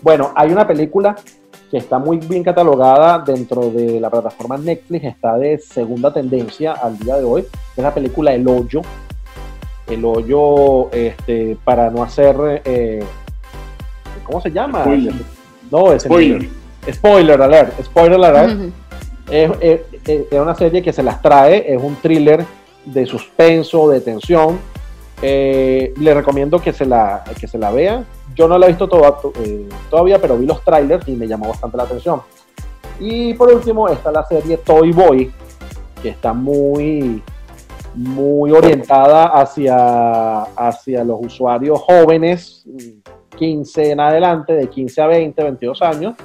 Bueno, 0.02 0.32
hay 0.36 0.52
una 0.52 0.65
película 0.68 1.15
que 1.72 1.78
está 1.78 1.99
muy 1.99 2.18
bien 2.18 2.44
catalogada 2.44 3.19
dentro 3.19 3.69
de 3.69 3.99
la 3.99 4.10
plataforma 4.10 4.57
Netflix, 4.57 5.03
está 5.03 5.38
de 5.38 5.57
segunda 5.60 6.14
tendencia 6.14 6.74
al 6.74 6.98
día 6.98 7.15
de 7.18 7.24
hoy. 7.26 7.45
Es 7.76 7.84
la 7.84 7.94
película 7.94 8.34
El 8.34 8.48
Hoyo. 8.48 8.82
El 9.88 10.03
Hoyo, 10.06 10.91
este, 10.91 11.57
para 11.64 11.90
no 11.90 12.03
hacer. 12.03 12.61
eh, 12.65 13.03
¿Cómo 14.26 14.41
se 14.41 14.52
llama? 14.52 14.82
Spoiler. 14.84 15.14
No, 15.72 15.91
es 15.94 16.03
spoiler 16.03 16.48
Spoiler 16.91 17.41
alert, 17.41 17.84
spoiler 17.84 18.24
alert. 18.24 18.53
Ujú. 18.56 18.72
Es, 19.30 19.52
es- 19.60 19.82
es- 20.06 20.26
es 20.32 20.40
una 20.40 20.56
serie 20.56 20.82
que 20.82 20.94
se 20.94 21.03
las 21.03 21.22
trae, 21.22 21.74
es 21.74 21.82
un 21.82 21.95
thriller 21.98 22.45
de 22.86 23.06
suspenso, 23.06 23.90
de 23.90 23.99
tensión. 23.99 24.57
Eh, 25.22 25.94
le 25.98 26.14
recomiendo 26.14 26.60
que 26.60 26.72
se, 26.73 26.85
la, 26.85 27.23
que 27.39 27.48
se 27.48 27.57
la 27.57 27.72
vea. 27.72 28.03
Yo 28.35 28.48
no 28.48 28.57
la 28.57 28.68
he 28.68 28.69
visto 28.69 28.88
toda- 28.88 29.18
eh, 29.44 29.68
todavía, 29.89 30.19
pero 30.22 30.38
vi 30.38 30.45
los 30.45 30.64
trailers 30.64 31.07
y 31.07 31.11
me 31.15 31.27
llamó 31.27 31.49
bastante 31.49 31.77
la 31.77 31.84
atención. 31.84 32.22
Y 32.99 33.34
por 33.34 33.52
último 33.52 33.88
está 33.89 34.11
la 34.11 34.23
serie 34.26 34.57
Toy 34.57 34.91
Boy, 34.91 35.31
que 36.02 36.10
está 36.10 36.34
muy, 36.34 37.22
muy 37.95 38.52
orientada 38.52 39.26
hacia, 39.26 40.44
hacia 40.44 41.03
los 41.03 41.18
usuarios 41.22 41.80
jóvenes, 41.81 42.64
15 43.35 43.91
en 43.91 43.99
adelante, 43.99 44.53
de 44.53 44.68
15 44.68 45.02
a 45.02 45.07
20, 45.07 45.44
22 45.44 45.81
años 45.81 46.15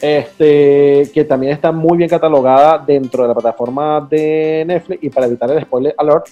este, 0.00 1.10
que 1.12 1.24
también 1.24 1.52
está 1.52 1.72
muy 1.72 1.98
bien 1.98 2.08
catalogada 2.08 2.78
dentro 2.78 3.22
de 3.22 3.28
la 3.28 3.34
plataforma 3.34 4.06
de 4.10 4.64
Netflix 4.66 5.02
y 5.04 5.10
para 5.10 5.26
evitar 5.26 5.50
el 5.50 5.60
spoiler 5.62 5.94
alert, 5.98 6.26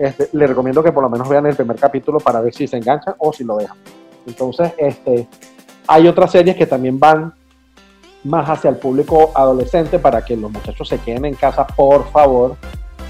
este, 0.00 0.30
le 0.32 0.46
recomiendo 0.46 0.82
que 0.82 0.92
por 0.92 1.02
lo 1.02 1.10
menos 1.10 1.28
vean 1.28 1.44
el 1.44 1.54
primer 1.54 1.76
capítulo 1.76 2.20
para 2.20 2.40
ver 2.40 2.54
si 2.54 2.66
se 2.66 2.78
enganchan 2.78 3.14
o 3.18 3.34
si 3.34 3.44
lo 3.44 3.58
dejan. 3.58 3.76
Entonces, 4.26 4.72
este, 4.78 5.28
hay 5.86 6.08
otras 6.08 6.32
series 6.32 6.56
que 6.56 6.64
también 6.66 6.98
van 6.98 7.34
más 8.24 8.48
hacia 8.48 8.70
el 8.70 8.76
público 8.76 9.30
adolescente 9.34 9.98
para 9.98 10.24
que 10.24 10.38
los 10.38 10.50
muchachos 10.50 10.88
se 10.88 10.96
queden 10.98 11.26
en 11.26 11.34
casa, 11.34 11.66
por 11.66 12.10
favor, 12.10 12.56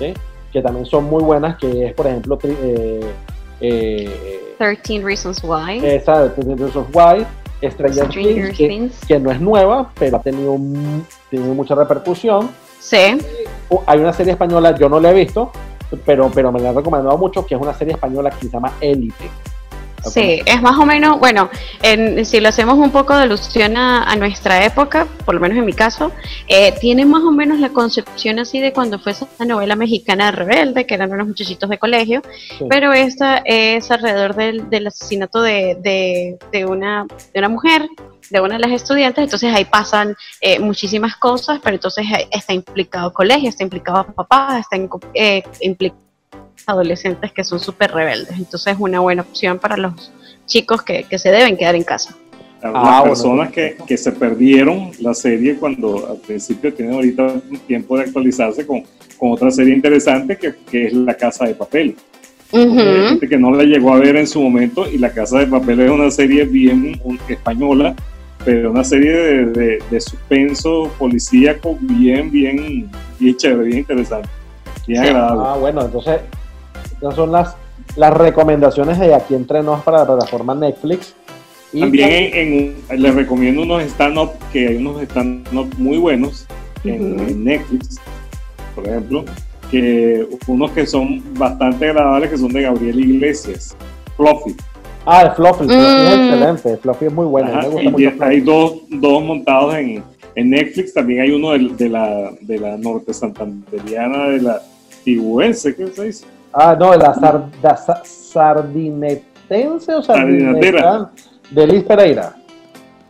¿sí? 0.00 0.14
que 0.52 0.60
también 0.62 0.84
son 0.84 1.04
muy 1.04 1.22
buenas, 1.22 1.56
que 1.58 1.86
es, 1.86 1.94
por 1.94 2.08
ejemplo, 2.08 2.36
eh, 2.42 3.00
eh, 3.60 4.54
13 4.58 5.00
Reasons 5.00 5.44
Why. 5.44 5.86
esa 5.86 6.24
de 6.24 6.30
Ten 6.30 6.58
Reasons 6.58 6.88
Why, 6.92 7.24
Stranger, 7.70 7.70
Stranger 7.70 8.08
Things, 8.08 8.56
que, 8.58 8.68
Things. 8.68 9.06
que 9.06 9.20
no 9.20 9.30
es 9.30 9.40
nueva, 9.40 9.92
pero 9.96 10.16
ha 10.16 10.22
tenido, 10.22 10.58
tenido 11.30 11.54
mucha 11.54 11.76
repercusión. 11.76 12.50
Sí, 12.80 13.16
Hay 13.86 14.00
una 14.00 14.12
serie 14.12 14.32
española, 14.32 14.74
yo 14.76 14.88
no 14.88 14.98
la 14.98 15.12
he 15.12 15.14
visto, 15.14 15.52
pero, 16.04 16.30
pero 16.32 16.52
me 16.52 16.60
la 16.60 16.70
han 16.70 16.76
recomendado 16.76 17.16
mucho, 17.18 17.44
que 17.44 17.54
es 17.54 17.60
una 17.60 17.74
serie 17.74 17.94
española 17.94 18.30
que 18.30 18.46
se 18.46 18.50
llama 18.50 18.72
Élite. 18.80 19.30
Sí, 20.05 20.40
es 20.47 20.62
más 20.62 20.78
o 20.78 20.86
menos, 20.86 21.18
bueno, 21.18 21.51
en- 21.82 22.24
si 22.24 22.40
lo 22.40 22.48
hacemos 22.48 22.77
un 22.78 22.90
poco 22.90 23.14
de 23.16 23.22
alusión 23.24 23.77
a, 23.77 24.05
a 24.05 24.16
nuestra 24.16 24.64
época, 24.64 25.06
por 25.24 25.35
lo 25.35 25.40
menos 25.40 25.59
en 25.59 25.64
mi 25.66 25.72
caso, 25.72 26.12
eh, 26.48 26.72
tiene 26.81 27.05
más 27.06 27.22
o 27.22 27.31
menos 27.32 27.59
la 27.60 27.70
concepción 27.70 28.39
así 28.39 28.60
de 28.60 28.72
cuando 28.72 28.98
fue 28.98 29.12
esa 29.12 29.27
novela 29.47 29.77
mexicana 29.77 30.31
Rebelde, 30.31 30.86
que 30.86 30.94
eran 30.94 31.12
unos 31.12 31.27
muchachitos 31.28 31.68
de 31.68 31.78
colegio, 31.78 32.22
Sí. 32.59 32.64
pero 32.68 32.93
esta 32.93 33.39
es 33.44 33.90
alrededor 33.90 34.35
del, 34.35 34.68
del 34.70 34.86
asesinato 34.86 35.43
de, 35.43 35.77
de, 35.81 36.39
de 36.52 36.64
una, 36.66 37.06
de 37.32 37.39
una 37.39 37.48
mujer, 37.48 37.89
de 38.31 38.40
una 38.40 38.55
de 38.55 38.60
las 38.60 38.70
estudiantes, 38.70 39.24
entonces 39.24 39.52
ahí 39.52 39.64
pasan 39.64 40.14
eh, 40.40 40.59
muchísimas 40.60 41.16
cosas, 41.16 41.59
pero 41.62 41.74
entonces 41.77 42.05
está 42.31 42.52
implicado 42.52 43.12
colegio, 43.12 43.48
está 43.48 43.64
implicado 43.64 44.05
papá, 44.14 44.60
está 44.60 44.77
eh, 45.14 45.43
implicado 45.60 46.01
adolescentes 46.66 47.32
que 47.32 47.44
son 47.44 47.60
súper 47.60 47.92
rebeldes, 47.92 48.38
entonces 48.38 48.74
es 48.74 48.78
una 48.80 49.00
buena 49.00 49.22
opción 49.22 49.58
para 49.58 49.76
los 49.76 50.12
chicos 50.46 50.82
que, 50.82 51.04
que 51.04 51.18
se 51.18 51.30
deben 51.30 51.56
quedar 51.56 51.74
en 51.74 51.84
casa. 51.84 52.16
Las 52.62 52.72
Ah, 52.74 53.00
bueno, 53.00 53.04
personas 53.14 53.50
que, 53.52 53.76
que 53.86 53.96
se 53.96 54.12
perdieron 54.12 54.90
la 55.00 55.14
serie 55.14 55.56
cuando 55.56 56.08
al 56.10 56.18
principio 56.18 56.72
tienen 56.74 56.94
ahorita 56.94 57.22
un 57.50 57.58
tiempo 57.60 57.96
de 57.96 58.04
actualizarse 58.04 58.66
con, 58.66 58.82
con 59.18 59.32
otra 59.32 59.50
serie 59.50 59.74
interesante 59.74 60.36
que, 60.36 60.54
que 60.70 60.86
es 60.88 60.92
La 60.92 61.14
Casa 61.14 61.46
de 61.46 61.54
Papel. 61.54 61.96
Hay 62.52 62.60
Ujú. 62.66 63.08
gente 63.10 63.28
que 63.28 63.38
no 63.38 63.50
la 63.52 63.62
llegó 63.62 63.94
a 63.94 63.98
ver 63.98 64.16
en 64.16 64.26
su 64.26 64.42
momento 64.42 64.90
y 64.90 64.98
La 64.98 65.10
Casa 65.12 65.38
de 65.38 65.46
Papel 65.46 65.80
es 65.80 65.90
una 65.90 66.10
serie 66.10 66.44
bien 66.44 67.00
un- 67.04 67.18
española, 67.28 67.94
pero 68.44 68.70
una 68.72 68.84
serie 68.84 69.12
de, 69.12 69.44
de- 69.46 69.82
de 69.90 70.00
suspenso 70.00 70.92
policíaco 70.98 71.78
bien, 71.80 72.30
bien, 72.30 72.90
bien 73.18 73.36
chévere, 73.36 73.68
bien 73.68 73.78
interesante, 73.78 74.28
bien 74.86 75.02
Sí. 75.02 75.08
agradable. 75.08 75.42
Ah, 75.46 75.56
bueno, 75.58 75.82
entonces 75.86 76.20
esas 77.01 77.14
son 77.14 77.32
las, 77.32 77.56
las 77.97 78.12
recomendaciones 78.14 78.98
de 78.98 79.14
aquí 79.14 79.35
entre 79.35 79.62
nos 79.62 79.82
para 79.82 79.98
la 79.98 80.06
plataforma 80.06 80.55
Netflix. 80.55 81.14
Y 81.72 81.81
También 81.81 82.10
en, 82.35 82.77
en- 82.89 83.02
les 83.02 83.14
recomiendo 83.14 83.62
unos 83.62 83.82
stand-up, 83.85 84.31
que 84.52 84.68
hay 84.68 84.77
unos 84.77 85.01
stand-up 85.02 85.72
muy 85.78 85.98
buenos 85.98 86.47
en, 86.85 87.44
Netflix, 87.44 87.98
por 88.74 88.86
ejemplo, 88.89 89.24
que 89.70 90.27
unos 90.48 90.70
que 90.72 90.85
son 90.86 91.22
bastante 91.35 91.89
agradables, 91.90 92.31
que 92.31 92.39
son 92.39 92.52
de 92.52 92.62
Gabriel 92.62 92.98
Iglesias, 92.98 93.77
Fluffy. 94.16 94.56
Ah, 95.06 95.22
el 95.22 95.31
Fluffy, 95.32 95.64
es 95.64 95.70
Mm. 95.70 96.20
excelente, 96.20 96.70
el 96.72 96.78
Fluffy 96.78 97.06
es 97.06 97.12
muy 97.12 97.27
bueno, 97.27 97.48
a 97.48 97.52
mí 97.52 97.59
Ajá, 97.59 97.68
me 97.68 97.72
gusta 97.74 97.89
y 97.89 97.90
mucho 98.10 98.24
hay 98.24 98.40
dos, 98.40 98.74
dos 98.89 99.22
montados 99.22 99.74
en, 99.77 100.02
en 100.35 100.51
Netflix, 100.51 100.93
también 100.93 101.20
hay 101.22 101.31
uno 101.31 101.52
de, 101.52 101.89
la, 101.89 102.32
de 102.40 102.59
la 102.59 102.77
norte 102.77 103.14
santanderiana, 103.14 104.28
de 104.31 104.40
la 104.43 104.60
tiguense, 105.05 105.74
¿qué 105.77 105.86
se 105.89 106.05
dice? 106.05 106.24
Ah, 106.52 106.77
no, 106.78 106.94
la, 106.97 107.14
sar, 107.14 107.47
la 107.62 107.77
sa- 107.77 108.02
sardinetense 108.05 109.94
o 109.94 110.02
Sardinatera. 110.02 110.81
sardinetana 110.81 111.10
de 111.51 111.66
Liz 111.66 111.85
Pereira. 111.85 112.36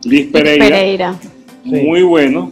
Liz 0.03 0.31
Pereira. 0.31 0.65
Pereira. 0.65 1.15
Sí. 1.63 1.69
muy 1.69 2.01
bueno, 2.03 2.51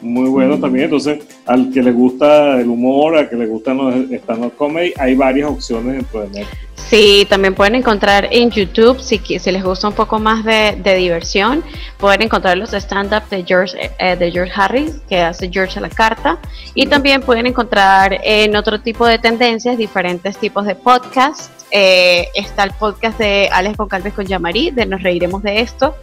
muy 0.00 0.28
bueno 0.28 0.58
también. 0.58 0.84
Entonces, 0.86 1.20
al 1.46 1.70
que 1.70 1.82
le 1.82 1.92
gusta 1.92 2.58
el 2.60 2.68
humor, 2.68 3.16
al 3.16 3.28
que 3.28 3.36
le 3.36 3.46
gustan 3.46 3.76
los 3.78 3.94
stand-up 4.10 4.54
comedy, 4.56 4.92
hay 4.98 5.14
varias 5.14 5.50
opciones 5.50 5.94
dentro 5.96 6.20
de 6.20 6.28
Netflix. 6.28 6.65
Sí, 6.88 7.26
también 7.28 7.54
pueden 7.56 7.74
encontrar 7.74 8.28
en 8.30 8.48
YouTube, 8.50 9.00
si, 9.00 9.18
si 9.18 9.50
les 9.50 9.64
gusta 9.64 9.88
un 9.88 9.94
poco 9.94 10.20
más 10.20 10.44
de, 10.44 10.78
de 10.80 10.94
diversión, 10.94 11.64
pueden 11.98 12.22
encontrar 12.22 12.56
los 12.56 12.72
stand-up 12.72 13.28
de 13.28 13.42
George, 13.44 13.90
eh, 13.98 14.14
de 14.14 14.30
George 14.30 14.52
Harris, 14.54 15.00
que 15.08 15.20
hace 15.20 15.50
George 15.52 15.80
a 15.80 15.82
la 15.82 15.88
carta, 15.88 16.38
y 16.74 16.86
también 16.86 17.22
pueden 17.22 17.46
encontrar 17.46 18.20
en 18.22 18.54
otro 18.54 18.80
tipo 18.80 19.04
de 19.04 19.18
tendencias 19.18 19.76
diferentes 19.76 20.36
tipos 20.36 20.64
de 20.64 20.76
podcasts. 20.76 21.50
Eh, 21.72 22.28
está 22.36 22.62
el 22.62 22.70
podcast 22.70 23.18
de 23.18 23.48
Alex 23.50 23.76
Goncalves 23.76 24.14
con 24.14 24.24
Yamari, 24.24 24.70
de 24.70 24.86
Nos 24.86 25.02
Reiremos 25.02 25.42
de 25.42 25.60
Esto, 25.62 25.96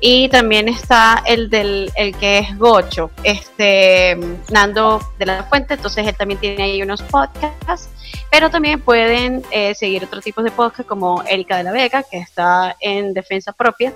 y 0.00 0.28
también 0.28 0.68
está 0.68 1.22
el 1.26 1.50
del 1.50 1.90
el 1.94 2.16
que 2.16 2.38
es 2.38 2.58
Gocho, 2.58 3.10
este 3.22 4.18
Nando 4.50 5.00
de 5.18 5.26
la 5.26 5.44
Fuente, 5.44 5.74
entonces 5.74 6.06
él 6.06 6.14
también 6.14 6.40
tiene 6.40 6.62
ahí 6.62 6.82
unos 6.82 7.02
podcasts, 7.02 7.90
pero 8.30 8.50
también 8.50 8.80
pueden 8.80 9.42
eh, 9.50 9.74
seguir 9.74 10.04
otro 10.04 10.20
tipo 10.20 10.42
de 10.42 10.50
podcasts 10.50 10.88
como 10.88 11.22
Erika 11.24 11.56
de 11.56 11.64
la 11.64 11.72
Vega, 11.72 12.02
que 12.02 12.18
está 12.18 12.76
en 12.80 13.12
defensa 13.12 13.52
propia, 13.52 13.92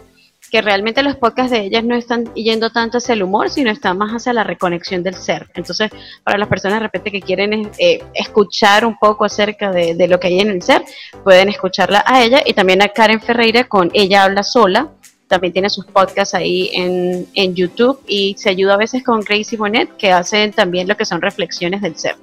que 0.51 0.63
realmente 0.63 1.03
los 1.03 1.17
podcasts 1.17 1.51
de 1.51 1.65
ellas 1.65 1.83
no 1.83 1.97
están 1.97 2.33
yendo 2.35 2.71
tanto 2.71 2.99
hacia 2.99 3.15
el 3.15 3.23
humor, 3.23 3.51
sino 3.51 3.71
están 3.71 3.99
más 3.99 4.13
hacia 4.13 4.33
la 4.33 4.45
reconexión 4.45 5.03
del 5.03 5.15
ser. 5.15 5.49
Entonces, 5.55 5.91
para 6.23 6.39
las 6.39 6.49
personas 6.49 6.79
de 6.79 6.85
repente 6.85 7.11
que 7.11 7.23
quieren 7.23 7.71
eh, 7.79 8.05
escuchar 8.15 8.85
un 8.85 8.97
poco 8.99 9.25
acerca 9.25 9.73
de, 9.73 9.95
de 9.95 10.07
lo 10.07 10.21
que 10.21 10.29
hay 10.29 10.41
en 10.41 10.51
el 10.51 10.63
ser, 10.63 10.85
pueden 11.25 11.49
escucharla 11.49 12.05
a 12.07 12.23
ella 12.23 12.43
y 12.45 12.53
también 12.53 12.83
a 12.83 12.89
Karen 12.89 13.21
Ferreira 13.21 13.65
con 13.65 13.91
Ella 13.95 14.25
habla 14.25 14.43
sola, 14.43 14.91
también 15.35 15.53
tiene 15.53 15.69
sus 15.69 15.85
podcasts 15.87 16.35
ahí 16.35 16.71
en, 16.73 17.27
en 17.35 17.55
YouTube 17.57 17.99
y 18.07 18.37
se 18.39 18.51
ayuda 18.51 18.75
a 18.75 18.77
veces 18.77 19.03
con 19.03 19.21
Gracie 19.21 19.59
Bonet, 19.59 19.97
que 19.97 20.13
hacen 20.13 20.53
también 20.53 20.87
lo 20.87 20.97
que 20.97 21.05
son 21.05 21.21
reflexiones 21.21 21.83
del 21.83 21.97
ser. 21.97 22.15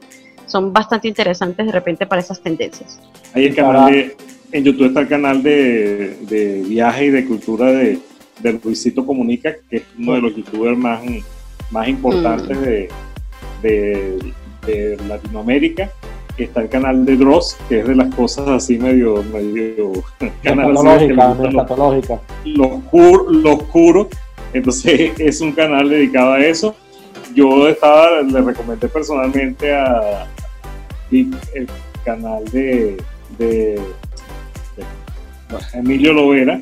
Son 0.48 0.72
bastante 0.72 1.10
interesantes 1.10 1.66
de 1.66 1.72
repente 1.74 2.06
para 2.06 2.22
esas 2.22 2.42
tendencias. 2.42 3.00
Hay 3.34 3.48
el 3.48 3.56
canal 3.56 3.92
de, 3.92 4.16
en 4.54 4.64
YouTube 4.64 4.88
está 4.88 5.02
el 5.02 5.08
canal 5.10 5.44
de, 5.44 6.18
de 6.22 6.64
viaje 6.64 7.06
y 7.06 7.10
de 7.10 7.26
cultura 7.26 7.66
de, 7.72 8.00
de 8.40 8.60
Luisito 8.64 9.06
Comunica, 9.06 9.56
que 9.70 9.78
es 9.78 9.84
uno 10.00 10.14
de 10.14 10.22
los 10.22 10.36
youtubers 10.36 10.78
más, 10.78 11.02
más 11.70 11.88
importantes 11.90 12.58
Mm. 13.62 13.62
de, 13.62 14.34
de 14.66 14.98
Latinoamérica. 15.08 15.92
Está 16.44 16.62
el 16.62 16.70
canal 16.70 17.06
de 17.06 17.16
Dross, 17.18 17.58
que 17.70 17.80
es 17.80 17.88
de 17.88 17.96
las 17.96 18.14
cosas 18.16 18.48
así 18.48 18.78
medio, 18.78 19.24
medio 19.32 19.92
canal 20.44 20.76
así 20.78 21.06
Escatológica, 21.06 21.48
escatológica. 21.48 22.20
lo 22.46 22.64
oscuro, 22.76 23.30
lo 23.32 23.54
oscuro. 23.54 24.10
Entonces 24.54 25.12
es 25.20 25.42
un 25.42 25.52
canal 25.54 25.90
dedicado 25.90 26.34
a 26.34 26.40
eso. 26.46 26.76
Yo 27.36 27.68
estaba, 27.68 28.22
le 28.22 28.42
recomendé 28.42 28.88
personalmente 28.90 29.74
a 29.74 30.28
el 31.12 31.68
canal 32.04 32.44
de, 32.52 32.98
de- 33.38 33.80
de 34.78 34.84
Emilio 35.74 36.14
Lovera, 36.14 36.62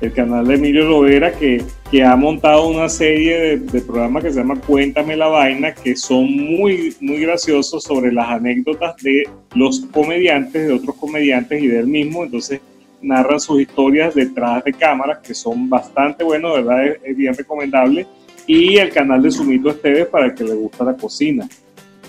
el 0.00 0.12
canal 0.12 0.46
de 0.46 0.54
Emilio 0.54 0.84
Lovera 0.84 1.32
que, 1.32 1.62
que 1.90 2.04
ha 2.04 2.14
montado 2.16 2.68
una 2.68 2.88
serie 2.88 3.38
de, 3.38 3.56
de 3.58 3.80
programas 3.80 4.22
que 4.22 4.30
se 4.30 4.38
llama 4.38 4.60
Cuéntame 4.60 5.16
la 5.16 5.28
vaina, 5.28 5.72
que 5.74 5.96
son 5.96 6.30
muy, 6.30 6.94
muy 7.00 7.20
graciosos 7.20 7.82
sobre 7.82 8.12
las 8.12 8.28
anécdotas 8.28 8.96
de 9.02 9.26
los 9.54 9.80
comediantes, 9.92 10.68
de 10.68 10.74
otros 10.74 10.96
comediantes 10.96 11.62
y 11.62 11.66
de 11.66 11.78
él 11.78 11.86
mismo. 11.86 12.24
Entonces 12.24 12.60
narran 13.00 13.40
sus 13.40 13.60
historias 13.60 14.14
detrás 14.14 14.62
de 14.64 14.72
cámaras, 14.72 15.18
que 15.18 15.34
son 15.34 15.68
bastante 15.70 16.24
buenos, 16.24 16.56
verdad 16.56 16.86
es, 16.86 16.98
es 17.04 17.16
bien 17.16 17.34
recomendable. 17.34 18.06
Y 18.46 18.76
el 18.76 18.90
canal 18.90 19.22
de 19.22 19.30
Sumito 19.30 19.70
Esteves 19.70 20.06
para 20.08 20.26
el 20.26 20.34
que 20.34 20.44
le 20.44 20.54
gusta 20.54 20.84
la 20.84 20.96
cocina, 20.96 21.48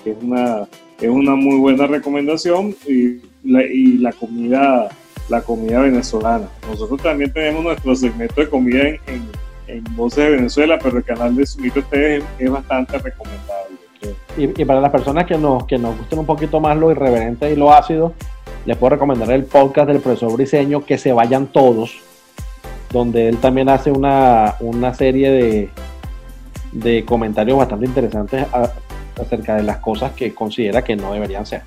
que 0.03 0.11
es 0.11 0.17
una, 0.21 0.67
es 0.99 1.09
una 1.09 1.35
muy 1.35 1.57
buena 1.57 1.87
recomendación 1.87 2.75
y 2.85 3.19
la, 3.43 3.63
y 3.63 3.97
la 3.97 4.11
comida 4.11 4.89
la 5.29 5.41
comida 5.41 5.81
venezolana. 5.81 6.49
Nosotros 6.67 7.01
también 7.03 7.31
tenemos 7.31 7.63
nuestro 7.63 7.95
segmento 7.95 8.41
de 8.41 8.49
comida 8.49 8.81
en, 8.81 8.95
en, 9.07 9.21
en 9.69 9.83
Voces 9.95 10.25
de 10.25 10.31
Venezuela, 10.31 10.79
pero 10.81 10.97
el 10.97 11.03
canal 11.03 11.35
de 11.35 11.45
Sumito 11.45 11.79
Esteves 11.79 12.23
es, 12.37 12.49
bastante 12.49 12.97
recomendable. 12.97 13.77
Y, 14.37 14.65
para 14.65 14.79
las 14.81 14.91
personas 14.91 15.25
que 15.25 15.37
nos, 15.37 15.65
que 15.65 15.77
nos 15.77 15.97
gusten 15.97 16.19
un 16.19 16.25
poquito 16.25 16.59
más 16.59 16.77
lo 16.77 16.91
irreverente 16.91 17.51
y 17.51 17.55
lo 17.55 17.73
ácido, 17.73 18.13
les 18.65 18.77
puedo 18.77 18.91
recomendar 18.91 19.29
el 19.31 19.43
podcast 19.43 19.87
del 19.87 19.99
profesor 19.99 20.31
Briseño, 20.33 20.85
Que 20.85 20.97
se 20.97 21.11
vayan 21.11 21.47
todos, 21.47 21.97
donde 22.91 23.29
él 23.29 23.37
también 23.37 23.69
hace 23.69 23.91
una, 23.91 24.55
una 24.61 24.93
serie 24.93 25.31
de, 25.31 25.69
de 26.71 27.05
comentarios 27.05 27.57
bastante 27.57 27.85
interesantes 27.85 28.45
acerca 29.19 29.55
de 29.55 29.63
las 29.63 29.77
cosas 29.77 30.13
que 30.13 30.33
considera 30.33 30.83
que 30.83 30.95
no 30.95 31.13
deberían 31.13 31.45
ser. 31.45 31.61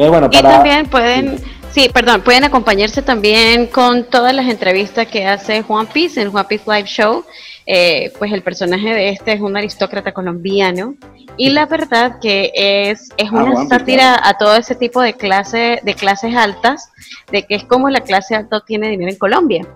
Entonces, 0.00 0.10
bueno, 0.10 0.28
Y 0.32 0.42
también 0.42 0.86
pueden, 0.86 1.38
sí, 1.72 1.90
perdón, 1.92 2.22
pueden 2.22 2.44
acompañarse 2.44 3.02
también 3.02 3.66
con 3.66 4.04
todas 4.04 4.34
las 4.34 4.48
entrevistas 4.48 5.06
que 5.06 5.26
hace 5.26 5.62
Juan 5.62 5.86
Piece 5.86 6.22
en 6.22 6.30
Juan 6.30 6.46
Piece 6.46 6.64
Live 6.66 6.86
Show. 6.88 7.24
Eh, 7.66 8.10
pues 8.18 8.32
el 8.32 8.42
personaje 8.42 8.88
de 8.88 9.10
este 9.10 9.32
es 9.32 9.40
un 9.40 9.56
aristócrata 9.56 10.12
colombiano 10.12 10.94
y 11.36 11.50
la 11.50 11.66
verdad 11.66 12.18
que 12.20 12.50
es, 12.54 13.10
es 13.16 13.28
Ah, 13.30 13.44
una 13.44 13.66
sátira 13.68 14.18
a 14.22 14.38
todo 14.38 14.56
ese 14.56 14.74
tipo 14.74 15.00
de 15.02 15.12
clase 15.12 15.80
de 15.84 15.94
clases 15.94 16.34
altas, 16.34 16.90
de 17.30 17.44
que 17.44 17.54
es 17.54 17.64
como 17.64 17.90
la 17.90 18.00
clase 18.00 18.34
alta 18.34 18.56
obtiene 18.56 18.88
dinero 18.88 19.10
en 19.10 19.18
Colombia. 19.18 19.66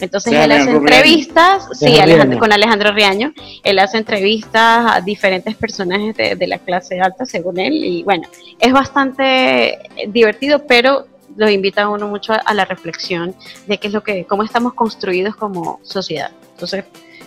Entonces 0.00 0.32
Sí, 0.32 0.36
él 0.36 0.50
hace 0.52 0.64
Riaño. 0.64 0.78
entrevistas, 0.78 1.68
sí, 1.72 1.98
Alejandro 1.98 2.38
con 2.38 2.52
Alejandro 2.52 2.92
Riaño, 2.92 3.32
él 3.62 3.78
hace 3.78 3.98
entrevistas 3.98 4.96
a 4.96 5.00
diferentes 5.00 5.54
personajes 5.56 6.16
de, 6.16 6.36
de 6.36 6.46
la 6.46 6.58
clase 6.58 7.00
alta, 7.00 7.24
según 7.26 7.58
él, 7.58 7.72
y 7.74 8.02
bueno, 8.02 8.28
es 8.58 8.72
bastante 8.72 9.74
eh, 9.74 9.78
divertido, 10.08 10.66
pero 10.66 11.06
lo 11.36 11.48
invita 11.50 11.82
a 11.82 11.88
uno 11.88 12.06
mucho 12.08 12.32
a, 12.32 12.36
a 12.36 12.54
la 12.54 12.64
reflexión 12.64 13.34
de 13.66 13.78
qué 13.78 13.88
es 13.88 13.92
lo 13.92 14.02
que, 14.02 14.24
cómo 14.24 14.42
estamos 14.42 14.74
construidos 14.74 15.34
como 15.36 15.80
sociedad. 15.82 16.30
Entonces, 16.52 16.84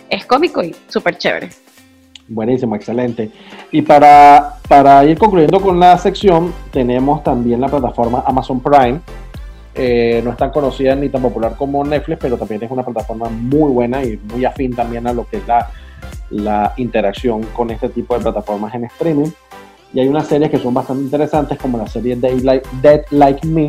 es 0.08 0.24
cómico 0.24 0.62
y 0.62 0.74
súper 0.88 1.18
chévere. 1.18 1.50
Buenísimo, 2.28 2.76
excelente. 2.76 3.30
Y 3.72 3.80
para, 3.82 4.56
para 4.68 5.04
ir 5.04 5.16
concluyendo 5.18 5.60
con 5.60 5.80
la 5.80 5.96
sección, 5.96 6.52
tenemos 6.70 7.22
también 7.24 7.60
la 7.60 7.68
plataforma 7.68 8.22
Amazon 8.26 8.60
Prime. 8.60 9.00
Eh, 9.80 10.20
no 10.24 10.32
es 10.32 10.36
tan 10.36 10.50
conocida 10.50 10.96
ni 10.96 11.08
tan 11.08 11.22
popular 11.22 11.54
como 11.56 11.84
Netflix, 11.84 12.18
pero 12.20 12.36
también 12.36 12.60
es 12.64 12.70
una 12.70 12.82
plataforma 12.82 13.28
muy 13.28 13.70
buena 13.70 14.02
y 14.02 14.16
muy 14.16 14.44
afín 14.44 14.74
también 14.74 15.06
a 15.06 15.12
lo 15.12 15.24
que 15.24 15.36
es 15.36 15.46
la, 15.46 15.70
la 16.30 16.74
interacción 16.78 17.44
con 17.54 17.70
este 17.70 17.88
tipo 17.88 18.14
de 18.16 18.20
plataformas 18.20 18.74
en 18.74 18.86
streaming. 18.86 19.30
Y 19.94 20.00
hay 20.00 20.08
unas 20.08 20.26
series 20.26 20.50
que 20.50 20.58
son 20.58 20.74
bastante 20.74 21.04
interesantes, 21.04 21.58
como 21.58 21.78
la 21.78 21.86
serie 21.86 22.16
Dead 22.16 22.40
Like, 22.40 22.68
Dead 22.82 23.02
Like 23.10 23.46
Me, 23.46 23.68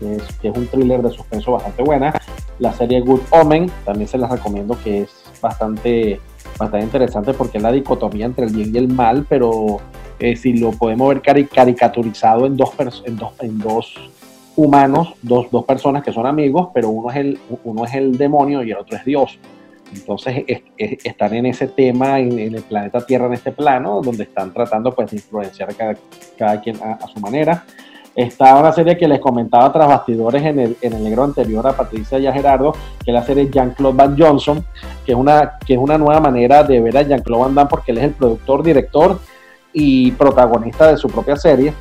que 0.00 0.16
es, 0.16 0.22
que 0.40 0.48
es 0.48 0.56
un 0.56 0.66
thriller 0.66 1.02
de 1.02 1.10
suspenso 1.10 1.52
bastante 1.52 1.82
buena. 1.82 2.14
La 2.58 2.72
serie 2.72 3.02
Good 3.02 3.20
Omen, 3.30 3.70
también 3.84 4.08
se 4.08 4.16
las 4.16 4.30
recomiendo, 4.30 4.78
que 4.82 5.02
es 5.02 5.10
bastante, 5.42 6.20
bastante 6.58 6.86
interesante 6.86 7.34
porque 7.34 7.58
es 7.58 7.62
la 7.62 7.70
dicotomía 7.70 8.24
entre 8.24 8.46
el 8.46 8.54
bien 8.54 8.74
y 8.74 8.78
el 8.78 8.88
mal, 8.88 9.26
pero 9.28 9.76
eh, 10.18 10.36
si 10.36 10.54
lo 10.54 10.70
podemos 10.70 11.08
ver 11.10 11.20
cari- 11.20 11.48
caricaturizado 11.48 12.46
en 12.46 12.56
dos, 12.56 12.70
en 13.04 13.16
dos, 13.16 13.32
en 13.40 13.58
dos 13.58 13.94
humanos, 14.56 15.14
dos, 15.22 15.46
dos 15.50 15.64
personas 15.64 16.02
que 16.02 16.12
son 16.12 16.26
amigos, 16.26 16.68
pero 16.74 16.88
uno 16.90 17.10
es, 17.10 17.16
el, 17.16 17.38
uno 17.64 17.84
es 17.84 17.94
el 17.94 18.18
demonio 18.18 18.62
y 18.62 18.70
el 18.72 18.78
otro 18.78 18.96
es 18.96 19.04
Dios. 19.04 19.38
Entonces 19.94 20.44
es- 20.46 20.62
es- 20.76 21.04
están 21.04 21.34
en 21.34 21.46
ese 21.46 21.66
tema, 21.68 22.18
en, 22.20 22.38
el 22.38 22.62
planeta 22.62 23.04
Tierra, 23.04 23.26
en 23.26 23.32
este 23.34 23.52
plano, 23.52 24.00
donde 24.02 24.24
están 24.24 24.52
tratando 24.52 24.92
pues, 24.94 25.10
de 25.10 25.16
influenciar 25.16 25.74
cada, 25.74 25.96
cada 26.38 26.60
quien 26.60 26.76
a, 26.82 27.06
su 27.08 27.18
manera. 27.20 27.64
Está 28.14 28.56
una 28.56 28.72
serie 28.72 28.98
que 28.98 29.06
les 29.08 29.20
comentaba 29.20 29.72
tras 29.72 29.86
bastidores 29.86 30.42
en 30.44 30.58
el, 30.58 30.76
en 30.82 30.92
el 30.94 31.04
negro 31.04 31.24
anterior 31.24 31.66
a 31.66 31.72
Patricia 31.76 32.18
y 32.18 32.26
a 32.26 32.32
Gerardo, 32.32 32.72
que 33.04 33.10
es 33.12 33.14
la 33.14 33.22
serie 33.24 33.48
Jean-Claude 33.50 33.96
Van 33.96 34.16
Johnson, 34.18 34.64
que 35.06 35.12
es, 35.12 35.18
una, 35.18 35.58
que 35.64 35.74
es 35.74 35.78
una 35.78 35.96
nueva 35.96 36.20
manera 36.20 36.62
de 36.64 36.80
ver 36.80 36.98
a 36.98 37.02
Jean-Claude 37.02 37.44
Van 37.44 37.54
Damme 37.54 37.70
porque 37.70 37.92
él 37.92 37.98
es 37.98 38.04
el 38.04 38.10
productor, 38.10 38.62
director 38.64 39.18
y 39.72 40.10
protagonista 40.12 40.88
de 40.90 40.96
su 40.96 41.08
propia 41.08 41.36
serie. 41.36 41.72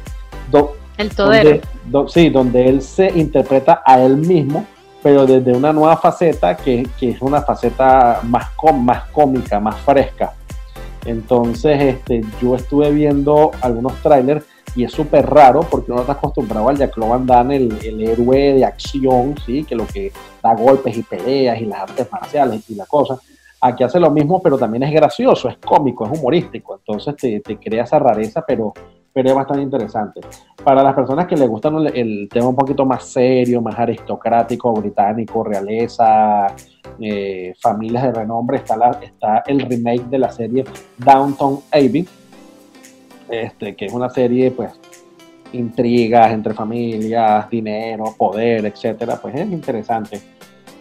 El 0.99 1.15
todero. 1.15 1.49
donde, 1.49 1.61
do- 1.85 2.07
sí, 2.07 2.29
donde 2.29 2.67
él 2.67 2.81
se 2.81 3.07
interpreta 3.17 3.81
a 3.85 3.99
él 4.01 4.17
mismo, 4.17 4.65
pero 5.01 5.25
desde 5.25 5.53
una 5.53 5.71
nueva 5.73 5.97
faceta 5.97 6.55
que, 6.57 6.87
que 6.99 7.09
es 7.11 7.21
una 7.21 7.41
faceta 7.41 8.19
más, 8.23 8.49
com- 8.51 8.83
más 8.83 9.05
cómica, 9.05 9.59
más 9.59 9.77
fresca. 9.77 10.33
Entonces, 11.05 11.81
este, 11.81 12.21
yo 12.41 12.55
estuve 12.55 12.91
viendo 12.91 13.51
algunos 13.61 13.93
trailers 14.03 14.45
y 14.75 14.83
es 14.83 14.91
súper 14.91 15.25
raro 15.27 15.61
porque 15.61 15.91
uno 15.91 16.01
está 16.01 16.13
acostumbrado 16.13 16.69
al 16.69 16.77
Jean-Claude 16.77 17.09
Van 17.11 17.25
Damme, 17.25 17.55
el, 17.55 17.77
el 17.83 18.01
héroe 18.07 18.53
de 18.53 18.65
acción, 18.65 19.35
¿sí? 19.45 19.63
que 19.63 19.75
lo 19.75 19.87
que 19.87 20.11
da 20.43 20.53
golpes 20.53 20.97
y 20.97 21.03
peleas 21.03 21.59
y 21.61 21.65
las 21.65 21.79
artes 21.81 22.07
marciales 22.11 22.69
y 22.69 22.75
la 22.75 22.85
cosa. 22.85 23.17
Aquí 23.61 23.83
hace 23.83 23.99
lo 23.99 24.11
mismo, 24.11 24.41
pero 24.41 24.57
también 24.57 24.83
es 24.83 24.91
gracioso, 24.93 25.49
es 25.49 25.57
cómico, 25.57 26.05
es 26.05 26.19
humorístico. 26.19 26.75
Entonces 26.75 27.15
te, 27.15 27.39
te 27.39 27.57
crea 27.57 27.83
esa 27.83 27.97
rareza, 27.99 28.43
pero, 28.45 28.73
pero 29.19 29.31
es 29.31 29.35
bastante 29.35 29.63
interesante. 29.63 30.21
Para 30.63 30.81
las 30.81 30.95
personas 30.95 31.27
que 31.27 31.35
les 31.35 31.49
gustan 31.49 31.75
el, 31.93 32.29
tema 32.31 32.47
un 32.47 32.55
poquito 32.55 32.85
más 32.85 33.03
serio, 33.03 33.61
más 33.61 33.77
aristocrático, 33.77 34.71
británico, 34.71 35.43
realeza, 35.43 36.47
eh, 37.01 37.53
familias 37.61 38.03
de 38.03 38.13
renombre, 38.13 38.59
está, 38.59 38.77
la, 38.77 38.91
está 39.01 39.43
el 39.45 39.59
remake 39.59 40.05
de 40.05 40.19
la 40.19 40.31
serie 40.31 40.63
Downton 40.97 41.59
Abbey, 41.69 42.07
este, 43.27 43.75
que 43.75 43.87
es 43.87 43.91
una 43.91 44.09
serie, 44.09 44.51
pues, 44.51 44.79
intrigas 45.51 46.31
entre 46.31 46.53
familias, 46.53 47.49
dinero, 47.49 48.15
poder, 48.17 48.67
etcétera, 48.67 49.19
pues 49.21 49.35
es 49.35 49.51
interesante. 49.51 50.21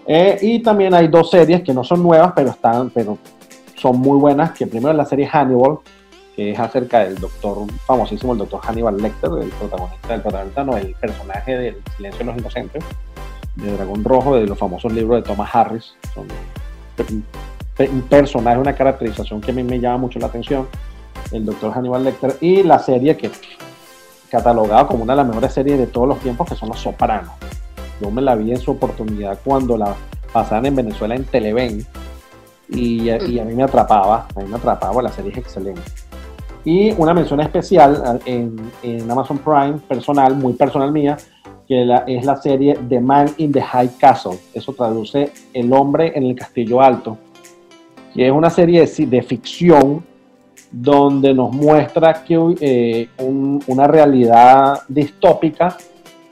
Eh, 0.06 0.38
y 0.42 0.62
también 0.62 0.94
hay 0.94 1.08
dos 1.08 1.28
series 1.28 1.62
que 1.62 1.74
no 1.74 1.82
son 1.82 2.04
nuevas, 2.04 2.34
pero 2.36 2.50
están, 2.50 2.90
pero 2.90 3.18
son 3.74 3.98
muy 3.98 4.16
buenas. 4.16 4.52
Que 4.52 4.68
primero 4.68 4.92
es 4.92 4.96
la 4.96 5.06
serie 5.06 5.26
Hannibal, 5.26 5.78
que 6.38 6.52
es 6.52 6.58
acerca 6.60 7.00
del 7.00 7.18
doctor 7.18 7.66
famosísimo, 7.84 8.32
el 8.32 8.38
doctor 8.38 8.60
Hannibal 8.62 8.96
Lecter, 8.96 9.28
el 9.42 9.48
protagonista, 9.48 10.14
el 10.14 10.22
protagonista 10.22 10.62
no, 10.62 10.76
el 10.76 10.94
personaje 10.94 11.58
del 11.58 11.76
Silencio 11.96 12.18
de 12.20 12.24
los 12.26 12.38
Inocentes, 12.38 12.84
de 13.56 13.72
Dragón 13.72 14.04
Rojo, 14.04 14.36
de 14.36 14.46
los 14.46 14.56
famosos 14.56 14.92
libros 14.92 15.20
de 15.20 15.28
Thomas 15.28 15.52
Harris. 15.52 15.96
Son 16.14 16.28
un 17.90 18.02
personaje, 18.02 18.56
una 18.56 18.72
caracterización 18.72 19.40
que 19.40 19.50
a 19.50 19.54
mí 19.54 19.64
me 19.64 19.80
llama 19.80 19.98
mucho 19.98 20.20
la 20.20 20.28
atención, 20.28 20.68
el 21.32 21.44
doctor 21.44 21.72
Hannibal 21.72 22.04
Lecter, 22.04 22.36
y 22.40 22.62
la 22.62 22.78
serie 22.78 23.16
que 23.16 23.32
catalogada 24.30 24.86
como 24.86 25.02
una 25.02 25.14
de 25.14 25.16
las 25.16 25.26
mejores 25.26 25.52
series 25.52 25.76
de 25.76 25.88
todos 25.88 26.06
los 26.06 26.20
tiempos, 26.20 26.48
que 26.48 26.54
son 26.54 26.68
Los 26.68 26.78
Sopranos. 26.78 27.32
Yo 28.00 28.12
me 28.12 28.22
la 28.22 28.36
vi 28.36 28.52
en 28.52 28.60
su 28.60 28.70
oportunidad 28.70 29.40
cuando 29.44 29.76
la 29.76 29.92
pasaban 30.32 30.66
en 30.66 30.76
Venezuela 30.76 31.16
en 31.16 31.24
Televen 31.24 31.84
y, 32.68 33.10
y 33.10 33.40
a 33.40 33.44
mí 33.44 33.54
me 33.56 33.64
atrapaba, 33.64 34.28
a 34.36 34.38
mí 34.38 34.46
me 34.48 34.56
atrapaba, 34.56 35.02
la 35.02 35.10
serie 35.10 35.32
es 35.32 35.38
excelente. 35.38 36.07
Y 36.68 36.92
una 36.98 37.14
mención 37.14 37.40
especial 37.40 38.20
en, 38.26 38.54
en 38.82 39.10
Amazon 39.10 39.38
Prime, 39.38 39.78
personal, 39.88 40.34
muy 40.36 40.52
personal 40.52 40.92
mía, 40.92 41.16
que 41.66 41.82
la- 41.82 42.04
es 42.06 42.26
la 42.26 42.36
serie 42.36 42.78
The 42.90 43.00
Man 43.00 43.30
in 43.38 43.50
the 43.52 43.62
High 43.62 43.92
Castle. 43.98 44.32
Eso 44.52 44.74
traduce 44.74 45.32
El 45.54 45.72
hombre 45.72 46.12
en 46.14 46.24
el 46.24 46.34
castillo 46.34 46.82
alto, 46.82 47.16
que 48.12 48.26
es 48.26 48.30
una 48.32 48.50
serie 48.50 48.84
de, 48.86 49.06
de 49.06 49.22
ficción 49.22 50.04
donde 50.70 51.32
nos 51.32 51.52
muestra 51.54 52.22
que 52.22 52.36
eh, 52.60 53.08
un- 53.20 53.62
una 53.66 53.86
realidad 53.86 54.80
distópica 54.88 55.74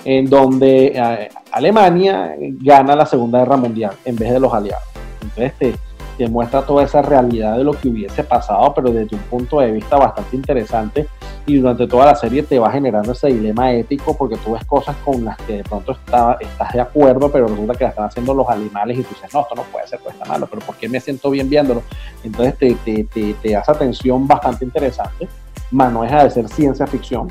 en 0.04 0.28
donde 0.28 0.92
eh, 0.94 1.28
Alemania 1.50 2.36
gana 2.60 2.94
la 2.94 3.06
Segunda 3.06 3.38
Guerra 3.38 3.56
Mundial 3.56 3.92
en 4.04 4.16
vez 4.16 4.32
de 4.34 4.40
los 4.40 4.52
aliados. 4.52 4.84
Entonces 5.22 5.52
te, 5.58 5.74
te 6.16 6.28
muestra 6.28 6.62
toda 6.62 6.84
esa 6.84 7.02
realidad 7.02 7.56
de 7.58 7.64
lo 7.64 7.72
que 7.72 7.88
hubiese 7.88 8.24
pasado, 8.24 8.72
pero 8.74 8.90
desde 8.90 9.14
un 9.16 9.22
punto 9.22 9.60
de 9.60 9.70
vista 9.72 9.96
bastante 9.96 10.34
interesante 10.36 11.06
y 11.46 11.58
durante 11.58 11.86
toda 11.86 12.06
la 12.06 12.14
serie 12.14 12.42
te 12.42 12.58
va 12.58 12.70
generando 12.70 13.12
ese 13.12 13.28
dilema 13.28 13.70
ético 13.72 14.16
porque 14.16 14.36
tú 14.38 14.52
ves 14.52 14.64
cosas 14.64 14.96
con 15.04 15.24
las 15.24 15.36
que 15.38 15.58
de 15.58 15.64
pronto 15.64 15.92
está- 15.92 16.36
estás 16.40 16.72
de 16.72 16.80
acuerdo, 16.80 17.30
pero 17.30 17.46
resulta 17.46 17.74
que 17.74 17.84
la 17.84 17.90
están 17.90 18.04
haciendo 18.06 18.34
los 18.34 18.48
animales 18.48 18.98
y 18.98 19.02
tú 19.02 19.10
dices, 19.14 19.32
no, 19.32 19.42
esto 19.42 19.54
no 19.54 19.62
puede 19.64 19.86
ser, 19.86 20.00
pues 20.00 20.14
está 20.14 20.24
malo, 20.26 20.46
pero 20.50 20.64
¿por 20.64 20.74
qué 20.76 20.88
me 20.88 20.98
siento 21.00 21.30
bien 21.30 21.48
viéndolo? 21.48 21.82
Entonces 22.24 22.56
te, 22.56 22.74
te, 22.84 23.04
te, 23.04 23.34
te 23.34 23.52
da 23.52 23.60
esa 23.60 23.74
tensión 23.74 24.26
bastante 24.26 24.64
interesante, 24.64 25.28
más 25.70 25.92
no 25.92 26.02
deja 26.02 26.24
de 26.24 26.30
ser 26.30 26.48
ciencia 26.48 26.86
ficción. 26.86 27.28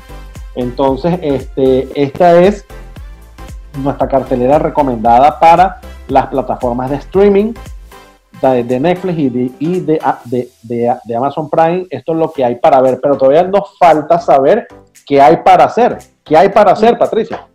Entonces, 0.54 1.18
este, 1.22 1.88
esta 2.00 2.40
es 2.40 2.64
nuestra 3.82 4.08
cartelera 4.08 4.58
recomendada 4.58 5.38
para 5.38 5.80
las 6.08 6.26
plataformas 6.28 6.88
de 6.88 6.96
streaming 6.96 7.52
de, 8.40 8.80
Netflix 8.80 9.18
y, 9.18 9.28
de, 9.28 9.52
y 9.58 9.80
de, 9.80 10.50
de, 10.62 11.16
Amazon 11.16 11.48
Prime. 11.48 11.86
Esto 11.90 12.12
es 12.12 12.18
lo 12.18 12.32
que 12.32 12.44
hay 12.44 12.56
para 12.56 12.80
ver, 12.80 12.98
pero 13.02 13.16
todavía 13.16 13.42
nos 13.44 13.76
falta 13.78 14.18
saber 14.20 14.66
qué 15.06 15.20
hay 15.20 15.38
para 15.38 15.64
hacer. 15.64 15.98
¿Qué 16.24 16.36
hay 16.36 16.48
para 16.48 16.72
hacer, 16.72 16.98
Patricia? 16.98 17.46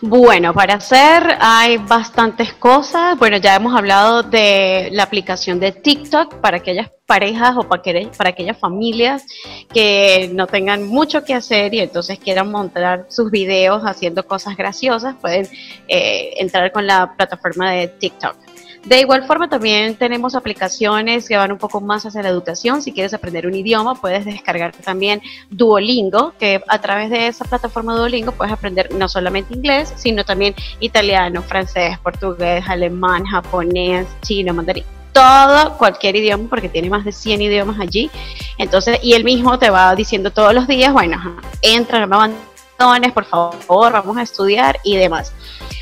Bueno, 0.00 0.54
para 0.54 0.74
hacer 0.74 1.36
hay 1.40 1.78
bastantes 1.78 2.52
cosas. 2.52 3.18
Bueno, 3.18 3.38
ya 3.38 3.56
hemos 3.56 3.74
hablado 3.74 4.22
de 4.22 4.90
la 4.92 5.02
aplicación 5.02 5.58
de 5.58 5.72
TikTok 5.72 6.36
para 6.36 6.58
aquellas 6.58 6.90
parejas 7.06 7.56
o 7.56 7.62
para, 7.62 7.82
aquel- 7.82 8.10
para 8.16 8.30
aquellas 8.30 8.58
familias 8.58 9.24
que 9.72 10.30
no 10.32 10.46
tengan 10.46 10.86
mucho 10.86 11.24
que 11.24 11.34
hacer 11.34 11.74
y 11.74 11.80
entonces 11.80 12.18
quieran 12.18 12.50
montar 12.50 13.06
sus 13.08 13.30
videos 13.30 13.82
haciendo 13.82 14.24
cosas 14.26 14.56
graciosas, 14.56 15.16
pueden 15.20 15.48
eh, 15.88 16.34
entrar 16.38 16.70
con 16.70 16.86
la 16.86 17.14
plataforma 17.16 17.72
de 17.72 17.88
TikTok. 17.88 18.36
De 18.86 19.00
igual 19.00 19.26
forma, 19.26 19.48
también 19.48 19.96
tenemos 19.96 20.36
aplicaciones 20.36 21.26
que 21.26 21.36
van 21.36 21.50
un 21.50 21.58
poco 21.58 21.80
más 21.80 22.06
hacia 22.06 22.22
la 22.22 22.28
educación. 22.28 22.82
Si 22.82 22.92
quieres 22.92 23.12
aprender 23.12 23.44
un 23.44 23.54
idioma, 23.56 23.96
puedes 23.96 24.24
descargar 24.24 24.70
también 24.76 25.20
Duolingo, 25.50 26.34
que 26.38 26.62
a 26.68 26.80
través 26.80 27.10
de 27.10 27.26
esa 27.26 27.44
plataforma 27.44 27.96
Duolingo 27.96 28.30
puedes 28.30 28.52
aprender 28.52 28.94
no 28.94 29.08
solamente 29.08 29.54
inglés, 29.54 29.92
sino 29.96 30.24
también 30.24 30.54
italiano, 30.78 31.42
francés, 31.42 31.98
portugués, 31.98 32.64
alemán, 32.68 33.24
japonés, 33.24 34.06
chino, 34.22 34.54
mandarín. 34.54 34.84
Todo, 35.12 35.76
cualquier 35.78 36.14
idioma, 36.14 36.48
porque 36.48 36.68
tiene 36.68 36.88
más 36.88 37.04
de 37.04 37.10
100 37.10 37.42
idiomas 37.42 37.80
allí. 37.80 38.08
Entonces, 38.56 39.00
y 39.02 39.14
él 39.14 39.24
mismo 39.24 39.58
te 39.58 39.68
va 39.68 39.96
diciendo 39.96 40.30
todos 40.30 40.54
los 40.54 40.68
días, 40.68 40.92
bueno, 40.92 41.40
entra, 41.60 41.98
no 41.98 42.06
me 42.06 42.14
abandones, 42.14 43.12
por 43.12 43.24
favor, 43.24 43.92
vamos 43.92 44.16
a 44.16 44.22
estudiar 44.22 44.78
y 44.84 44.96
demás. 44.96 45.32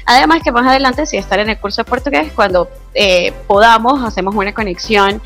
Además 0.06 0.42
que 0.42 0.52
más 0.52 0.66
adelante, 0.66 1.06
si 1.06 1.16
estar 1.16 1.38
en 1.38 1.48
el 1.48 1.58
curso 1.58 1.82
de 1.82 1.90
portugués, 1.90 2.32
cuando 2.34 2.68
eh, 2.94 3.32
podamos, 3.46 4.02
hacemos 4.02 4.34
una 4.34 4.52
conexión 4.52 5.22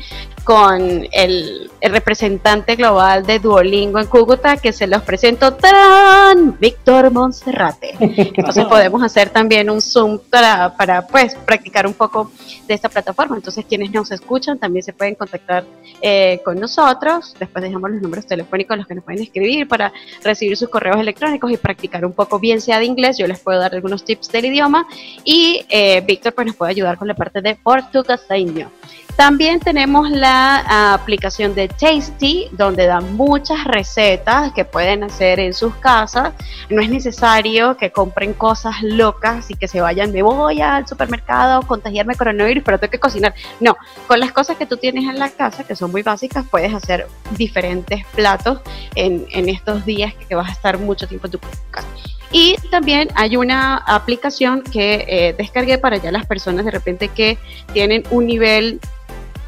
con 0.49 1.07
el, 1.11 1.69
el 1.79 1.91
representante 1.91 2.75
global 2.75 3.23
de 3.23 3.37
Duolingo 3.37 3.99
en 3.99 4.07
Cúcuta, 4.07 4.57
que 4.57 4.73
se 4.73 4.87
los 4.87 5.03
presento, 5.03 5.53
¡tarán! 5.53 6.57
Víctor 6.59 7.11
Monserrate. 7.11 7.95
Entonces 7.99 8.65
podemos 8.69 9.03
hacer 9.03 9.29
también 9.29 9.69
un 9.69 9.79
Zoom 9.79 10.17
para, 10.17 10.75
para 10.75 11.05
pues, 11.05 11.35
practicar 11.35 11.85
un 11.85 11.93
poco 11.93 12.31
de 12.67 12.73
esta 12.73 12.89
plataforma. 12.89 13.35
Entonces 13.35 13.63
quienes 13.63 13.91
nos 13.91 14.09
escuchan 14.09 14.57
también 14.57 14.81
se 14.81 14.91
pueden 14.91 15.13
contactar 15.13 15.65
eh, 16.01 16.41
con 16.43 16.59
nosotros. 16.59 17.35
Después 17.39 17.63
dejamos 17.63 17.91
los 17.91 18.01
números 18.01 18.25
telefónicos 18.25 18.73
a 18.73 18.77
los 18.77 18.87
que 18.87 18.95
nos 18.95 19.03
pueden 19.03 19.21
escribir 19.21 19.67
para 19.67 19.93
recibir 20.23 20.57
sus 20.57 20.69
correos 20.69 20.97
electrónicos 20.97 21.51
y 21.51 21.57
practicar 21.57 22.03
un 22.03 22.13
poco, 22.13 22.39
bien 22.39 22.59
sea 22.59 22.79
de 22.79 22.85
inglés. 22.85 23.19
Yo 23.19 23.27
les 23.27 23.39
puedo 23.39 23.59
dar 23.59 23.75
algunos 23.75 24.03
tips 24.03 24.31
del 24.31 24.45
idioma 24.45 24.87
y 25.23 25.63
eh, 25.69 26.01
Víctor 26.01 26.33
pues 26.33 26.47
nos 26.47 26.55
puede 26.55 26.71
ayudar 26.71 26.97
con 26.97 27.07
la 27.07 27.13
parte 27.13 27.39
de 27.39 27.53
portugueseño. 27.53 28.71
También 29.19 29.59
tenemos 29.59 30.09
la 30.09 30.63
ah, 30.65 30.93
aplicación 30.93 31.53
de 31.53 31.67
Tasty, 31.67 32.47
donde 32.53 32.85
dan 32.85 33.17
muchas 33.17 33.65
recetas 33.65 34.53
que 34.53 34.63
pueden 34.63 35.03
hacer 35.03 35.41
en 35.41 35.53
sus 35.53 35.75
casas. 35.75 36.31
No 36.69 36.81
es 36.81 36.89
necesario 36.89 37.75
que 37.75 37.91
compren 37.91 38.33
cosas 38.33 38.75
locas 38.81 39.51
y 39.51 39.55
que 39.55 39.67
se 39.67 39.81
vayan, 39.81 40.13
me 40.13 40.21
voy 40.21 40.61
al 40.61 40.87
supermercado 40.87 41.63
contagiarme 41.63 42.15
coronavirus, 42.15 42.63
pero 42.63 42.79
tengo 42.79 42.91
que 42.91 42.99
cocinar. 42.99 43.33
No, 43.59 43.75
con 44.07 44.21
las 44.21 44.31
cosas 44.31 44.55
que 44.55 44.65
tú 44.65 44.77
tienes 44.77 45.03
en 45.03 45.19
la 45.19 45.29
casa, 45.29 45.65
que 45.65 45.75
son 45.75 45.91
muy 45.91 46.01
básicas, 46.01 46.45
puedes 46.49 46.73
hacer 46.73 47.05
diferentes 47.31 48.05
platos 48.15 48.61
en, 48.95 49.27
en 49.31 49.49
estos 49.49 49.83
días 49.83 50.13
que 50.13 50.33
vas 50.33 50.47
a 50.47 50.53
estar 50.53 50.77
mucho 50.77 51.09
tiempo 51.09 51.27
en 51.27 51.31
tu 51.31 51.39
casa. 51.71 51.89
Y 52.31 52.55
también 52.71 53.09
hay 53.15 53.35
una 53.35 53.75
aplicación 53.79 54.61
que 54.61 55.03
eh, 55.09 55.35
descargué 55.37 55.77
para 55.77 55.97
ya 55.97 56.09
las 56.09 56.25
personas 56.25 56.63
de 56.63 56.71
repente 56.71 57.09
que 57.09 57.37
tienen 57.73 58.03
un 58.11 58.25
nivel 58.27 58.79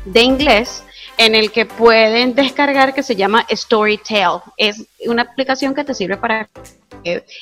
de 0.05 0.21
inglés 0.21 0.83
en 1.17 1.35
el 1.35 1.51
que 1.51 1.65
pueden 1.65 2.35
descargar 2.35 2.93
que 2.93 3.03
se 3.03 3.15
llama 3.15 3.45
Storytel. 3.51 4.39
Es 4.57 4.85
una 5.05 5.23
aplicación 5.23 5.75
que 5.75 5.83
te 5.83 5.93
sirve 5.93 6.17
para 6.17 6.49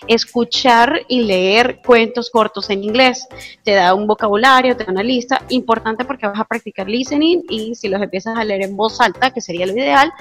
escuchar 0.07 1.02
y 1.07 1.22
leer 1.22 1.81
cuentos 1.86 2.30
cortos 2.30 2.69
en 2.69 2.84
inglés. 2.84 3.27
Te 3.64 3.73
da 3.73 3.94
un 3.94 4.07
vocabulario, 4.07 4.76
te 4.76 4.84
da 4.84 4.91
una 4.91 5.03
lista 5.03 5.41
importante 5.49 6.06
porque 6.06 6.27
vas 6.27 6.40
a 6.40 6.45
practicar 6.45 6.90
listening 6.90 7.44
y 7.49 7.76
si 7.76 7.88
los 7.88 8.02
empiezas 8.02 8.38
a 8.38 8.44
leer 8.44 8.64
en 8.64 8.76
voz 8.76 8.99
alta, 9.02 9.31
que 9.31 9.41
sería 9.41 9.65
lo 9.65 9.73
ideal, 9.73 10.11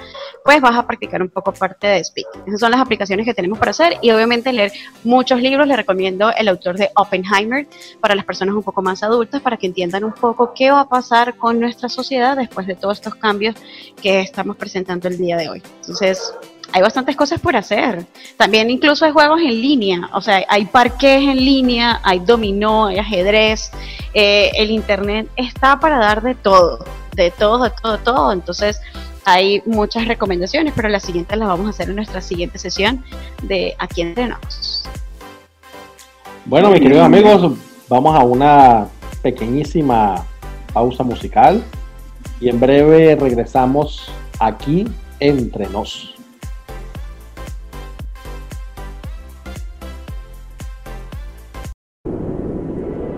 pues 0.43 0.61
vas 0.61 0.75
a 0.75 0.85
practicar 0.85 1.21
un 1.21 1.29
poco 1.29 1.53
parte 1.53 1.87
de 1.87 2.03
speaking. 2.03 2.43
Esas 2.47 2.59
son 2.59 2.71
las 2.71 2.81
aplicaciones 2.81 3.25
que 3.25 3.33
tenemos 3.33 3.59
para 3.59 3.71
hacer 3.71 3.97
y 4.01 4.11
obviamente 4.11 4.51
leer 4.53 4.71
muchos 5.03 5.41
libros. 5.41 5.67
Les 5.67 5.77
recomiendo 5.77 6.31
el 6.35 6.47
autor 6.47 6.77
de 6.77 6.89
Oppenheimer 6.95 7.67
para 7.99 8.15
las 8.15 8.25
personas 8.25 8.55
un 8.55 8.63
poco 8.63 8.81
más 8.81 9.03
adultas 9.03 9.41
para 9.41 9.57
que 9.57 9.67
entiendan 9.67 10.03
un 10.03 10.13
poco 10.13 10.53
qué 10.53 10.71
va 10.71 10.81
a 10.81 10.89
pasar 10.89 11.37
con 11.37 11.59
nuestra 11.59 11.89
sociedad 11.89 12.37
después 12.37 12.67
de 12.67 12.75
todos 12.75 12.97
estos 12.97 13.15
cambios 13.15 13.55
que 14.01 14.21
estamos 14.21 14.57
presentando 14.57 15.07
el 15.07 15.17
día 15.17 15.37
de 15.37 15.49
hoy. 15.49 15.63
Entonces, 15.81 16.33
hay 16.71 16.81
bastantes 16.81 17.15
cosas 17.15 17.39
por 17.39 17.55
hacer. 17.55 18.05
También 18.37 18.69
incluso 18.69 19.05
hay 19.05 19.11
juegos 19.11 19.39
en 19.41 19.61
línea, 19.61 20.09
o 20.13 20.21
sea, 20.21 20.43
hay 20.47 20.65
parques 20.65 21.21
en 21.21 21.37
línea, 21.37 21.99
hay 22.03 22.19
dominó, 22.19 22.87
hay 22.87 22.97
ajedrez, 22.99 23.71
eh, 24.13 24.51
el 24.55 24.71
internet 24.71 25.27
está 25.35 25.79
para 25.79 25.97
dar 25.97 26.21
de 26.21 26.35
todo, 26.35 26.85
de 27.13 27.31
todo, 27.31 27.63
de 27.63 27.71
todo, 27.81 27.97
de 27.97 28.03
todo. 28.03 28.31
Entonces 28.33 28.79
hay 29.25 29.61
muchas 29.65 30.07
recomendaciones, 30.07 30.73
pero 30.75 30.89
las 30.89 31.03
siguientes 31.03 31.37
las 31.37 31.47
vamos 31.47 31.67
a 31.67 31.69
hacer 31.69 31.89
en 31.89 31.95
nuestra 31.95 32.21
siguiente 32.21 32.57
sesión 32.57 33.03
de 33.43 33.75
Aquí 33.79 34.01
Entrenamos. 34.01 34.83
Bueno, 36.45 36.71
mis 36.71 36.81
queridos 36.81 37.03
amigos, 37.03 37.53
vamos 37.87 38.15
a 38.15 38.23
una 38.23 38.87
pequeñísima 39.21 40.25
pausa 40.73 41.03
musical 41.03 41.63
y 42.39 42.49
en 42.49 42.59
breve 42.59 43.15
regresamos 43.15 44.09
aquí 44.39 44.87
entre 45.19 45.67
nos. 45.67 46.18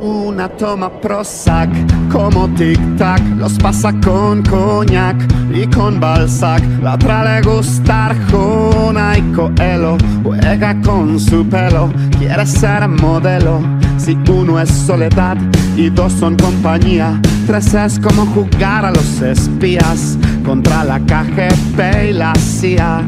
Una 0.02 0.50
toma 0.50 0.90
Prozac 0.90 1.70
como 2.12 2.48
tic-tac, 2.56 3.22
los 3.38 3.54
pasa 3.60 3.94
con 4.04 4.42
coñac 4.42 5.16
y 5.54 5.68
con 5.68 6.00
Balzac. 6.00 6.64
La 6.82 6.96
otra 6.96 7.24
le 7.24 7.48
gusta 7.48 8.08
Arjona 8.08 9.20
y 9.20 9.22
Coelho, 9.32 9.98
juega 10.24 10.82
con 10.82 11.20
su 11.20 11.48
pelo, 11.48 11.92
quiere 12.18 12.48
ser 12.48 12.88
modelo. 12.88 13.62
Si 13.98 14.18
uno 14.28 14.60
es 14.60 14.70
soledad 14.70 15.38
y 15.78 15.92
dos 15.92 16.14
son 16.14 16.36
compañía, 16.36 17.22
tres 17.46 17.72
es 17.76 18.00
como 18.00 18.26
jugar 18.26 18.86
a 18.86 18.92
los 18.92 19.22
espías 19.22 20.18
contra 20.44 20.84
la 20.84 21.00
KGB 21.00 22.10
y 22.10 22.14
la 22.14 22.34
CIA. 22.34 23.04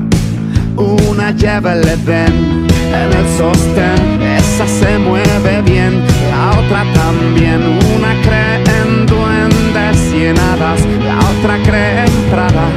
Una 0.77 1.31
lleva 1.31 1.73
el 1.73 1.87
Edén 1.87 2.67
en 2.93 3.11
el 3.11 3.27
sostén, 3.37 4.21
esa 4.21 4.67
se 4.67 4.99
mueve 4.99 5.61
bien, 5.63 6.03
la 6.43 6.59
otra 6.59 6.83
también. 6.93 7.61
Una 7.95 8.13
cree 8.21 8.55
en 8.79 9.05
duendes 9.05 9.97
y 10.13 10.25
en 10.25 10.37
hadas, 10.37 10.81
la 11.09 11.17
otra 11.31 11.57
cree 11.63 12.05
en 12.05 12.13
Prada, 12.29 12.67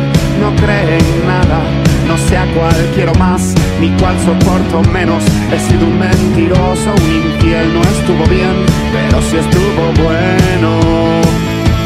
no 0.40 0.54
cree 0.62 0.98
en 0.98 1.26
nada. 1.26 1.60
No 2.06 2.16
sé 2.16 2.36
a 2.36 2.46
cuál 2.54 2.76
quiero 2.94 3.12
más, 3.14 3.54
ni 3.80 3.88
cuál 3.98 4.16
soporto 4.20 4.82
menos. 4.90 5.22
He 5.52 5.58
sido 5.58 5.86
un 5.86 5.98
mentiroso, 5.98 6.90
un 6.94 7.10
infiel, 7.20 7.74
no 7.74 7.82
estuvo 7.82 8.24
bien, 8.26 8.56
pero 8.92 9.20
sí 9.22 9.36
estuvo 9.36 9.82
bueno. 10.04 10.70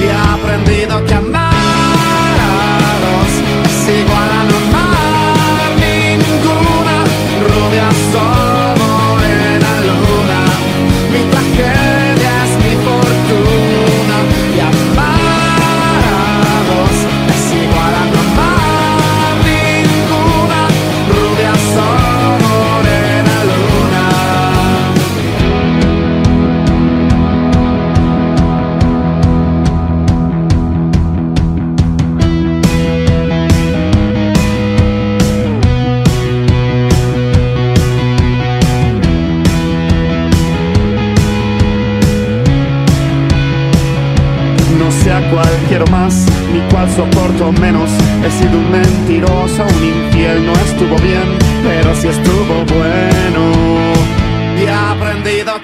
Y 0.01 0.05
he 0.05 0.17
aprendido 0.37 1.05
que 1.07 1.15
amar 1.15 2.37
a 2.49 2.93
dos 3.05 3.33
es 3.65 4.01
igual 4.01 4.31
a 4.39 4.45
no 4.51 4.60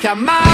aprendido 0.08 0.45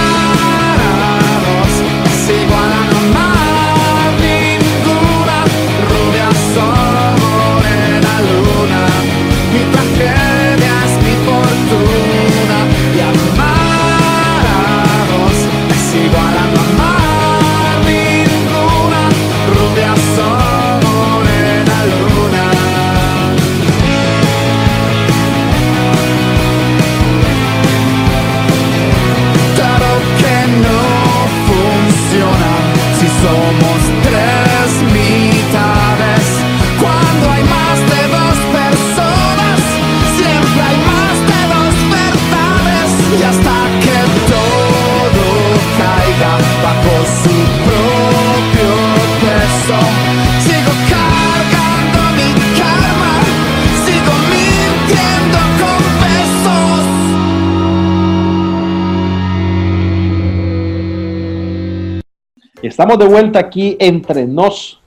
Estamos 62.83 62.99
de 62.99 63.13
vuelta 63.13 63.39
aquí 63.39 63.77
entre 63.79 64.27
nos, 64.27 64.81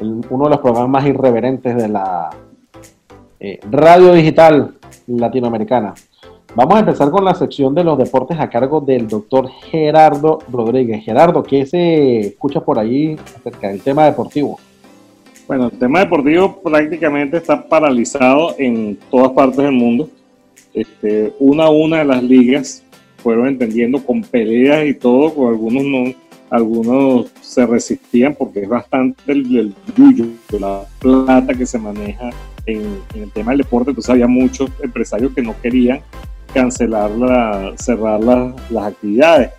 el- 0.00 0.22
uno 0.30 0.44
de 0.44 0.50
los 0.52 0.60
programas 0.60 0.88
más 0.88 1.06
irreverentes 1.06 1.76
de 1.76 1.86
la 1.86 2.30
eh, 3.38 3.60
radio 3.70 4.14
digital 4.14 4.72
latinoamericana. 5.06 5.92
Vamos 6.54 6.76
a 6.76 6.78
empezar 6.78 7.10
con 7.10 7.26
la 7.26 7.34
sección 7.34 7.74
de 7.74 7.84
los 7.84 7.98
deportes 7.98 8.40
a 8.40 8.48
cargo 8.48 8.80
del 8.80 9.06
doctor 9.06 9.50
Gerardo 9.70 10.38
Rodríguez. 10.50 11.04
Gerardo, 11.04 11.42
¿qué 11.42 11.66
se 11.66 12.20
escucha 12.20 12.60
por 12.62 12.78
ahí 12.78 13.18
acerca 13.38 13.68
del 13.68 13.82
tema 13.82 14.06
deportivo? 14.06 14.58
Bueno, 15.46 15.66
el 15.66 15.78
tema 15.78 16.00
deportivo 16.00 16.58
prácticamente 16.62 17.36
está 17.36 17.68
paralizado 17.68 18.54
en 18.56 18.98
todas 19.10 19.32
partes 19.32 19.58
del 19.58 19.72
mundo. 19.72 20.08
Este, 20.72 21.34
una 21.38 21.64
a 21.64 21.68
una 21.70 21.98
de 21.98 22.06
las 22.06 22.22
ligas 22.22 22.82
fueron 23.18 23.46
entendiendo 23.46 24.02
con 24.02 24.22
peleas 24.22 24.86
y 24.86 24.94
todo, 24.94 25.34
con 25.34 25.48
algunos 25.48 25.84
no, 25.84 26.14
algunos 26.50 27.26
se 27.40 27.66
resistían 27.66 28.34
porque 28.34 28.62
es 28.62 28.68
bastante 28.68 29.20
el, 29.26 29.56
el 29.56 29.74
yuyo, 29.96 30.26
la 30.58 30.84
plata 30.98 31.54
que 31.54 31.66
se 31.66 31.78
maneja 31.78 32.30
en, 32.66 32.98
el 33.14 33.30
tema 33.32 33.52
del 33.52 33.58
deporte, 33.58 33.90
entonces 33.90 34.10
había 34.10 34.26
muchos 34.26 34.70
empresarios 34.82 35.32
que 35.34 35.42
no 35.42 35.54
querían 35.60 36.00
cancelar, 36.52 37.10
la, 37.10 37.72
cerrar 37.76 38.22
la- 38.22 38.54
las 38.70 38.86
actividades. 38.86 39.50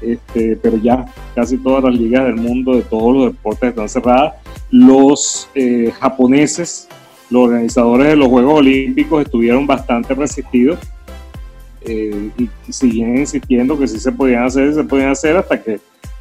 Este, 0.00 0.56
pero 0.56 0.76
ya 0.76 1.06
casi 1.34 1.56
todas 1.56 1.84
las 1.84 1.94
ligas 1.94 2.24
del 2.24 2.36
mundo 2.36 2.74
de 2.74 2.82
todos 2.82 3.14
los 3.16 3.32
deportes 3.32 3.70
están 3.70 3.88
cerradas. 3.88 4.34
Los 4.70 5.48
eh, 5.54 5.92
japoneses, 5.98 6.88
los 7.30 7.44
organizadores 7.48 8.08
de 8.08 8.16
los 8.16 8.28
Juegos 8.28 8.58
Olímpicos 8.58 9.24
estuvieron 9.24 9.66
bastante 9.66 10.12
resistidos 10.14 10.78
eh, 11.82 12.30
y 12.36 12.72
siguen 12.72 13.18
insistiendo 13.18 13.78
que 13.78 13.88
sí 13.88 13.98
se 13.98 14.12
podían 14.12 14.44
hacer, 14.44 14.74
se 14.74 14.84
podían 14.84 15.10
hacer 15.10 15.36
hasta 15.36 15.62
que, 15.62 15.80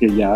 ya 0.10 0.34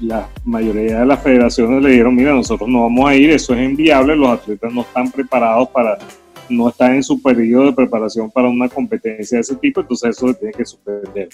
la 0.00 0.28
mayoría 0.44 1.00
de 1.00 1.06
las 1.06 1.22
federaciones 1.22 1.82
le 1.82 1.90
dijeron, 1.90 2.14
mira, 2.14 2.32
nosotros 2.32 2.68
no 2.68 2.82
vamos 2.82 3.08
a 3.08 3.14
ir, 3.14 3.30
eso 3.30 3.54
es 3.54 3.68
inviable, 3.68 4.16
los 4.16 4.30
atletas 4.30 4.72
no 4.72 4.82
están 4.82 5.10
preparados 5.10 5.68
para, 5.68 5.98
no 6.48 6.68
están 6.68 6.94
en 6.96 7.02
su 7.02 7.20
periodo 7.20 7.66
de 7.66 7.72
preparación 7.72 8.30
para 8.30 8.48
una 8.48 8.68
competencia 8.68 9.36
de 9.36 9.42
ese 9.42 9.56
tipo, 9.56 9.80
entonces 9.80 10.10
eso 10.10 10.28
se 10.28 10.34
tiene 10.34 10.54
que 10.54 10.64
suspender. 10.64 11.28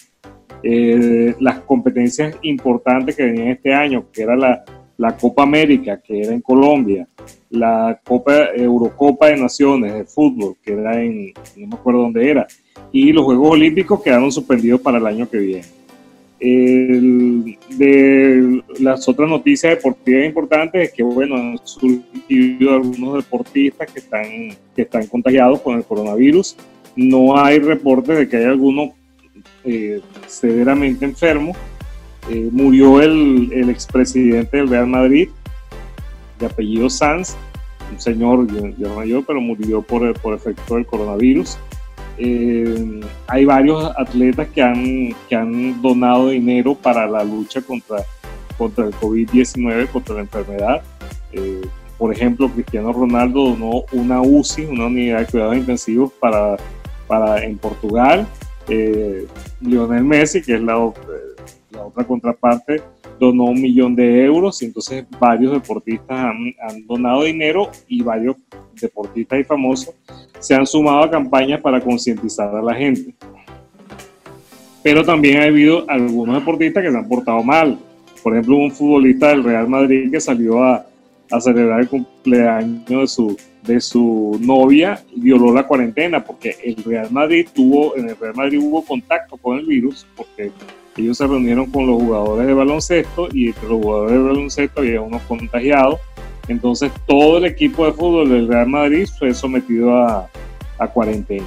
Eh, 0.63 1.35
las 1.39 1.61
competencias 1.61 2.37
importantes 2.43 3.15
que 3.15 3.25
venían 3.25 3.49
este 3.49 3.73
año, 3.73 4.07
que 4.13 4.23
era 4.23 4.35
la, 4.35 4.65
la 4.97 5.17
Copa 5.17 5.43
América, 5.43 6.01
que 6.01 6.23
era 6.23 6.33
en 6.33 6.41
Colombia, 6.41 7.07
la 7.51 8.01
Copa 8.05 8.51
Eurocopa 8.55 9.29
de 9.29 9.37
Naciones 9.37 9.93
de 9.95 10.05
fútbol, 10.05 10.57
que 10.63 10.73
era 10.73 11.01
en, 11.01 11.33
no 11.57 11.67
me 11.69 11.75
acuerdo 11.75 12.01
dónde 12.01 12.29
era, 12.29 12.47
y 12.91 13.13
los 13.13 13.25
Juegos 13.25 13.53
Olímpicos 13.53 14.03
quedaron 14.03 14.33
suspendidos 14.33 14.81
para 14.81 14.99
el 14.99 15.07
año 15.07 15.29
que 15.29 15.39
viene. 15.39 15.76
El- 16.39 17.57
de 17.71 18.63
las 18.81 19.09
otras 19.09 19.29
noticias 19.29 19.75
deportivas 19.75 20.27
importantes 20.27 20.89
es 20.89 20.93
que, 20.95 21.03
bueno, 21.03 21.37
han 21.37 21.59
surgido 21.65 22.75
algunos 22.75 23.17
deportistas 23.25 23.91
que 23.91 24.01
están, 24.01 24.25
que 24.75 24.83
están 24.83 25.07
contagiados 25.07 25.61
con 25.63 25.77
el 25.77 25.85
coronavirus. 25.85 26.57
No 26.95 27.37
hay 27.39 27.59
reportes 27.59 28.19
de 28.19 28.29
que 28.29 28.37
haya 28.37 28.51
alguno 28.51 28.93
eh, 29.65 30.01
severamente 30.27 31.05
enfermo. 31.05 31.55
Eh, 32.31 32.49
murió 32.51 33.01
el, 33.01 33.51
el 33.53 33.71
expresidente 33.71 34.57
del 34.57 34.69
Real 34.69 34.87
Madrid, 34.87 35.29
de 36.39 36.47
apellido 36.47 36.91
Sanz, 36.91 37.37
un 37.93 38.01
señor 38.01 38.47
ya 38.77 38.89
mayor, 38.89 39.25
pero 39.27 39.41
murió 39.41 39.81
por, 39.81 40.13
por 40.21 40.35
efecto 40.35 40.75
del 40.75 40.87
coronavirus. 40.87 41.57
Eh, 42.19 43.01
hay 43.27 43.45
varios 43.45 43.93
atletas 43.97 44.49
que 44.49 44.63
han, 44.63 45.15
que 45.29 45.37
han 45.37 45.81
donado 45.83 46.29
dinero 46.31 46.75
para 46.75 47.07
la 47.07 47.23
lucha 47.23 47.61
contra, 47.61 47.99
contra 48.57 48.87
el 48.87 48.93
COVID-19, 48.95 49.89
contra 49.89 50.15
la 50.15 50.21
enfermedad. 50.23 50.83
Eh, 51.33 51.63
por 51.99 52.13
ejemplo, 52.13 52.49
Cristiano 52.51 52.93
Ronaldo 52.93 53.51
donó 53.51 53.85
una 53.93 54.21
UCI, 54.21 54.67
una 54.67 54.87
unidad 54.87 55.21
de 55.21 55.27
cuidados 55.27 55.57
intensivos 55.57 56.13
para, 56.21 56.57
para 57.07 57.43
en 57.43 57.57
Portugal. 57.57 58.27
Eh, 58.69 59.27
Lionel 59.61 60.05
Messi, 60.05 60.43
que 60.43 60.57
es 60.57 60.61
la, 60.61 60.75
eh, 60.75 61.43
la 61.71 61.85
otra 61.85 62.05
contraparte, 62.05 62.83
donó 63.19 63.45
un 63.45 63.61
millón 63.61 63.95
de 63.95 64.25
euros. 64.25 64.63
Y 64.63 64.67
entonces 64.67 65.05
varios 65.19 65.53
deportistas 65.53 66.19
han, 66.19 66.87
donado 66.87 67.25
dinero 67.25 67.71
y 67.89 68.03
varios 68.03 68.37
deportistas 68.81 69.41
y 69.41 69.45
famosos 69.45 69.95
se 70.39 70.55
han 70.55 70.67
sumado 70.67 71.03
a 71.03 71.11
campañas 71.11 71.61
para 71.61 71.81
concientizar 71.81 72.55
a 72.55 72.63
la 72.63 72.75
gente. 72.75 73.15
Pero 74.83 75.05
también 75.05 75.39
ha 75.39 75.45
habido 75.45 75.85
algunos 75.89 76.37
deportistas 76.37 76.83
que 76.85 76.91
se 76.91 76.97
han 76.97 77.09
portado 77.09 77.43
mal. 77.43 77.79
Por 78.23 78.35
ejemplo, 78.35 78.57
un 78.57 78.71
futbolista 78.71 79.29
del 79.29 79.45
Real 79.45 79.69
Madrid 79.69 80.11
que 80.11 80.21
salió 80.21 80.63
a, 80.63 80.87
celebrar 81.41 81.81
el 81.81 81.89
cumpleaños 81.89 82.89
de 82.89 83.07
su, 83.09 83.37
de 83.65 83.81
su 83.81 84.39
novia 84.41 85.03
y 85.13 85.21
violó 85.21 85.53
la 85.53 85.67
cuarentena 85.67 86.25
porque 86.25 86.55
el 86.63 86.77
Real 86.85 87.11
Madrid 87.11 87.49
tuvo, 87.53 87.97
en 87.97 88.11
el 88.11 88.17
Real 88.17 88.35
Madrid 88.37 88.61
hubo 88.63 88.85
contacto 88.85 89.37
con 89.37 89.59
el 89.59 89.67
virus 89.67 90.07
porque 90.17 90.53
ellos 90.97 91.19
se 91.19 91.27
reunieron 91.27 91.67
con 91.71 91.87
los 91.87 92.01
jugadores 92.03 92.47
de 92.47 92.55
baloncesto 92.55 93.29
y 93.33 93.49
entre 93.49 93.69
los 93.69 93.83
jugadores 93.83 94.13
de 94.13 94.19
baloncesto 94.23 94.81
había 94.81 95.01
unos 95.01 95.23
contagiados. 95.23 96.01
Entonces 96.49 96.93
todo 97.07 97.39
el 97.39 97.45
equipo 97.45 97.85
de 97.87 97.93
fútbol 97.93 98.29
del 98.31 98.49
Real 98.49 98.69
Madrid 98.69 99.07
fue 99.19 99.35
sometido 99.35 99.95
a, 99.97 100.29
a 100.79 100.87
cuarentena. 100.89 101.47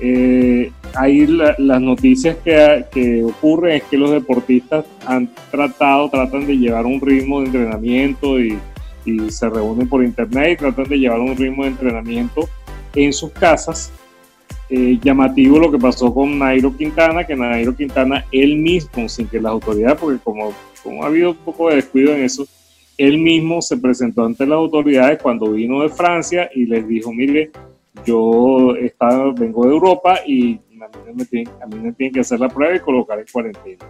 Eh, 0.00 0.70
ahí 0.94 1.26
la- 1.26 1.54
las 1.58 1.80
noticias 1.80 2.36
que, 2.44 2.84
que 2.92 3.24
ocurren 3.24 3.76
es 3.76 3.82
que 3.84 3.96
los 3.96 4.10
deportistas 4.10 4.84
han 5.06 5.28
tratado, 5.50 6.08
tratan 6.08 6.46
de 6.46 6.56
llevar 6.56 6.86
un 6.86 7.00
ritmo 7.00 7.40
de 7.40 7.46
entrenamiento 7.46 8.38
y, 8.40 8.58
y 9.04 9.30
se 9.30 9.48
reúnen 9.48 9.88
por 9.88 10.04
internet 10.04 10.52
y 10.52 10.56
tratan 10.56 10.84
de 10.88 10.98
llevar 10.98 11.20
un 11.20 11.36
ritmo 11.36 11.62
de 11.64 11.70
entrenamiento 11.70 12.48
en 12.94 13.12
sus 13.12 13.30
casas. 13.32 13.90
Eh, 14.70 14.98
llamativo 15.02 15.58
lo 15.58 15.70
que 15.70 15.78
pasó 15.78 16.12
con 16.12 16.38
Nairo 16.38 16.76
Quintana, 16.76 17.26
que 17.26 17.34
Nairo 17.34 17.74
Quintana 17.74 18.26
él 18.30 18.56
mismo, 18.56 19.08
sin 19.08 19.26
que 19.26 19.40
las 19.40 19.52
autoridades, 19.52 19.98
porque 19.98 20.18
como, 20.22 20.52
como 20.82 21.02
ha 21.02 21.06
habido 21.06 21.30
un 21.30 21.36
poco 21.36 21.70
de 21.70 21.76
descuido 21.76 22.14
en 22.14 22.24
eso, 22.24 22.46
él 22.98 23.16
mismo 23.16 23.62
se 23.62 23.78
presentó 23.78 24.24
ante 24.24 24.44
las 24.44 24.56
autoridades 24.56 25.22
cuando 25.22 25.52
vino 25.52 25.82
de 25.82 25.88
Francia 25.88 26.50
y 26.54 26.66
les 26.66 26.86
dijo, 26.86 27.12
mire, 27.14 27.50
yo 28.04 28.74
estaba, 28.76 29.32
vengo 29.32 29.64
de 29.64 29.72
Europa 29.72 30.20
y 30.26 30.60
a 30.82 30.88
mí, 30.88 31.44
a 31.62 31.66
mí 31.66 31.76
me 31.80 31.92
tienen 31.92 32.12
que 32.12 32.20
hacer 32.20 32.38
la 32.38 32.48
prueba 32.48 32.76
y 32.76 32.80
colocar 32.80 33.18
en 33.18 33.26
cuarentena. 33.32 33.86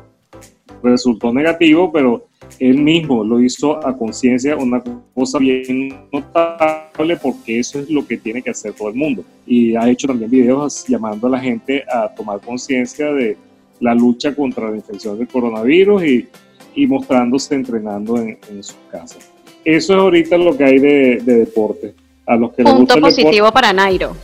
Resultó 0.83 1.33
negativo, 1.33 1.91
pero 1.93 2.27
él 2.59 2.79
mismo 2.79 3.25
lo 3.25 3.41
hizo 3.41 3.85
a 3.87 3.97
conciencia, 3.97 4.57
una 4.57 4.83
cosa 5.15 5.39
bien 5.39 5.95
notable 6.13 7.17
porque 7.21 7.59
eso 7.59 7.79
es 7.81 7.91
lo 7.91 8.07
que 8.07 8.17
tiene 8.17 8.43
que 8.43 8.51
hacer 8.51 8.73
todo 8.73 8.89
el 8.89 8.95
mundo. 8.95 9.25
Y 9.47 9.75
ha 9.77 9.89
hecho 9.89 10.07
también 10.07 10.31
videos 10.31 10.85
llamando 10.87 11.27
a 11.27 11.31
la 11.31 11.41
gente 11.41 11.85
a 11.93 12.09
tomar 12.15 12.41
conciencia 12.41 13.13
de 13.13 13.37
la 13.81 13.95
lucha 13.95 14.35
contra 14.35 14.71
la 14.71 14.77
infección 14.77 15.19
del 15.19 15.29
coronavirus 15.29 16.03
y, 16.05 16.29
y 16.75 16.87
mostrándose 16.87 17.55
entrenando 17.55 18.17
en, 18.19 18.39
en 18.51 18.63
sus 18.63 18.77
casas. 18.91 19.31
Eso 19.65 19.93
es 19.95 19.99
ahorita 20.01 20.39
lo 20.39 20.57
que 20.57 20.65
hay 20.65 20.79
de, 20.79 21.21
de 21.25 21.35
deporte. 21.41 21.95
A 22.27 22.37
los 22.37 22.53
que 22.53 22.63
les 22.63 22.73
gusta 22.73 22.95
Punto 22.95 22.95
el 22.95 23.01
deporte- 23.01 23.23
positivo 23.23 23.53
para 23.53 23.73
Nairo. 23.73 24.17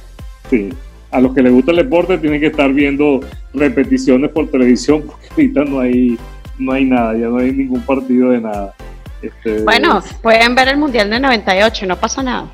Sí. 0.50 0.68
A 1.10 1.20
los 1.20 1.32
que 1.32 1.42
les 1.42 1.52
gusta 1.52 1.70
el 1.70 1.76
deporte 1.76 2.18
tienen 2.18 2.40
que 2.40 2.48
estar 2.48 2.72
viendo 2.72 3.20
repeticiones 3.52 4.30
por 4.30 4.48
televisión 4.50 5.02
porque 5.06 5.26
ahorita 5.30 5.64
no 5.64 5.78
hay, 5.80 6.18
no 6.58 6.72
hay 6.72 6.84
nada, 6.84 7.14
ya 7.14 7.28
no 7.28 7.38
hay 7.38 7.52
ningún 7.52 7.80
partido 7.82 8.30
de 8.30 8.40
nada. 8.40 8.74
Este, 9.22 9.62
Bueno, 9.62 10.02
pueden 10.22 10.54
ver 10.54 10.68
el 10.68 10.76
Mundial 10.76 11.10
de 11.10 11.20
98, 11.20 11.86
no 11.86 11.96
pasa 11.96 12.22
nada. 12.22 12.46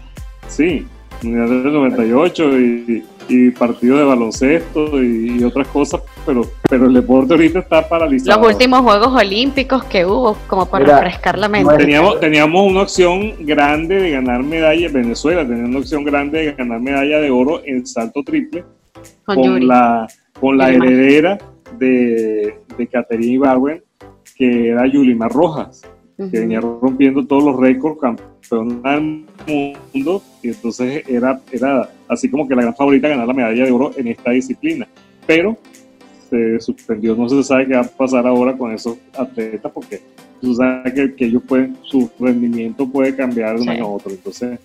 Sí, 0.49 0.87
Mundial 1.23 1.63
del 1.65 1.73
98 1.73 2.59
y, 2.61 3.05
y 3.29 3.51
partido 3.51 3.97
de 3.97 4.05
baloncesto 4.05 5.03
y, 5.03 5.39
y 5.39 5.45
otras 5.45 5.69
cosas, 5.69 6.03
pero, 6.27 6.43
pero 6.69 6.87
el 6.87 6.95
deporte 6.95 7.35
ahorita 7.35 7.61
está 7.61 7.89
paralizado. 7.89 8.41
Los 8.41 8.53
últimos 8.53 8.81
Juegos 8.81 9.13
Olímpicos 9.15 9.85
que 9.85 10.05
hubo, 10.05 10.37
como 10.47 10.67
para 10.67 10.85
Mira, 10.85 11.01
refrescar 11.01 11.39
la 11.39 11.49
mente. 11.49 11.77
Teníamos, 11.77 12.21
teníamos 12.21 12.71
una 12.71 12.83
opción 12.83 13.35
grande 13.41 13.97
de 14.01 14.11
ganar 14.11 14.43
medalla, 14.43 14.89
Venezuela 14.89 15.47
tenía 15.47 15.65
una 15.65 15.79
opción 15.79 16.05
grande 16.05 16.47
de 16.47 16.53
ganar 16.53 16.81
medalla 16.81 17.21
de 17.21 17.31
oro 17.31 17.63
en 17.65 17.87
salto 17.87 18.23
triple 18.25 18.65
Con 19.25 19.67
la, 19.67 20.09
con 20.41 20.59
la 20.59 20.71
heredera 20.71 21.39
de, 21.79 22.59
de 22.77 22.87
Catherine 22.89 23.35
Ibarwen, 23.35 23.83
que 24.41 24.69
era 24.71 24.87
Yulimar 24.87 25.31
Rojas, 25.31 25.83
que 26.17 26.41
venía 26.41 26.63
rompiendo 26.63 27.27
todos 27.27 27.45
los 27.45 27.57
récords, 27.61 28.01
campeona 28.01 28.95
del 28.95 29.27
mundo, 29.47 30.23
y 30.43 30.49
entonces 30.49 31.03
era, 31.07 31.39
era 31.53 31.91
así 32.09 32.31
como 32.31 32.49
que 32.49 32.55
la 32.55 32.63
gran 32.63 32.75
favorita 32.75 33.07
a 33.07 33.11
ganar 33.11 33.29
la 33.29 33.35
medalla 33.35 33.67
de 33.67 33.71
oro 33.71 33.91
en 33.99 34.09
esta 34.09 34.31
disciplina. 34.31 34.89
Pero 35.27 35.59
se 36.31 36.59
suspendió, 36.59 37.15
no 37.15 37.29
se 37.29 37.43
sabe 37.43 37.67
qué 37.67 37.75
va 37.75 37.83
a 37.83 37.85
pasar 37.85 38.27
ahora 38.27 38.57
con 38.57 38.73
esos 38.73 38.97
atletas, 39.15 39.71
porque 39.75 40.01
tú 40.41 40.55
sabes 40.55 40.95
que, 40.95 41.15
que 41.15 41.27
ellos 41.27 41.43
pueden, 41.47 41.77
su 41.83 42.11
rendimiento 42.19 42.89
puede 42.89 43.15
cambiar 43.15 43.57
de 43.57 43.61
un 43.61 43.65
Sí. 43.65 43.69
año 43.69 43.85
a 43.85 43.89
otro. 43.89 44.11
Entonces, 44.11 44.59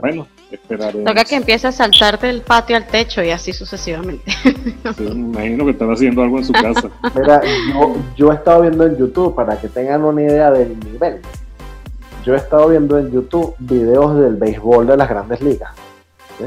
bueno, 0.00 0.26
esperaremos. 0.54 1.04
Toca 1.04 1.24
que 1.24 1.36
empiece 1.36 1.66
a 1.68 1.72
saltar 1.72 2.18
del 2.18 2.42
patio 2.42 2.76
al 2.76 2.86
techo 2.86 3.22
y 3.22 3.30
así 3.30 3.52
sucesivamente. 3.52 4.32
Sí, 4.96 5.04
me 5.04 5.10
imagino 5.12 5.64
que 5.64 5.70
están 5.70 5.92
haciendo 5.92 6.22
algo 6.22 6.38
en 6.38 6.44
su 6.44 6.52
casa. 6.52 6.90
Mira, 7.14 7.40
yo, 7.72 7.96
yo 8.16 8.32
he 8.32 8.34
estado 8.34 8.62
viendo 8.62 8.84
en 8.84 8.96
YouTube, 8.96 9.32
para 9.34 9.56
que 9.56 9.68
tengan 9.68 10.02
una 10.04 10.22
idea 10.22 10.50
del 10.50 10.78
nivel, 10.80 11.20
yo 12.24 12.34
he 12.34 12.36
estado 12.36 12.68
viendo 12.68 12.98
en 12.98 13.10
YouTube 13.12 13.54
videos 13.60 14.18
del 14.18 14.34
béisbol 14.34 14.88
de 14.88 14.96
las 14.96 15.08
grandes 15.08 15.40
ligas, 15.40 15.70
¿sí? 16.36 16.46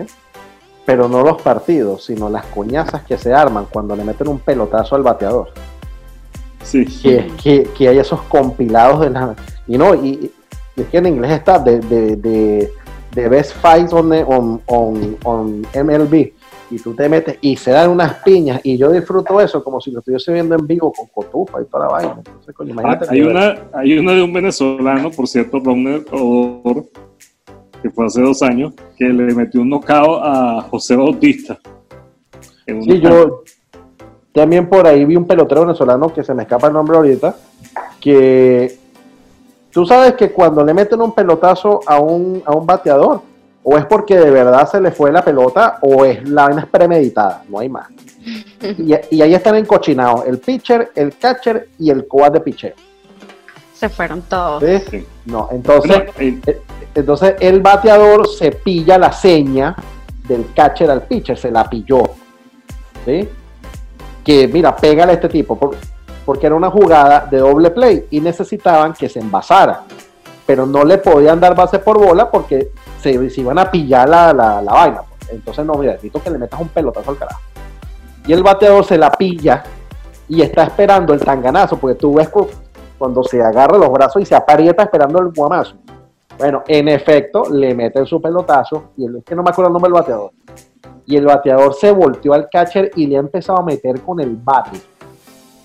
pero 0.85 1.09
no 1.09 1.23
los 1.23 1.41
partidos, 1.41 2.05
sino 2.05 2.29
las 2.29 2.45
coñazas 2.45 3.03
que 3.03 3.17
se 3.17 3.33
arman 3.33 3.65
cuando 3.71 3.95
le 3.95 4.03
meten 4.03 4.27
un 4.27 4.39
pelotazo 4.39 4.95
al 4.95 5.03
bateador. 5.03 5.49
Sí, 6.61 6.85
Que, 6.85 7.31
que, 7.41 7.63
que 7.75 7.89
hay 7.89 7.97
esos 7.97 8.21
compilados 8.23 9.01
de 9.01 9.09
la... 9.09 9.35
Y 9.67 9.77
no, 9.77 9.95
y, 9.95 10.31
y 10.75 10.81
es 10.81 10.87
que 10.87 10.97
en 10.97 11.07
inglés 11.07 11.31
está 11.31 11.59
de, 11.59 11.79
de, 11.79 12.15
de, 12.15 12.73
de 13.15 13.29
Best 13.29 13.53
Fights 13.53 13.93
on, 13.93 14.11
on, 14.11 14.61
on, 14.67 15.17
on 15.23 15.61
MLB. 15.73 16.13
y 16.71 16.79
tú 16.79 16.93
te 16.95 17.07
metes 17.07 17.37
y 17.41 17.55
se 17.55 17.71
dan 17.71 17.89
unas 17.91 18.15
piñas 18.23 18.59
y 18.63 18.75
yo 18.77 18.91
disfruto 18.91 19.39
eso 19.39 19.63
como 19.63 19.79
si 19.79 19.91
lo 19.91 19.99
estuviese 19.99 20.33
viendo 20.33 20.55
en 20.55 20.65
vivo 20.67 20.91
con 20.91 21.05
cotufa 21.13 21.61
y 21.61 21.65
toda 21.65 21.85
la 21.85 21.91
vaina. 21.91 22.13
Entonces, 22.17 22.53
coño, 22.55 22.73
Ah, 22.77 22.81
imagínate. 22.81 23.07
hay, 23.13 23.21
una, 23.21 23.55
hay 23.73 23.97
una 23.97 24.13
de 24.13 24.21
un 24.23 24.33
venezolano, 24.33 25.11
por 25.11 25.27
cierto, 25.27 25.59
Ronald 25.59 26.07
Odor, 26.11 26.85
que 27.81 27.89
fue 27.91 28.05
hace 28.07 28.21
dos 28.21 28.41
años, 28.41 28.73
que 28.97 29.05
le 29.05 29.33
metió 29.35 29.61
un 29.61 29.69
knockout 29.69 30.19
a 30.23 30.61
José 30.69 30.95
Bautista. 30.95 31.59
Sí, 32.65 32.99
yo 32.99 33.43
también 34.33 34.67
por 34.67 34.87
ahí 34.87 35.05
vi 35.05 35.15
un 35.15 35.25
pelotero 35.27 35.61
venezolano 35.61 36.11
que 36.11 36.23
se 36.23 36.33
me 36.33 36.43
escapa 36.43 36.67
el 36.67 36.73
nombre 36.73 36.97
ahorita, 36.97 37.35
que 38.01 38.75
tú 39.75 39.85
sabes 39.85 40.13
que 40.13 40.31
cuando 40.31 40.63
le 40.63 40.73
meten 40.73 41.01
un 41.01 41.11
pelotazo 41.13 41.81
a 41.85 41.99
un, 41.99 42.41
a 42.45 42.53
un 42.53 42.65
bateador, 42.65 43.21
o 43.61 43.77
es 43.77 43.85
porque 43.85 44.17
de 44.17 44.31
verdad 44.31 44.69
se 44.71 44.79
le 44.79 44.89
fue 44.91 45.11
la 45.11 45.21
pelota, 45.21 45.79
o 45.81 46.05
es 46.05 46.27
la 46.29 46.45
vaina 46.45 46.61
es 46.61 46.67
premeditada, 46.67 47.43
no 47.49 47.59
hay 47.59 47.67
más. 47.67 47.89
Y, 48.61 48.93
y 49.11 49.21
ahí 49.21 49.33
están 49.35 49.55
encochinados 49.55 50.25
el 50.27 50.37
pitcher, 50.39 50.91
el 50.95 51.17
catcher 51.17 51.67
y 51.77 51.89
el 51.89 52.07
coad 52.07 52.31
de 52.31 52.39
pitcher. 52.39 52.73
Se 53.73 53.89
fueron 53.89 54.21
todos. 54.21 54.63
¿sí? 54.63 54.79
Sí. 54.89 55.05
No, 55.25 55.49
entonces, 55.51 56.03
eh, 56.19 56.39
entonces 56.95 57.35
el 57.41 57.59
bateador 57.59 58.29
se 58.29 58.51
pilla 58.51 58.97
la 58.97 59.11
seña 59.11 59.75
del 60.25 60.53
catcher 60.55 60.89
al 60.89 61.01
pitcher, 61.01 61.37
se 61.37 61.51
la 61.51 61.69
pilló. 61.69 62.01
¿Sí? 63.03 63.27
Que 64.23 64.47
mira, 64.47 64.73
pégale 64.73 65.11
a 65.11 65.15
este 65.15 65.27
tipo, 65.27 65.59
por- 65.59 65.75
porque 66.25 66.47
era 66.47 66.55
una 66.55 66.69
jugada 66.71 67.27
de 67.29 67.37
doble 67.37 67.69
play 67.71 68.07
y 68.09 68.19
necesitaban 68.19 68.93
que 68.93 69.07
se 69.09 69.19
envasara. 69.19 69.83
Pero 70.45 70.65
no 70.65 70.83
le 70.83 70.97
podían 70.97 71.39
dar 71.39 71.55
base 71.55 71.79
por 71.79 71.97
bola 71.97 72.29
porque 72.29 72.69
se, 73.01 73.11
iban 73.13 73.57
a 73.59 73.69
pillar 73.69 74.07
la, 74.09 74.33
la- 74.33 74.61
la 74.61 74.73
vaina. 74.73 75.01
Entonces, 75.29 75.65
no, 75.65 75.73
mira, 75.75 75.93
necesito 75.93 76.21
que 76.21 76.29
le 76.29 76.37
metas 76.37 76.59
un 76.59 76.67
pelotazo 76.69 77.11
al 77.11 77.17
carajo. 77.17 77.39
Y 78.27 78.33
el 78.33 78.43
bateador 78.43 78.83
se 78.85 78.97
la 78.97 79.11
pilla 79.11 79.63
y 80.27 80.41
está 80.41 80.63
esperando 80.63 81.13
el 81.13 81.19
tanganazo, 81.19 81.77
porque 81.77 81.95
tú 81.95 82.15
ves 82.15 82.29
cu- 82.29 82.47
cuando 82.97 83.23
se 83.23 83.41
agarra 83.41 83.77
los 83.77 83.91
brazos 83.91 84.21
y 84.21 84.25
se 84.25 84.35
aprieta 84.35 84.83
esperando 84.83 85.19
el 85.19 85.31
guamazo. 85.31 85.75
Bueno, 86.37 86.63
en 86.67 86.87
efecto, 86.89 87.43
le 87.51 87.73
meten 87.73 88.05
su 88.05 88.21
pelotazo 88.21 88.91
y 88.97 89.05
es 89.05 89.23
que 89.23 89.35
no 89.35 89.41
me 89.43 89.49
acuerdo 89.51 89.69
el 89.69 89.73
nombre 89.73 89.89
del 89.91 89.99
bateador. 90.01 90.31
Y 91.07 91.15
el 91.17 91.25
bateador 91.25 91.73
se 91.75 91.91
volteó 91.91 92.33
al 92.33 92.49
catcher 92.49 92.91
y 92.95 93.07
le 93.07 93.15
ha 93.17 93.19
empezado 93.19 93.59
a 93.59 93.63
meter 93.63 94.01
con 94.01 94.19
el 94.19 94.35
bate. 94.35 94.79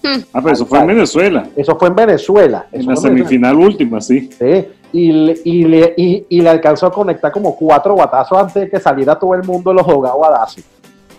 Ah, 0.05 0.41
pero 0.43 0.53
eso 0.53 0.67
fue 0.67 0.79
en 0.81 0.87
Venezuela, 0.89 1.47
Eso 1.57 1.77
fue 1.79 1.89
en 1.89 1.95
Venezuela. 1.95 2.67
en 2.73 2.81
la 2.87 2.87
Venezuela. 2.95 3.17
semifinal 3.17 3.57
última, 3.57 4.01
sí. 4.01 4.31
Sí, 4.39 4.65
y, 4.93 5.13
le, 5.13 5.35
y, 5.45 5.65
le, 5.65 5.95
y, 5.97 6.27
y 6.29 6.41
le 6.41 6.49
alcanzó 6.49 6.87
a 6.87 6.93
conectar 6.93 7.31
como 7.33 7.55
cuatro 7.57 7.95
batazos 7.97 8.39
antes 8.39 8.55
de 8.55 8.69
que 8.71 8.81
saliera 8.81 9.19
todo 9.19 9.35
el 9.35 9.45
mundo 9.45 9.73
los 9.73 9.85
jugados 9.87 10.27
a 10.27 10.31
Daci. 10.31 10.63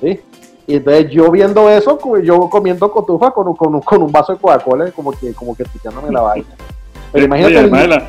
¿sí? 0.02 0.20
Y 0.68 0.76
entonces 0.76 1.10
yo 1.12 1.30
viendo 1.32 1.70
eso, 1.70 1.98
yo 2.22 2.40
comiendo 2.50 2.92
cotufa 2.92 3.32
con, 3.32 3.48
un- 3.48 3.56
con, 3.56 3.74
un- 3.76 3.82
con 3.82 4.02
un 4.02 4.12
vaso 4.12 4.34
de 4.34 4.40
Coca-Cola, 4.40 4.92
como 4.92 5.12
que, 5.12 5.34
como 5.34 5.56
que 5.56 5.64
picándome 5.66 6.12
la 6.12 6.22
vaina. 6.22 6.48
Pero 7.12 7.26
imagínate, 7.26 7.56
oye, 7.58 7.66
el- 7.66 7.74
además, 7.74 7.88
la, 7.90 8.08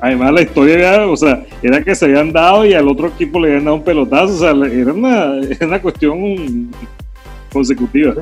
además 0.00 0.32
la 0.32 0.42
historia 0.42 0.74
era, 0.78 1.08
o 1.08 1.16
sea, 1.16 1.44
era 1.62 1.82
que 1.82 1.94
se 1.94 2.04
habían 2.04 2.32
dado 2.32 2.64
y 2.66 2.74
al 2.74 2.88
otro 2.88 3.08
equipo 3.08 3.38
le 3.40 3.48
habían 3.48 3.64
dado 3.64 3.76
un 3.76 3.82
pelotazo, 3.84 4.34
o 4.34 4.38
sea, 4.38 4.50
era 4.50 4.92
una, 4.92 5.38
era 5.38 5.66
una 5.66 5.80
cuestión 5.82 6.70
consecutiva. 7.54 8.12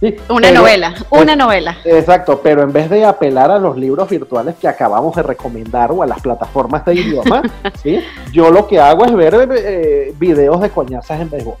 sí, 0.00 0.16
Una 0.28 0.48
pero- 0.48 0.60
novela, 0.60 0.94
una 1.08 1.34
novela. 1.36 1.78
Exacto, 1.86 2.40
pero 2.42 2.62
en 2.62 2.72
vez 2.72 2.90
de 2.90 3.04
apelar 3.06 3.50
a 3.50 3.58
los 3.58 3.78
libros 3.78 4.08
virtuales 4.10 4.56
que 4.60 4.68
acabamos 4.68 5.16
de 5.16 5.22
recomendar 5.22 5.90
o 5.92 6.02
a 6.02 6.06
las 6.06 6.20
plataformas 6.20 6.84
de 6.84 6.94
idioma, 6.96 7.42
¿sí? 7.82 8.00
yo 8.32 8.50
lo 8.50 8.66
que 8.66 8.78
hago 8.78 9.06
es 9.06 9.14
ver 9.14 9.48
eh, 9.56 10.12
videos 10.18 10.60
de 10.60 10.68
coñazas 10.68 11.18
en 11.20 11.30
béisbol. 11.30 11.54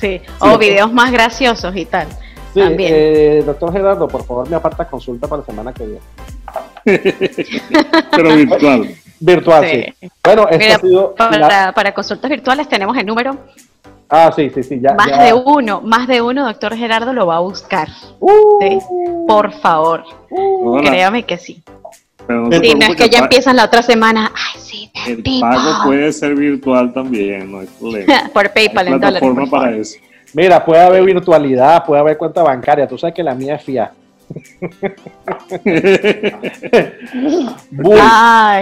Sí. 0.00 0.20
O 0.40 0.58
videos 0.58 0.92
más 0.92 1.12
graciosos 1.12 1.76
y 1.76 1.84
tal. 1.84 2.08
Sí, 2.54 2.60
También. 2.60 2.92
eh, 2.94 3.42
doctor 3.44 3.72
Gerardo, 3.72 4.08
por 4.08 4.24
favor, 4.24 4.48
me 4.48 4.56
aparta 4.56 4.86
consulta 4.88 5.28
para 5.28 5.40
la 5.42 5.46
semana 5.46 5.72
que 5.72 5.84
viene. 5.84 6.00
Pero 8.10 8.34
virtual. 8.34 8.94
Virtual, 9.20 9.64
Sí. 9.68 9.84
sí. 10.00 10.08
Bueno, 10.24 10.42
esto 10.48 10.58
Mira, 10.58 10.76
ha 10.76 10.78
sido. 10.78 11.14
la- 11.38 11.72
para 11.74 11.92
consultas 11.92 12.30
virtuales 12.30 12.68
tenemos 12.68 12.96
el 12.96 13.04
número. 13.06 13.36
Ah, 14.08 14.32
sí, 14.34 14.50
sí, 14.54 14.62
sí. 14.62 14.80
Ya, 14.80 14.94
más 14.94 15.10
ya. 15.10 15.22
de 15.24 15.34
uno, 15.34 15.80
más 15.82 16.08
de 16.08 16.22
uno, 16.22 16.46
doctor 16.46 16.74
Gerardo 16.76 17.12
lo 17.12 17.26
va 17.26 17.36
a 17.36 17.40
buscar. 17.40 17.88
Uh, 18.20 18.30
¿sí? 18.60 18.78
Por 19.26 19.52
favor, 19.52 20.02
Hola, 20.30 20.88
créame 20.90 21.24
que 21.24 21.36
sí. 21.36 21.62
pero 22.26 22.42
no 22.46 22.52
se 22.52 22.58
Sí, 22.64 22.74
no 22.74 22.86
es 22.86 22.96
que 22.96 23.08
ya 23.10 23.18
empiezan 23.18 23.56
la 23.56 23.64
otra 23.66 23.82
semana. 23.82 24.32
Ay, 24.34 24.60
sí, 24.60 24.90
te 25.04 25.12
El 25.12 25.40
pago 25.40 25.84
puede 25.84 26.12
ser 26.12 26.34
virtual 26.34 26.92
también, 26.94 27.52
no 27.52 27.60
hay 27.60 27.66
problema. 27.66 28.30
Por 28.32 28.50
PayPal 28.52 28.86
Hay 28.86 28.92
en 28.94 29.00
dólares. 29.00 29.20
plataforma 29.20 29.50
por 29.50 29.60
para 29.60 29.76
eso. 29.76 29.98
Mira, 30.34 30.64
puede 30.64 30.82
haber 30.82 31.04
virtualidad, 31.04 31.84
puede 31.84 32.00
haber 32.00 32.16
cuenta 32.18 32.42
bancaria. 32.42 32.86
Tú 32.86 32.96
sabes 32.98 33.14
que 33.14 33.22
la 33.22 33.34
mía 33.34 33.54
es 33.56 33.62
FIA. 33.64 33.92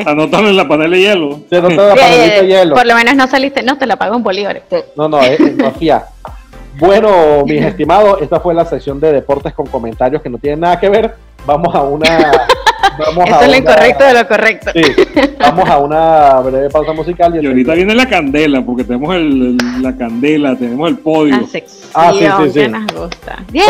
Anótalo 0.06 0.48
en 0.48 0.56
la 0.56 0.68
panela 0.68 0.96
de 0.96 1.02
hielo. 1.02 1.40
se 1.48 1.60
nota 1.60 1.74
la 1.74 1.94
panelita 1.94 2.06
de 2.34 2.38
Eh, 2.40 2.46
hielo. 2.46 2.74
por 2.74 2.86
lo 2.86 2.94
menos 2.94 3.14
no 3.16 3.26
saliste, 3.26 3.62
no 3.62 3.76
te 3.78 3.86
la 3.86 3.96
pago 3.96 4.16
en 4.16 4.22
bolívares. 4.22 4.62
No, 4.96 5.08
no, 5.08 5.20
es, 5.20 5.38
es 5.40 5.56
no 5.56 5.68
es 5.68 5.76
FIA. 5.76 6.04
Bueno, 6.78 7.44
mis 7.46 7.62
estimados, 7.62 8.20
esta 8.20 8.38
fue 8.40 8.52
la 8.54 8.64
sección 8.66 9.00
de 9.00 9.12
deportes 9.12 9.54
con 9.54 9.66
comentarios 9.66 10.20
que 10.20 10.28
no 10.28 10.36
tienen 10.38 10.60
nada 10.60 10.78
que 10.78 10.88
ver. 10.90 11.14
Vamos 11.46 11.74
a 11.74 11.82
una. 11.82 12.06
Vamos 12.98 13.26
Eso 13.26 13.34
a 13.36 13.40
es 13.40 13.42
lo 13.42 13.48
una- 13.48 13.56
incorrecto 13.58 14.04
de 14.04 14.14
lo 14.14 14.26
correcto. 14.28 14.70
Sí, 14.74 14.80
vamos 15.38 15.68
a 15.68 15.76
una 15.78 16.40
breve 16.40 16.70
pausa 16.70 16.94
musical. 16.94 17.34
Y 17.36 17.44
Y 17.44 17.46
ahorita 17.46 17.74
viene 17.74 17.94
la 17.94 18.08
candela, 18.08 18.62
porque 18.64 18.84
tenemos 18.84 19.14
el- 19.14 19.58
el- 19.76 19.82
la 19.82 19.94
candela, 19.94 20.56
tenemos 20.56 20.88
el 20.88 20.96
podio. 20.98 21.38
La 21.38 21.46
sección 21.46 21.90
Ah, 21.94 22.12
sí, 22.12 22.20
sí, 22.44 22.50
sí. 22.52 22.60
que 22.60 22.68
nos 22.68 22.86
gusta. 22.94 23.36
Bien. 23.50 23.66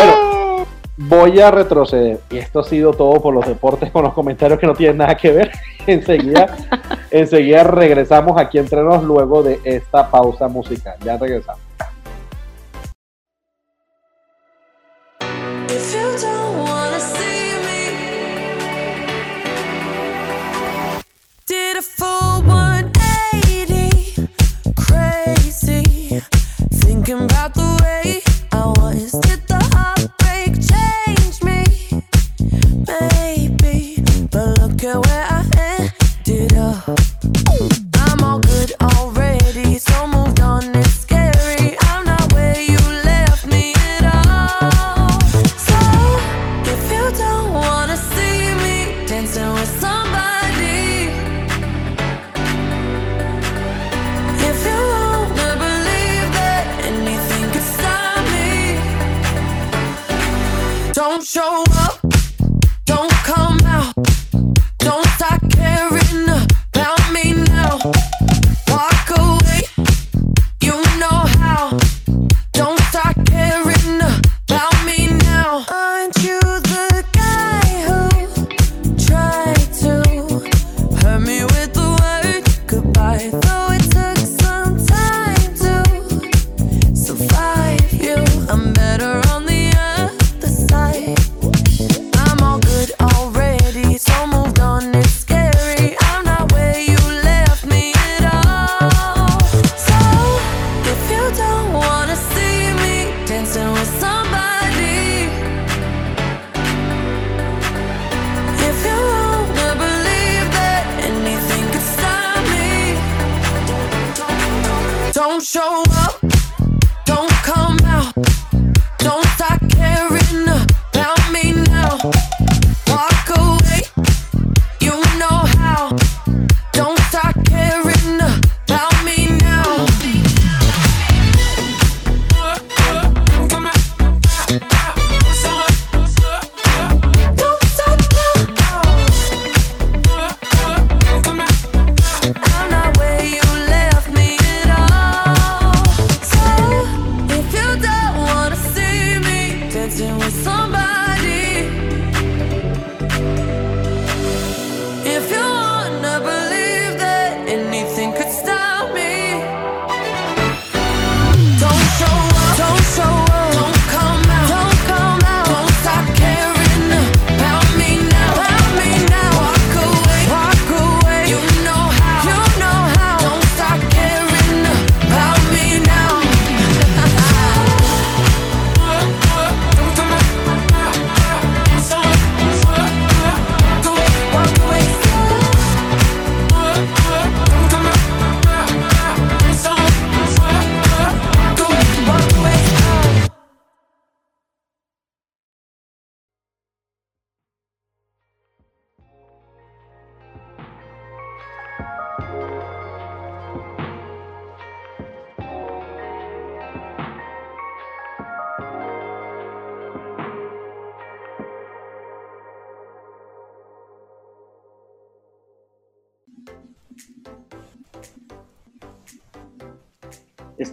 Voy 0.97 1.39
a 1.39 1.51
retroceder. 1.51 2.19
Y 2.31 2.37
esto 2.37 2.59
ha 2.59 2.63
sido 2.63 2.91
todo 2.91 3.21
por 3.21 3.33
los 3.33 3.45
deportes 3.45 3.91
con 3.91 4.03
los 4.03 4.13
comentarios 4.13 4.59
que 4.59 4.65
no 4.65 4.73
tienen 4.73 4.97
nada 4.97 5.15
que 5.15 5.31
ver. 5.31 5.51
enseguida, 5.87 6.57
enseguida 7.11 7.63
regresamos 7.63 8.39
aquí 8.39 8.57
entre 8.57 8.81
nos 8.83 9.03
luego 9.03 9.43
de 9.43 9.59
esta 9.63 10.09
pausa 10.09 10.47
musical. 10.47 10.95
Ya 11.03 11.17
regresamos. 11.17 11.61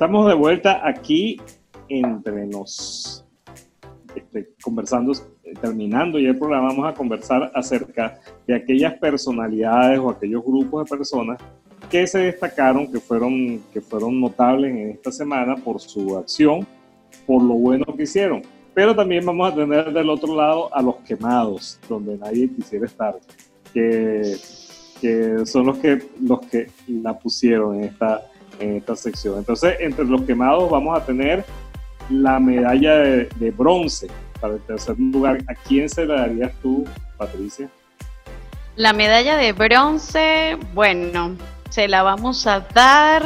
Estamos 0.05 0.29
de 0.29 0.35
vuelta 0.35 0.87
aquí 0.87 1.41
entre 1.89 2.47
nos, 2.47 3.25
este, 4.15 4.51
conversando, 4.63 5.13
eh, 5.13 5.55
terminando 5.59 6.19
ya 6.19 6.29
el 6.29 6.39
programa, 6.39 6.69
vamos 6.69 6.87
a 6.87 6.93
conversar 6.93 7.51
acerca 7.55 8.21
de 8.47 8.55
aquellas 8.55 8.93
personalidades 8.99 9.99
o 9.99 10.11
aquellos 10.11 10.45
grupos 10.45 10.85
de 10.85 10.91
personas 10.91 11.39
que 11.89 12.07
se 12.07 12.19
destacaron, 12.19 12.93
que 12.93 13.01
fueron, 13.01 13.63
que 13.73 13.81
fueron 13.81 14.21
notables 14.21 14.73
en 14.73 14.91
esta 14.91 15.11
semana 15.11 15.57
por 15.57 15.81
su 15.81 16.19
acción, 16.19 16.67
por 17.27 17.43
lo 17.43 17.55
bueno 17.55 17.87
que 17.97 18.03
hicieron. 18.03 18.43
Pero 18.75 18.95
también 18.95 19.25
vamos 19.25 19.51
a 19.51 19.55
tener 19.55 19.91
del 19.91 20.11
otro 20.11 20.37
lado 20.37 20.69
a 20.77 20.83
los 20.83 20.97
quemados, 20.97 21.81
donde 21.89 22.19
nadie 22.19 22.51
quisiera 22.51 22.85
estar, 22.85 23.19
que, 23.73 24.37
que 25.01 25.47
son 25.47 25.65
los 25.65 25.79
que, 25.79 26.03
los 26.21 26.41
que 26.41 26.67
la 26.89 27.19
pusieron 27.19 27.77
en 27.77 27.85
esta, 27.85 28.21
en 28.61 28.77
esta 28.77 28.97
sección. 28.97 29.39
Entonces, 29.39 29.77
entre 29.81 30.05
los 30.05 30.23
quemados 30.23 30.71
vamos 30.71 30.99
a 30.99 31.05
tener 31.05 31.45
la 32.11 32.39
medalla 32.39 32.97
de, 32.97 33.55
bronce 33.57 34.09
para 34.41 34.55
el 34.55 34.61
tercer 34.63 34.99
lugar. 34.99 35.39
¿A 35.49 35.55
quién 35.55 35.89
se 35.89 36.05
la 36.05 36.23
darías 36.23 36.53
tú, 36.63 36.85
Patricia? 37.17 37.69
La 38.77 38.93
medalla 38.93 39.37
de 39.37 39.53
bronce, 39.53 40.59
bueno, 40.75 41.37
se 41.71 41.89
la 41.89 42.03
vamos 42.03 42.47
a 42.47 42.61
dar. 42.61 43.25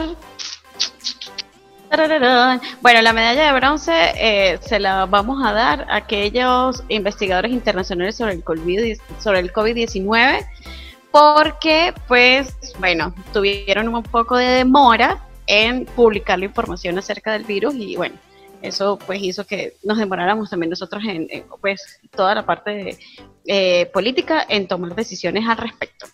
Bueno, 2.83 3.01
la 3.01 3.15
medalla 3.15 3.47
de 3.47 3.53
bronce 3.59 3.93
eh, 4.17 4.59
se 4.61 4.79
la 4.79 5.07
vamos 5.07 5.43
a 5.43 5.53
dar 5.53 5.87
a 5.89 5.97
aquellos 5.97 6.85
investigadores 6.89 7.51
internacionales 7.51 8.15
sobre 8.15 8.35
el 8.35 8.45
COVID-19 8.45 10.47
porque, 11.11 11.95
pues, 12.07 12.55
bueno, 12.79 13.15
tuvieron 13.33 13.89
un 13.89 14.03
poco 14.03 14.37
de 14.37 14.47
demora 14.47 15.25
en 15.47 15.87
publicar 15.87 16.39
la 16.39 16.47
información 16.47 16.99
acerca 16.99 17.33
del 17.33 17.45
virus 17.45 17.75
y, 17.75 17.97
bueno, 17.97 18.17
eso 18.61 18.99
pues 19.07 19.23
hizo 19.23 19.47
que 19.47 19.77
nos 19.85 19.99
demoráramos 19.99 20.51
también 20.51 20.71
nosotros 20.71 21.03
en, 21.05 21.27
en, 21.31 21.45
pues, 21.61 22.01
toda 22.11 22.35
la 22.35 22.45
parte 22.45 22.71
de, 22.71 22.99
eh, 23.47 23.87
política 23.93 24.45
en 24.49 24.69
tomar 24.69 24.95
decisiones 24.95 25.49
al 25.49 25.57
respecto. 25.57 26.07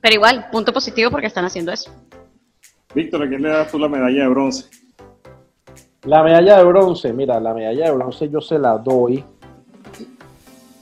Pero 0.00 0.14
igual, 0.14 0.48
punto 0.50 0.72
positivo 0.72 1.10
porque 1.10 1.26
están 1.26 1.44
haciendo 1.44 1.72
eso. 1.72 1.90
Víctor, 2.94 3.24
¿a 3.24 3.28
quién 3.28 3.42
le 3.42 3.50
das 3.50 3.70
tú 3.70 3.78
la 3.78 3.88
medalla 3.88 4.22
de 4.22 4.28
bronce? 4.28 4.68
La 6.04 6.22
medalla 6.22 6.58
de 6.58 6.64
bronce, 6.64 7.12
mira, 7.12 7.38
la 7.40 7.52
medalla 7.52 7.86
de 7.86 7.92
bronce 7.92 8.30
yo 8.30 8.40
se 8.40 8.58
la 8.58 8.78
doy. 8.78 9.24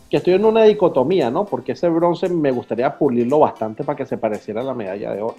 Que 0.09 0.18
estoy 0.18 0.35
en 0.35 0.44
una 0.44 0.64
dicotomía, 0.64 1.30
¿no? 1.30 1.44
Porque 1.44 1.72
ese 1.72 1.89
bronce 1.89 2.28
me 2.28 2.51
gustaría 2.51 2.97
pulirlo 2.97 3.40
bastante 3.40 3.85
para 3.85 3.97
que 3.97 4.06
se 4.06 4.16
pareciera 4.16 4.62
a 4.62 4.64
la 4.64 4.74
medalla 4.74 5.12
de 5.12 5.22
oro. 5.22 5.36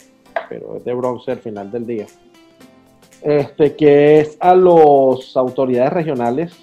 Pero 0.47 0.77
es 0.77 0.85
de 0.85 0.93
bronce 0.93 1.31
al 1.31 1.39
final 1.39 1.71
del 1.71 1.87
día. 1.87 2.05
Este, 3.21 3.75
que 3.75 4.19
es 4.19 4.37
a 4.39 4.55
las 4.55 5.35
autoridades 5.35 5.91
regionales 5.91 6.55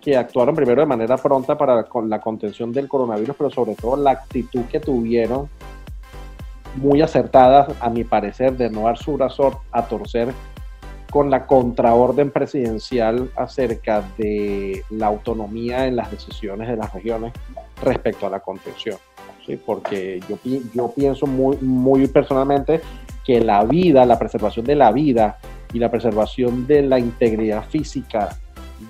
que 0.00 0.16
actuaron 0.16 0.56
primero 0.56 0.80
de 0.80 0.86
manera 0.86 1.16
pronta 1.16 1.56
para 1.56 1.84
con 1.84 2.10
la 2.10 2.20
contención 2.20 2.72
del 2.72 2.88
coronavirus, 2.88 3.36
pero 3.36 3.50
sobre 3.50 3.76
todo 3.76 3.96
la 3.96 4.10
actitud 4.10 4.62
que 4.62 4.80
tuvieron 4.80 5.48
muy 6.76 7.02
acertada, 7.02 7.68
a 7.80 7.90
mi 7.90 8.02
parecer, 8.02 8.56
de 8.56 8.68
no 8.68 8.82
dar 8.82 8.98
su 8.98 9.12
brazo 9.12 9.60
a 9.70 9.86
torcer 9.86 10.32
con 11.12 11.28
la 11.28 11.46
contraorden 11.46 12.30
presidencial 12.30 13.30
acerca 13.36 14.02
de 14.16 14.82
la 14.88 15.08
autonomía 15.08 15.86
en 15.86 15.94
las 15.94 16.10
decisiones 16.10 16.68
de 16.68 16.76
las 16.76 16.94
regiones 16.94 17.34
respecto 17.82 18.26
a 18.26 18.30
la 18.30 18.40
contención. 18.40 18.96
¿sí? 19.46 19.58
Porque 19.58 20.20
yo, 20.26 20.38
yo 20.72 20.90
pienso 20.90 21.26
muy, 21.26 21.58
muy 21.58 22.06
personalmente 22.06 22.80
que 23.26 23.42
la 23.42 23.62
vida, 23.64 24.06
la 24.06 24.18
preservación 24.18 24.64
de 24.64 24.74
la 24.74 24.90
vida 24.90 25.38
y 25.74 25.80
la 25.80 25.90
preservación 25.90 26.66
de 26.66 26.80
la 26.80 26.98
integridad 26.98 27.62
física 27.68 28.38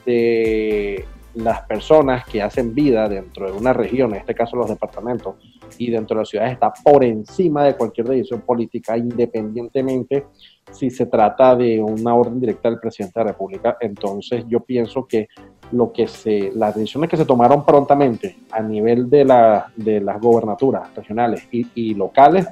de 0.07 1.05
las 1.35 1.63
personas 1.63 2.25
que 2.27 2.43
hacen 2.43 2.75
vida 2.75 3.09
dentro 3.09 3.51
de 3.51 3.57
una 3.57 3.73
región, 3.73 4.13
en 4.13 4.21
este 4.21 4.35
caso 4.35 4.57
los 4.57 4.69
departamentos, 4.69 5.37
y 5.79 5.91
dentro 5.91 6.17
de 6.17 6.23
las 6.23 6.29
ciudades 6.29 6.53
está 6.53 6.73
por 6.73 7.05
encima 7.05 7.65
de 7.65 7.77
cualquier 7.77 8.09
decisión 8.09 8.43
política, 8.43 8.97
independientemente 8.97 10.27
si 10.71 10.91
se 10.91 11.07
trata 11.07 11.57
de 11.57 11.81
una 11.81 12.15
orden 12.15 12.41
directa 12.41 12.69
del 12.69 12.79
presidente 12.79 13.19
de 13.19 13.25
la 13.25 13.33
República. 13.33 13.77
Entonces 13.81 14.45
yo 14.49 14.61
pienso 14.61 15.07
que 15.07 15.29
lo 15.73 15.93
que 15.93 16.07
se, 16.07 16.53
las 16.55 16.75
decisiones 16.75 17.11
que 17.11 17.17
se 17.17 17.25
tomaron 17.25 17.65
prontamente 17.65 18.37
a 18.51 18.61
nivel 18.61 19.09
de, 19.09 19.25
la, 19.25 19.73
de 19.77 20.01
las 20.01 20.21
gobernaturas 20.21 20.95
regionales 20.95 21.49
y, 21.51 21.67
y 21.75 21.95
locales 21.95 22.47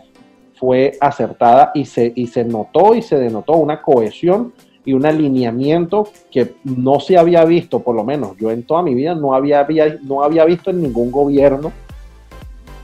fue 0.55 0.93
acertada 1.01 1.71
y 1.75 1.85
se, 1.85 2.13
y 2.15 2.27
se 2.27 2.45
notó 2.45 2.95
y 2.95 3.03
se 3.03 3.19
denotó 3.19 3.55
una 3.55 3.81
cohesión 3.81 4.53
y 4.85 4.93
un 4.95 5.05
alineamiento 5.05 6.09
que 6.31 6.55
no 6.65 7.01
se 7.01 7.19
había 7.19 7.45
visto, 7.45 7.81
por 7.81 7.95
lo 7.95 8.05
menos 8.05 8.37
yo 8.39 8.51
en 8.51 8.63
toda 8.63 8.83
mi 8.83 8.95
vida 8.95 9.15
no 9.15 9.35
había, 9.35 9.61
había- 9.61 9.99
no 10.03 10.23
había 10.23 10.45
visto 10.45 10.71
en 10.71 10.83
ningún 10.83 11.11
gobierno 11.11 11.71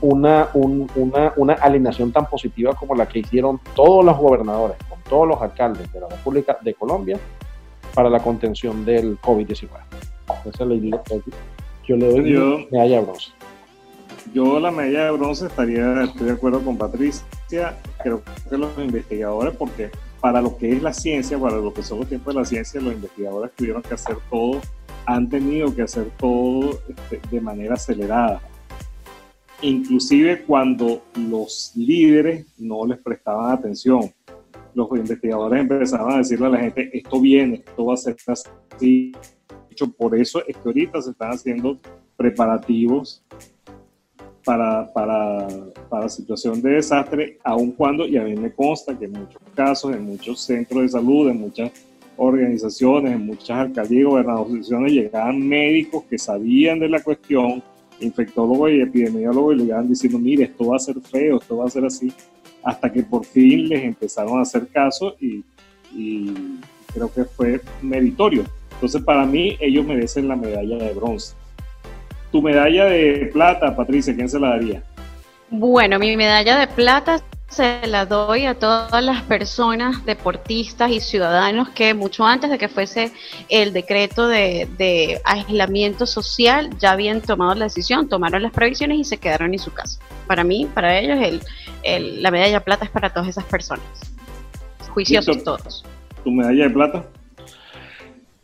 una, 0.01 0.49
un- 0.53 0.89
una, 0.95 1.33
una 1.37 1.53
alineación 1.53 2.11
tan 2.11 2.27
positiva 2.27 2.73
como 2.75 2.93
la 2.93 3.07
que 3.07 3.19
hicieron 3.19 3.59
todos 3.75 4.05
los 4.05 4.15
gobernadores, 4.17 4.77
con 4.87 4.99
todos 5.09 5.27
los 5.27 5.41
alcaldes 5.41 5.91
de 5.91 5.99
la 6.01 6.07
República 6.07 6.57
de 6.61 6.73
Colombia 6.75 7.17
para 7.95 8.09
la 8.09 8.19
contención 8.19 8.85
del 8.85 9.17
COVID-19. 9.19 9.69
Entonces, 10.45 10.67
le 10.67 10.79
digo- 10.79 11.01
yo 11.87 11.95
le 11.97 12.11
doy 12.11 12.31
Yo- 12.33 12.59
medalla 12.71 12.97
de 12.97 13.01
bronce. 13.01 13.31
Yo 14.33 14.59
la 14.59 14.69
medalla 14.71 15.05
de 15.05 15.11
bronce 15.11 15.47
estaría, 15.47 16.03
estoy 16.03 16.27
de 16.27 16.33
acuerdo 16.33 16.59
con 16.61 16.77
Patricia, 16.77 17.75
creo 18.03 18.21
que 18.49 18.57
los 18.57 18.77
investigadores, 18.77 19.55
porque 19.55 19.89
para 20.19 20.41
lo 20.41 20.57
que 20.57 20.71
es 20.71 20.81
la 20.81 20.93
ciencia, 20.93 21.37
para 21.39 21.57
lo 21.57 21.73
que 21.73 21.83
son 21.83 21.99
los 21.99 22.09
tiempos 22.09 22.33
de 22.33 22.39
la 22.39 22.45
ciencia, 22.45 22.81
los 22.81 22.93
investigadores 22.93 23.51
tuvieron 23.55 23.81
que 23.81 23.93
hacer 23.93 24.17
todo, 24.29 24.61
han 25.05 25.29
tenido 25.29 25.73
que 25.73 25.83
hacer 25.83 26.11
todo 26.17 26.79
este, 26.87 27.21
de 27.29 27.41
manera 27.41 27.75
acelerada. 27.75 28.41
Inclusive 29.61 30.43
cuando 30.43 31.03
los 31.15 31.71
líderes 31.75 32.45
no 32.57 32.85
les 32.85 32.99
prestaban 32.99 33.51
atención, 33.51 34.11
los 34.73 34.89
investigadores 34.91 35.61
empezaban 35.61 36.13
a 36.13 36.17
decirle 36.17 36.45
a 36.47 36.49
la 36.49 36.59
gente, 36.59 36.89
esto 36.93 37.19
viene, 37.19 37.63
esto 37.65 37.85
va 37.85 37.95
a 37.95 37.97
ser 37.97 38.15
así. 38.27 39.11
De 39.11 39.71
hecho, 39.71 39.91
por 39.91 40.15
eso 40.15 40.45
es 40.45 40.55
que 40.55 40.69
ahorita 40.69 41.01
se 41.01 41.11
están 41.11 41.31
haciendo 41.31 41.79
preparativos 42.15 43.23
para, 44.45 44.91
para, 44.93 45.47
para 45.89 46.07
situación 46.09 46.61
de 46.61 46.71
desastre, 46.71 47.39
aun 47.43 47.71
cuando, 47.71 48.05
y 48.05 48.17
a 48.17 48.23
mí 48.23 48.35
me 48.35 48.53
consta 48.53 48.97
que 48.97 49.07
muchos 49.07 49.41
casos, 49.57 49.95
en 49.95 50.03
muchos 50.03 50.39
centros 50.39 50.83
de 50.83 50.89
salud, 50.89 51.29
en 51.29 51.41
muchas 51.41 51.71
organizaciones, 52.15 53.13
en 53.13 53.25
muchas 53.25 53.57
alcaldías 53.57 54.01
y 54.01 54.03
gobernaciones, 54.03 54.91
llegaban 54.91 55.39
médicos 55.39 56.03
que 56.09 56.19
sabían 56.19 56.79
de 56.79 56.89
la 56.89 57.01
cuestión, 57.01 57.63
infectólogos 57.99 58.71
y 58.71 58.81
epidemiólogos, 58.81 59.55
y 59.55 59.57
le 59.57 59.63
iban 59.65 59.89
diciendo, 59.89 60.19
mire, 60.19 60.43
esto 60.43 60.67
va 60.67 60.75
a 60.75 60.79
ser 60.79 60.95
feo, 61.01 61.39
esto 61.39 61.57
va 61.57 61.65
a 61.65 61.69
ser 61.69 61.85
así, 61.85 62.13
hasta 62.63 62.91
que 62.91 63.01
por 63.01 63.25
fin 63.25 63.67
les 63.67 63.83
empezaron 63.83 64.37
a 64.37 64.43
hacer 64.43 64.67
caso 64.67 65.15
y, 65.19 65.43
y 65.91 66.33
creo 66.93 67.11
que 67.11 67.23
fue 67.25 67.61
meritorio 67.81 68.43
Entonces, 68.73 69.01
para 69.01 69.25
mí, 69.25 69.57
ellos 69.59 69.85
merecen 69.85 70.27
la 70.27 70.35
medalla 70.35 70.77
de 70.77 70.93
bronce. 70.93 71.33
Tu 72.31 72.41
medalla 72.41 72.85
de 72.85 73.29
plata, 73.33 73.75
Patricia, 73.75 74.15
¿quién 74.15 74.29
se 74.29 74.39
la 74.39 74.49
daría? 74.49 74.83
Bueno, 75.49 75.97
mi 75.97 76.15
medalla 76.17 76.59
de 76.59 76.67
plata 76.67 77.23
se 77.49 77.87
la 77.87 78.05
doy 78.05 78.45
a 78.45 78.55
todas 78.59 79.03
las 79.03 79.21
personas, 79.23 80.03
deportistas 80.05 80.91
y 80.91 80.99
ciudadanos 80.99 81.69
que 81.69 81.93
mucho 81.93 82.25
antes 82.25 82.49
de 82.49 82.57
que 82.57 82.67
fuese 82.67 83.11
el 83.49 83.71
decreto 83.73 84.27
de, 84.27 84.67
de 84.77 85.21
aislamiento 85.23 86.05
social 86.05 86.69
ya 86.77 86.91
habían 86.91 87.21
tomado 87.21 87.55
la 87.55 87.65
decisión, 87.65 88.09
tomaron 88.09 88.43
las 88.43 88.51
previsiones 88.51 88.99
y 88.99 89.03
se 89.05 89.17
quedaron 89.17 89.53
en 89.53 89.59
su 89.59 89.71
casa. 89.71 89.99
Para 90.27 90.43
mí, 90.43 90.67
para 90.73 90.99
ellos, 90.99 91.17
el, 91.21 91.41
el- 91.83 92.21
la 92.21 92.31
medalla 92.31 92.55
de 92.55 92.61
plata 92.61 92.83
es 92.85 92.91
para 92.91 93.11
todas 93.13 93.29
esas 93.29 93.45
personas. 93.45 93.85
Juiciosos 94.89 95.43
todos. 95.43 95.85
Tu 96.23 96.31
medalla 96.31 96.63
de 96.65 96.69
plata. 96.69 97.03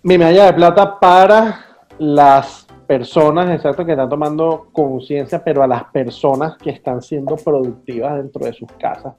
Mi 0.01 0.17
medalla 0.17 0.45
de 0.45 0.53
plata 0.53 0.99
para 0.99 1.65
las 1.99 2.62
personas, 2.93 3.49
exacto, 3.49 3.83
que 3.83 3.93
están 3.93 4.07
tomando 4.07 4.67
conciencia, 4.71 5.43
pero 5.43 5.63
a 5.63 5.67
las 5.67 5.85
personas 5.85 6.57
que 6.57 6.69
están 6.69 7.01
siendo 7.01 7.35
productivas 7.37 8.17
dentro 8.17 8.45
de 8.45 8.53
sus 8.53 8.71
casas, 8.73 9.15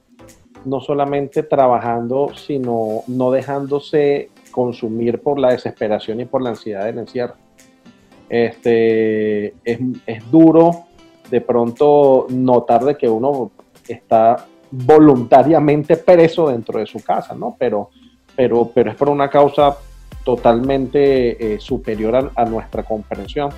no 0.63 0.79
solamente 0.79 1.43
trabajando, 1.43 2.29
sino 2.35 3.03
no 3.07 3.31
dejándose 3.31 4.29
consumir 4.49 5.21
por 5.21 5.37
la 5.39 5.49
desesperación 5.49 6.21
y 6.21 6.25
por 6.25 6.41
la 6.41 6.51
ansiedad 6.51 6.85
del 6.85 6.99
encierro. 6.99 7.35
Este, 8.29 9.47
es, 9.65 9.79
es 10.05 10.31
duro 10.31 10.85
de 11.29 11.41
pronto 11.41 12.27
notar 12.29 12.85
de 12.85 12.95
que 12.95 13.09
uno 13.09 13.51
está 13.89 14.37
voluntariamente 14.71 15.97
preso 15.97 16.47
dentro 16.47 16.79
de 16.79 16.85
su 16.85 17.03
casa, 17.03 17.35
¿no? 17.35 17.57
Pero, 17.59 17.89
pero, 18.37 18.71
pero 18.73 18.91
es 18.91 18.95
por 18.95 19.09
una 19.09 19.29
causa 19.29 19.75
totalmente 20.23 21.55
eh, 21.55 21.59
superior 21.59 22.15
a, 22.15 22.31
a 22.41 22.45
nuestra 22.45 22.83
comprensión. 22.83 23.49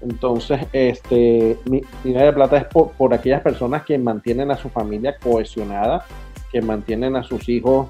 Entonces, 0.00 0.60
este, 0.72 1.56
mi, 1.64 1.80
mi 2.04 2.12
medalla 2.12 2.26
de 2.26 2.32
plata 2.32 2.56
es 2.58 2.64
por, 2.66 2.90
por 2.92 3.14
aquellas 3.14 3.40
personas 3.40 3.84
que 3.84 3.98
mantienen 3.98 4.50
a 4.50 4.56
su 4.56 4.68
familia 4.68 5.16
cohesionada, 5.18 6.04
que 6.52 6.60
mantienen 6.60 7.16
a 7.16 7.22
sus 7.22 7.48
hijos 7.48 7.88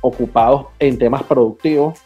ocupados 0.00 0.66
en 0.78 0.98
temas 0.98 1.22
productivos 1.22 1.98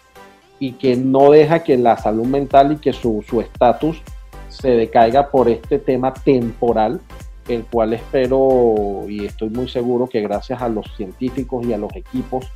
y 0.59 0.73
que 0.73 0.97
no 0.97 1.31
deja 1.31 1.65
que 1.65 1.77
la 1.77 1.97
salud 1.97 2.27
mental 2.27 2.73
y 2.73 2.77
que 2.77 2.93
su 2.93 3.25
su 3.29 3.41
estatus 3.41 4.01
se 4.49 4.71
decaiga 4.71 5.31
por 5.31 5.49
este 5.49 5.79
tema 5.79 6.13
temporal, 6.13 7.01
el 7.49 7.65
cual 7.65 7.95
espero 7.95 9.05
y 9.09 9.25
estoy 9.27 9.51
muy 9.51 9.69
seguro 9.69 10.07
que 10.07 10.21
gracias 10.21 10.63
a 10.63 10.69
los 10.69 10.87
científicos 10.97 11.67
y 11.67 11.73
a 11.73 11.79
los 11.79 11.95
equipos 11.97 12.47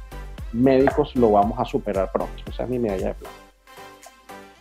médicos 0.56 1.14
lo 1.16 1.32
vamos 1.32 1.58
a 1.58 1.64
superar 1.64 2.10
pronto. 2.12 2.42
O 2.48 2.52
sea, 2.52 2.66
mi 2.66 2.78
medalla 2.78 3.08
de 3.08 3.14
plata. 3.14 3.34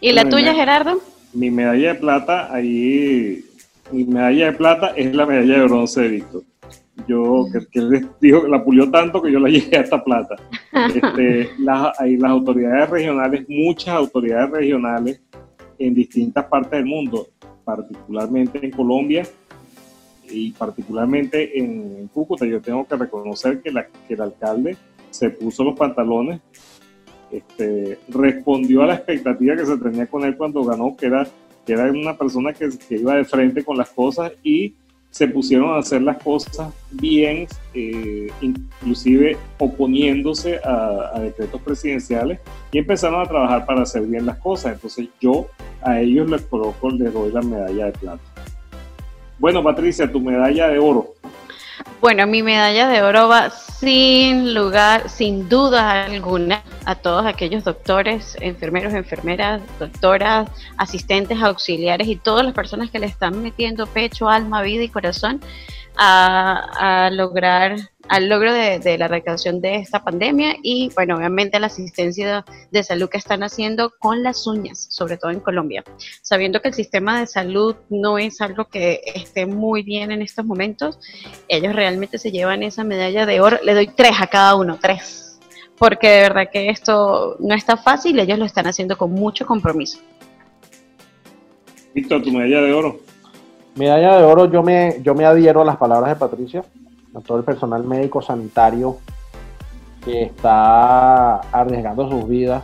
¿Y 0.02 0.12
la 0.12 0.24
Bueno, 0.24 0.38
tuya, 0.38 0.54
Gerardo? 0.54 1.00
Mi 1.34 1.50
medalla 1.52 1.94
de 1.94 2.00
plata, 2.00 2.54
ahí, 2.54 3.44
mi 3.92 4.06
medalla 4.06 4.48
de 4.48 4.54
plata 4.54 4.88
es 4.96 5.14
la 5.14 5.26
medalla 5.26 5.60
de 5.60 5.64
bronce 5.66 6.02
de 6.02 6.08
Víctor. 6.10 6.44
Yo, 7.08 7.46
que, 7.52 7.60
que 7.68 7.80
él 7.80 8.10
dijo, 8.22 8.48
la 8.48 8.64
pulió 8.64 8.90
tanto 8.90 9.22
que 9.22 9.32
yo 9.32 9.40
la 9.40 9.50
llegué 9.56 9.78
hasta 9.78 10.04
plata. 10.04 10.36
Este, 10.94 11.50
las, 11.60 12.00
hay 12.00 12.18
las 12.18 12.32
autoridades 12.32 12.90
regionales, 12.90 13.46
muchas 13.50 13.96
autoridades 13.96 14.50
regionales 14.52 15.22
en 15.78 15.94
distintas 15.94 16.46
partes 16.46 16.72
del 16.72 16.86
mundo, 16.86 17.28
particularmente 17.64 18.64
en 18.64 18.72
Colombia 18.72 19.24
y 20.30 20.52
particularmente 20.52 21.60
en, 21.60 21.98
en 22.00 22.08
Cúcuta. 22.08 22.46
Yo 22.46 22.62
tengo 22.62 22.88
que 22.88 22.96
reconocer 22.96 23.62
que, 23.62 23.72
la, 23.72 23.86
que 24.08 24.14
el 24.14 24.22
alcalde 24.22 24.78
se 25.16 25.30
puso 25.30 25.64
los 25.64 25.78
pantalones, 25.78 26.42
este, 27.32 28.00
respondió 28.10 28.84
a 28.84 28.88
la 28.88 28.96
expectativa 28.96 29.56
que 29.56 29.66
se 29.66 29.78
tenía 29.78 30.08
con 30.08 30.24
él 30.24 30.38
cuando 30.38 30.64
ganó, 30.64 30.96
que 30.96 31.08
era, 31.08 31.28
que 31.66 31.74
era 31.74 31.92
una 31.92 32.18
persona 32.18 32.54
que, 32.54 32.70
que 32.88 32.96
iba 32.96 33.16
de 33.16 33.26
frente 33.26 33.64
con 33.64 33.78
las 33.78 33.90
cosas 33.90 34.32
y 34.44 34.76
se 35.10 35.30
pusieron 35.30 35.70
a 35.70 35.78
hacer 35.78 36.02
las 36.02 36.22
cosas 36.22 36.74
bien, 36.92 37.48
eh, 37.74 38.28
inclusive 38.42 39.38
oponiéndose 39.58 40.60
a, 40.62 41.12
a 41.14 41.20
decretos 41.22 41.62
presidenciales 41.62 42.40
y 42.72 42.80
empezaron 42.80 43.22
a 43.22 43.26
trabajar 43.26 43.66
para 43.66 43.84
hacer 43.84 44.02
bien 44.02 44.26
las 44.26 44.38
cosas. 44.40 44.74
Entonces 44.74 45.08
yo 45.22 45.48
a 45.82 46.02
ellos 46.02 46.30
les 46.30 46.42
coloco, 46.42 46.90
les 46.90 47.14
doy 47.14 47.32
la 47.32 47.42
medalla 47.42 47.86
de 47.86 47.92
plata. 47.94 48.24
Bueno, 49.40 49.64
Patricia, 49.64 50.12
tu 50.12 50.20
medalla 50.20 50.68
de 50.68 50.80
oro. 50.80 51.14
Bueno, 52.06 52.28
mi 52.28 52.44
medalla 52.44 52.88
de 52.88 53.02
oro 53.02 53.28
va 53.28 53.50
sin 53.50 54.54
lugar, 54.54 55.10
sin 55.10 55.50
duda 55.50 56.06
alguna, 56.06 56.62
a 56.86 56.94
todos 56.94 57.26
aquellos 57.26 57.64
doctores, 57.64 58.38
enfermeros, 58.42 58.94
enfermeras, 58.94 59.60
doctoras, 59.80 60.48
asistentes, 60.78 61.42
auxiliares 61.42 62.08
y 62.08 62.16
todas 62.16 62.46
las 62.46 62.54
personas 62.54 62.92
que 62.92 63.00
le 63.00 63.08
están 63.08 63.42
metiendo 63.42 63.88
pecho, 63.88 64.30
alma, 64.30 64.62
vida 64.62 64.84
y 64.84 64.90
corazón 64.90 65.42
a, 65.98 67.06
a 67.06 67.10
lograr 67.10 67.76
al 68.08 68.30
logro 68.30 68.54
de, 68.54 68.80
de 68.80 68.98
la 68.98 69.06
erradicación 69.06 69.62
de 69.62 69.76
esta 69.76 70.04
pandemia 70.04 70.56
y, 70.62 70.92
bueno, 70.96 71.18
obviamente 71.18 71.60
la 71.60 71.68
asistencia 71.68 72.46
de 72.72 72.84
salud 72.84 73.10
que 73.10 73.18
están 73.18 73.44
haciendo 73.44 73.92
con 74.00 74.24
las 74.24 74.46
uñas, 74.48 74.88
sobre 74.90 75.18
todo 75.18 75.32
en 75.32 75.40
Colombia, 75.40 75.84
sabiendo 76.22 76.62
que 76.62 76.70
el 76.70 76.74
sistema 76.74 77.20
de 77.20 77.28
salud 77.28 77.76
no 77.90 78.18
es 78.18 78.42
algo 78.42 78.66
que 78.66 79.02
esté 79.16 79.46
muy 79.46 79.84
bien 79.84 80.12
en 80.12 80.22
estos 80.22 80.46
momentos 80.46 81.00
ellos 81.48 81.74
realmente 81.74 82.18
se 82.18 82.32
llevan 82.32 82.64
esa 82.64 82.84
medalla 82.84 83.26
de 83.26 83.42
oro. 83.42 83.58
Le 83.64 83.74
doy 83.74 83.88
tres 83.88 84.14
a 84.20 84.28
cada 84.28 84.56
uno, 84.56 84.78
tres. 84.82 85.40
Porque 85.78 86.08
de 86.08 86.22
verdad 86.22 86.50
que 86.52 86.70
esto 86.70 87.36
no 87.40 87.54
está 87.54 87.78
fácil, 87.78 88.20
ellos 88.20 88.40
lo 88.40 88.46
están 88.46 88.68
haciendo 88.68 88.98
con 88.98 89.12
mucho 89.12 89.46
compromiso. 89.46 90.00
Víctor, 91.94 92.22
tu 92.22 92.32
medalla 92.32 92.62
de 92.62 92.74
oro. 92.74 93.00
Medalla 93.76 94.18
de 94.18 94.24
oro, 94.24 94.50
yo 94.50 94.64
me, 94.64 95.02
yo 95.02 95.14
me 95.16 95.26
adhiero 95.26 95.62
a 95.62 95.66
las 95.66 95.78
palabras 95.78 96.10
de 96.10 96.16
Patricia, 96.16 96.64
a 97.16 97.22
todo 97.22 97.38
el 97.38 97.44
personal 97.44 97.84
médico 97.84 98.22
sanitario 98.22 98.98
que 100.04 100.24
está 100.24 101.38
arriesgando 101.52 102.10
sus 102.10 102.28
vidas, 102.28 102.64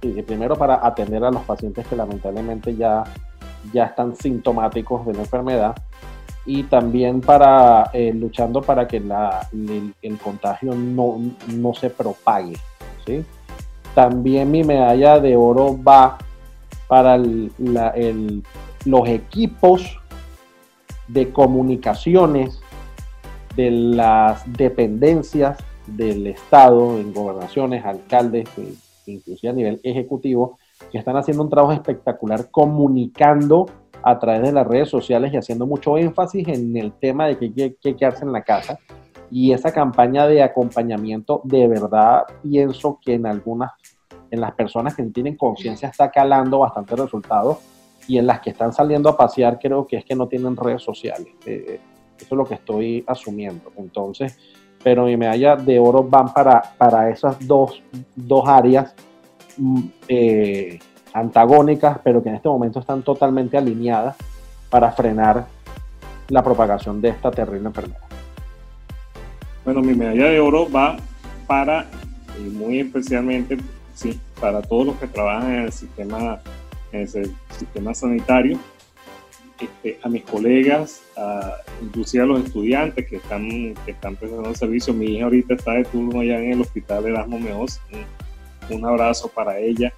y 0.00 0.20
primero 0.22 0.56
para 0.56 0.84
atender 0.84 1.22
a 1.24 1.30
los 1.30 1.42
pacientes 1.42 1.86
que 1.86 1.94
lamentablemente 1.94 2.74
ya, 2.74 3.04
ya 3.72 3.84
están 3.84 4.16
sintomáticos 4.16 5.06
de 5.06 5.14
la 5.14 5.20
enfermedad, 5.20 5.76
y 6.44 6.64
también 6.64 7.20
para 7.20 7.90
eh, 7.92 8.12
luchando 8.12 8.62
para 8.62 8.88
que 8.88 8.98
la- 8.98 9.46
el, 9.52 9.94
el 10.02 10.18
contagio 10.18 10.74
no, 10.74 11.20
no 11.48 11.72
se 11.74 11.88
propague. 11.88 12.56
¿sí? 13.06 13.24
También 13.94 14.50
mi 14.50 14.64
medalla 14.64 15.20
de 15.20 15.36
oro 15.36 15.78
va 15.80 16.18
para 16.88 17.14
el- 17.14 17.52
la- 17.58 17.90
el- 17.90 18.42
los 18.84 19.08
equipos 19.08 20.00
de 21.06 21.30
comunicaciones 21.30 22.60
de 23.56 23.70
las 23.70 24.50
dependencias 24.52 25.58
del 25.86 26.26
Estado, 26.26 26.98
en 26.98 27.12
gobernaciones, 27.12 27.84
alcaldes, 27.84 28.48
e- 28.58 28.74
inclusive 29.06 29.50
a 29.50 29.54
nivel 29.54 29.80
ejecutivo, 29.82 30.58
que 30.90 30.98
están 30.98 31.16
haciendo 31.16 31.42
un 31.42 31.50
trabajo 31.50 31.72
espectacular 31.72 32.50
comunicando 32.50 33.66
a 34.02 34.18
través 34.18 34.42
de 34.42 34.52
las 34.52 34.66
redes 34.66 34.88
sociales 34.88 35.32
y 35.32 35.36
haciendo 35.36 35.66
mucho 35.66 35.96
énfasis 35.96 36.48
en 36.48 36.76
el 36.76 36.92
tema 36.92 37.26
de 37.26 37.38
que 37.38 37.52
hay 37.56 37.76
que 37.80 37.96
quedarse 37.96 38.24
en 38.24 38.32
la 38.32 38.42
casa. 38.42 38.78
Y 39.30 39.52
esa 39.52 39.72
campaña 39.72 40.26
de 40.26 40.42
acompañamiento, 40.42 41.40
de 41.44 41.66
verdad 41.68 42.24
pienso 42.42 42.98
que 43.00 43.14
en 43.14 43.26
algunas, 43.26 43.72
en 44.30 44.40
las 44.40 44.52
personas 44.52 44.94
que 44.94 45.02
tienen 45.04 45.36
conciencia 45.36 45.88
está 45.88 46.10
calando 46.10 46.58
bastante 46.58 46.96
resultados 46.96 47.58
y 48.08 48.18
en 48.18 48.26
las 48.26 48.40
que 48.40 48.50
están 48.50 48.72
saliendo 48.72 49.08
a 49.08 49.16
pasear 49.16 49.58
creo 49.58 49.86
que 49.86 49.96
es 49.96 50.04
que 50.04 50.14
no 50.14 50.26
tienen 50.26 50.56
redes 50.56 50.82
sociales. 50.82 51.28
Eh, 51.46 51.80
eso 52.22 52.34
es 52.34 52.38
lo 52.38 52.44
que 52.44 52.54
estoy 52.54 53.04
asumiendo. 53.06 53.72
Entonces, 53.76 54.38
pero 54.82 55.04
mi 55.04 55.16
medalla 55.16 55.56
de 55.56 55.78
oro 55.78 56.02
van 56.02 56.32
para, 56.32 56.60
para 56.76 57.10
esas 57.10 57.46
dos, 57.46 57.82
dos 58.16 58.48
áreas 58.48 58.94
mm, 59.56 59.80
eh, 60.08 60.78
antagónicas, 61.12 61.98
pero 62.02 62.22
que 62.22 62.30
en 62.30 62.36
este 62.36 62.48
momento 62.48 62.80
están 62.80 63.02
totalmente 63.02 63.56
alineadas 63.56 64.16
para 64.70 64.90
frenar 64.92 65.46
la 66.28 66.42
propagación 66.42 67.00
de 67.00 67.10
esta 67.10 67.30
terrible 67.30 67.68
enfermedad. 67.68 68.00
Bueno, 69.64 69.80
mi 69.80 69.94
medalla 69.94 70.30
de 70.30 70.40
oro 70.40 70.68
va 70.70 70.96
para, 71.46 71.86
y 72.38 72.48
muy 72.48 72.80
especialmente, 72.80 73.58
sí, 73.94 74.18
para 74.40 74.62
todos 74.62 74.86
los 74.86 74.96
que 74.96 75.06
trabajan 75.06 75.52
en 75.52 75.62
el 75.64 75.72
sistema, 75.72 76.40
en 76.90 77.00
el 77.02 77.08
sistema 77.50 77.94
sanitario, 77.94 78.58
este, 79.62 79.98
a 80.02 80.08
mis 80.08 80.22
colegas, 80.24 81.02
a, 81.16 81.56
inclusive 81.82 82.22
a 82.22 82.26
los 82.26 82.44
estudiantes 82.44 83.06
que 83.06 83.16
están, 83.16 83.74
que 83.84 83.92
están 83.92 84.16
prestando 84.16 84.48
el 84.48 84.56
servicio. 84.56 84.92
Mi 84.92 85.16
hija 85.16 85.24
ahorita 85.24 85.54
está 85.54 85.72
de 85.72 85.84
turno 85.84 86.20
allá 86.20 86.38
en 86.42 86.52
el 86.52 86.60
hospital 86.60 87.06
Erasmo 87.06 87.38
Meos. 87.38 87.80
Un, 87.92 88.76
un 88.76 88.84
abrazo 88.84 89.28
para 89.28 89.58
ella. 89.58 89.92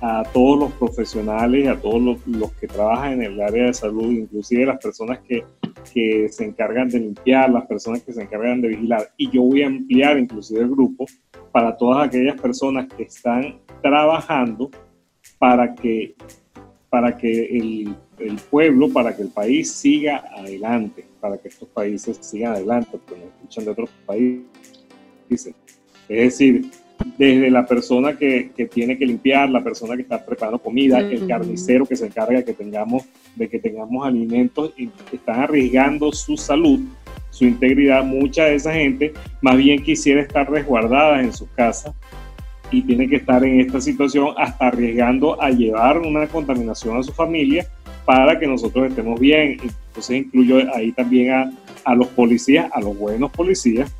A 0.00 0.22
todos 0.32 0.58
los 0.58 0.72
profesionales, 0.72 1.66
a 1.68 1.80
todos 1.80 2.02
los, 2.02 2.26
los 2.26 2.52
que 2.52 2.66
trabajan 2.66 3.14
en 3.14 3.22
el 3.22 3.40
área 3.40 3.64
de 3.66 3.74
salud, 3.74 4.10
inclusive 4.10 4.66
las 4.66 4.78
personas 4.78 5.20
que, 5.20 5.42
que 5.92 6.28
se 6.28 6.44
encargan 6.44 6.88
de 6.88 7.00
limpiar, 7.00 7.50
las 7.50 7.64
personas 7.66 8.02
que 8.02 8.12
se 8.12 8.22
encargan 8.22 8.60
de 8.60 8.68
vigilar. 8.68 9.10
Y 9.16 9.30
yo 9.30 9.42
voy 9.42 9.62
a 9.62 9.68
ampliar 9.68 10.18
inclusive 10.18 10.60
el 10.60 10.68
grupo 10.68 11.06
para 11.50 11.76
todas 11.76 12.06
aquellas 12.06 12.38
personas 12.38 12.86
que 12.94 13.04
están 13.04 13.58
trabajando 13.82 14.70
para 15.38 15.74
que, 15.74 16.14
para 16.88 17.16
que 17.16 17.46
el, 17.46 17.94
el 18.18 18.36
pueblo, 18.50 18.92
para 18.92 19.14
que 19.16 19.22
el 19.22 19.28
país 19.28 19.72
siga 19.72 20.24
adelante, 20.36 21.06
para 21.20 21.38
que 21.38 21.48
estos 21.48 21.68
países 21.68 22.18
sigan 22.20 22.52
adelante, 22.52 22.90
porque 22.92 23.20
nos 23.20 23.34
escuchan 23.34 23.64
de 23.64 23.70
otros 23.70 23.90
países. 24.06 25.54
Es 26.08 26.08
decir, 26.08 26.70
desde 27.18 27.50
la 27.50 27.66
persona 27.66 28.16
que, 28.16 28.50
que 28.56 28.66
tiene 28.66 28.96
que 28.96 29.06
limpiar, 29.06 29.50
la 29.50 29.62
persona 29.62 29.96
que 29.96 30.02
está 30.02 30.24
preparando 30.24 30.58
comida, 30.58 31.00
el 31.00 31.26
carnicero 31.26 31.84
que 31.84 31.96
se 31.96 32.06
encarga 32.06 32.38
de 32.38 32.44
que 32.44 32.52
tengamos, 32.52 33.04
de 33.34 33.48
que 33.48 33.58
tengamos 33.58 34.06
alimentos 34.06 34.72
y 34.76 34.88
están 35.12 35.40
arriesgando 35.40 36.12
su 36.12 36.36
salud, 36.36 36.80
su 37.30 37.44
integridad. 37.44 38.04
Mucha 38.04 38.44
de 38.44 38.54
esa 38.54 38.72
gente 38.72 39.12
más 39.42 39.56
bien 39.56 39.82
quisiera 39.82 40.22
estar 40.22 40.50
resguardada 40.50 41.20
en 41.22 41.32
sus 41.32 41.48
casas 41.50 41.94
y 42.70 42.82
tiene 42.82 43.08
que 43.08 43.16
estar 43.16 43.44
en 43.44 43.60
esta 43.60 43.80
situación 43.80 44.28
hasta 44.36 44.68
arriesgando 44.68 45.40
a 45.40 45.50
llevar 45.50 45.98
una 45.98 46.26
contaminación 46.26 46.96
a 46.98 47.02
su 47.02 47.12
familia 47.12 47.66
para 48.04 48.38
que 48.38 48.46
nosotros 48.46 48.88
estemos 48.88 49.18
bien. 49.18 49.58
Entonces 49.62 50.16
incluyo 50.16 50.58
ahí 50.74 50.92
también 50.92 51.32
a, 51.32 51.52
a 51.84 51.94
los 51.94 52.08
policías, 52.08 52.70
a 52.72 52.80
los 52.80 52.96
buenos 52.98 53.30
policías, 53.30 53.94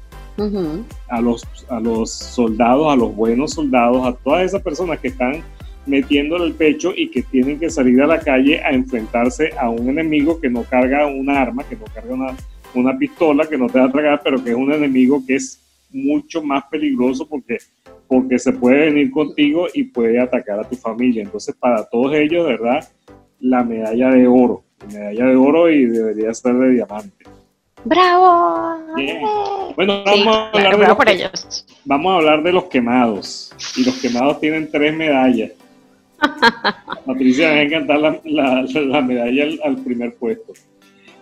a 1.09 1.20
los, 1.20 1.47
a 1.68 1.80
los 1.80 2.12
soldados, 2.12 2.93
a 2.93 2.97
los 2.97 3.14
buenos 3.14 3.52
soldados, 3.52 4.06
a 4.06 4.12
todas 4.12 4.44
esas 4.44 4.62
personas 4.62 4.98
que 5.01 5.09
están 5.09 5.43
metiéndole 5.86 6.47
el 6.47 6.55
pecho 6.55 6.93
y 6.94 7.09
que 7.09 7.22
tienen 7.22 7.59
que 7.59 7.70
salir 7.70 8.02
a 8.02 8.06
la 8.06 8.18
calle 8.18 8.60
a 8.62 8.70
enfrentarse 8.70 9.51
a 9.59 9.70
un 9.70 9.88
enemigo 9.88 10.40
que 10.40 10.51
no 10.51 10.64
carga 10.64 11.06
un 11.06 11.30
arma, 11.30 11.64
que 11.64 11.76
no 11.76 11.84
carga 11.94 12.12
una, 12.12 12.36
una 12.74 12.98
pistola, 12.98 13.47
que 13.47 13.56
no 13.56 13.68
te 13.68 13.78
va 13.78 13.86
a 13.86 13.93
tragar, 13.93 14.20
pero 14.22 14.43
que 14.43 14.51
es 14.51 14.56
un 14.56 14.72
enemigo 14.72 15.22
que 15.26 15.36
es 15.36 15.60
mucho 15.90 16.43
más 16.43 16.64
peligroso 16.64 17.26
porque, 17.28 17.59
porque 18.08 18.38
se 18.38 18.52
puede 18.52 18.86
venir 18.86 19.10
contigo 19.10 19.66
y 19.74 19.84
puede 19.84 20.20
atacar 20.20 20.60
a 20.60 20.68
tu 20.68 20.76
familia. 20.76 21.22
Entonces, 21.22 21.54
para 21.58 21.84
todos 21.84 22.14
ellos, 22.14 22.44
de 22.46 22.52
verdad, 22.56 22.88
la 23.40 23.62
medalla 23.64 24.10
de 24.10 24.26
oro, 24.26 24.62
la 24.80 24.86
medalla 24.98 25.24
de 25.26 25.36
oro 25.36 25.70
y 25.70 25.86
debería 25.86 26.32
ser 26.34 26.54
de 26.54 26.70
diamante. 26.70 27.24
¡Bravo! 27.84 28.94
Bien. 28.96 29.20
Bueno, 29.76 30.02
Sí, 30.06 30.22
vamos 30.24 30.36
a 30.36 30.46
hablar 30.48 30.76
claro, 30.76 30.78
de 30.78 30.86
los 30.88 31.14
ellos. 31.14 31.66
Vamos 31.84 32.12
a 32.12 32.16
hablar 32.16 32.42
de 32.42 32.52
los 32.52 32.64
quemados. 32.64 33.54
Y 33.76 33.84
los 33.84 33.94
quemados 34.00 34.40
tienen 34.40 34.68
tres 34.70 34.94
medallas. 34.96 35.50
Patricia, 37.06 37.48
me 37.48 37.54
va 37.54 37.60
a 37.60 37.62
encantar 37.62 37.98
la, 38.00 38.20
la- 38.24 38.62
la 38.62 39.00
medalla 39.02 39.44
al, 39.44 39.60
al 39.64 39.76
primer 39.84 40.14
puesto. 40.14 40.52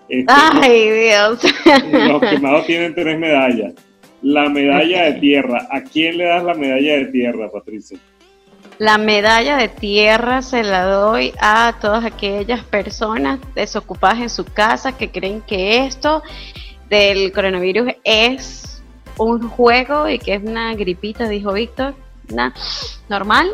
Este, 0.09 0.33
Ay, 0.33 0.91
Dios. 0.91 1.41
los 1.93 2.21
quemados 2.23 2.67
tienen 2.67 2.95
tres 2.95 3.19
medallas. 3.19 3.75
La 4.25 4.49
medalla 4.49 5.05
de 5.05 5.21
tierra. 5.21 5.69
¿A 5.71 5.83
quién 5.83 6.17
le 6.17 6.25
das 6.25 6.43
la 6.43 6.55
medalla 6.55 6.97
de 6.97 7.05
tierra, 7.07 7.51
Patricia? 7.51 7.99
La 8.79 8.97
medalla 8.97 9.59
de 9.59 9.69
tierra 9.69 10.41
se 10.41 10.63
la 10.63 10.87
doy 10.87 11.35
a 11.39 11.77
todas 11.79 12.07
aquellas 12.07 12.65
personas 12.65 13.39
desocupadas 13.55 14.21
en 14.21 14.31
su 14.31 14.47
casa 14.47 14.97
que 14.97 15.11
creen 15.11 15.43
que 15.43 15.85
esto 15.85 16.23
del 16.89 17.33
coronavirus 17.33 17.93
es 18.03 18.83
un 19.19 19.47
juego 19.47 20.09
y 20.09 20.19
que 20.19 20.37
es 20.37 20.43
una 20.43 20.75
gripita, 20.75 21.29
dijo 21.29 21.53
Víctor, 21.53 21.95
una 22.31 22.55
normal, 23.11 23.51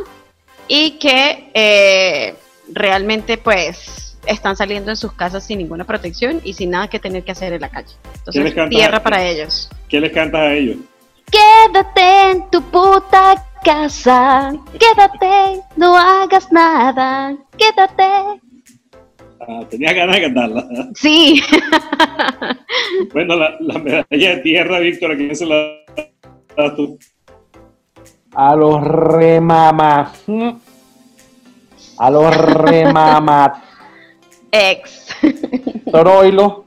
y 0.68 0.92
que 1.00 1.50
eh, 1.52 2.36
realmente 2.72 3.38
pues 3.38 4.09
están 4.26 4.56
saliendo 4.56 4.90
en 4.90 4.96
sus 4.96 5.12
casas 5.12 5.46
sin 5.46 5.58
ninguna 5.58 5.84
protección 5.84 6.40
y 6.44 6.54
sin 6.54 6.70
nada 6.70 6.88
que 6.88 6.98
tener 6.98 7.24
que 7.24 7.32
hacer 7.32 7.52
en 7.52 7.60
la 7.60 7.68
calle. 7.68 7.94
¿Quién 8.30 8.46
Entonces, 8.46 8.70
tierra 8.70 9.02
para 9.02 9.24
ellos. 9.24 9.70
¿Qué 9.88 10.00
les 10.00 10.12
cantas 10.12 10.40
a 10.40 10.54
ellos? 10.54 10.76
Quédate 11.30 12.30
en 12.30 12.50
tu 12.50 12.62
puta 12.62 13.46
casa, 13.64 14.52
quédate, 14.78 15.62
no 15.76 15.96
hagas 15.96 16.50
nada, 16.50 17.36
quédate. 17.56 18.40
Ah, 19.40 19.64
tenía 19.70 19.92
ganas 19.92 20.16
de 20.16 20.22
cantarla. 20.22 20.68
Sí, 20.94 21.40
Bueno, 23.12 23.36
la, 23.36 23.56
la 23.60 23.78
medalla 23.78 24.04
de 24.10 24.36
tierra, 24.38 24.80
Víctor, 24.80 25.12
¿a 25.12 25.16
quién 25.16 25.34
se 25.36 25.46
la 25.46 25.72
das 26.56 26.76
tú? 26.76 26.98
A 28.34 28.54
los 28.54 28.82
remamas. 28.82 30.24
A 31.98 32.10
los 32.10 32.36
remamat. 32.36 33.64
ex. 34.50 35.08
Troilo 35.90 36.64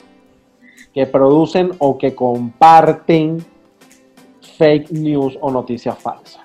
que 0.93 1.07
producen 1.07 1.71
o 1.79 1.97
que 1.97 2.13
comparten 2.13 3.43
fake 4.57 4.91
news 4.91 5.37
o 5.41 5.51
noticias 5.51 5.97
falsas. 5.97 6.41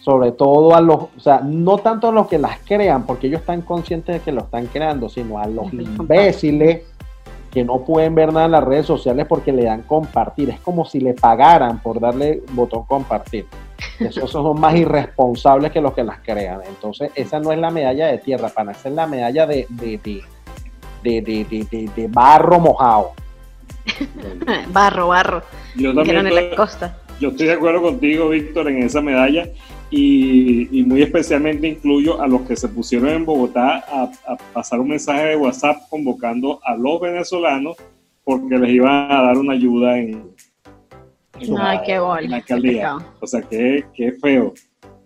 Sobre 0.00 0.32
todo 0.32 0.74
a 0.74 0.80
los, 0.80 1.04
o 1.16 1.20
sea, 1.20 1.40
no 1.40 1.78
tanto 1.78 2.08
a 2.08 2.12
los 2.12 2.28
que 2.28 2.38
las 2.38 2.58
crean, 2.64 3.06
porque 3.06 3.26
ellos 3.26 3.40
están 3.40 3.62
conscientes 3.62 4.16
de 4.16 4.20
que 4.20 4.32
lo 4.32 4.42
están 4.42 4.66
creando, 4.66 5.08
sino 5.08 5.38
a 5.38 5.46
los 5.46 5.72
imbéciles 5.72 6.82
que 7.50 7.64
no 7.64 7.84
pueden 7.84 8.14
ver 8.14 8.32
nada 8.32 8.46
en 8.46 8.52
las 8.52 8.64
redes 8.64 8.86
sociales 8.86 9.26
porque 9.28 9.52
le 9.52 9.64
dan 9.64 9.82
compartir. 9.82 10.50
Es 10.50 10.60
como 10.60 10.84
si 10.84 11.00
le 11.00 11.14
pagaran 11.14 11.80
por 11.80 12.00
darle 12.00 12.42
botón 12.52 12.84
compartir. 12.84 13.46
Esos 14.00 14.30
son 14.30 14.58
más 14.60 14.74
irresponsables 14.76 15.70
que 15.72 15.80
los 15.80 15.92
que 15.92 16.02
las 16.04 16.18
crean. 16.20 16.60
Entonces, 16.66 17.10
esa 17.14 17.38
no 17.40 17.52
es 17.52 17.58
la 17.58 17.70
medalla 17.70 18.08
de 18.08 18.18
tierra, 18.18 18.48
pana, 18.48 18.72
esa 18.72 18.88
es 18.88 18.94
la 18.94 19.06
medalla 19.06 19.46
de, 19.46 19.66
de, 19.68 19.98
de, 20.02 20.22
de, 21.02 21.20
de- 21.22 21.44
de- 21.44 21.64
de- 21.70 21.90
de 21.94 22.08
barro 22.08 22.58
mojado. 22.60 23.12
Barro, 24.72 25.08
barro. 25.08 25.42
Yo 25.76 25.94
también 25.94 26.26
en 26.26 26.34
la 26.34 26.40
estoy- 26.40 26.56
costa. 26.56 26.98
Yo 27.20 27.28
estoy 27.28 27.46
de 27.46 27.52
acuerdo 27.52 27.80
contigo, 27.82 28.28
Víctor, 28.30 28.68
en 28.68 28.82
esa 28.82 29.00
medalla 29.00 29.48
y, 29.90 30.80
y 30.80 30.82
muy 30.84 31.02
especialmente 31.02 31.68
incluyo 31.68 32.20
a 32.20 32.26
los 32.26 32.40
que 32.42 32.56
se 32.56 32.66
pusieron 32.68 33.10
en 33.10 33.24
Bogotá 33.24 33.84
a, 33.88 34.10
a 34.26 34.36
pasar 34.52 34.80
un 34.80 34.88
mensaje 34.88 35.26
de 35.26 35.36
WhatsApp 35.36 35.82
convocando 35.88 36.58
a 36.64 36.74
los 36.76 37.00
venezolanos 37.00 37.76
porque 38.24 38.56
les 38.58 38.70
iban 38.70 39.12
a 39.12 39.22
dar 39.22 39.36
una 39.38 39.52
ayuda 39.52 39.96
en 39.98 40.24
Ay, 41.58 41.78
qué 41.84 41.98
bola, 41.98 42.22
en 42.22 42.30
la 42.30 42.36
alcaldía. 42.36 42.96
O 43.20 43.26
sea, 43.26 43.42
qué, 43.42 43.84
qué 43.94 44.12
feo, 44.12 44.54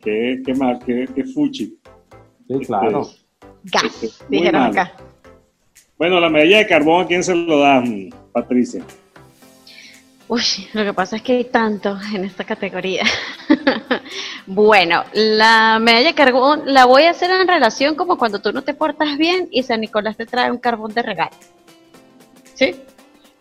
qué, 0.01 0.43
qué 0.45 0.55
mal, 0.55 0.79
qué, 0.85 1.09
qué 1.15 1.25
fuchi. 1.25 1.79
Sí, 2.49 2.59
claro. 2.67 3.09
Gas, 3.65 3.85
Este, 3.85 4.25
dijeron 4.29 4.63
acá. 4.63 4.93
Bueno, 5.97 6.21
la 6.21 6.29
medalla 6.29 6.59
de 6.59 6.67
carbón, 6.67 7.05
¿a 7.05 7.07
quién 7.07 7.25
se 7.25 7.35
lo 7.35 7.59
dan, 7.61 8.11
Patricia? 8.33 8.85
Uy, 10.29 10.43
lo 10.75 10.85
que 10.85 10.93
pasa 10.93 11.17
es 11.17 11.23
que 11.23 11.33
hay 11.33 11.45
tantos 11.45 11.99
en 12.15 12.25
esta 12.25 12.45
categoría. 12.45 13.03
bueno, 14.47 15.05
la 15.15 15.79
medalla 15.81 16.09
de 16.09 16.15
carbón 16.15 16.63
la 16.67 16.85
voy 16.85 17.05
a 17.05 17.11
hacer 17.11 17.31
en 17.31 17.49
relación 17.49 17.95
como 17.95 18.19
cuando 18.19 18.39
tú 18.41 18.53
no 18.53 18.63
te 18.63 18.75
portas 18.75 19.17
bien 19.17 19.49
y 19.51 19.63
San 19.63 19.81
Nicolás 19.81 20.19
te 20.19 20.27
trae 20.27 20.51
un 20.51 20.59
carbón 20.59 20.93
de 20.93 21.03
regalo. 21.03 21.35
¿Sí? 22.55 22.77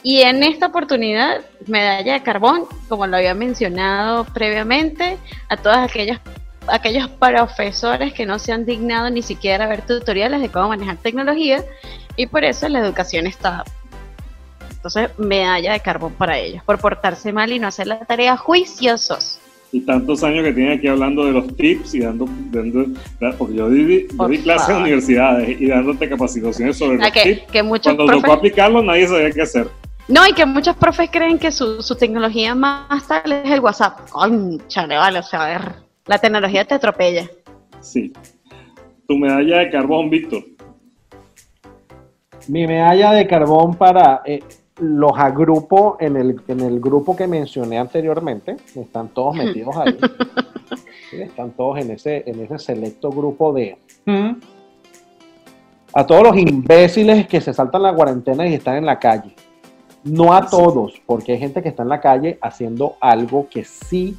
Y 0.03 0.22
en 0.22 0.44
esta 0.44 0.68
oportunidad, 0.68 1.41
medalla 1.65 2.14
de 2.14 2.24
carbón, 2.24 2.64
como 2.88 3.07
lo 3.07 3.18
había 3.18 3.34
mencionado 3.34 4.26
previamente, 4.26 5.18
a 5.49 5.57
todas 5.57 5.90
aquellas 5.90 6.19
aquellos 6.69 7.07
profesores 7.10 8.14
que 8.14 8.26
no 8.26 8.40
se 8.40 8.52
han 8.52 8.65
dignado 8.65 9.10
ni 9.10 9.22
siquiera 9.22 9.64
a 9.64 9.68
ver 9.69 9.84
tutoriales 9.84 10.41
de 10.41 10.49
cómo 10.49 10.68
manejar 10.68 10.98
tecnología 10.98 11.64
y 12.18 12.28
por 12.28 12.44
eso 12.44 12.68
la 12.68 12.80
educación 12.80 13.26
está 13.26 13.64
entonces, 14.74 15.18
medalla 15.18 15.74
de 15.74 15.80
carbón 15.80 16.14
para 16.14 16.38
ellos, 16.38 16.61
por 16.64 16.78
portarse 16.80 17.32
mal 17.34 17.52
y 17.52 17.60
no 17.60 17.68
hacer 17.68 17.88
la 17.88 17.99
tarea 17.99 18.36
juiciosos. 18.38 19.40
y 19.72 19.82
tantos 19.82 20.24
años 20.24 20.44
que 20.45 20.53
tiene 20.53 20.74
aquí 20.74 20.88
hablando 20.88 21.26
de 21.26 21.32
los 21.32 21.56
tips 21.56 21.95
y 21.95 21.99
dando, 21.99 22.26
dando 22.52 22.86
porque 23.38 23.56
yo 23.56 23.69
di, 23.69 24.07
yo 24.18 24.28
di 24.28 24.38
clases 24.40 24.69
en 24.69 24.76
universidades 24.82 25.61
y 25.61 25.68
dándote 25.68 26.07
capacitaciones 26.10 26.78
sobre 26.78 26.98
Ah, 26.98 27.06
los 27.06 27.11
que, 27.11 27.24
tips. 27.24 27.52
que 27.52 27.64
muchos 27.64 27.95
Cuando 27.95 28.06
tocó 28.06 28.22
profes, 28.22 28.38
aplicarlo 28.38 28.82
nadie 28.84 29.07
sabía 29.07 29.32
qué 29.32 29.41
hacer. 29.41 29.68
No, 30.07 30.27
y 30.27 30.34
que 30.34 30.45
muchos 30.45 30.75
profes 30.75 31.09
creen 31.11 31.38
que 31.38 31.51
su, 31.51 31.81
su 31.81 31.95
tecnología 31.95 32.55
más 32.55 33.07
tal 33.07 33.31
es 33.31 33.51
el 33.51 33.59
WhatsApp. 33.59 34.09
Conchale, 34.09 34.97
vale, 34.97 35.19
o 35.19 35.23
sea, 35.23 35.45
a 35.45 35.47
ver, 35.47 35.73
la 36.05 36.17
tecnología 36.17 36.65
te 36.65 36.75
atropella. 36.75 37.29
Sí. 37.81 38.13
Tu 39.07 39.17
medalla 39.17 39.59
de 39.59 39.69
carbón, 39.69 40.09
Víctor. 40.09 40.43
Mi 42.47 42.65
medalla 42.65 43.11
de 43.11 43.27
carbón 43.27 43.75
para 43.75 44.21
eh, 44.25 44.39
los 44.79 45.11
agrupo 45.17 45.97
en 45.99 46.15
el, 46.17 46.41
en 46.47 46.61
el 46.61 46.79
grupo 46.79 47.15
que 47.15 47.27
mencioné 47.27 47.77
anteriormente. 47.77 48.57
Están 48.75 49.09
todos 49.09 49.35
metidos 49.35 49.75
ahí. 49.77 49.97
Sí, 51.09 51.21
están 51.21 51.51
todos 51.51 51.79
en 51.79 51.91
ese, 51.91 52.23
en 52.27 52.41
ese 52.41 52.59
selecto 52.59 53.09
grupo 53.09 53.53
de. 53.53 53.77
A 55.93 56.05
todos 56.05 56.21
los 56.21 56.35
imbéciles 56.35 57.27
que 57.27 57.39
se 57.39 57.53
saltan 57.53 57.84
la 57.84 57.93
cuarentena 57.93 58.45
y 58.45 58.55
están 58.55 58.75
en 58.75 58.85
la 58.85 58.99
calle. 58.99 59.34
No 60.03 60.34
a 60.34 60.48
todos, 60.48 60.94
porque 61.06 61.34
hay 61.34 61.40
gente 61.40 61.61
que 61.61 61.69
está 61.69 61.84
en 61.84 61.90
la 61.90 61.99
calle 61.99 62.38
haciendo 62.41 62.95
algo 63.02 63.48
que 63.49 63.64
sí 63.64 64.18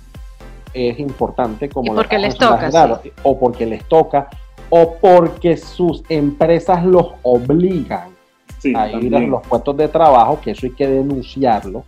es 0.75 0.99
importante, 0.99 1.69
como 1.69 1.93
Y 1.93 1.97
porque 1.97 2.19
les 2.19 2.37
toca, 2.37 3.01
o 3.23 3.39
porque 3.39 3.67
les 3.67 3.85
toca, 3.85 4.29
o 4.71 4.97
porque 4.97 5.57
sus 5.57 6.03
empresas 6.09 6.85
los 6.85 7.13
obligan 7.23 8.11
Sí, 8.59 8.75
a 8.75 8.91
ir 8.91 9.15
a 9.15 9.21
los 9.21 9.47
puestos 9.47 9.77
de 9.77 9.89
trabajo, 9.89 10.41
que 10.41 10.51
eso 10.51 10.67
hay 10.67 10.73
que 10.73 10.87
denunciarlo. 10.87 11.85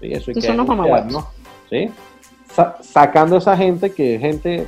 Sí, 0.00 0.12
eso 0.12 0.30
hay 0.30 0.34
que 0.34 0.40
son 0.42 0.56
los 0.58 0.68
denunciarlo. 0.68 1.26
¿sí? 1.68 1.90
Sa- 2.52 2.76
sacando 2.80 3.34
a 3.36 3.38
esa 3.38 3.56
gente 3.56 3.92
que 3.92 4.14
es 4.14 4.20
gente 4.20 4.66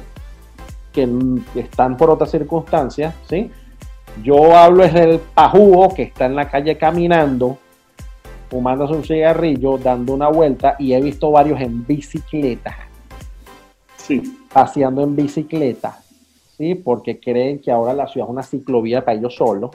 que 0.93 1.09
están 1.55 1.97
por 1.97 2.11
otras 2.11 2.31
circunstancias, 2.31 3.15
¿sí? 3.29 3.51
Yo 4.23 4.57
hablo 4.57 4.85
es 4.85 4.93
del 4.93 5.21
pajúo 5.21 5.95
que 5.95 6.03
está 6.03 6.27
en 6.27 6.35
la 6.35 6.49
calle 6.49 6.77
caminando, 6.77 7.57
fumándose 8.51 8.95
un 8.95 9.05
cigarrillo, 9.05 9.79
dando 9.79 10.15
una 10.15 10.29
vuelta, 10.29 10.77
y 10.79 10.93
he 10.93 11.01
visto 11.01 11.31
varios 11.31 11.61
en 11.61 11.87
bicicleta, 11.87 12.75
Sí, 13.97 14.39
paseando 14.53 15.03
en 15.03 15.15
bicicleta, 15.15 15.99
¿sí? 16.57 16.75
Porque 16.75 17.21
creen 17.21 17.61
que 17.61 17.71
ahora 17.71 17.93
la 17.93 18.07
ciudad 18.07 18.27
es 18.27 18.33
una 18.33 18.43
ciclovía 18.43 19.05
para 19.05 19.19
ellos 19.19 19.35
solos, 19.35 19.71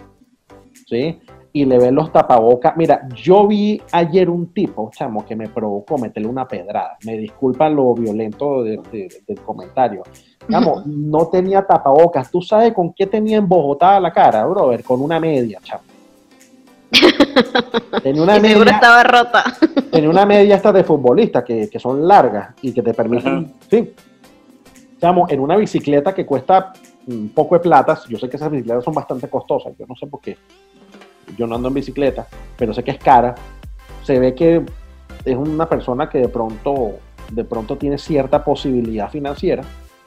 ¿sí? 0.87 1.19
Y 1.55 1.65
le 1.65 1.77
ven 1.77 1.93
los 1.93 2.11
tapabocas. 2.11 2.75
Mira, 2.75 3.07
yo 3.15 3.45
vi 3.45 3.79
ayer 3.91 4.27
un 4.27 4.51
tipo, 4.51 4.89
chamo, 4.91 5.23
que 5.23 5.35
me 5.35 5.49
provocó 5.49 5.99
meterle 5.99 6.27
una 6.27 6.47
pedrada. 6.47 6.97
Me 7.05 7.15
disculpan 7.15 7.75
lo 7.75 7.93
violento 7.93 8.63
de- 8.63 8.81
de- 8.91 9.21
del 9.27 9.39
comentario. 9.41 10.01
Chamo, 10.49 10.81
no 10.87 11.27
tenía 11.27 11.63
tapabocas. 11.63 12.31
¿Tú 12.31 12.41
sabes 12.41 12.73
con 12.73 12.91
qué 12.93 13.05
tenía 13.05 13.37
embojotada 13.37 13.99
la 13.99 14.11
cara, 14.11 14.43
brother? 14.47 14.83
Con 14.83 14.99
una 14.99 15.19
media, 15.19 15.59
chamo. 15.61 15.83
Tenía 18.03 18.21
una 18.21 18.37
y 18.37 18.41
seguro 18.41 18.65
media 18.65 18.75
estaba 18.75 19.03
rota. 19.03 19.43
tenía 19.91 20.09
una 20.09 20.25
media 20.25 20.55
esta 20.55 20.71
de 20.71 20.83
futbolista 20.83 21.43
que, 21.43 21.69
que 21.69 21.79
son 21.79 22.07
largas 22.07 22.53
y 22.61 22.73
que 22.73 22.81
te 22.81 22.93
permiten, 22.93 23.37
Ajá. 23.37 23.67
sí, 23.69 23.93
Chamo, 25.03 25.25
en 25.29 25.41
una 25.41 25.57
bicicleta 25.57 26.13
que 26.13 26.25
cuesta 26.25 26.71
un 27.07 27.29
poco 27.29 27.55
de 27.55 27.61
plata, 27.61 27.99
yo 28.07 28.17
sé 28.17 28.29
que 28.29 28.37
esas 28.37 28.49
bicicletas 28.49 28.85
son 28.85 28.93
bastante 28.93 29.27
costosas, 29.27 29.73
yo 29.77 29.85
no 29.85 29.95
sé 29.95 30.07
por 30.07 30.21
qué, 30.21 30.37
yo 31.37 31.45
no 31.45 31.55
ando 31.55 31.67
en 31.67 31.73
bicicleta, 31.73 32.25
pero 32.57 32.73
sé 32.73 32.83
que 32.83 32.91
es 32.91 32.99
cara, 32.99 33.35
se 34.03 34.17
ve 34.17 34.33
que 34.33 34.63
es 35.25 35.35
una 35.35 35.67
persona 35.67 36.09
que 36.09 36.19
de 36.19 36.29
pronto, 36.29 36.99
de 37.31 37.43
pronto 37.43 37.77
tiene 37.77 37.97
cierta 37.97 38.43
posibilidad 38.45 39.09
financiera, 39.09 39.63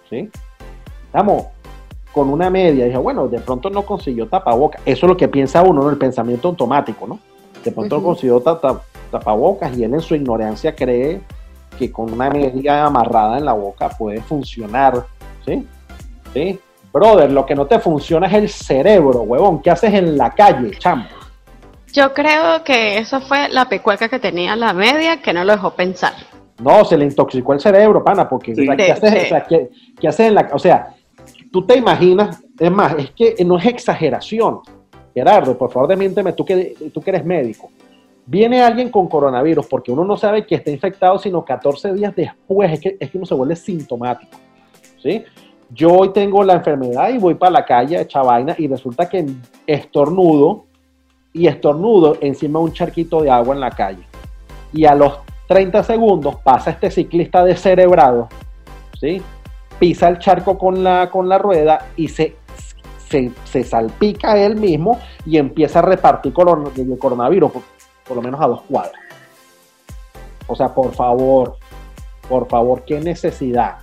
¿sí? 0.09 0.31
Chamo, 1.13 1.53
con 2.17 2.31
una 2.31 2.49
media, 2.49 2.87
dije, 2.87 2.97
bueno, 2.97 3.29
de 3.29 3.39
pronto 3.41 3.69
no 3.69 3.83
consiguió 3.83 4.27
tapabocas, 4.27 4.81
eso 4.87 5.05
es 5.05 5.11
lo 5.11 5.19
que 5.19 5.29
piensa 5.29 5.61
uno, 5.63 5.83
¿no? 5.83 5.91
el 5.91 5.99
pensamiento 5.99 6.49
automático, 6.49 7.07
¿no? 7.07 7.19
De 7.63 7.71
pronto 7.71 7.97
Ujú. 7.99 8.07
consiguió 8.07 8.41
ta- 8.41 8.59
ta- 8.59 8.81
tapabocas 9.11 9.77
y 9.77 9.85
él 9.85 9.93
en 9.93 10.01
su 10.01 10.15
ignorancia 10.15 10.75
cree 10.75 11.21
que 11.79 11.93
con 11.93 12.11
una 12.11 12.31
media 12.31 12.87
amarrada 12.87 13.37
en 13.37 13.45
la 13.45 13.53
boca 13.53 13.91
puede 13.91 14.23
funcionar, 14.23 15.05
¿sí? 15.45 15.67
¿Sí? 16.33 16.59
Brother, 16.91 17.31
lo 17.31 17.45
que 17.45 17.55
no 17.55 17.67
te 17.67 17.79
funciona 17.81 18.29
es 18.29 18.33
el 18.33 18.49
cerebro, 18.49 19.21
huevón. 19.21 19.61
¿Qué 19.61 19.71
haces 19.71 19.93
en 19.93 20.17
la 20.17 20.31
calle, 20.31 20.71
chamo? 20.79 21.05
Yo 21.93 22.15
creo 22.15 22.65
que 22.65 22.97
eso 22.97 23.21
fue 23.21 23.51
la 23.51 23.69
pecueca 23.69 24.09
que 24.09 24.19
tenía 24.19 24.57
la 24.57 24.73
media 24.73 25.21
que 25.21 25.35
no 25.35 25.45
lo 25.45 25.53
dejó 25.53 25.73
pensar. 25.73 26.15
No, 26.63 26.83
se 26.87 26.97
le 26.97 27.05
intoxicó 27.05 27.53
el 27.53 27.61
cerebro, 27.61 28.03
pana, 28.03 28.27
porque 28.27 28.55
Sí. 28.55 28.63
o 28.63 28.65
sea, 28.65 28.77
¿qué, 28.77 28.91
haces, 28.93 29.25
o 29.25 29.29
sea, 29.29 29.45
¿qué- 29.45 29.69
qué 30.01 30.09
haces 30.09 30.29
en 30.29 30.35
la 30.35 30.49
O 30.55 30.59
sea, 30.59 30.95
tú 31.53 31.65
te 31.65 31.77
imaginas, 31.77 32.43
es 32.59 32.71
más, 32.71 32.95
es 32.99 33.11
que 33.11 33.37
no 33.45 33.59
es 33.59 33.67
exageración. 33.67 34.61
Gerardo, 35.15 35.57
por 35.57 35.71
favor, 35.71 35.89
desmiénteme, 35.89 36.33
tú 36.33 36.45
que, 36.45 36.75
tú 36.93 37.01
que 37.01 37.11
eres 37.11 37.25
médico. 37.25 37.71
Viene 38.27 38.61
alguien 38.61 38.91
con 38.91 39.09
coronavirus 39.09 39.67
porque 39.67 39.93
uno 39.93 40.05
no 40.05 40.17
sabe 40.17 40.45
que 40.45 40.57
está 40.57 40.71
infectado, 40.71 41.19
sino 41.19 41.45
14 41.45 41.95
días 41.95 42.15
después 42.15 42.73
es 42.73 42.81
que, 42.81 42.97
es 42.99 43.11
que 43.11 43.17
uno 43.17 43.27
se 43.27 43.35
vuelve 43.35 43.57
sintomático. 43.57 44.37
¿sí? 45.03 45.25
Yo 45.71 45.93
hoy 45.93 46.13
tengo 46.13 46.43
la 46.45 46.55
enfermedad 46.55 47.09
y 47.11 47.19
voy 47.19 47.35
para 47.35 47.53
la 47.53 47.65
calle 47.65 47.97
a 47.97 48.03
echar 48.03 48.27
vaina 48.27 48.55
y 48.59 48.67
resulta 48.69 49.09
que 49.09 49.27
estornudo 49.67 50.67
y 51.33 51.47
estornudo 51.47 52.17
encima 52.21 52.59
de 52.59 52.65
un 52.65 52.73
charquito 52.73 53.21
de 53.21 53.31
agua 53.31 53.55
en 53.55 53.61
la 53.61 53.71
calle. 53.71 54.03
Y 54.73 54.85
a 54.85 54.95
los 54.95 55.19
30 55.49 55.83
segundos 55.85 56.37
pasa 56.43 56.71
este 56.71 56.91
ciclista 56.91 57.45
descerebrado, 57.45 58.29
¿sí? 58.99 59.23
Pisa 59.79 60.09
el 60.09 60.19
charco 60.19 60.59
con 60.59 60.83
la, 60.83 61.11
con 61.11 61.29
la 61.29 61.39
rueda 61.39 61.87
y 61.97 62.09
se, 62.09 62.37
se, 63.09 63.31
se 63.45 63.65
salpica 63.65 64.39
él 64.39 64.57
mismo 64.57 64.99
y 65.25 65.39
empieza 65.39 65.81
a 65.81 65.83
repartir 65.83 66.33
el 66.77 66.99
coronavirus, 66.99 67.53
por, 67.53 67.63
por 68.07 68.17
lo 68.17 68.23
menos 68.23 68.41
a 68.41 68.47
dos 68.47 68.63
cuadras. 68.63 69.01
O 70.47 70.55
sea, 70.55 70.75
por 70.75 70.93
favor, 70.95 71.57
por 72.29 72.49
favor, 72.49 72.85
qué 72.85 73.01
necesidad. 73.01 73.79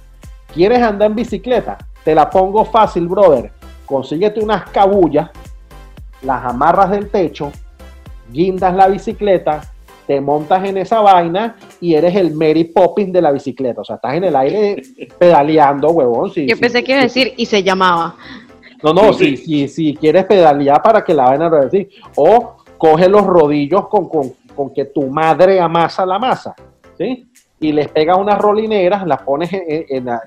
¿Quieres 0.53 0.81
andar 0.81 1.09
en 1.09 1.15
bicicleta? 1.15 1.77
Te 2.03 2.13
la 2.13 2.29
pongo 2.29 2.65
fácil, 2.65 3.07
brother. 3.07 3.51
Consíguete 3.85 4.39
unas 4.39 4.69
cabullas, 4.69 5.29
las 6.21 6.45
amarras 6.45 6.91
del 6.91 7.09
techo, 7.09 7.51
guindas 8.31 8.73
la 8.75 8.87
bicicleta, 8.87 9.72
te 10.07 10.19
montas 10.21 10.67
en 10.67 10.77
esa 10.77 10.99
vaina 11.01 11.55
y 11.79 11.93
eres 11.95 12.15
el 12.15 12.33
Mary 12.33 12.65
Poppins 12.65 13.13
de 13.13 13.21
la 13.21 13.31
bicicleta. 13.31 13.81
O 13.81 13.83
sea, 13.85 13.95
estás 13.95 14.15
en 14.15 14.25
el 14.25 14.35
aire 14.35 14.81
pedaleando, 15.19 15.89
huevón. 15.91 16.31
Si, 16.31 16.45
Yo 16.47 16.57
pensé 16.57 16.83
que 16.83 16.91
iba 16.91 17.01
a 17.01 17.03
decir, 17.05 17.33
y 17.37 17.45
se 17.45 17.63
llamaba. 17.63 18.15
No, 18.83 18.93
no, 18.93 19.13
Sí, 19.13 19.37
si, 19.37 19.45
si, 19.45 19.67
si 19.69 19.95
quieres 19.95 20.25
pedalear 20.25 20.81
para 20.81 21.03
que 21.03 21.13
la 21.13 21.25
vaina 21.25 21.47
revertir. 21.49 21.89
O 22.15 22.57
coge 22.77 23.07
los 23.07 23.25
rodillos 23.25 23.87
con, 23.87 24.09
con, 24.09 24.33
con 24.55 24.73
que 24.73 24.85
tu 24.85 25.03
madre 25.07 25.59
amasa 25.61 26.05
la 26.05 26.19
masa, 26.19 26.53
¿sí? 26.97 27.25
Y 27.61 27.71
les 27.71 27.87
pegas 27.87 28.17
unas 28.17 28.37
rolineras, 28.39 29.07
las 29.07 29.21
pones 29.21 29.53
en, 29.53 29.63
en- 29.65 29.85
en 29.89 30.05
la- 30.05 30.21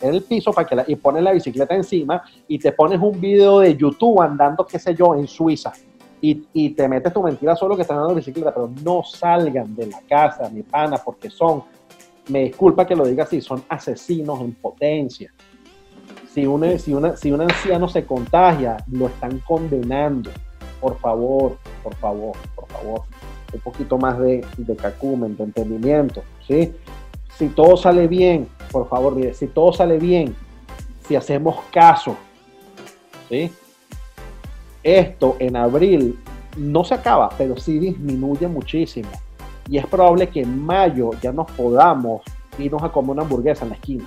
en 0.00 0.14
el 0.14 0.22
piso 0.22 0.52
para 0.52 0.68
que 0.68 0.76
la, 0.76 0.84
y 0.86 0.94
pones 0.94 1.22
la 1.24 1.32
bicicleta 1.32 1.74
encima 1.74 2.22
y 2.46 2.56
te 2.60 2.70
pones 2.70 3.00
un 3.00 3.20
video 3.20 3.58
de 3.60 3.76
YouTube 3.76 4.20
andando, 4.22 4.64
qué 4.64 4.78
sé 4.78 4.94
yo, 4.94 5.14
en 5.16 5.26
Suiza. 5.26 5.72
Y, 6.22 6.46
y 6.54 6.70
te 6.70 6.88
metes 6.88 7.12
tu 7.12 7.22
mentira 7.22 7.54
solo 7.54 7.76
que 7.76 7.82
estás 7.82 7.96
andando 7.96 8.12
en 8.12 8.18
bicicleta, 8.18 8.54
pero 8.54 8.70
no 8.82 9.02
salgan 9.02 9.74
de 9.74 9.86
la 9.88 10.00
casa, 10.08 10.48
mi 10.48 10.62
pana, 10.62 10.96
porque 10.96 11.28
son, 11.28 11.64
me 12.28 12.44
disculpa 12.44 12.86
que 12.86 12.96
lo 12.96 13.04
diga 13.04 13.24
así, 13.24 13.42
son 13.42 13.62
asesinos 13.68 14.40
en 14.40 14.54
potencia 14.54 15.30
si 16.32 16.46
un, 16.46 16.78
si, 16.78 16.94
una, 16.94 17.16
si 17.16 17.30
un 17.30 17.42
anciano 17.42 17.88
se 17.88 18.04
contagia, 18.04 18.78
lo 18.90 19.08
están 19.08 19.38
condenando. 19.40 20.30
Por 20.80 20.98
favor, 20.98 21.58
por 21.82 21.94
favor, 21.96 22.36
por 22.54 22.66
favor. 22.68 23.02
Un 23.52 23.60
poquito 23.60 23.98
más 23.98 24.18
de, 24.18 24.44
de 24.56 24.76
cacumen, 24.76 25.36
de 25.36 25.44
entendimiento. 25.44 26.22
¿sí? 26.46 26.72
Si 27.36 27.48
todo 27.48 27.76
sale 27.76 28.08
bien, 28.08 28.48
por 28.70 28.88
favor, 28.88 29.16
si 29.34 29.46
todo 29.48 29.72
sale 29.72 29.98
bien, 29.98 30.34
si 31.06 31.16
hacemos 31.16 31.56
caso, 31.70 32.16
¿sí? 33.28 33.52
Esto 34.82 35.36
en 35.38 35.56
abril 35.56 36.18
no 36.56 36.84
se 36.84 36.94
acaba, 36.94 37.30
pero 37.36 37.56
sí 37.56 37.78
disminuye 37.78 38.46
muchísimo. 38.48 39.10
Y 39.68 39.78
es 39.78 39.86
probable 39.86 40.28
que 40.28 40.40
en 40.40 40.64
mayo 40.64 41.10
ya 41.22 41.32
nos 41.32 41.50
podamos 41.52 42.22
irnos 42.58 42.82
a 42.82 42.90
comer 42.90 43.12
una 43.12 43.22
hamburguesa 43.22 43.64
en 43.64 43.70
la 43.70 43.76
esquina. 43.76 44.04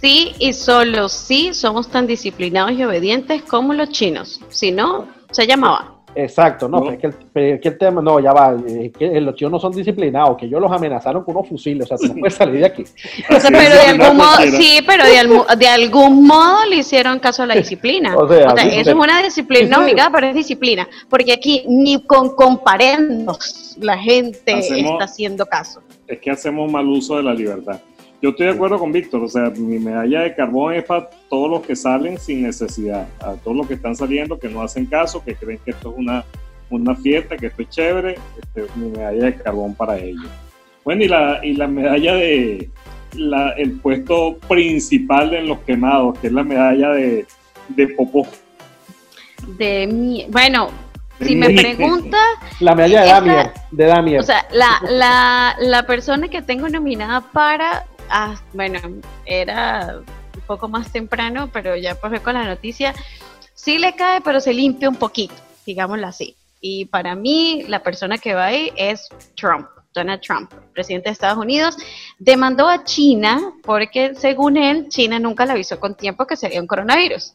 Sí 0.00 0.34
y 0.38 0.52
solo 0.52 1.08
sí 1.08 1.54
somos 1.54 1.88
tan 1.88 2.06
disciplinados 2.06 2.72
y 2.72 2.84
obedientes 2.84 3.42
como 3.42 3.74
los 3.74 3.90
chinos. 3.90 4.40
Si 4.48 4.70
no, 4.70 5.08
se 5.30 5.46
llamaba. 5.46 5.97
Exacto, 6.20 6.68
no, 6.68 6.78
No. 6.80 6.84
pero 6.86 6.94
es 6.94 7.00
que, 7.00 7.06
el, 7.52 7.60
que 7.60 7.68
el 7.68 7.78
tema, 7.78 8.02
no, 8.02 8.18
ya 8.18 8.32
va, 8.32 8.56
es 8.66 8.90
que 8.92 9.20
los 9.20 9.36
chinos 9.36 9.52
no 9.52 9.60
son 9.60 9.70
disciplinados, 9.72 10.36
que 10.36 10.46
ellos 10.46 10.60
los 10.60 10.72
amenazaron 10.72 11.22
con 11.22 11.36
unos 11.36 11.48
fusiles, 11.48 11.84
o 11.84 11.86
sea, 11.86 11.96
tú 11.96 12.12
no 12.12 12.14
puedes 12.20 12.34
salir 12.34 12.58
de 12.60 12.66
aquí. 12.66 12.82
Así 12.82 13.48
pero 13.52 13.74
de 13.74 13.80
algún 13.80 14.16
modo, 14.16 14.36
sí, 14.50 14.80
pero 14.84 15.04
de, 15.04 15.16
almu- 15.16 15.56
de 15.56 15.68
algún 15.68 16.26
modo 16.26 16.66
le 16.68 16.76
hicieron 16.76 17.20
caso 17.20 17.44
a 17.44 17.46
la 17.46 17.54
disciplina. 17.54 18.16
O 18.18 18.26
sea, 18.26 18.48
eso 18.48 18.90
es 18.90 18.96
una 18.96 19.22
disciplina 19.22 19.76
no 19.76 19.84
obligada, 19.84 20.10
pero 20.12 20.26
es 20.26 20.34
disciplina. 20.34 20.88
Porque 21.08 21.32
aquí 21.32 21.64
ni 21.68 22.02
con 22.04 22.34
comparendos 22.34 23.76
la 23.80 23.96
gente 23.96 24.54
Hacemos- 24.54 24.92
está 24.92 25.04
haciendo 25.04 25.46
caso. 25.46 25.80
es 26.06 26.18
que 26.18 26.30
hacemos 26.30 26.70
mal 26.70 26.86
uso 26.88 27.16
de 27.16 27.22
la 27.22 27.32
libertad. 27.34 27.78
Yo 28.20 28.30
estoy 28.30 28.46
de 28.46 28.52
acuerdo 28.52 28.78
con 28.80 28.90
Víctor, 28.90 29.22
o 29.22 29.28
sea, 29.28 29.50
mi 29.50 29.78
medalla 29.78 30.22
de 30.22 30.34
carbón 30.34 30.74
es 30.74 30.84
para 30.84 31.08
todos 31.30 31.48
los 31.48 31.62
que 31.64 31.76
salen 31.76 32.18
sin 32.18 32.42
necesidad, 32.42 33.06
a 33.20 33.34
todos 33.34 33.56
los 33.56 33.68
que 33.68 33.74
están 33.74 33.94
saliendo, 33.94 34.38
que 34.40 34.48
no 34.48 34.60
hacen 34.60 34.86
caso, 34.86 35.22
que 35.24 35.36
creen 35.36 35.60
que 35.64 35.70
esto 35.70 35.90
es 35.92 35.98
una, 35.98 36.24
una 36.68 36.96
fiesta, 36.96 37.36
que 37.36 37.46
esto 37.46 37.62
es 37.62 37.68
chévere, 37.70 38.16
este, 38.42 38.66
mi 38.74 38.90
medalla 38.90 39.24
de 39.26 39.34
carbón 39.36 39.72
para 39.74 39.98
ellos. 39.98 40.26
Bueno, 40.84 41.04
y 41.04 41.08
la, 41.08 41.38
y 41.44 41.52
la 41.54 41.68
medalla 41.68 42.14
de 42.14 42.68
la- 43.14 43.50
el 43.52 43.72
puesto 43.78 44.36
principal 44.48 45.32
en 45.34 45.46
los 45.46 45.60
quemados, 45.60 46.18
que 46.18 46.26
es 46.26 46.32
la 46.32 46.42
medalla 46.42 46.90
de, 46.90 47.24
de 47.68 47.88
popó. 47.88 48.26
De 49.58 49.86
mi, 49.86 50.26
bueno, 50.28 50.70
si 51.20 51.36
me 51.36 51.50
preguntas, 51.50 52.20
La 52.58 52.74
medalla 52.74 53.02
de 53.02 53.06
Damier, 53.08 53.50
de 53.70 53.84
Damier. 53.86 54.20
O 54.20 54.22
sea, 54.24 54.44
la, 54.52 54.80
la, 54.90 55.54
la 55.60 55.86
persona 55.86 56.26
que 56.28 56.42
tengo 56.42 56.68
nominada 56.68 57.20
para, 57.32 57.84
ah, 58.10 58.34
bueno, 58.52 58.80
era 59.26 60.00
un 60.34 60.40
poco 60.46 60.68
más 60.68 60.92
temprano, 60.92 61.50
pero 61.52 61.76
ya 61.76 61.94
pues 61.94 62.12
ve 62.12 62.20
con 62.20 62.34
la 62.34 62.44
noticia, 62.44 62.94
sí 63.54 63.78
le 63.78 63.94
cae, 63.94 64.20
pero 64.20 64.40
se 64.40 64.52
limpia 64.52 64.88
un 64.88 64.96
poquito, 64.96 65.34
digámoslo 65.66 66.06
así. 66.06 66.36
Y 66.60 66.86
para 66.86 67.14
mí, 67.14 67.64
la 67.68 67.82
persona 67.82 68.18
que 68.18 68.34
va 68.34 68.46
ahí 68.46 68.72
es 68.76 69.08
Trump, 69.36 69.68
Donald 69.94 70.20
Trump, 70.20 70.52
presidente 70.74 71.08
de 71.08 71.12
Estados 71.12 71.38
Unidos, 71.38 71.76
demandó 72.18 72.68
a 72.68 72.84
China 72.84 73.52
porque, 73.62 74.14
según 74.14 74.56
él, 74.56 74.88
China 74.88 75.18
nunca 75.18 75.46
le 75.46 75.52
avisó 75.52 75.78
con 75.78 75.96
tiempo 75.96 76.26
que 76.26 76.36
sería 76.36 76.60
un 76.60 76.66
coronavirus. 76.66 77.34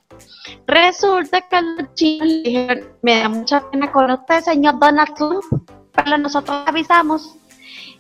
Resulta 0.68 1.42
que 1.42 1.62
los 1.62 1.94
chinos 1.96 2.28
le 2.28 2.42
dijeron, 2.42 2.90
me 3.02 3.20
da 3.20 3.30
mucha 3.30 3.70
pena 3.70 3.92
con 3.92 4.12
usted, 4.12 4.42
señor 4.42 4.80
Donald 4.80 5.14
Trump, 5.16 5.70
pero 5.94 6.18
nosotros 6.18 6.64
avisamos. 6.66 7.38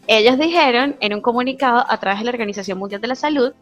Ellos 0.07 0.37
dijeron 0.37 0.95
en 0.99 1.13
un 1.13 1.21
comunicado 1.21 1.85
a 1.87 1.97
través 1.99 2.19
de 2.19 2.25
la 2.25 2.31
Organización 2.31 2.77
Mundial 2.77 3.01
de 3.01 3.07
la 3.07 3.15
Salud 3.15 3.53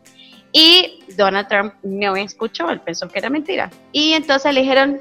Y 0.52 1.04
Donald 1.16 1.48
Trump 1.48 1.74
no 1.84 2.16
escuchó, 2.16 2.70
él 2.70 2.82
pensó 2.82 3.08
que 3.08 3.20
era 3.20 3.30
mentira. 3.30 3.70
Y 3.92 4.14
entonces 4.14 4.54
le 4.54 4.62
dijeron, 4.62 5.00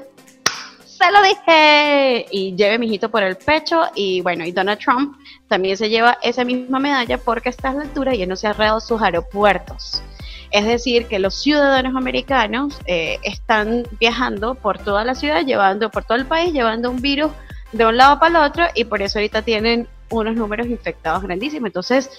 se 1.01 1.11
lo 1.11 1.21
dije, 1.23 2.25
y 2.31 2.55
lleve 2.55 2.77
mi 2.77 2.85
hijito 2.85 3.09
por 3.09 3.23
el 3.23 3.35
pecho. 3.35 3.81
Y 3.95 4.21
bueno, 4.21 4.45
y 4.45 4.51
Donald 4.51 4.79
Trump 4.79 5.17
también 5.47 5.75
se 5.75 5.89
lleva 5.89 6.17
esa 6.21 6.43
misma 6.43 6.79
medalla 6.79 7.17
porque 7.17 7.49
está 7.49 7.69
a 7.69 7.73
la 7.73 7.81
altura 7.81 8.15
y 8.15 8.25
no 8.27 8.35
se 8.35 8.47
ha 8.47 8.51
arreglado 8.51 8.79
sus 8.79 9.01
aeropuertos. 9.01 10.03
Es 10.51 10.65
decir, 10.65 11.07
que 11.07 11.17
los 11.17 11.41
ciudadanos 11.41 11.95
americanos 11.95 12.77
eh, 12.85 13.19
están 13.23 13.83
viajando 13.99 14.55
por 14.55 14.77
toda 14.77 15.03
la 15.03 15.15
ciudad, 15.15 15.45
llevando 15.45 15.89
por 15.89 16.03
todo 16.03 16.17
el 16.17 16.25
país, 16.25 16.53
llevando 16.53 16.91
un 16.91 17.01
virus 17.01 17.31
de 17.71 17.85
un 17.85 17.97
lado 17.97 18.19
para 18.19 18.29
el 18.29 18.49
otro 18.49 18.65
y 18.75 18.83
por 18.83 19.01
eso 19.01 19.17
ahorita 19.17 19.41
tienen 19.43 19.87
unos 20.11 20.35
números 20.35 20.67
infectados 20.67 21.23
grandísimos. 21.23 21.67
Entonces, 21.67 22.09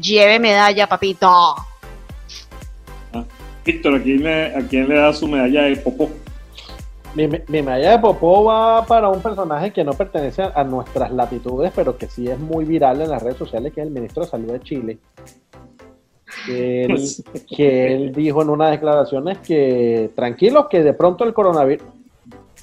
lleve 0.00 0.38
medalla, 0.38 0.86
papito. 0.86 1.54
Víctor, 3.64 3.96
¿a 3.96 4.02
quién, 4.02 4.22
le, 4.22 4.56
¿a 4.56 4.60
quién 4.68 4.88
le 4.88 4.96
da 4.96 5.12
su 5.12 5.28
medalla 5.28 5.62
de 5.62 5.76
popó? 5.76 6.10
Mi, 7.14 7.26
medalla 7.26 7.92
de 7.92 7.98
popó 7.98 8.44
va 8.44 8.86
para 8.86 9.08
un 9.08 9.20
personaje 9.20 9.72
que 9.72 9.82
no 9.82 9.92
pertenece 9.92 10.42
a, 10.42 10.52
a 10.54 10.64
nuestras 10.64 11.10
latitudes, 11.10 11.72
pero 11.74 11.98
que 11.98 12.06
sí 12.06 12.28
es 12.28 12.38
muy 12.38 12.64
viral 12.64 13.00
en 13.00 13.10
las 13.10 13.22
redes 13.22 13.38
sociales, 13.38 13.72
que 13.72 13.80
es 13.80 13.86
el 13.86 13.92
ministro 13.92 14.22
de 14.22 14.30
Salud 14.30 14.52
de 14.52 14.60
Chile. 14.60 14.98
Que 16.46 16.84
él, 16.84 17.02
que 17.56 17.94
él 17.94 18.12
dijo 18.12 18.42
en 18.42 18.50
unas 18.50 18.70
declaraciones 18.70 19.38
que 19.38 20.10
tranquilos, 20.14 20.66
que 20.70 20.82
de 20.82 20.94
pronto 20.94 21.24
el 21.24 21.34
coronavirus, 21.34 21.86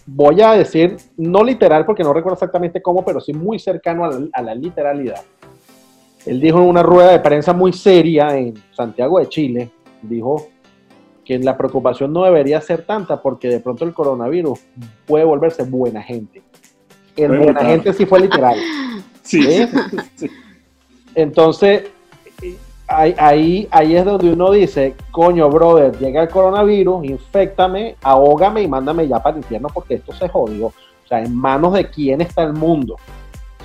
voy 0.08 0.42
a 0.42 0.54
decir, 0.54 0.98
no 1.18 1.44
literal 1.44 1.86
porque 1.86 2.04
no 2.04 2.14
recuerdo 2.14 2.34
exactamente 2.34 2.82
cómo, 2.82 3.06
pero 3.06 3.20
sí 3.20 3.34
muy 3.34 3.60
cercano 3.60 4.06
a 4.06 4.10
la, 4.10 4.28
a 4.34 4.42
la 4.42 4.56
literalidad. 4.56 5.22
Él 6.26 6.42
dijo 6.42 6.58
en 6.58 6.66
una 6.66 6.82
rueda 6.82 7.12
de 7.12 7.20
prensa 7.20 7.54
muy 7.54 7.74
seria 7.74 8.36
en 8.38 8.54
Santiago 8.72 9.20
de 9.20 9.30
Chile, 9.30 9.70
dijo 10.02 10.48
que 11.24 11.38
la 11.40 11.58
preocupación 11.58 12.14
no 12.14 12.24
debería 12.24 12.62
ser 12.62 12.86
tanta 12.86 13.22
porque 13.22 13.50
de 13.50 13.60
pronto 13.60 13.84
el 13.84 13.94
coronavirus 13.94 14.60
puede 15.06 15.26
volverse 15.26 15.64
buena 15.64 16.02
gente. 16.02 16.42
El 17.18 17.38
buena 17.38 17.66
gente 17.66 17.92
sí 17.94 18.06
fue 18.06 18.22
literal. 18.22 18.58
Sí, 19.24 19.46
¿Eh? 19.46 19.68
sí. 20.16 20.30
Entonces, 21.14 21.84
ahí, 22.88 23.68
ahí, 23.72 23.96
es 23.96 24.06
donde 24.06 24.32
uno 24.32 24.52
dice, 24.52 24.96
coño, 25.12 25.50
brother, 25.50 25.98
llega 25.98 26.22
el 26.22 26.30
coronavirus, 26.30 27.06
infectame, 27.06 27.96
ahógame 28.02 28.62
y 28.62 28.68
mándame 28.68 29.08
ya 29.08 29.22
para 29.22 29.38
el 29.38 29.44
infierno 29.44 29.70
porque 29.74 29.96
esto 29.96 30.14
se 30.14 30.30
jodió. 30.30 30.68
O 30.68 31.08
sea, 31.08 31.22
en 31.22 31.36
manos 31.36 31.74
de 31.74 31.90
quién 31.90 32.22
está 32.22 32.44
el 32.44 32.54
mundo. 32.54 32.98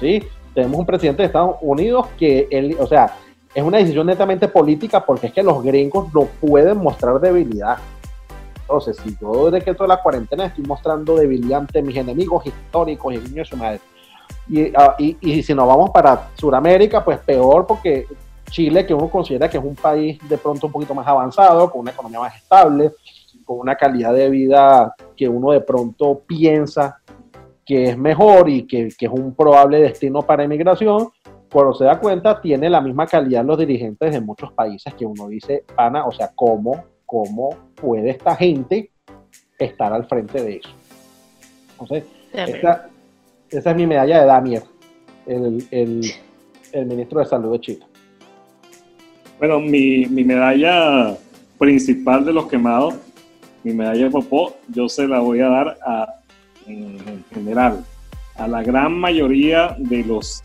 ¿Sí? 0.00 0.22
Tenemos 0.54 0.80
un 0.80 0.86
presidente 0.86 1.22
de 1.22 1.26
Estados 1.26 1.56
Unidos 1.60 2.06
que, 2.18 2.46
él, 2.50 2.76
o 2.78 2.86
sea, 2.86 3.16
es 3.54 3.62
una 3.62 3.78
decisión 3.78 4.06
netamente 4.06 4.48
política 4.48 5.04
porque 5.04 5.28
es 5.28 5.32
que 5.32 5.42
los 5.42 5.62
gringos 5.62 6.12
no 6.12 6.26
pueden 6.40 6.78
mostrar 6.78 7.20
debilidad. 7.20 7.78
Entonces, 8.62 8.96
si 9.02 9.16
yo 9.20 9.50
desde 9.50 9.64
que 9.64 9.74
toda 9.74 9.88
la 9.88 10.02
cuarentena 10.02 10.46
estoy 10.46 10.64
mostrando 10.64 11.16
debilidad 11.16 11.60
ante 11.60 11.82
mis 11.82 11.96
enemigos 11.96 12.46
históricos 12.46 13.14
y 13.14 13.18
niños 13.18 13.34
de 13.34 13.44
su 13.44 13.56
madre, 13.56 13.80
y, 14.48 14.74
ah, 14.74 14.96
y, 14.98 15.16
y 15.20 15.42
si 15.42 15.54
nos 15.54 15.66
vamos 15.66 15.90
para 15.90 16.30
Sudamérica, 16.34 17.04
pues 17.04 17.18
peor 17.18 17.66
porque 17.66 18.06
Chile, 18.52 18.86
que 18.86 18.94
uno 18.94 19.08
considera 19.08 19.50
que 19.50 19.58
es 19.58 19.64
un 19.64 19.74
país 19.74 20.18
de 20.28 20.38
pronto 20.38 20.66
un 20.66 20.72
poquito 20.72 20.94
más 20.94 21.06
avanzado, 21.08 21.70
con 21.70 21.80
una 21.80 21.90
economía 21.90 22.20
más 22.20 22.36
estable, 22.36 22.92
con 23.44 23.58
una 23.58 23.74
calidad 23.74 24.14
de 24.14 24.30
vida 24.30 24.94
que 25.16 25.28
uno 25.28 25.50
de 25.50 25.60
pronto 25.60 26.20
piensa 26.24 26.98
que 27.64 27.84
es 27.84 27.98
mejor 27.98 28.48
y 28.48 28.66
que, 28.66 28.90
que 28.96 29.06
es 29.06 29.12
un 29.12 29.34
probable 29.34 29.80
destino 29.80 30.22
para 30.22 30.44
emigración, 30.44 31.08
cuando 31.50 31.74
se 31.74 31.84
da 31.84 31.98
cuenta, 31.98 32.40
tiene 32.40 32.70
la 32.70 32.80
misma 32.80 33.06
calidad 33.06 33.44
los 33.44 33.58
dirigentes 33.58 34.12
de 34.12 34.20
muchos 34.20 34.52
países 34.52 34.92
que 34.94 35.04
uno 35.04 35.28
dice, 35.28 35.64
Ana, 35.76 36.06
o 36.06 36.12
sea, 36.12 36.30
¿cómo, 36.34 36.84
cómo 37.04 37.56
puede 37.74 38.10
esta 38.10 38.34
gente 38.36 38.90
estar 39.58 39.92
al 39.92 40.06
frente 40.06 40.42
de 40.42 40.56
eso? 40.56 40.70
Entonces, 41.72 42.04
esa, 42.32 42.88
esa 43.50 43.70
es 43.70 43.76
mi 43.76 43.86
medalla 43.86 44.20
de 44.20 44.26
Damier, 44.26 44.62
el, 45.26 45.66
el, 45.70 46.10
el 46.72 46.86
ministro 46.86 47.20
de 47.20 47.26
Salud 47.26 47.52
de 47.52 47.60
Chile. 47.60 47.86
Bueno, 49.43 49.59
mi, 49.59 50.06
mi 50.06 50.23
medalla 50.23 51.16
principal 51.59 52.24
de 52.24 52.32
los 52.32 52.47
quemados, 52.47 52.94
mi 53.64 53.73
medalla 53.73 54.05
de 54.05 54.10
popó, 54.12 54.55
yo 54.69 54.89
se 54.89 55.09
la 55.09 55.19
voy 55.19 55.40
a 55.40 55.48
dar 55.48 55.78
a, 55.85 56.14
en 56.69 57.24
general, 57.35 57.85
a 58.36 58.47
la 58.47 58.62
gran 58.62 58.97
mayoría 58.97 59.74
de 59.81 60.05
los 60.05 60.44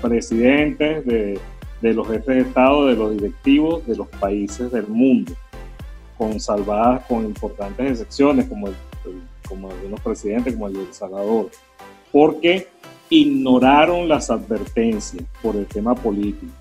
presidentes, 0.00 1.04
de, 1.04 1.36
de 1.80 1.94
los 1.94 2.06
jefes 2.06 2.26
de 2.26 2.40
Estado, 2.42 2.86
de 2.86 2.94
los 2.94 3.10
directivos 3.16 3.84
de 3.88 3.96
los 3.96 4.06
países 4.06 4.70
del 4.70 4.86
mundo, 4.86 5.32
con 6.16 6.38
salvadas, 6.38 7.04
con 7.06 7.24
importantes 7.24 7.90
excepciones, 7.90 8.46
como, 8.46 8.68
el- 8.68 8.74
como 9.48 9.68
algunos 9.68 10.00
presidentes, 10.00 10.52
como 10.54 10.68
el 10.68 10.74
de 10.74 10.80
El 10.82 10.94
Salvador, 10.94 11.50
porque 12.12 12.68
ignoraron 13.10 14.06
las 14.08 14.30
advertencias 14.30 15.24
por 15.42 15.56
el 15.56 15.66
tema 15.66 15.96
político. 15.96 16.52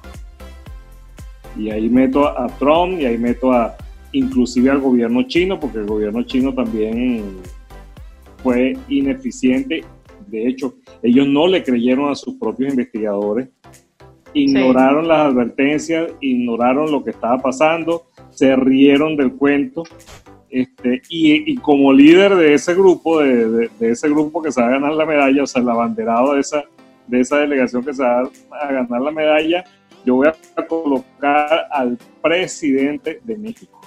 Y 1.58 1.70
ahí 1.70 1.90
meto 1.90 2.28
a, 2.28 2.48
Trump 2.60 3.00
y 3.00 3.06
ahí 3.06 3.18
meto 3.18 3.52
a 3.52 3.76
inclusive 4.14 4.70
al 4.70 4.80
gobierno 4.80 5.24
chino, 5.24 5.60
porque 5.60 5.80
el 5.80 5.86
gobierno 5.86 6.24
chino 6.24 6.54
también 6.54 7.24
fue 8.44 8.78
ineficiente. 8.90 9.84
De 10.28 10.48
hecho, 10.48 10.76
ellos 11.04 11.28
no 11.28 11.48
le 11.48 11.64
creyeron 11.64 12.10
a 12.10 12.16
sus 12.16 12.36
propios 12.36 12.72
investigadores, 12.72 13.50
ignoraron 14.34 15.08
las 15.08 15.28
advertencias, 15.28 16.10
ignoraron 16.22 16.92
lo 16.92 17.04
que 17.04 17.10
estaba 17.12 17.38
pasando, 17.40 18.04
se 18.30 18.56
rieron 18.56 19.18
del 19.18 19.34
cuento. 19.34 19.84
Este, 20.50 21.02
y, 21.10 21.52
y 21.54 21.56
como 21.58 21.94
líder 21.94 22.36
de 22.36 22.54
ese 22.54 22.74
grupo, 22.74 23.20
de, 23.22 23.50
de- 23.50 23.70
de 23.80 23.90
ese 23.92 24.10
grupo 24.10 24.42
que 24.42 24.52
se 24.52 24.62
va 24.62 24.68
a 24.68 24.72
ganar 24.72 24.94
la 24.94 25.06
medalla, 25.06 25.44
o 25.44 25.48
sea, 25.48 25.62
el 25.62 25.70
abanderado 25.70 26.34
de 26.34 26.42
esa, 26.42 26.64
de 27.08 27.22
esa 27.22 27.38
delegación 27.38 27.84
que 27.86 27.94
se 27.94 28.04
va 28.04 28.22
a 28.62 28.72
ganar 28.72 29.02
la 29.02 29.12
medalla, 29.12 29.64
yo 30.06 30.16
voy 30.16 30.28
a 30.28 30.66
colocar 30.68 31.68
al 31.72 31.98
presidente 32.22 33.20
de 33.24 33.38
México. 33.38 33.80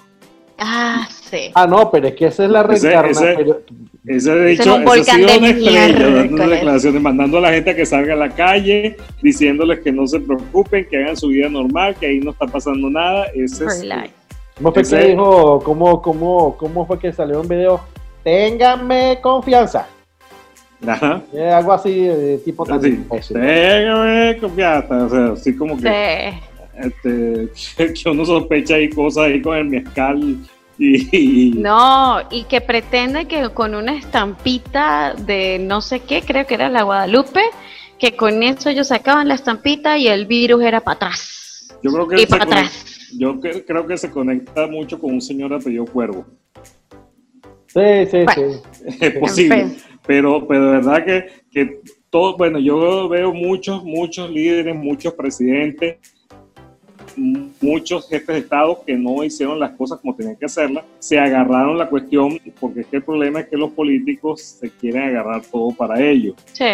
Ah, 0.58 1.08
sí. 1.10 1.50
Ah, 1.54 1.66
no, 1.66 1.90
pero 1.90 2.08
es 2.08 2.14
que 2.14 2.26
esa 2.26 2.44
es 2.44 2.50
la 2.50 2.60
Ese- 2.62 2.88
reencarnación. 2.88 3.28
ese- 3.28 3.36
pero- 3.36 3.60
Ese, 4.06 4.30
de 4.34 4.52
Ese 4.52 4.62
hecho, 4.62 4.76
es 4.76 4.80
un 4.86 4.98
ese 4.98 5.04
sido 5.12 5.28
de 5.28 5.38
una 5.38 5.48
estrella, 5.48 5.98
dando 5.98 6.48
declaraciones, 6.48 7.02
mandando 7.02 7.38
a 7.38 7.40
la 7.40 7.52
gente 7.52 7.70
a 7.70 7.74
que 7.76 7.86
salga 7.86 8.12
a 8.12 8.16
la 8.16 8.28
calle, 8.28 8.96
diciéndoles 9.22 9.80
que 9.80 9.90
no 9.92 10.06
se 10.06 10.20
preocupen, 10.20 10.86
que 10.90 10.98
hagan 11.02 11.16
su 11.16 11.28
vida 11.28 11.48
normal, 11.48 11.96
que 11.98 12.06
ahí 12.08 12.20
no 12.20 12.32
está 12.32 12.46
pasando 12.46 12.90
nada. 12.90 13.26
Ese 13.34 13.64
es. 13.64 13.82
¿Cómo 14.58 14.72
fue 14.72 14.82
Ese- 14.82 14.98
que 15.00 15.08
dijo? 15.08 15.58
¿Cómo, 15.64 16.02
cómo, 16.02 16.54
¿Cómo 16.58 16.86
fue 16.86 16.98
que 16.98 17.12
salió 17.14 17.40
un 17.40 17.48
video? 17.48 17.80
Ténganme 18.22 19.18
confianza. 19.22 19.86
Ajá. 20.86 21.22
Eh, 21.32 21.50
algo 21.50 21.72
así, 21.72 21.92
de 22.00 22.38
tipo 22.44 22.64
tan 22.64 22.78
Así, 22.78 22.98
téngame 23.32 24.36
confianza, 24.40 25.04
o 25.04 25.08
sea, 25.08 25.26
así 25.32 25.56
como 25.56 25.76
que, 25.80 25.82
Sí. 25.82 26.80
este, 26.86 27.94
que 28.04 28.10
uno 28.10 28.24
sospecha 28.24 28.74
ahí 28.74 28.88
cosas 28.90 29.26
ahí 29.26 29.40
con 29.42 29.56
el 29.56 29.64
mezcal 29.66 30.36
y, 30.78 31.16
y- 31.16 31.52
No, 31.54 32.18
y 32.30 32.44
que 32.44 32.60
pretende 32.60 33.26
que 33.26 33.48
con 33.50 33.74
una 33.74 33.96
estampita 33.96 35.14
de 35.14 35.58
no 35.60 35.80
sé 35.80 36.00
qué, 36.00 36.22
creo 36.22 36.46
que 36.46 36.54
era 36.54 36.68
la 36.68 36.82
Guadalupe, 36.82 37.40
que 37.98 38.16
con 38.16 38.42
eso 38.42 38.68
ellos 38.70 38.88
sacaban 38.88 39.28
la 39.28 39.34
estampita 39.34 39.96
y 39.98 40.08
el 40.08 40.26
virus 40.26 40.62
era 40.64 40.80
para 40.80 40.96
atrás. 40.96 41.68
yo 41.82 41.92
creo 41.92 42.08
que 42.08 42.16
Y 42.16 42.18
se 42.20 42.26
para 42.26 42.44
conecta- 42.46 42.66
atrás. 42.66 43.08
yo 43.16 43.40
que- 43.40 43.64
creo 43.64 43.86
que 43.86 43.96
se 43.98 44.10
conecta 44.10 44.66
mucho 44.66 44.98
con 44.98 45.12
un 45.14 45.20
señor 45.20 45.54
apellido 45.54 45.84
Cuervo. 45.86 46.26
Sí, 47.68 47.80
sí, 48.10 48.18
Bueno. 48.24 48.32
sí. 48.72 48.84
es 49.00 49.16
posible. 49.18 49.66
Pero, 50.06 50.46
pero 50.46 50.66
de 50.66 50.72
verdad 50.72 51.04
que, 51.04 51.26
que 51.50 51.80
todo, 52.10 52.36
bueno, 52.36 52.58
yo 52.58 53.08
veo 53.08 53.32
muchos, 53.32 53.82
muchos 53.84 54.30
líderes, 54.30 54.74
muchos 54.76 55.14
presidentes, 55.14 55.96
muchos 57.60 58.08
jefes 58.08 58.26
de 58.26 58.38
Estado 58.38 58.82
que 58.84 58.96
no 58.96 59.22
hicieron 59.24 59.58
las 59.60 59.70
cosas 59.72 60.00
como 60.00 60.14
tenían 60.14 60.36
que 60.36 60.46
hacerlas, 60.46 60.84
se 60.98 61.18
agarraron 61.18 61.78
la 61.78 61.88
cuestión, 61.88 62.38
porque 62.60 62.80
es 62.80 62.86
que 62.86 62.96
el 62.96 63.02
problema 63.02 63.40
es 63.40 63.48
que 63.48 63.56
los 63.56 63.70
políticos 63.70 64.42
se 64.42 64.70
quieren 64.70 65.02
agarrar 65.02 65.42
todo 65.42 65.70
para 65.72 66.00
ellos 66.02 66.34
Sí. 66.52 66.64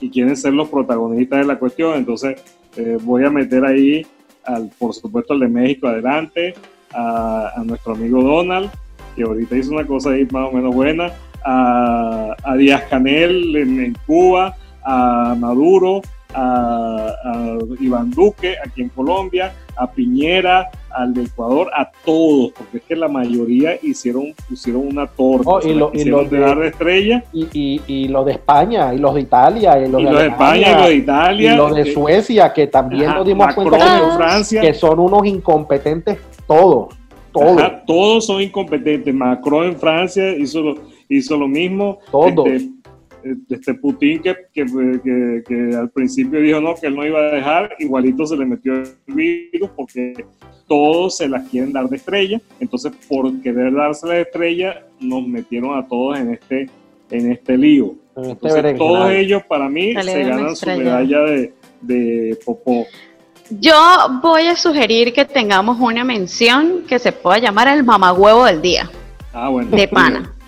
y 0.00 0.10
quieren 0.10 0.36
ser 0.36 0.52
los 0.54 0.68
protagonistas 0.68 1.40
de 1.40 1.44
la 1.46 1.58
cuestión. 1.58 1.96
Entonces, 1.96 2.42
eh, 2.76 2.96
voy 3.02 3.24
a 3.24 3.30
meter 3.30 3.64
ahí, 3.64 4.06
al, 4.44 4.70
por 4.78 4.94
supuesto, 4.94 5.34
al 5.34 5.40
de 5.40 5.48
México 5.48 5.86
adelante, 5.86 6.54
a, 6.92 7.52
a 7.60 7.64
nuestro 7.64 7.92
amigo 7.94 8.22
Donald, 8.22 8.70
que 9.14 9.22
ahorita 9.22 9.56
hizo 9.56 9.72
una 9.72 9.86
cosa 9.86 10.10
ahí 10.10 10.26
más 10.30 10.48
o 10.48 10.52
menos 10.52 10.74
buena, 10.74 11.12
a, 11.44 12.34
a 12.42 12.56
Díaz 12.56 12.82
Canel 12.90 13.56
en, 13.56 13.80
en 13.84 13.96
Cuba, 14.06 14.54
a 14.82 15.34
Maduro, 15.38 16.00
a, 16.34 17.08
a 17.24 17.58
Iván 17.80 18.10
Duque 18.10 18.54
aquí 18.64 18.82
en 18.82 18.88
Colombia, 18.90 19.52
a 19.76 19.90
Piñera, 19.90 20.68
al 20.90 21.14
de 21.14 21.22
Ecuador, 21.24 21.70
a 21.74 21.88
todos, 22.04 22.52
porque 22.56 22.78
es 22.78 22.82
que 22.84 22.96
la 22.96 23.08
mayoría 23.08 23.72
hicieron, 23.82 24.32
pusieron 24.48 24.86
una 24.86 25.06
torta, 25.06 25.48
Oh, 25.50 25.60
y 25.66 25.74
lo- 25.74 25.88
y 25.88 25.98
quisieron 25.98 26.24
lo 26.24 26.30
de- 26.30 26.54
de 26.62 26.68
estrella, 26.68 27.24
Y, 27.32 27.46
y, 27.52 27.80
y 27.86 28.08
los 28.08 28.26
de 28.26 28.32
España, 28.32 28.92
y 28.94 28.98
los 28.98 29.14
de 29.14 29.20
Italia, 29.22 29.78
y 29.78 29.88
los 29.88 30.02
de, 30.04 30.10
los 30.12 30.22
España, 30.22 30.68
y 30.70 30.74
los 30.74 30.86
de 30.88 30.94
Italia, 30.94 31.54
y 31.54 31.56
los 31.56 31.74
de 31.74 31.82
eh, 31.82 31.92
Suecia, 31.94 32.52
que 32.52 32.66
también 32.66 33.06
nos 33.14 33.24
dimos 33.26 33.46
Macron 33.46 33.68
cuenta 33.68 33.98
en 33.98 34.10
que, 34.10 34.16
Francia. 34.16 34.60
que 34.60 34.74
son 34.74 34.98
unos 34.98 35.24
incompetentes 35.26 36.18
todos. 36.46 36.94
Todo. 37.32 37.58
Ajá, 37.60 37.82
todos 37.86 38.26
son 38.26 38.42
incompetentes. 38.42 39.14
Macron 39.14 39.66
en 39.68 39.76
Francia 39.76 40.36
hizo 40.36 40.60
lo, 40.62 40.74
hizo 41.10 41.36
lo 41.36 41.46
mismo. 41.48 41.98
Todos. 42.10 42.46
Este, 42.48 42.70
este 43.50 43.74
Putin 43.74 44.22
que, 44.22 44.34
que, 44.54 44.64
que- 44.64 45.42
que 45.46 45.76
al 45.76 45.90
principio 45.90 46.40
dijo 46.40 46.58
no, 46.60 46.74
que 46.74 46.86
él 46.86 46.96
no 46.96 47.04
iba 47.04 47.18
a 47.18 47.22
dejar, 47.34 47.70
igualito 47.78 48.24
se 48.26 48.34
le 48.36 48.46
metió 48.46 48.72
el 48.74 48.88
virus 49.06 49.68
porque 49.76 50.24
todos 50.66 51.18
se 51.18 51.28
las 51.28 51.46
quieren 51.50 51.70
dar 51.72 51.86
de 51.88 51.96
estrella. 51.96 52.40
Entonces, 52.60 52.92
por 53.08 53.38
querer 53.42 53.74
darse 53.74 54.06
la 54.06 54.20
estrella, 54.20 54.86
nos 55.00 55.26
metieron 55.26 55.76
a 55.78 55.86
todos 55.86 56.18
en 56.18 56.30
este, 56.32 56.70
en 57.10 57.32
este 57.32 57.58
lío. 57.58 57.94
Este 58.16 58.30
Entonces, 58.30 58.76
todos 58.78 59.10
ellos 59.10 59.42
para 59.48 59.68
mí 59.68 59.92
Dale, 59.92 60.12
se 60.12 60.22
ganan 60.24 60.56
su 60.56 60.66
medalla 60.66 61.20
de, 61.20 61.52
de 61.82 62.38
popó. 62.44 62.86
Yo 63.50 63.74
voy 64.22 64.46
a 64.46 64.54
sugerir 64.56 65.12
que 65.12 65.24
tengamos 65.24 65.78
una 65.80 66.04
mención 66.04 66.84
que 66.88 66.98
se 66.98 67.10
pueda 67.12 67.38
llamar 67.38 67.68
el 67.68 67.82
mamagüevo 67.84 68.44
del 68.46 68.62
día, 68.62 68.88
Ah, 69.32 69.48
bueno. 69.50 69.76
de 69.76 69.88
pana. 69.88 70.32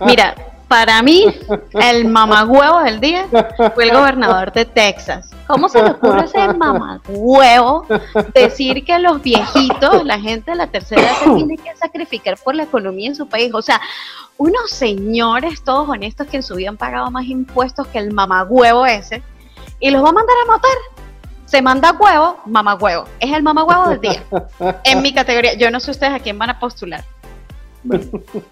Mira, 0.00 0.34
para 0.68 1.00
mí, 1.02 1.24
el 1.80 2.06
mamagüevo 2.06 2.80
del 2.80 3.00
día 3.00 3.26
fue 3.74 3.84
el 3.84 3.92
gobernador 3.92 4.52
de 4.52 4.66
Texas. 4.66 5.30
¿Cómo 5.46 5.70
se 5.70 5.82
le 5.82 5.92
ocurre 5.92 6.20
a 6.20 6.24
ese 6.24 6.52
mamagüevo 6.52 7.86
decir 8.34 8.84
que 8.84 8.98
los 8.98 9.22
viejitos, 9.22 10.04
la 10.04 10.20
gente 10.20 10.50
de 10.50 10.58
la 10.58 10.66
tercera 10.66 11.00
edad, 11.00 11.16
se 11.24 11.30
tiene 11.36 11.56
que 11.56 11.74
sacrificar 11.74 12.36
por 12.36 12.54
la 12.54 12.64
economía 12.64 13.08
en 13.08 13.16
su 13.16 13.26
país? 13.26 13.50
O 13.54 13.62
sea, 13.62 13.80
unos 14.36 14.70
señores 14.70 15.64
todos 15.64 15.88
honestos 15.88 16.26
que 16.26 16.36
en 16.36 16.42
su 16.42 16.56
vida 16.56 16.68
han 16.68 16.76
pagado 16.76 17.10
más 17.10 17.24
impuestos 17.24 17.86
que 17.86 17.98
el 17.98 18.12
mamagüevo 18.12 18.84
ese, 18.84 19.22
y 19.80 19.90
los 19.90 20.04
va 20.04 20.10
a 20.10 20.12
mandar 20.12 20.36
a 20.44 20.46
matar. 20.52 20.76
Se 21.46 21.62
manda 21.62 21.92
huevo, 21.92 22.40
mamagüevo. 22.44 23.04
Es 23.20 23.32
el 23.32 23.42
mamagüevo 23.42 23.88
del 23.88 24.00
día. 24.00 24.22
En 24.84 25.00
mi 25.00 25.14
categoría. 25.14 25.54
Yo 25.54 25.70
no 25.70 25.80
sé 25.80 25.92
ustedes 25.92 26.12
a 26.12 26.18
quién 26.18 26.38
van 26.38 26.50
a 26.50 26.58
postular. 26.58 27.04
Bueno, 27.84 28.04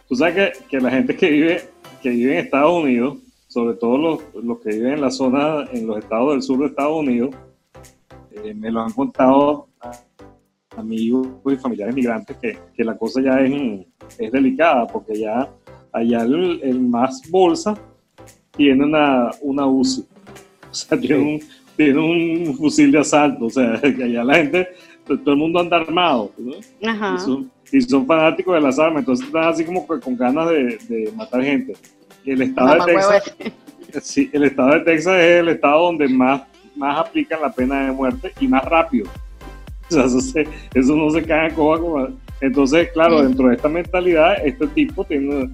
tú 0.09 0.17
sabes 0.17 0.35
que, 0.59 0.67
que 0.69 0.81
la 0.81 0.91
gente 0.91 1.17
que 1.17 1.31
vive, 1.31 1.61
que 2.03 2.11
vive 2.11 2.39
en 2.39 2.45
Estados 2.45 2.83
Unidos, 2.83 3.19
sobre 3.49 3.75
todo 3.77 3.99
los, 3.99 4.45
los 4.45 4.61
que 4.61 4.71
viven 4.71 4.95
en 4.95 5.01
la 5.01 5.11
zona, 5.11 5.65
en 5.73 5.87
los 5.87 5.99
estados 5.99 6.33
del 6.33 6.43
sur 6.43 6.59
de 6.61 6.67
Estados 6.67 6.99
Unidos, 6.99 7.31
eh, 8.33 8.55
me 8.55 8.71
lo 8.71 8.83
han 8.83 8.93
contado 8.93 9.69
a- 9.81 9.93
amigos 10.77 11.27
y 11.47 11.57
familiares 11.57 11.95
migrantes 11.95 12.37
que, 12.37 12.59
que 12.75 12.85
la 12.85 12.97
cosa 12.97 13.21
ya 13.23 13.41
es, 13.41 13.87
es 14.19 14.31
delicada, 14.31 14.87
porque 14.87 15.19
ya 15.19 15.49
allá 15.93 16.23
el, 16.23 16.61
el 16.63 16.81
más 16.81 17.23
bolsa 17.31 17.75
tiene 18.57 18.85
una, 18.85 19.31
una 19.41 19.67
UCI, 19.67 20.05
o 20.71 20.75
sea, 20.75 21.01
tiene, 21.01 21.17
un, 21.19 21.41
tiene 21.77 21.99
un 22.49 22.55
fusil 22.57 22.93
de 22.93 22.99
asalto, 22.99 23.47
o 23.47 23.51
sea, 23.51 23.81
que 23.81 24.05
allá 24.05 24.23
la 24.25 24.35
gente, 24.35 24.69
todo 25.07 25.33
el 25.33 25.37
mundo 25.37 25.61
anda 25.61 25.79
armado, 25.79 26.31
¿no? 26.37 26.53
Ajá. 26.87 27.15
Y 27.73 27.81
son 27.83 28.07
fanáticos 28.07 28.55
de 28.55 28.61
las 28.61 28.79
armas, 28.79 29.01
entonces 29.01 29.27
están 29.27 29.45
así 29.45 29.65
como 29.65 29.87
con 29.87 30.17
ganas 30.17 30.49
de, 30.51 30.79
de 30.89 31.13
matar 31.17 31.43
gente. 31.43 31.75
El 32.25 32.43
estado 32.43 32.85
de 32.87 32.93
Texas, 32.93 33.23
sí, 34.03 34.31
el 34.33 34.45
estado 34.45 34.71
de 34.73 34.81
Texas 34.81 35.15
es 35.15 35.41
el 35.41 35.49
estado 35.49 35.83
donde 35.83 36.09
más, 36.09 36.43
más 36.77 36.99
aplican 36.99 37.41
la 37.41 37.53
pena 37.53 37.87
de 37.87 37.93
muerte 37.93 38.33
y 38.41 38.49
más 38.49 38.65
rápido. 38.65 39.09
O 39.89 39.95
sea, 39.95 40.05
eso, 40.07 40.21
se- 40.21 40.49
eso 40.75 40.97
no 40.97 41.09
se 41.11 41.23
cae 41.23 41.49
en 41.49 41.55
coba 41.55 41.79
como... 41.79 42.09
Entonces, 42.41 42.89
claro, 42.93 43.23
dentro 43.23 43.47
de 43.47 43.55
esta 43.55 43.69
mentalidad, 43.69 44.45
este 44.45 44.67
tipo 44.67 45.05
tiene, 45.05 45.49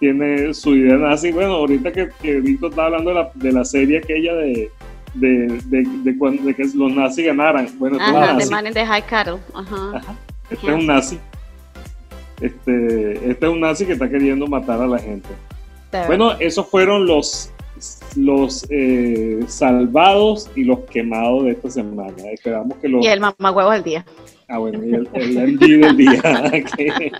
tiene 0.00 0.52
su 0.52 0.74
idea 0.74 0.96
nazi. 0.96 1.30
Bueno, 1.30 1.52
ahorita 1.52 1.92
que, 1.92 2.08
que 2.20 2.40
Víctor 2.40 2.70
está 2.70 2.86
hablando 2.86 3.10
de 3.10 3.14
la, 3.14 3.30
de 3.36 3.52
la 3.52 3.64
serie 3.64 3.98
aquella 3.98 4.34
de, 4.34 4.68
de, 5.14 5.60
de, 5.66 5.84
de 6.02 6.18
cuando- 6.18 6.42
de 6.42 6.54
que 6.56 6.64
los 6.74 6.92
nazis 6.92 7.26
ganaran. 7.26 7.68
Bueno, 7.78 7.98
Ajá, 8.00 8.34
nazi. 8.34 8.50
Man 8.50 8.66
in 8.66 8.74
the 8.74 8.84
High 8.84 9.06
Cattle. 9.06 9.36
Ajá. 9.54 10.02
Este 10.50 10.66
es 10.66 10.74
un 10.74 10.86
nazi. 10.86 11.18
Este, 12.40 13.30
este 13.30 13.46
es 13.46 13.52
un 13.52 13.60
nazi 13.60 13.84
que 13.84 13.92
está 13.94 14.08
queriendo 14.08 14.46
matar 14.46 14.80
a 14.80 14.86
la 14.86 14.98
gente. 14.98 15.28
Bueno, 16.06 16.32
esos 16.38 16.66
fueron 16.68 17.06
los, 17.06 17.50
los 18.14 18.66
eh, 18.70 19.40
salvados 19.46 20.50
y 20.54 20.64
los 20.64 20.80
quemados 20.80 21.44
de 21.44 21.52
esta 21.52 21.70
semana. 21.70 22.14
Esperamos 22.30 22.76
que 22.78 22.88
los. 22.88 23.04
Y 23.04 23.08
el 23.08 23.20
mamagüevo 23.20 23.70
del 23.70 23.82
día. 23.82 24.04
Ah, 24.48 24.58
bueno, 24.58 24.84
y 24.84 24.94
el, 24.94 25.08
el 25.14 25.58
del 25.58 25.96
día. 25.96 26.22
que, 26.52 26.64
que 26.76 27.12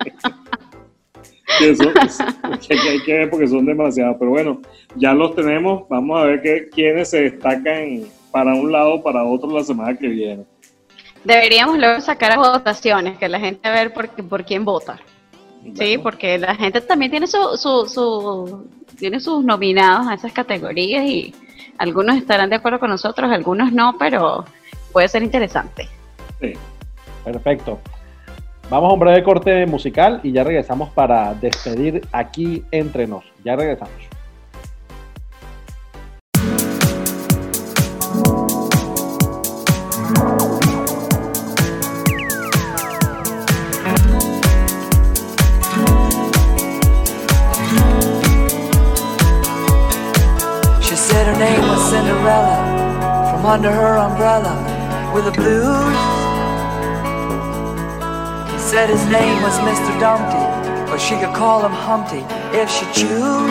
que 2.61 2.89
hay 2.89 3.03
que 3.05 3.13
ver 3.15 3.31
porque 3.31 3.49
son 3.49 3.65
demasiados. 3.65 4.17
Pero 4.19 4.31
bueno, 4.31 4.61
ya 4.97 5.15
los 5.15 5.35
tenemos. 5.35 5.89
Vamos 5.89 6.21
a 6.21 6.25
ver 6.25 6.43
que, 6.43 6.69
quiénes 6.69 7.11
se 7.11 7.23
destacan 7.23 8.03
para 8.31 8.55
un 8.55 8.71
lado 8.71 8.95
o 8.95 9.03
para 9.03 9.25
otro 9.25 9.51
la 9.51 9.65
semana 9.65 9.97
que 9.97 10.09
viene. 10.09 10.45
Deberíamos 11.29 11.77
luego 11.79 12.01
sacar 12.01 12.33
a 12.33 12.37
votaciones, 12.39 13.19
que 13.19 13.29
la 13.29 13.39
gente 13.39 13.69
ver 13.71 13.93
por, 13.93 14.09
por 14.09 14.45
quién 14.47 14.65
vota. 14.65 14.99
Sí, 15.75 15.99
porque 15.99 16.39
la 16.39 16.55
gente 16.55 16.81
también 16.81 17.11
tiene 17.11 17.27
su, 17.27 17.37
su, 17.59 17.87
su- 17.87 18.67
tiene 18.99 19.21
sus 19.21 19.45
nominados 19.45 20.07
a 20.09 20.15
esas 20.15 20.33
categorías 20.33 21.05
y 21.05 21.35
algunos 21.77 22.17
estarán 22.17 22.49
de 22.49 22.57
acuerdo 22.57 22.81
con 22.81 22.89
nosotros, 22.89 23.31
algunos 23.31 23.73
no, 23.73 23.97
pero 23.99 24.47
puede 24.93 25.07
ser 25.09 25.23
interesante. 25.23 25.87
sí. 26.41 26.55
Perfecto. 27.25 27.79
Vamos 28.71 28.91
a 28.91 28.95
un 28.95 29.01
breve 29.01 29.23
corte 29.23 29.67
musical 29.67 30.21
y 30.23 30.33
ya 30.33 30.45
regresamos 30.45 30.89
para 30.91 31.35
despedir 31.35 32.07
aquí 32.11 32.65
entre 32.71 33.07
nos. 33.07 33.23
Ya 33.45 33.55
regresamos. 33.55 33.93
Under 53.49 53.73
her 53.73 53.97
umbrella 53.97 54.53
with 55.15 55.25
the 55.25 55.33
blues. 55.33 55.99
He 58.53 58.59
said 58.59 58.91
his 58.91 59.05
name 59.07 59.43
was 59.43 59.57
Mr. 59.61 59.99
Dumpty, 59.99 60.45
but 60.91 60.99
she 60.99 61.15
could 61.17 61.35
call 61.35 61.65
him 61.65 61.73
Humpty 61.73 62.23
if 62.53 62.69
she 62.69 62.85
choose. 62.93 63.49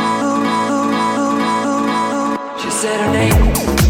She 2.61 2.69
said 2.69 2.99
her 3.01 3.11
name. 3.11 3.86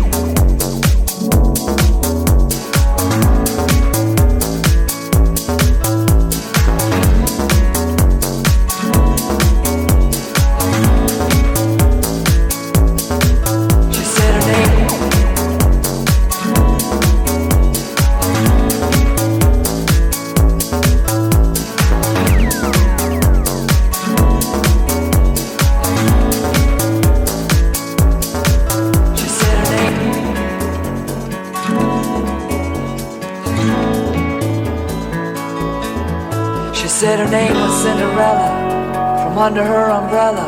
Under 39.47 39.63
her 39.63 39.89
umbrella 39.91 40.47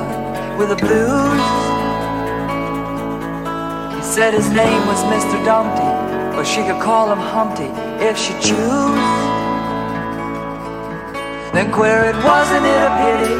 with 0.60 0.68
the 0.68 0.76
blues. 0.76 1.46
He 3.96 4.04
said 4.04 4.34
his 4.34 4.50
name 4.50 4.82
was 4.88 5.02
Mr. 5.14 5.38
Dumpty, 5.46 5.92
but 6.36 6.44
she 6.44 6.62
could 6.64 6.82
call 6.82 7.10
him 7.10 7.18
Humpty 7.18 7.72
if 8.04 8.18
she 8.18 8.34
choose. 8.44 9.08
Then 11.54 11.72
queer 11.72 12.12
it 12.12 12.18
wasn't 12.28 12.66
it 12.74 12.82
a 12.90 12.94
pity 13.04 13.36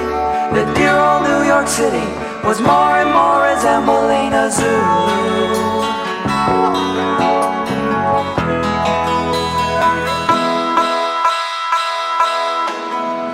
that 0.56 0.68
dear 0.78 0.96
old 0.96 1.24
New 1.28 1.44
York 1.46 1.68
City 1.68 2.08
was 2.48 2.62
more 2.62 2.96
and 3.04 3.12
more 3.12 3.44
resembling 3.52 4.32
a 4.32 4.48
zoo. 4.60 4.80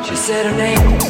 She 0.10 0.16
said 0.16 0.48
her 0.48 0.58
name. 0.58 1.05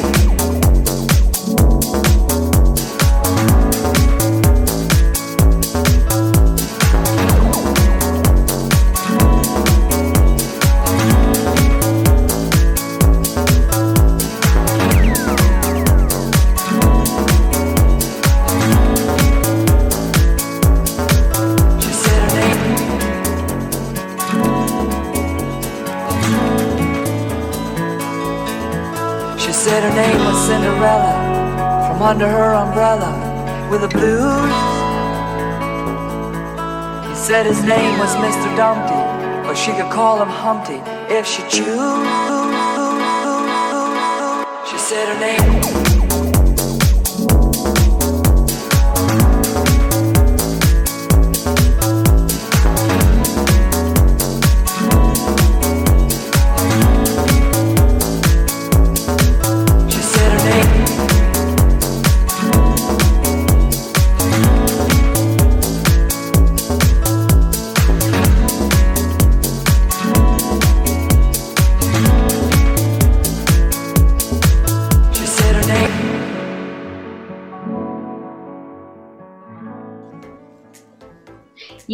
Under 32.06 32.28
her 32.28 32.54
umbrella, 32.54 33.10
with 33.68 33.80
the 33.80 33.88
blues. 33.88 34.54
He 37.08 37.16
said 37.16 37.46
his 37.46 37.64
name 37.64 37.98
was 37.98 38.14
Mr. 38.14 38.56
Dumpty, 38.56 38.94
but 39.44 39.54
she 39.54 39.72
could 39.72 39.90
call 39.90 40.22
him 40.22 40.28
Humpty 40.28 40.78
if 41.12 41.26
she 41.26 41.42
choose. 41.48 41.66
She 44.70 44.78
said 44.78 45.08
her 45.08 45.18
name. 45.18 45.95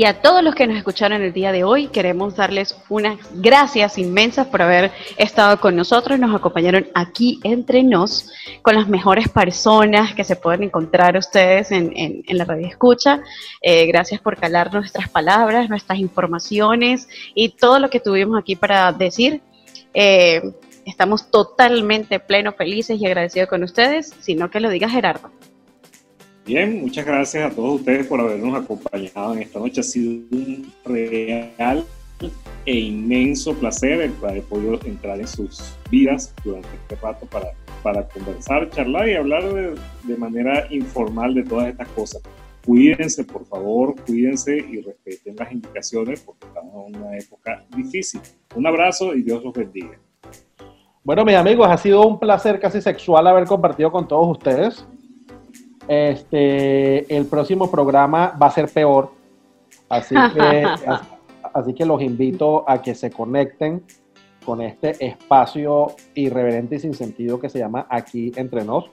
Y 0.02 0.04
a 0.04 0.20
todos 0.20 0.42
los 0.42 0.56
que 0.56 0.66
nos 0.66 0.76
escucharon 0.76 1.22
el 1.22 1.32
día 1.32 1.52
de 1.52 1.62
hoy, 1.62 1.86
queremos 1.86 2.34
darles 2.34 2.76
unas 2.88 3.18
gracias 3.34 3.98
inmensas 3.98 4.48
por 4.48 4.60
haber 4.60 4.90
estado 5.16 5.60
con 5.60 5.76
nosotros. 5.76 6.18
Nos 6.18 6.34
acompañaron 6.34 6.88
aquí 6.92 7.38
entre 7.44 7.84
nos 7.84 8.28
con 8.62 8.74
las 8.74 8.88
mejores 8.88 9.28
personas 9.28 10.12
que 10.12 10.24
se 10.24 10.34
pueden 10.34 10.64
encontrar 10.64 11.16
ustedes 11.16 11.70
en, 11.70 12.24
la 12.26 12.44
radio 12.44 12.66
escucha. 12.66 13.22
Eh, 13.60 13.86
gracias 13.86 14.20
por 14.20 14.36
calar 14.36 14.74
nuestras 14.74 15.08
palabras, 15.08 15.68
nuestras 15.68 16.00
informaciones 16.00 17.06
y 17.36 17.50
todo 17.50 17.78
lo 17.78 17.88
que 17.88 18.00
tuvimos 18.00 18.36
aquí 18.36 18.56
para 18.56 18.90
decir. 18.90 19.40
Eh, 19.94 20.42
estamos 20.84 21.30
totalmente 21.30 22.18
plenos, 22.18 22.56
felices 22.56 23.00
y 23.00 23.06
agradecidos 23.06 23.48
con 23.48 23.62
ustedes, 23.62 24.12
sino 24.18 24.50
que 24.50 24.58
lo 24.58 24.68
diga 24.68 24.88
Gerardo. 24.88 25.30
Bien, 26.44 26.80
muchas 26.80 27.06
gracias 27.06 27.52
a 27.52 27.54
todos 27.54 27.80
ustedes 27.80 28.04
por 28.06 28.20
habernos 28.20 28.60
acompañado 28.60 29.34
en 29.34 29.42
esta 29.42 29.60
noche. 29.60 29.80
Ha 29.80 29.84
sido 29.84 30.10
un 30.32 30.72
real 30.84 31.84
e 32.66 32.78
inmenso 32.78 33.54
placer 33.54 34.00
el 34.00 34.12
haber 34.22 34.42
podido 34.42 34.78
entrar 34.84 35.20
en 35.20 35.28
sus 35.28 35.76
vidas 35.88 36.34
durante 36.44 36.68
este 36.68 36.96
rato 36.96 37.26
para, 37.26 37.52
para 37.84 38.08
conversar, 38.08 38.68
charlar 38.70 39.08
y 39.08 39.14
hablar 39.14 39.44
de, 39.54 39.74
de 40.02 40.16
manera 40.16 40.66
informal 40.70 41.32
de 41.34 41.44
todas 41.44 41.68
estas 41.68 41.88
cosas. 41.88 42.22
Cuídense, 42.66 43.24
por 43.24 43.44
favor, 43.46 43.94
cuídense 44.04 44.56
y 44.56 44.80
respeten 44.80 45.36
las 45.36 45.52
indicaciones 45.52 46.22
porque 46.22 46.46
estamos 46.46 46.88
en 46.88 46.96
una 46.96 47.18
época 47.18 47.64
difícil. 47.76 48.20
Un 48.56 48.66
abrazo 48.66 49.14
y 49.14 49.22
Dios 49.22 49.44
los 49.44 49.52
bendiga. 49.52 49.96
Bueno, 51.04 51.24
mis 51.24 51.34
amigos, 51.34 51.68
ha 51.68 51.76
sido 51.76 52.06
un 52.06 52.18
placer 52.18 52.60
casi 52.60 52.80
sexual 52.80 53.26
haber 53.26 53.44
compartido 53.44 53.90
con 53.90 54.06
todos 54.06 54.28
ustedes. 54.28 54.86
Este, 55.88 57.14
el 57.16 57.26
próximo 57.26 57.70
programa 57.70 58.36
va 58.40 58.46
a 58.46 58.50
ser 58.50 58.68
peor, 58.68 59.10
así 59.88 60.14
que, 60.34 60.62
as- 60.64 61.02
así 61.54 61.74
que 61.74 61.84
los 61.84 62.00
invito 62.02 62.64
a 62.68 62.80
que 62.80 62.94
se 62.94 63.10
conecten 63.10 63.82
con 64.44 64.60
este 64.60 65.04
espacio 65.04 65.92
irreverente 66.14 66.76
y 66.76 66.78
sin 66.80 66.94
sentido 66.94 67.38
que 67.38 67.48
se 67.48 67.58
llama 67.58 67.86
Aquí 67.88 68.32
Entre 68.36 68.64
Nos. 68.64 68.86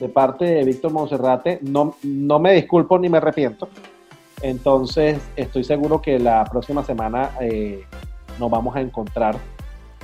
De 0.00 0.08
parte 0.08 0.44
de 0.44 0.64
Víctor 0.64 0.92
Monserrate, 0.92 1.58
no, 1.62 1.94
no 2.04 2.38
me 2.38 2.52
disculpo 2.54 2.98
ni 2.98 3.08
me 3.08 3.18
arrepiento. 3.18 3.68
Entonces, 4.42 5.18
estoy 5.34 5.64
seguro 5.64 6.00
que 6.00 6.18
la 6.20 6.44
próxima 6.44 6.84
semana 6.84 7.30
eh, 7.40 7.84
nos 8.38 8.48
vamos 8.50 8.76
a 8.76 8.80
encontrar 8.80 9.36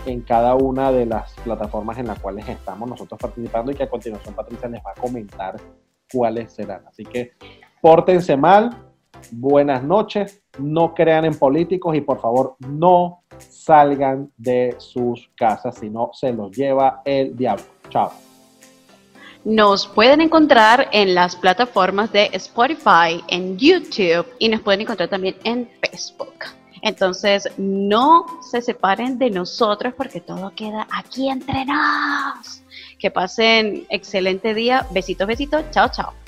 en 0.07 0.21
cada 0.21 0.57
una 0.57 0.91
de 0.91 1.07
las 1.07 1.33
plataformas 1.45 1.97
en 1.99 2.09
las 2.09 2.19
cuales 2.19 2.49
estamos 2.49 2.89
nosotros 2.89 3.19
participando 3.21 3.71
y 3.71 3.77
que 3.77 3.85
a 3.85 3.89
continuación 3.89 4.35
Patricia 4.35 4.69
les 4.69 4.85
va 4.85 4.91
a 4.91 5.01
comentar 5.01 5.57
cuáles 6.15 6.53
serán. 6.53 6.87
Así 6.87 7.05
que 7.05 7.33
pórtense 7.83 8.37
mal, 8.37 8.71
buenas 9.31 9.83
noches, 9.83 10.43
no 10.59 10.95
crean 10.95 11.25
en 11.25 11.39
políticos 11.39 11.97
y 11.97 12.01
por 12.01 12.21
favor 12.21 12.57
no 12.61 13.25
salgan 13.39 14.31
de 14.37 14.77
sus 14.79 15.31
casas, 15.37 15.77
si 15.79 15.91
no 15.91 16.11
se 16.13 16.33
los 16.33 16.57
lleva 16.57 17.03
el 17.05 17.37
diablo. 17.37 17.65
Chao. 17.91 18.13
Nos 19.45 19.87
pueden 19.87 20.23
encontrar 20.23 20.89
en 20.93 21.15
las 21.15 21.37
plataformas 21.37 22.11
de 22.13 22.31
Spotify, 22.33 23.23
en 23.29 23.59
YouTube 23.59 24.27
y 24.39 24.49
nos 24.49 24.63
pueden 24.63 24.83
encontrar 24.83 25.11
también 25.11 25.37
en 25.45 25.69
Facebook. 25.83 26.45
Entonces, 26.81 27.49
no 27.59 28.27
se 28.41 28.63
separen 28.63 29.19
de 29.19 29.31
nosotros 29.31 29.93
porque 29.97 30.21
todo 30.21 30.51
queda 30.55 30.87
aquí 30.91 31.29
entre 31.29 31.65
nos. 31.67 32.64
Que 33.05 33.11
pasen 33.11 33.85
excelente 33.91 34.55
día. 34.55 34.87
Besitos, 34.91 35.27
besitos. 35.27 35.63
Chao, 35.73 35.91
chao. 35.91 36.24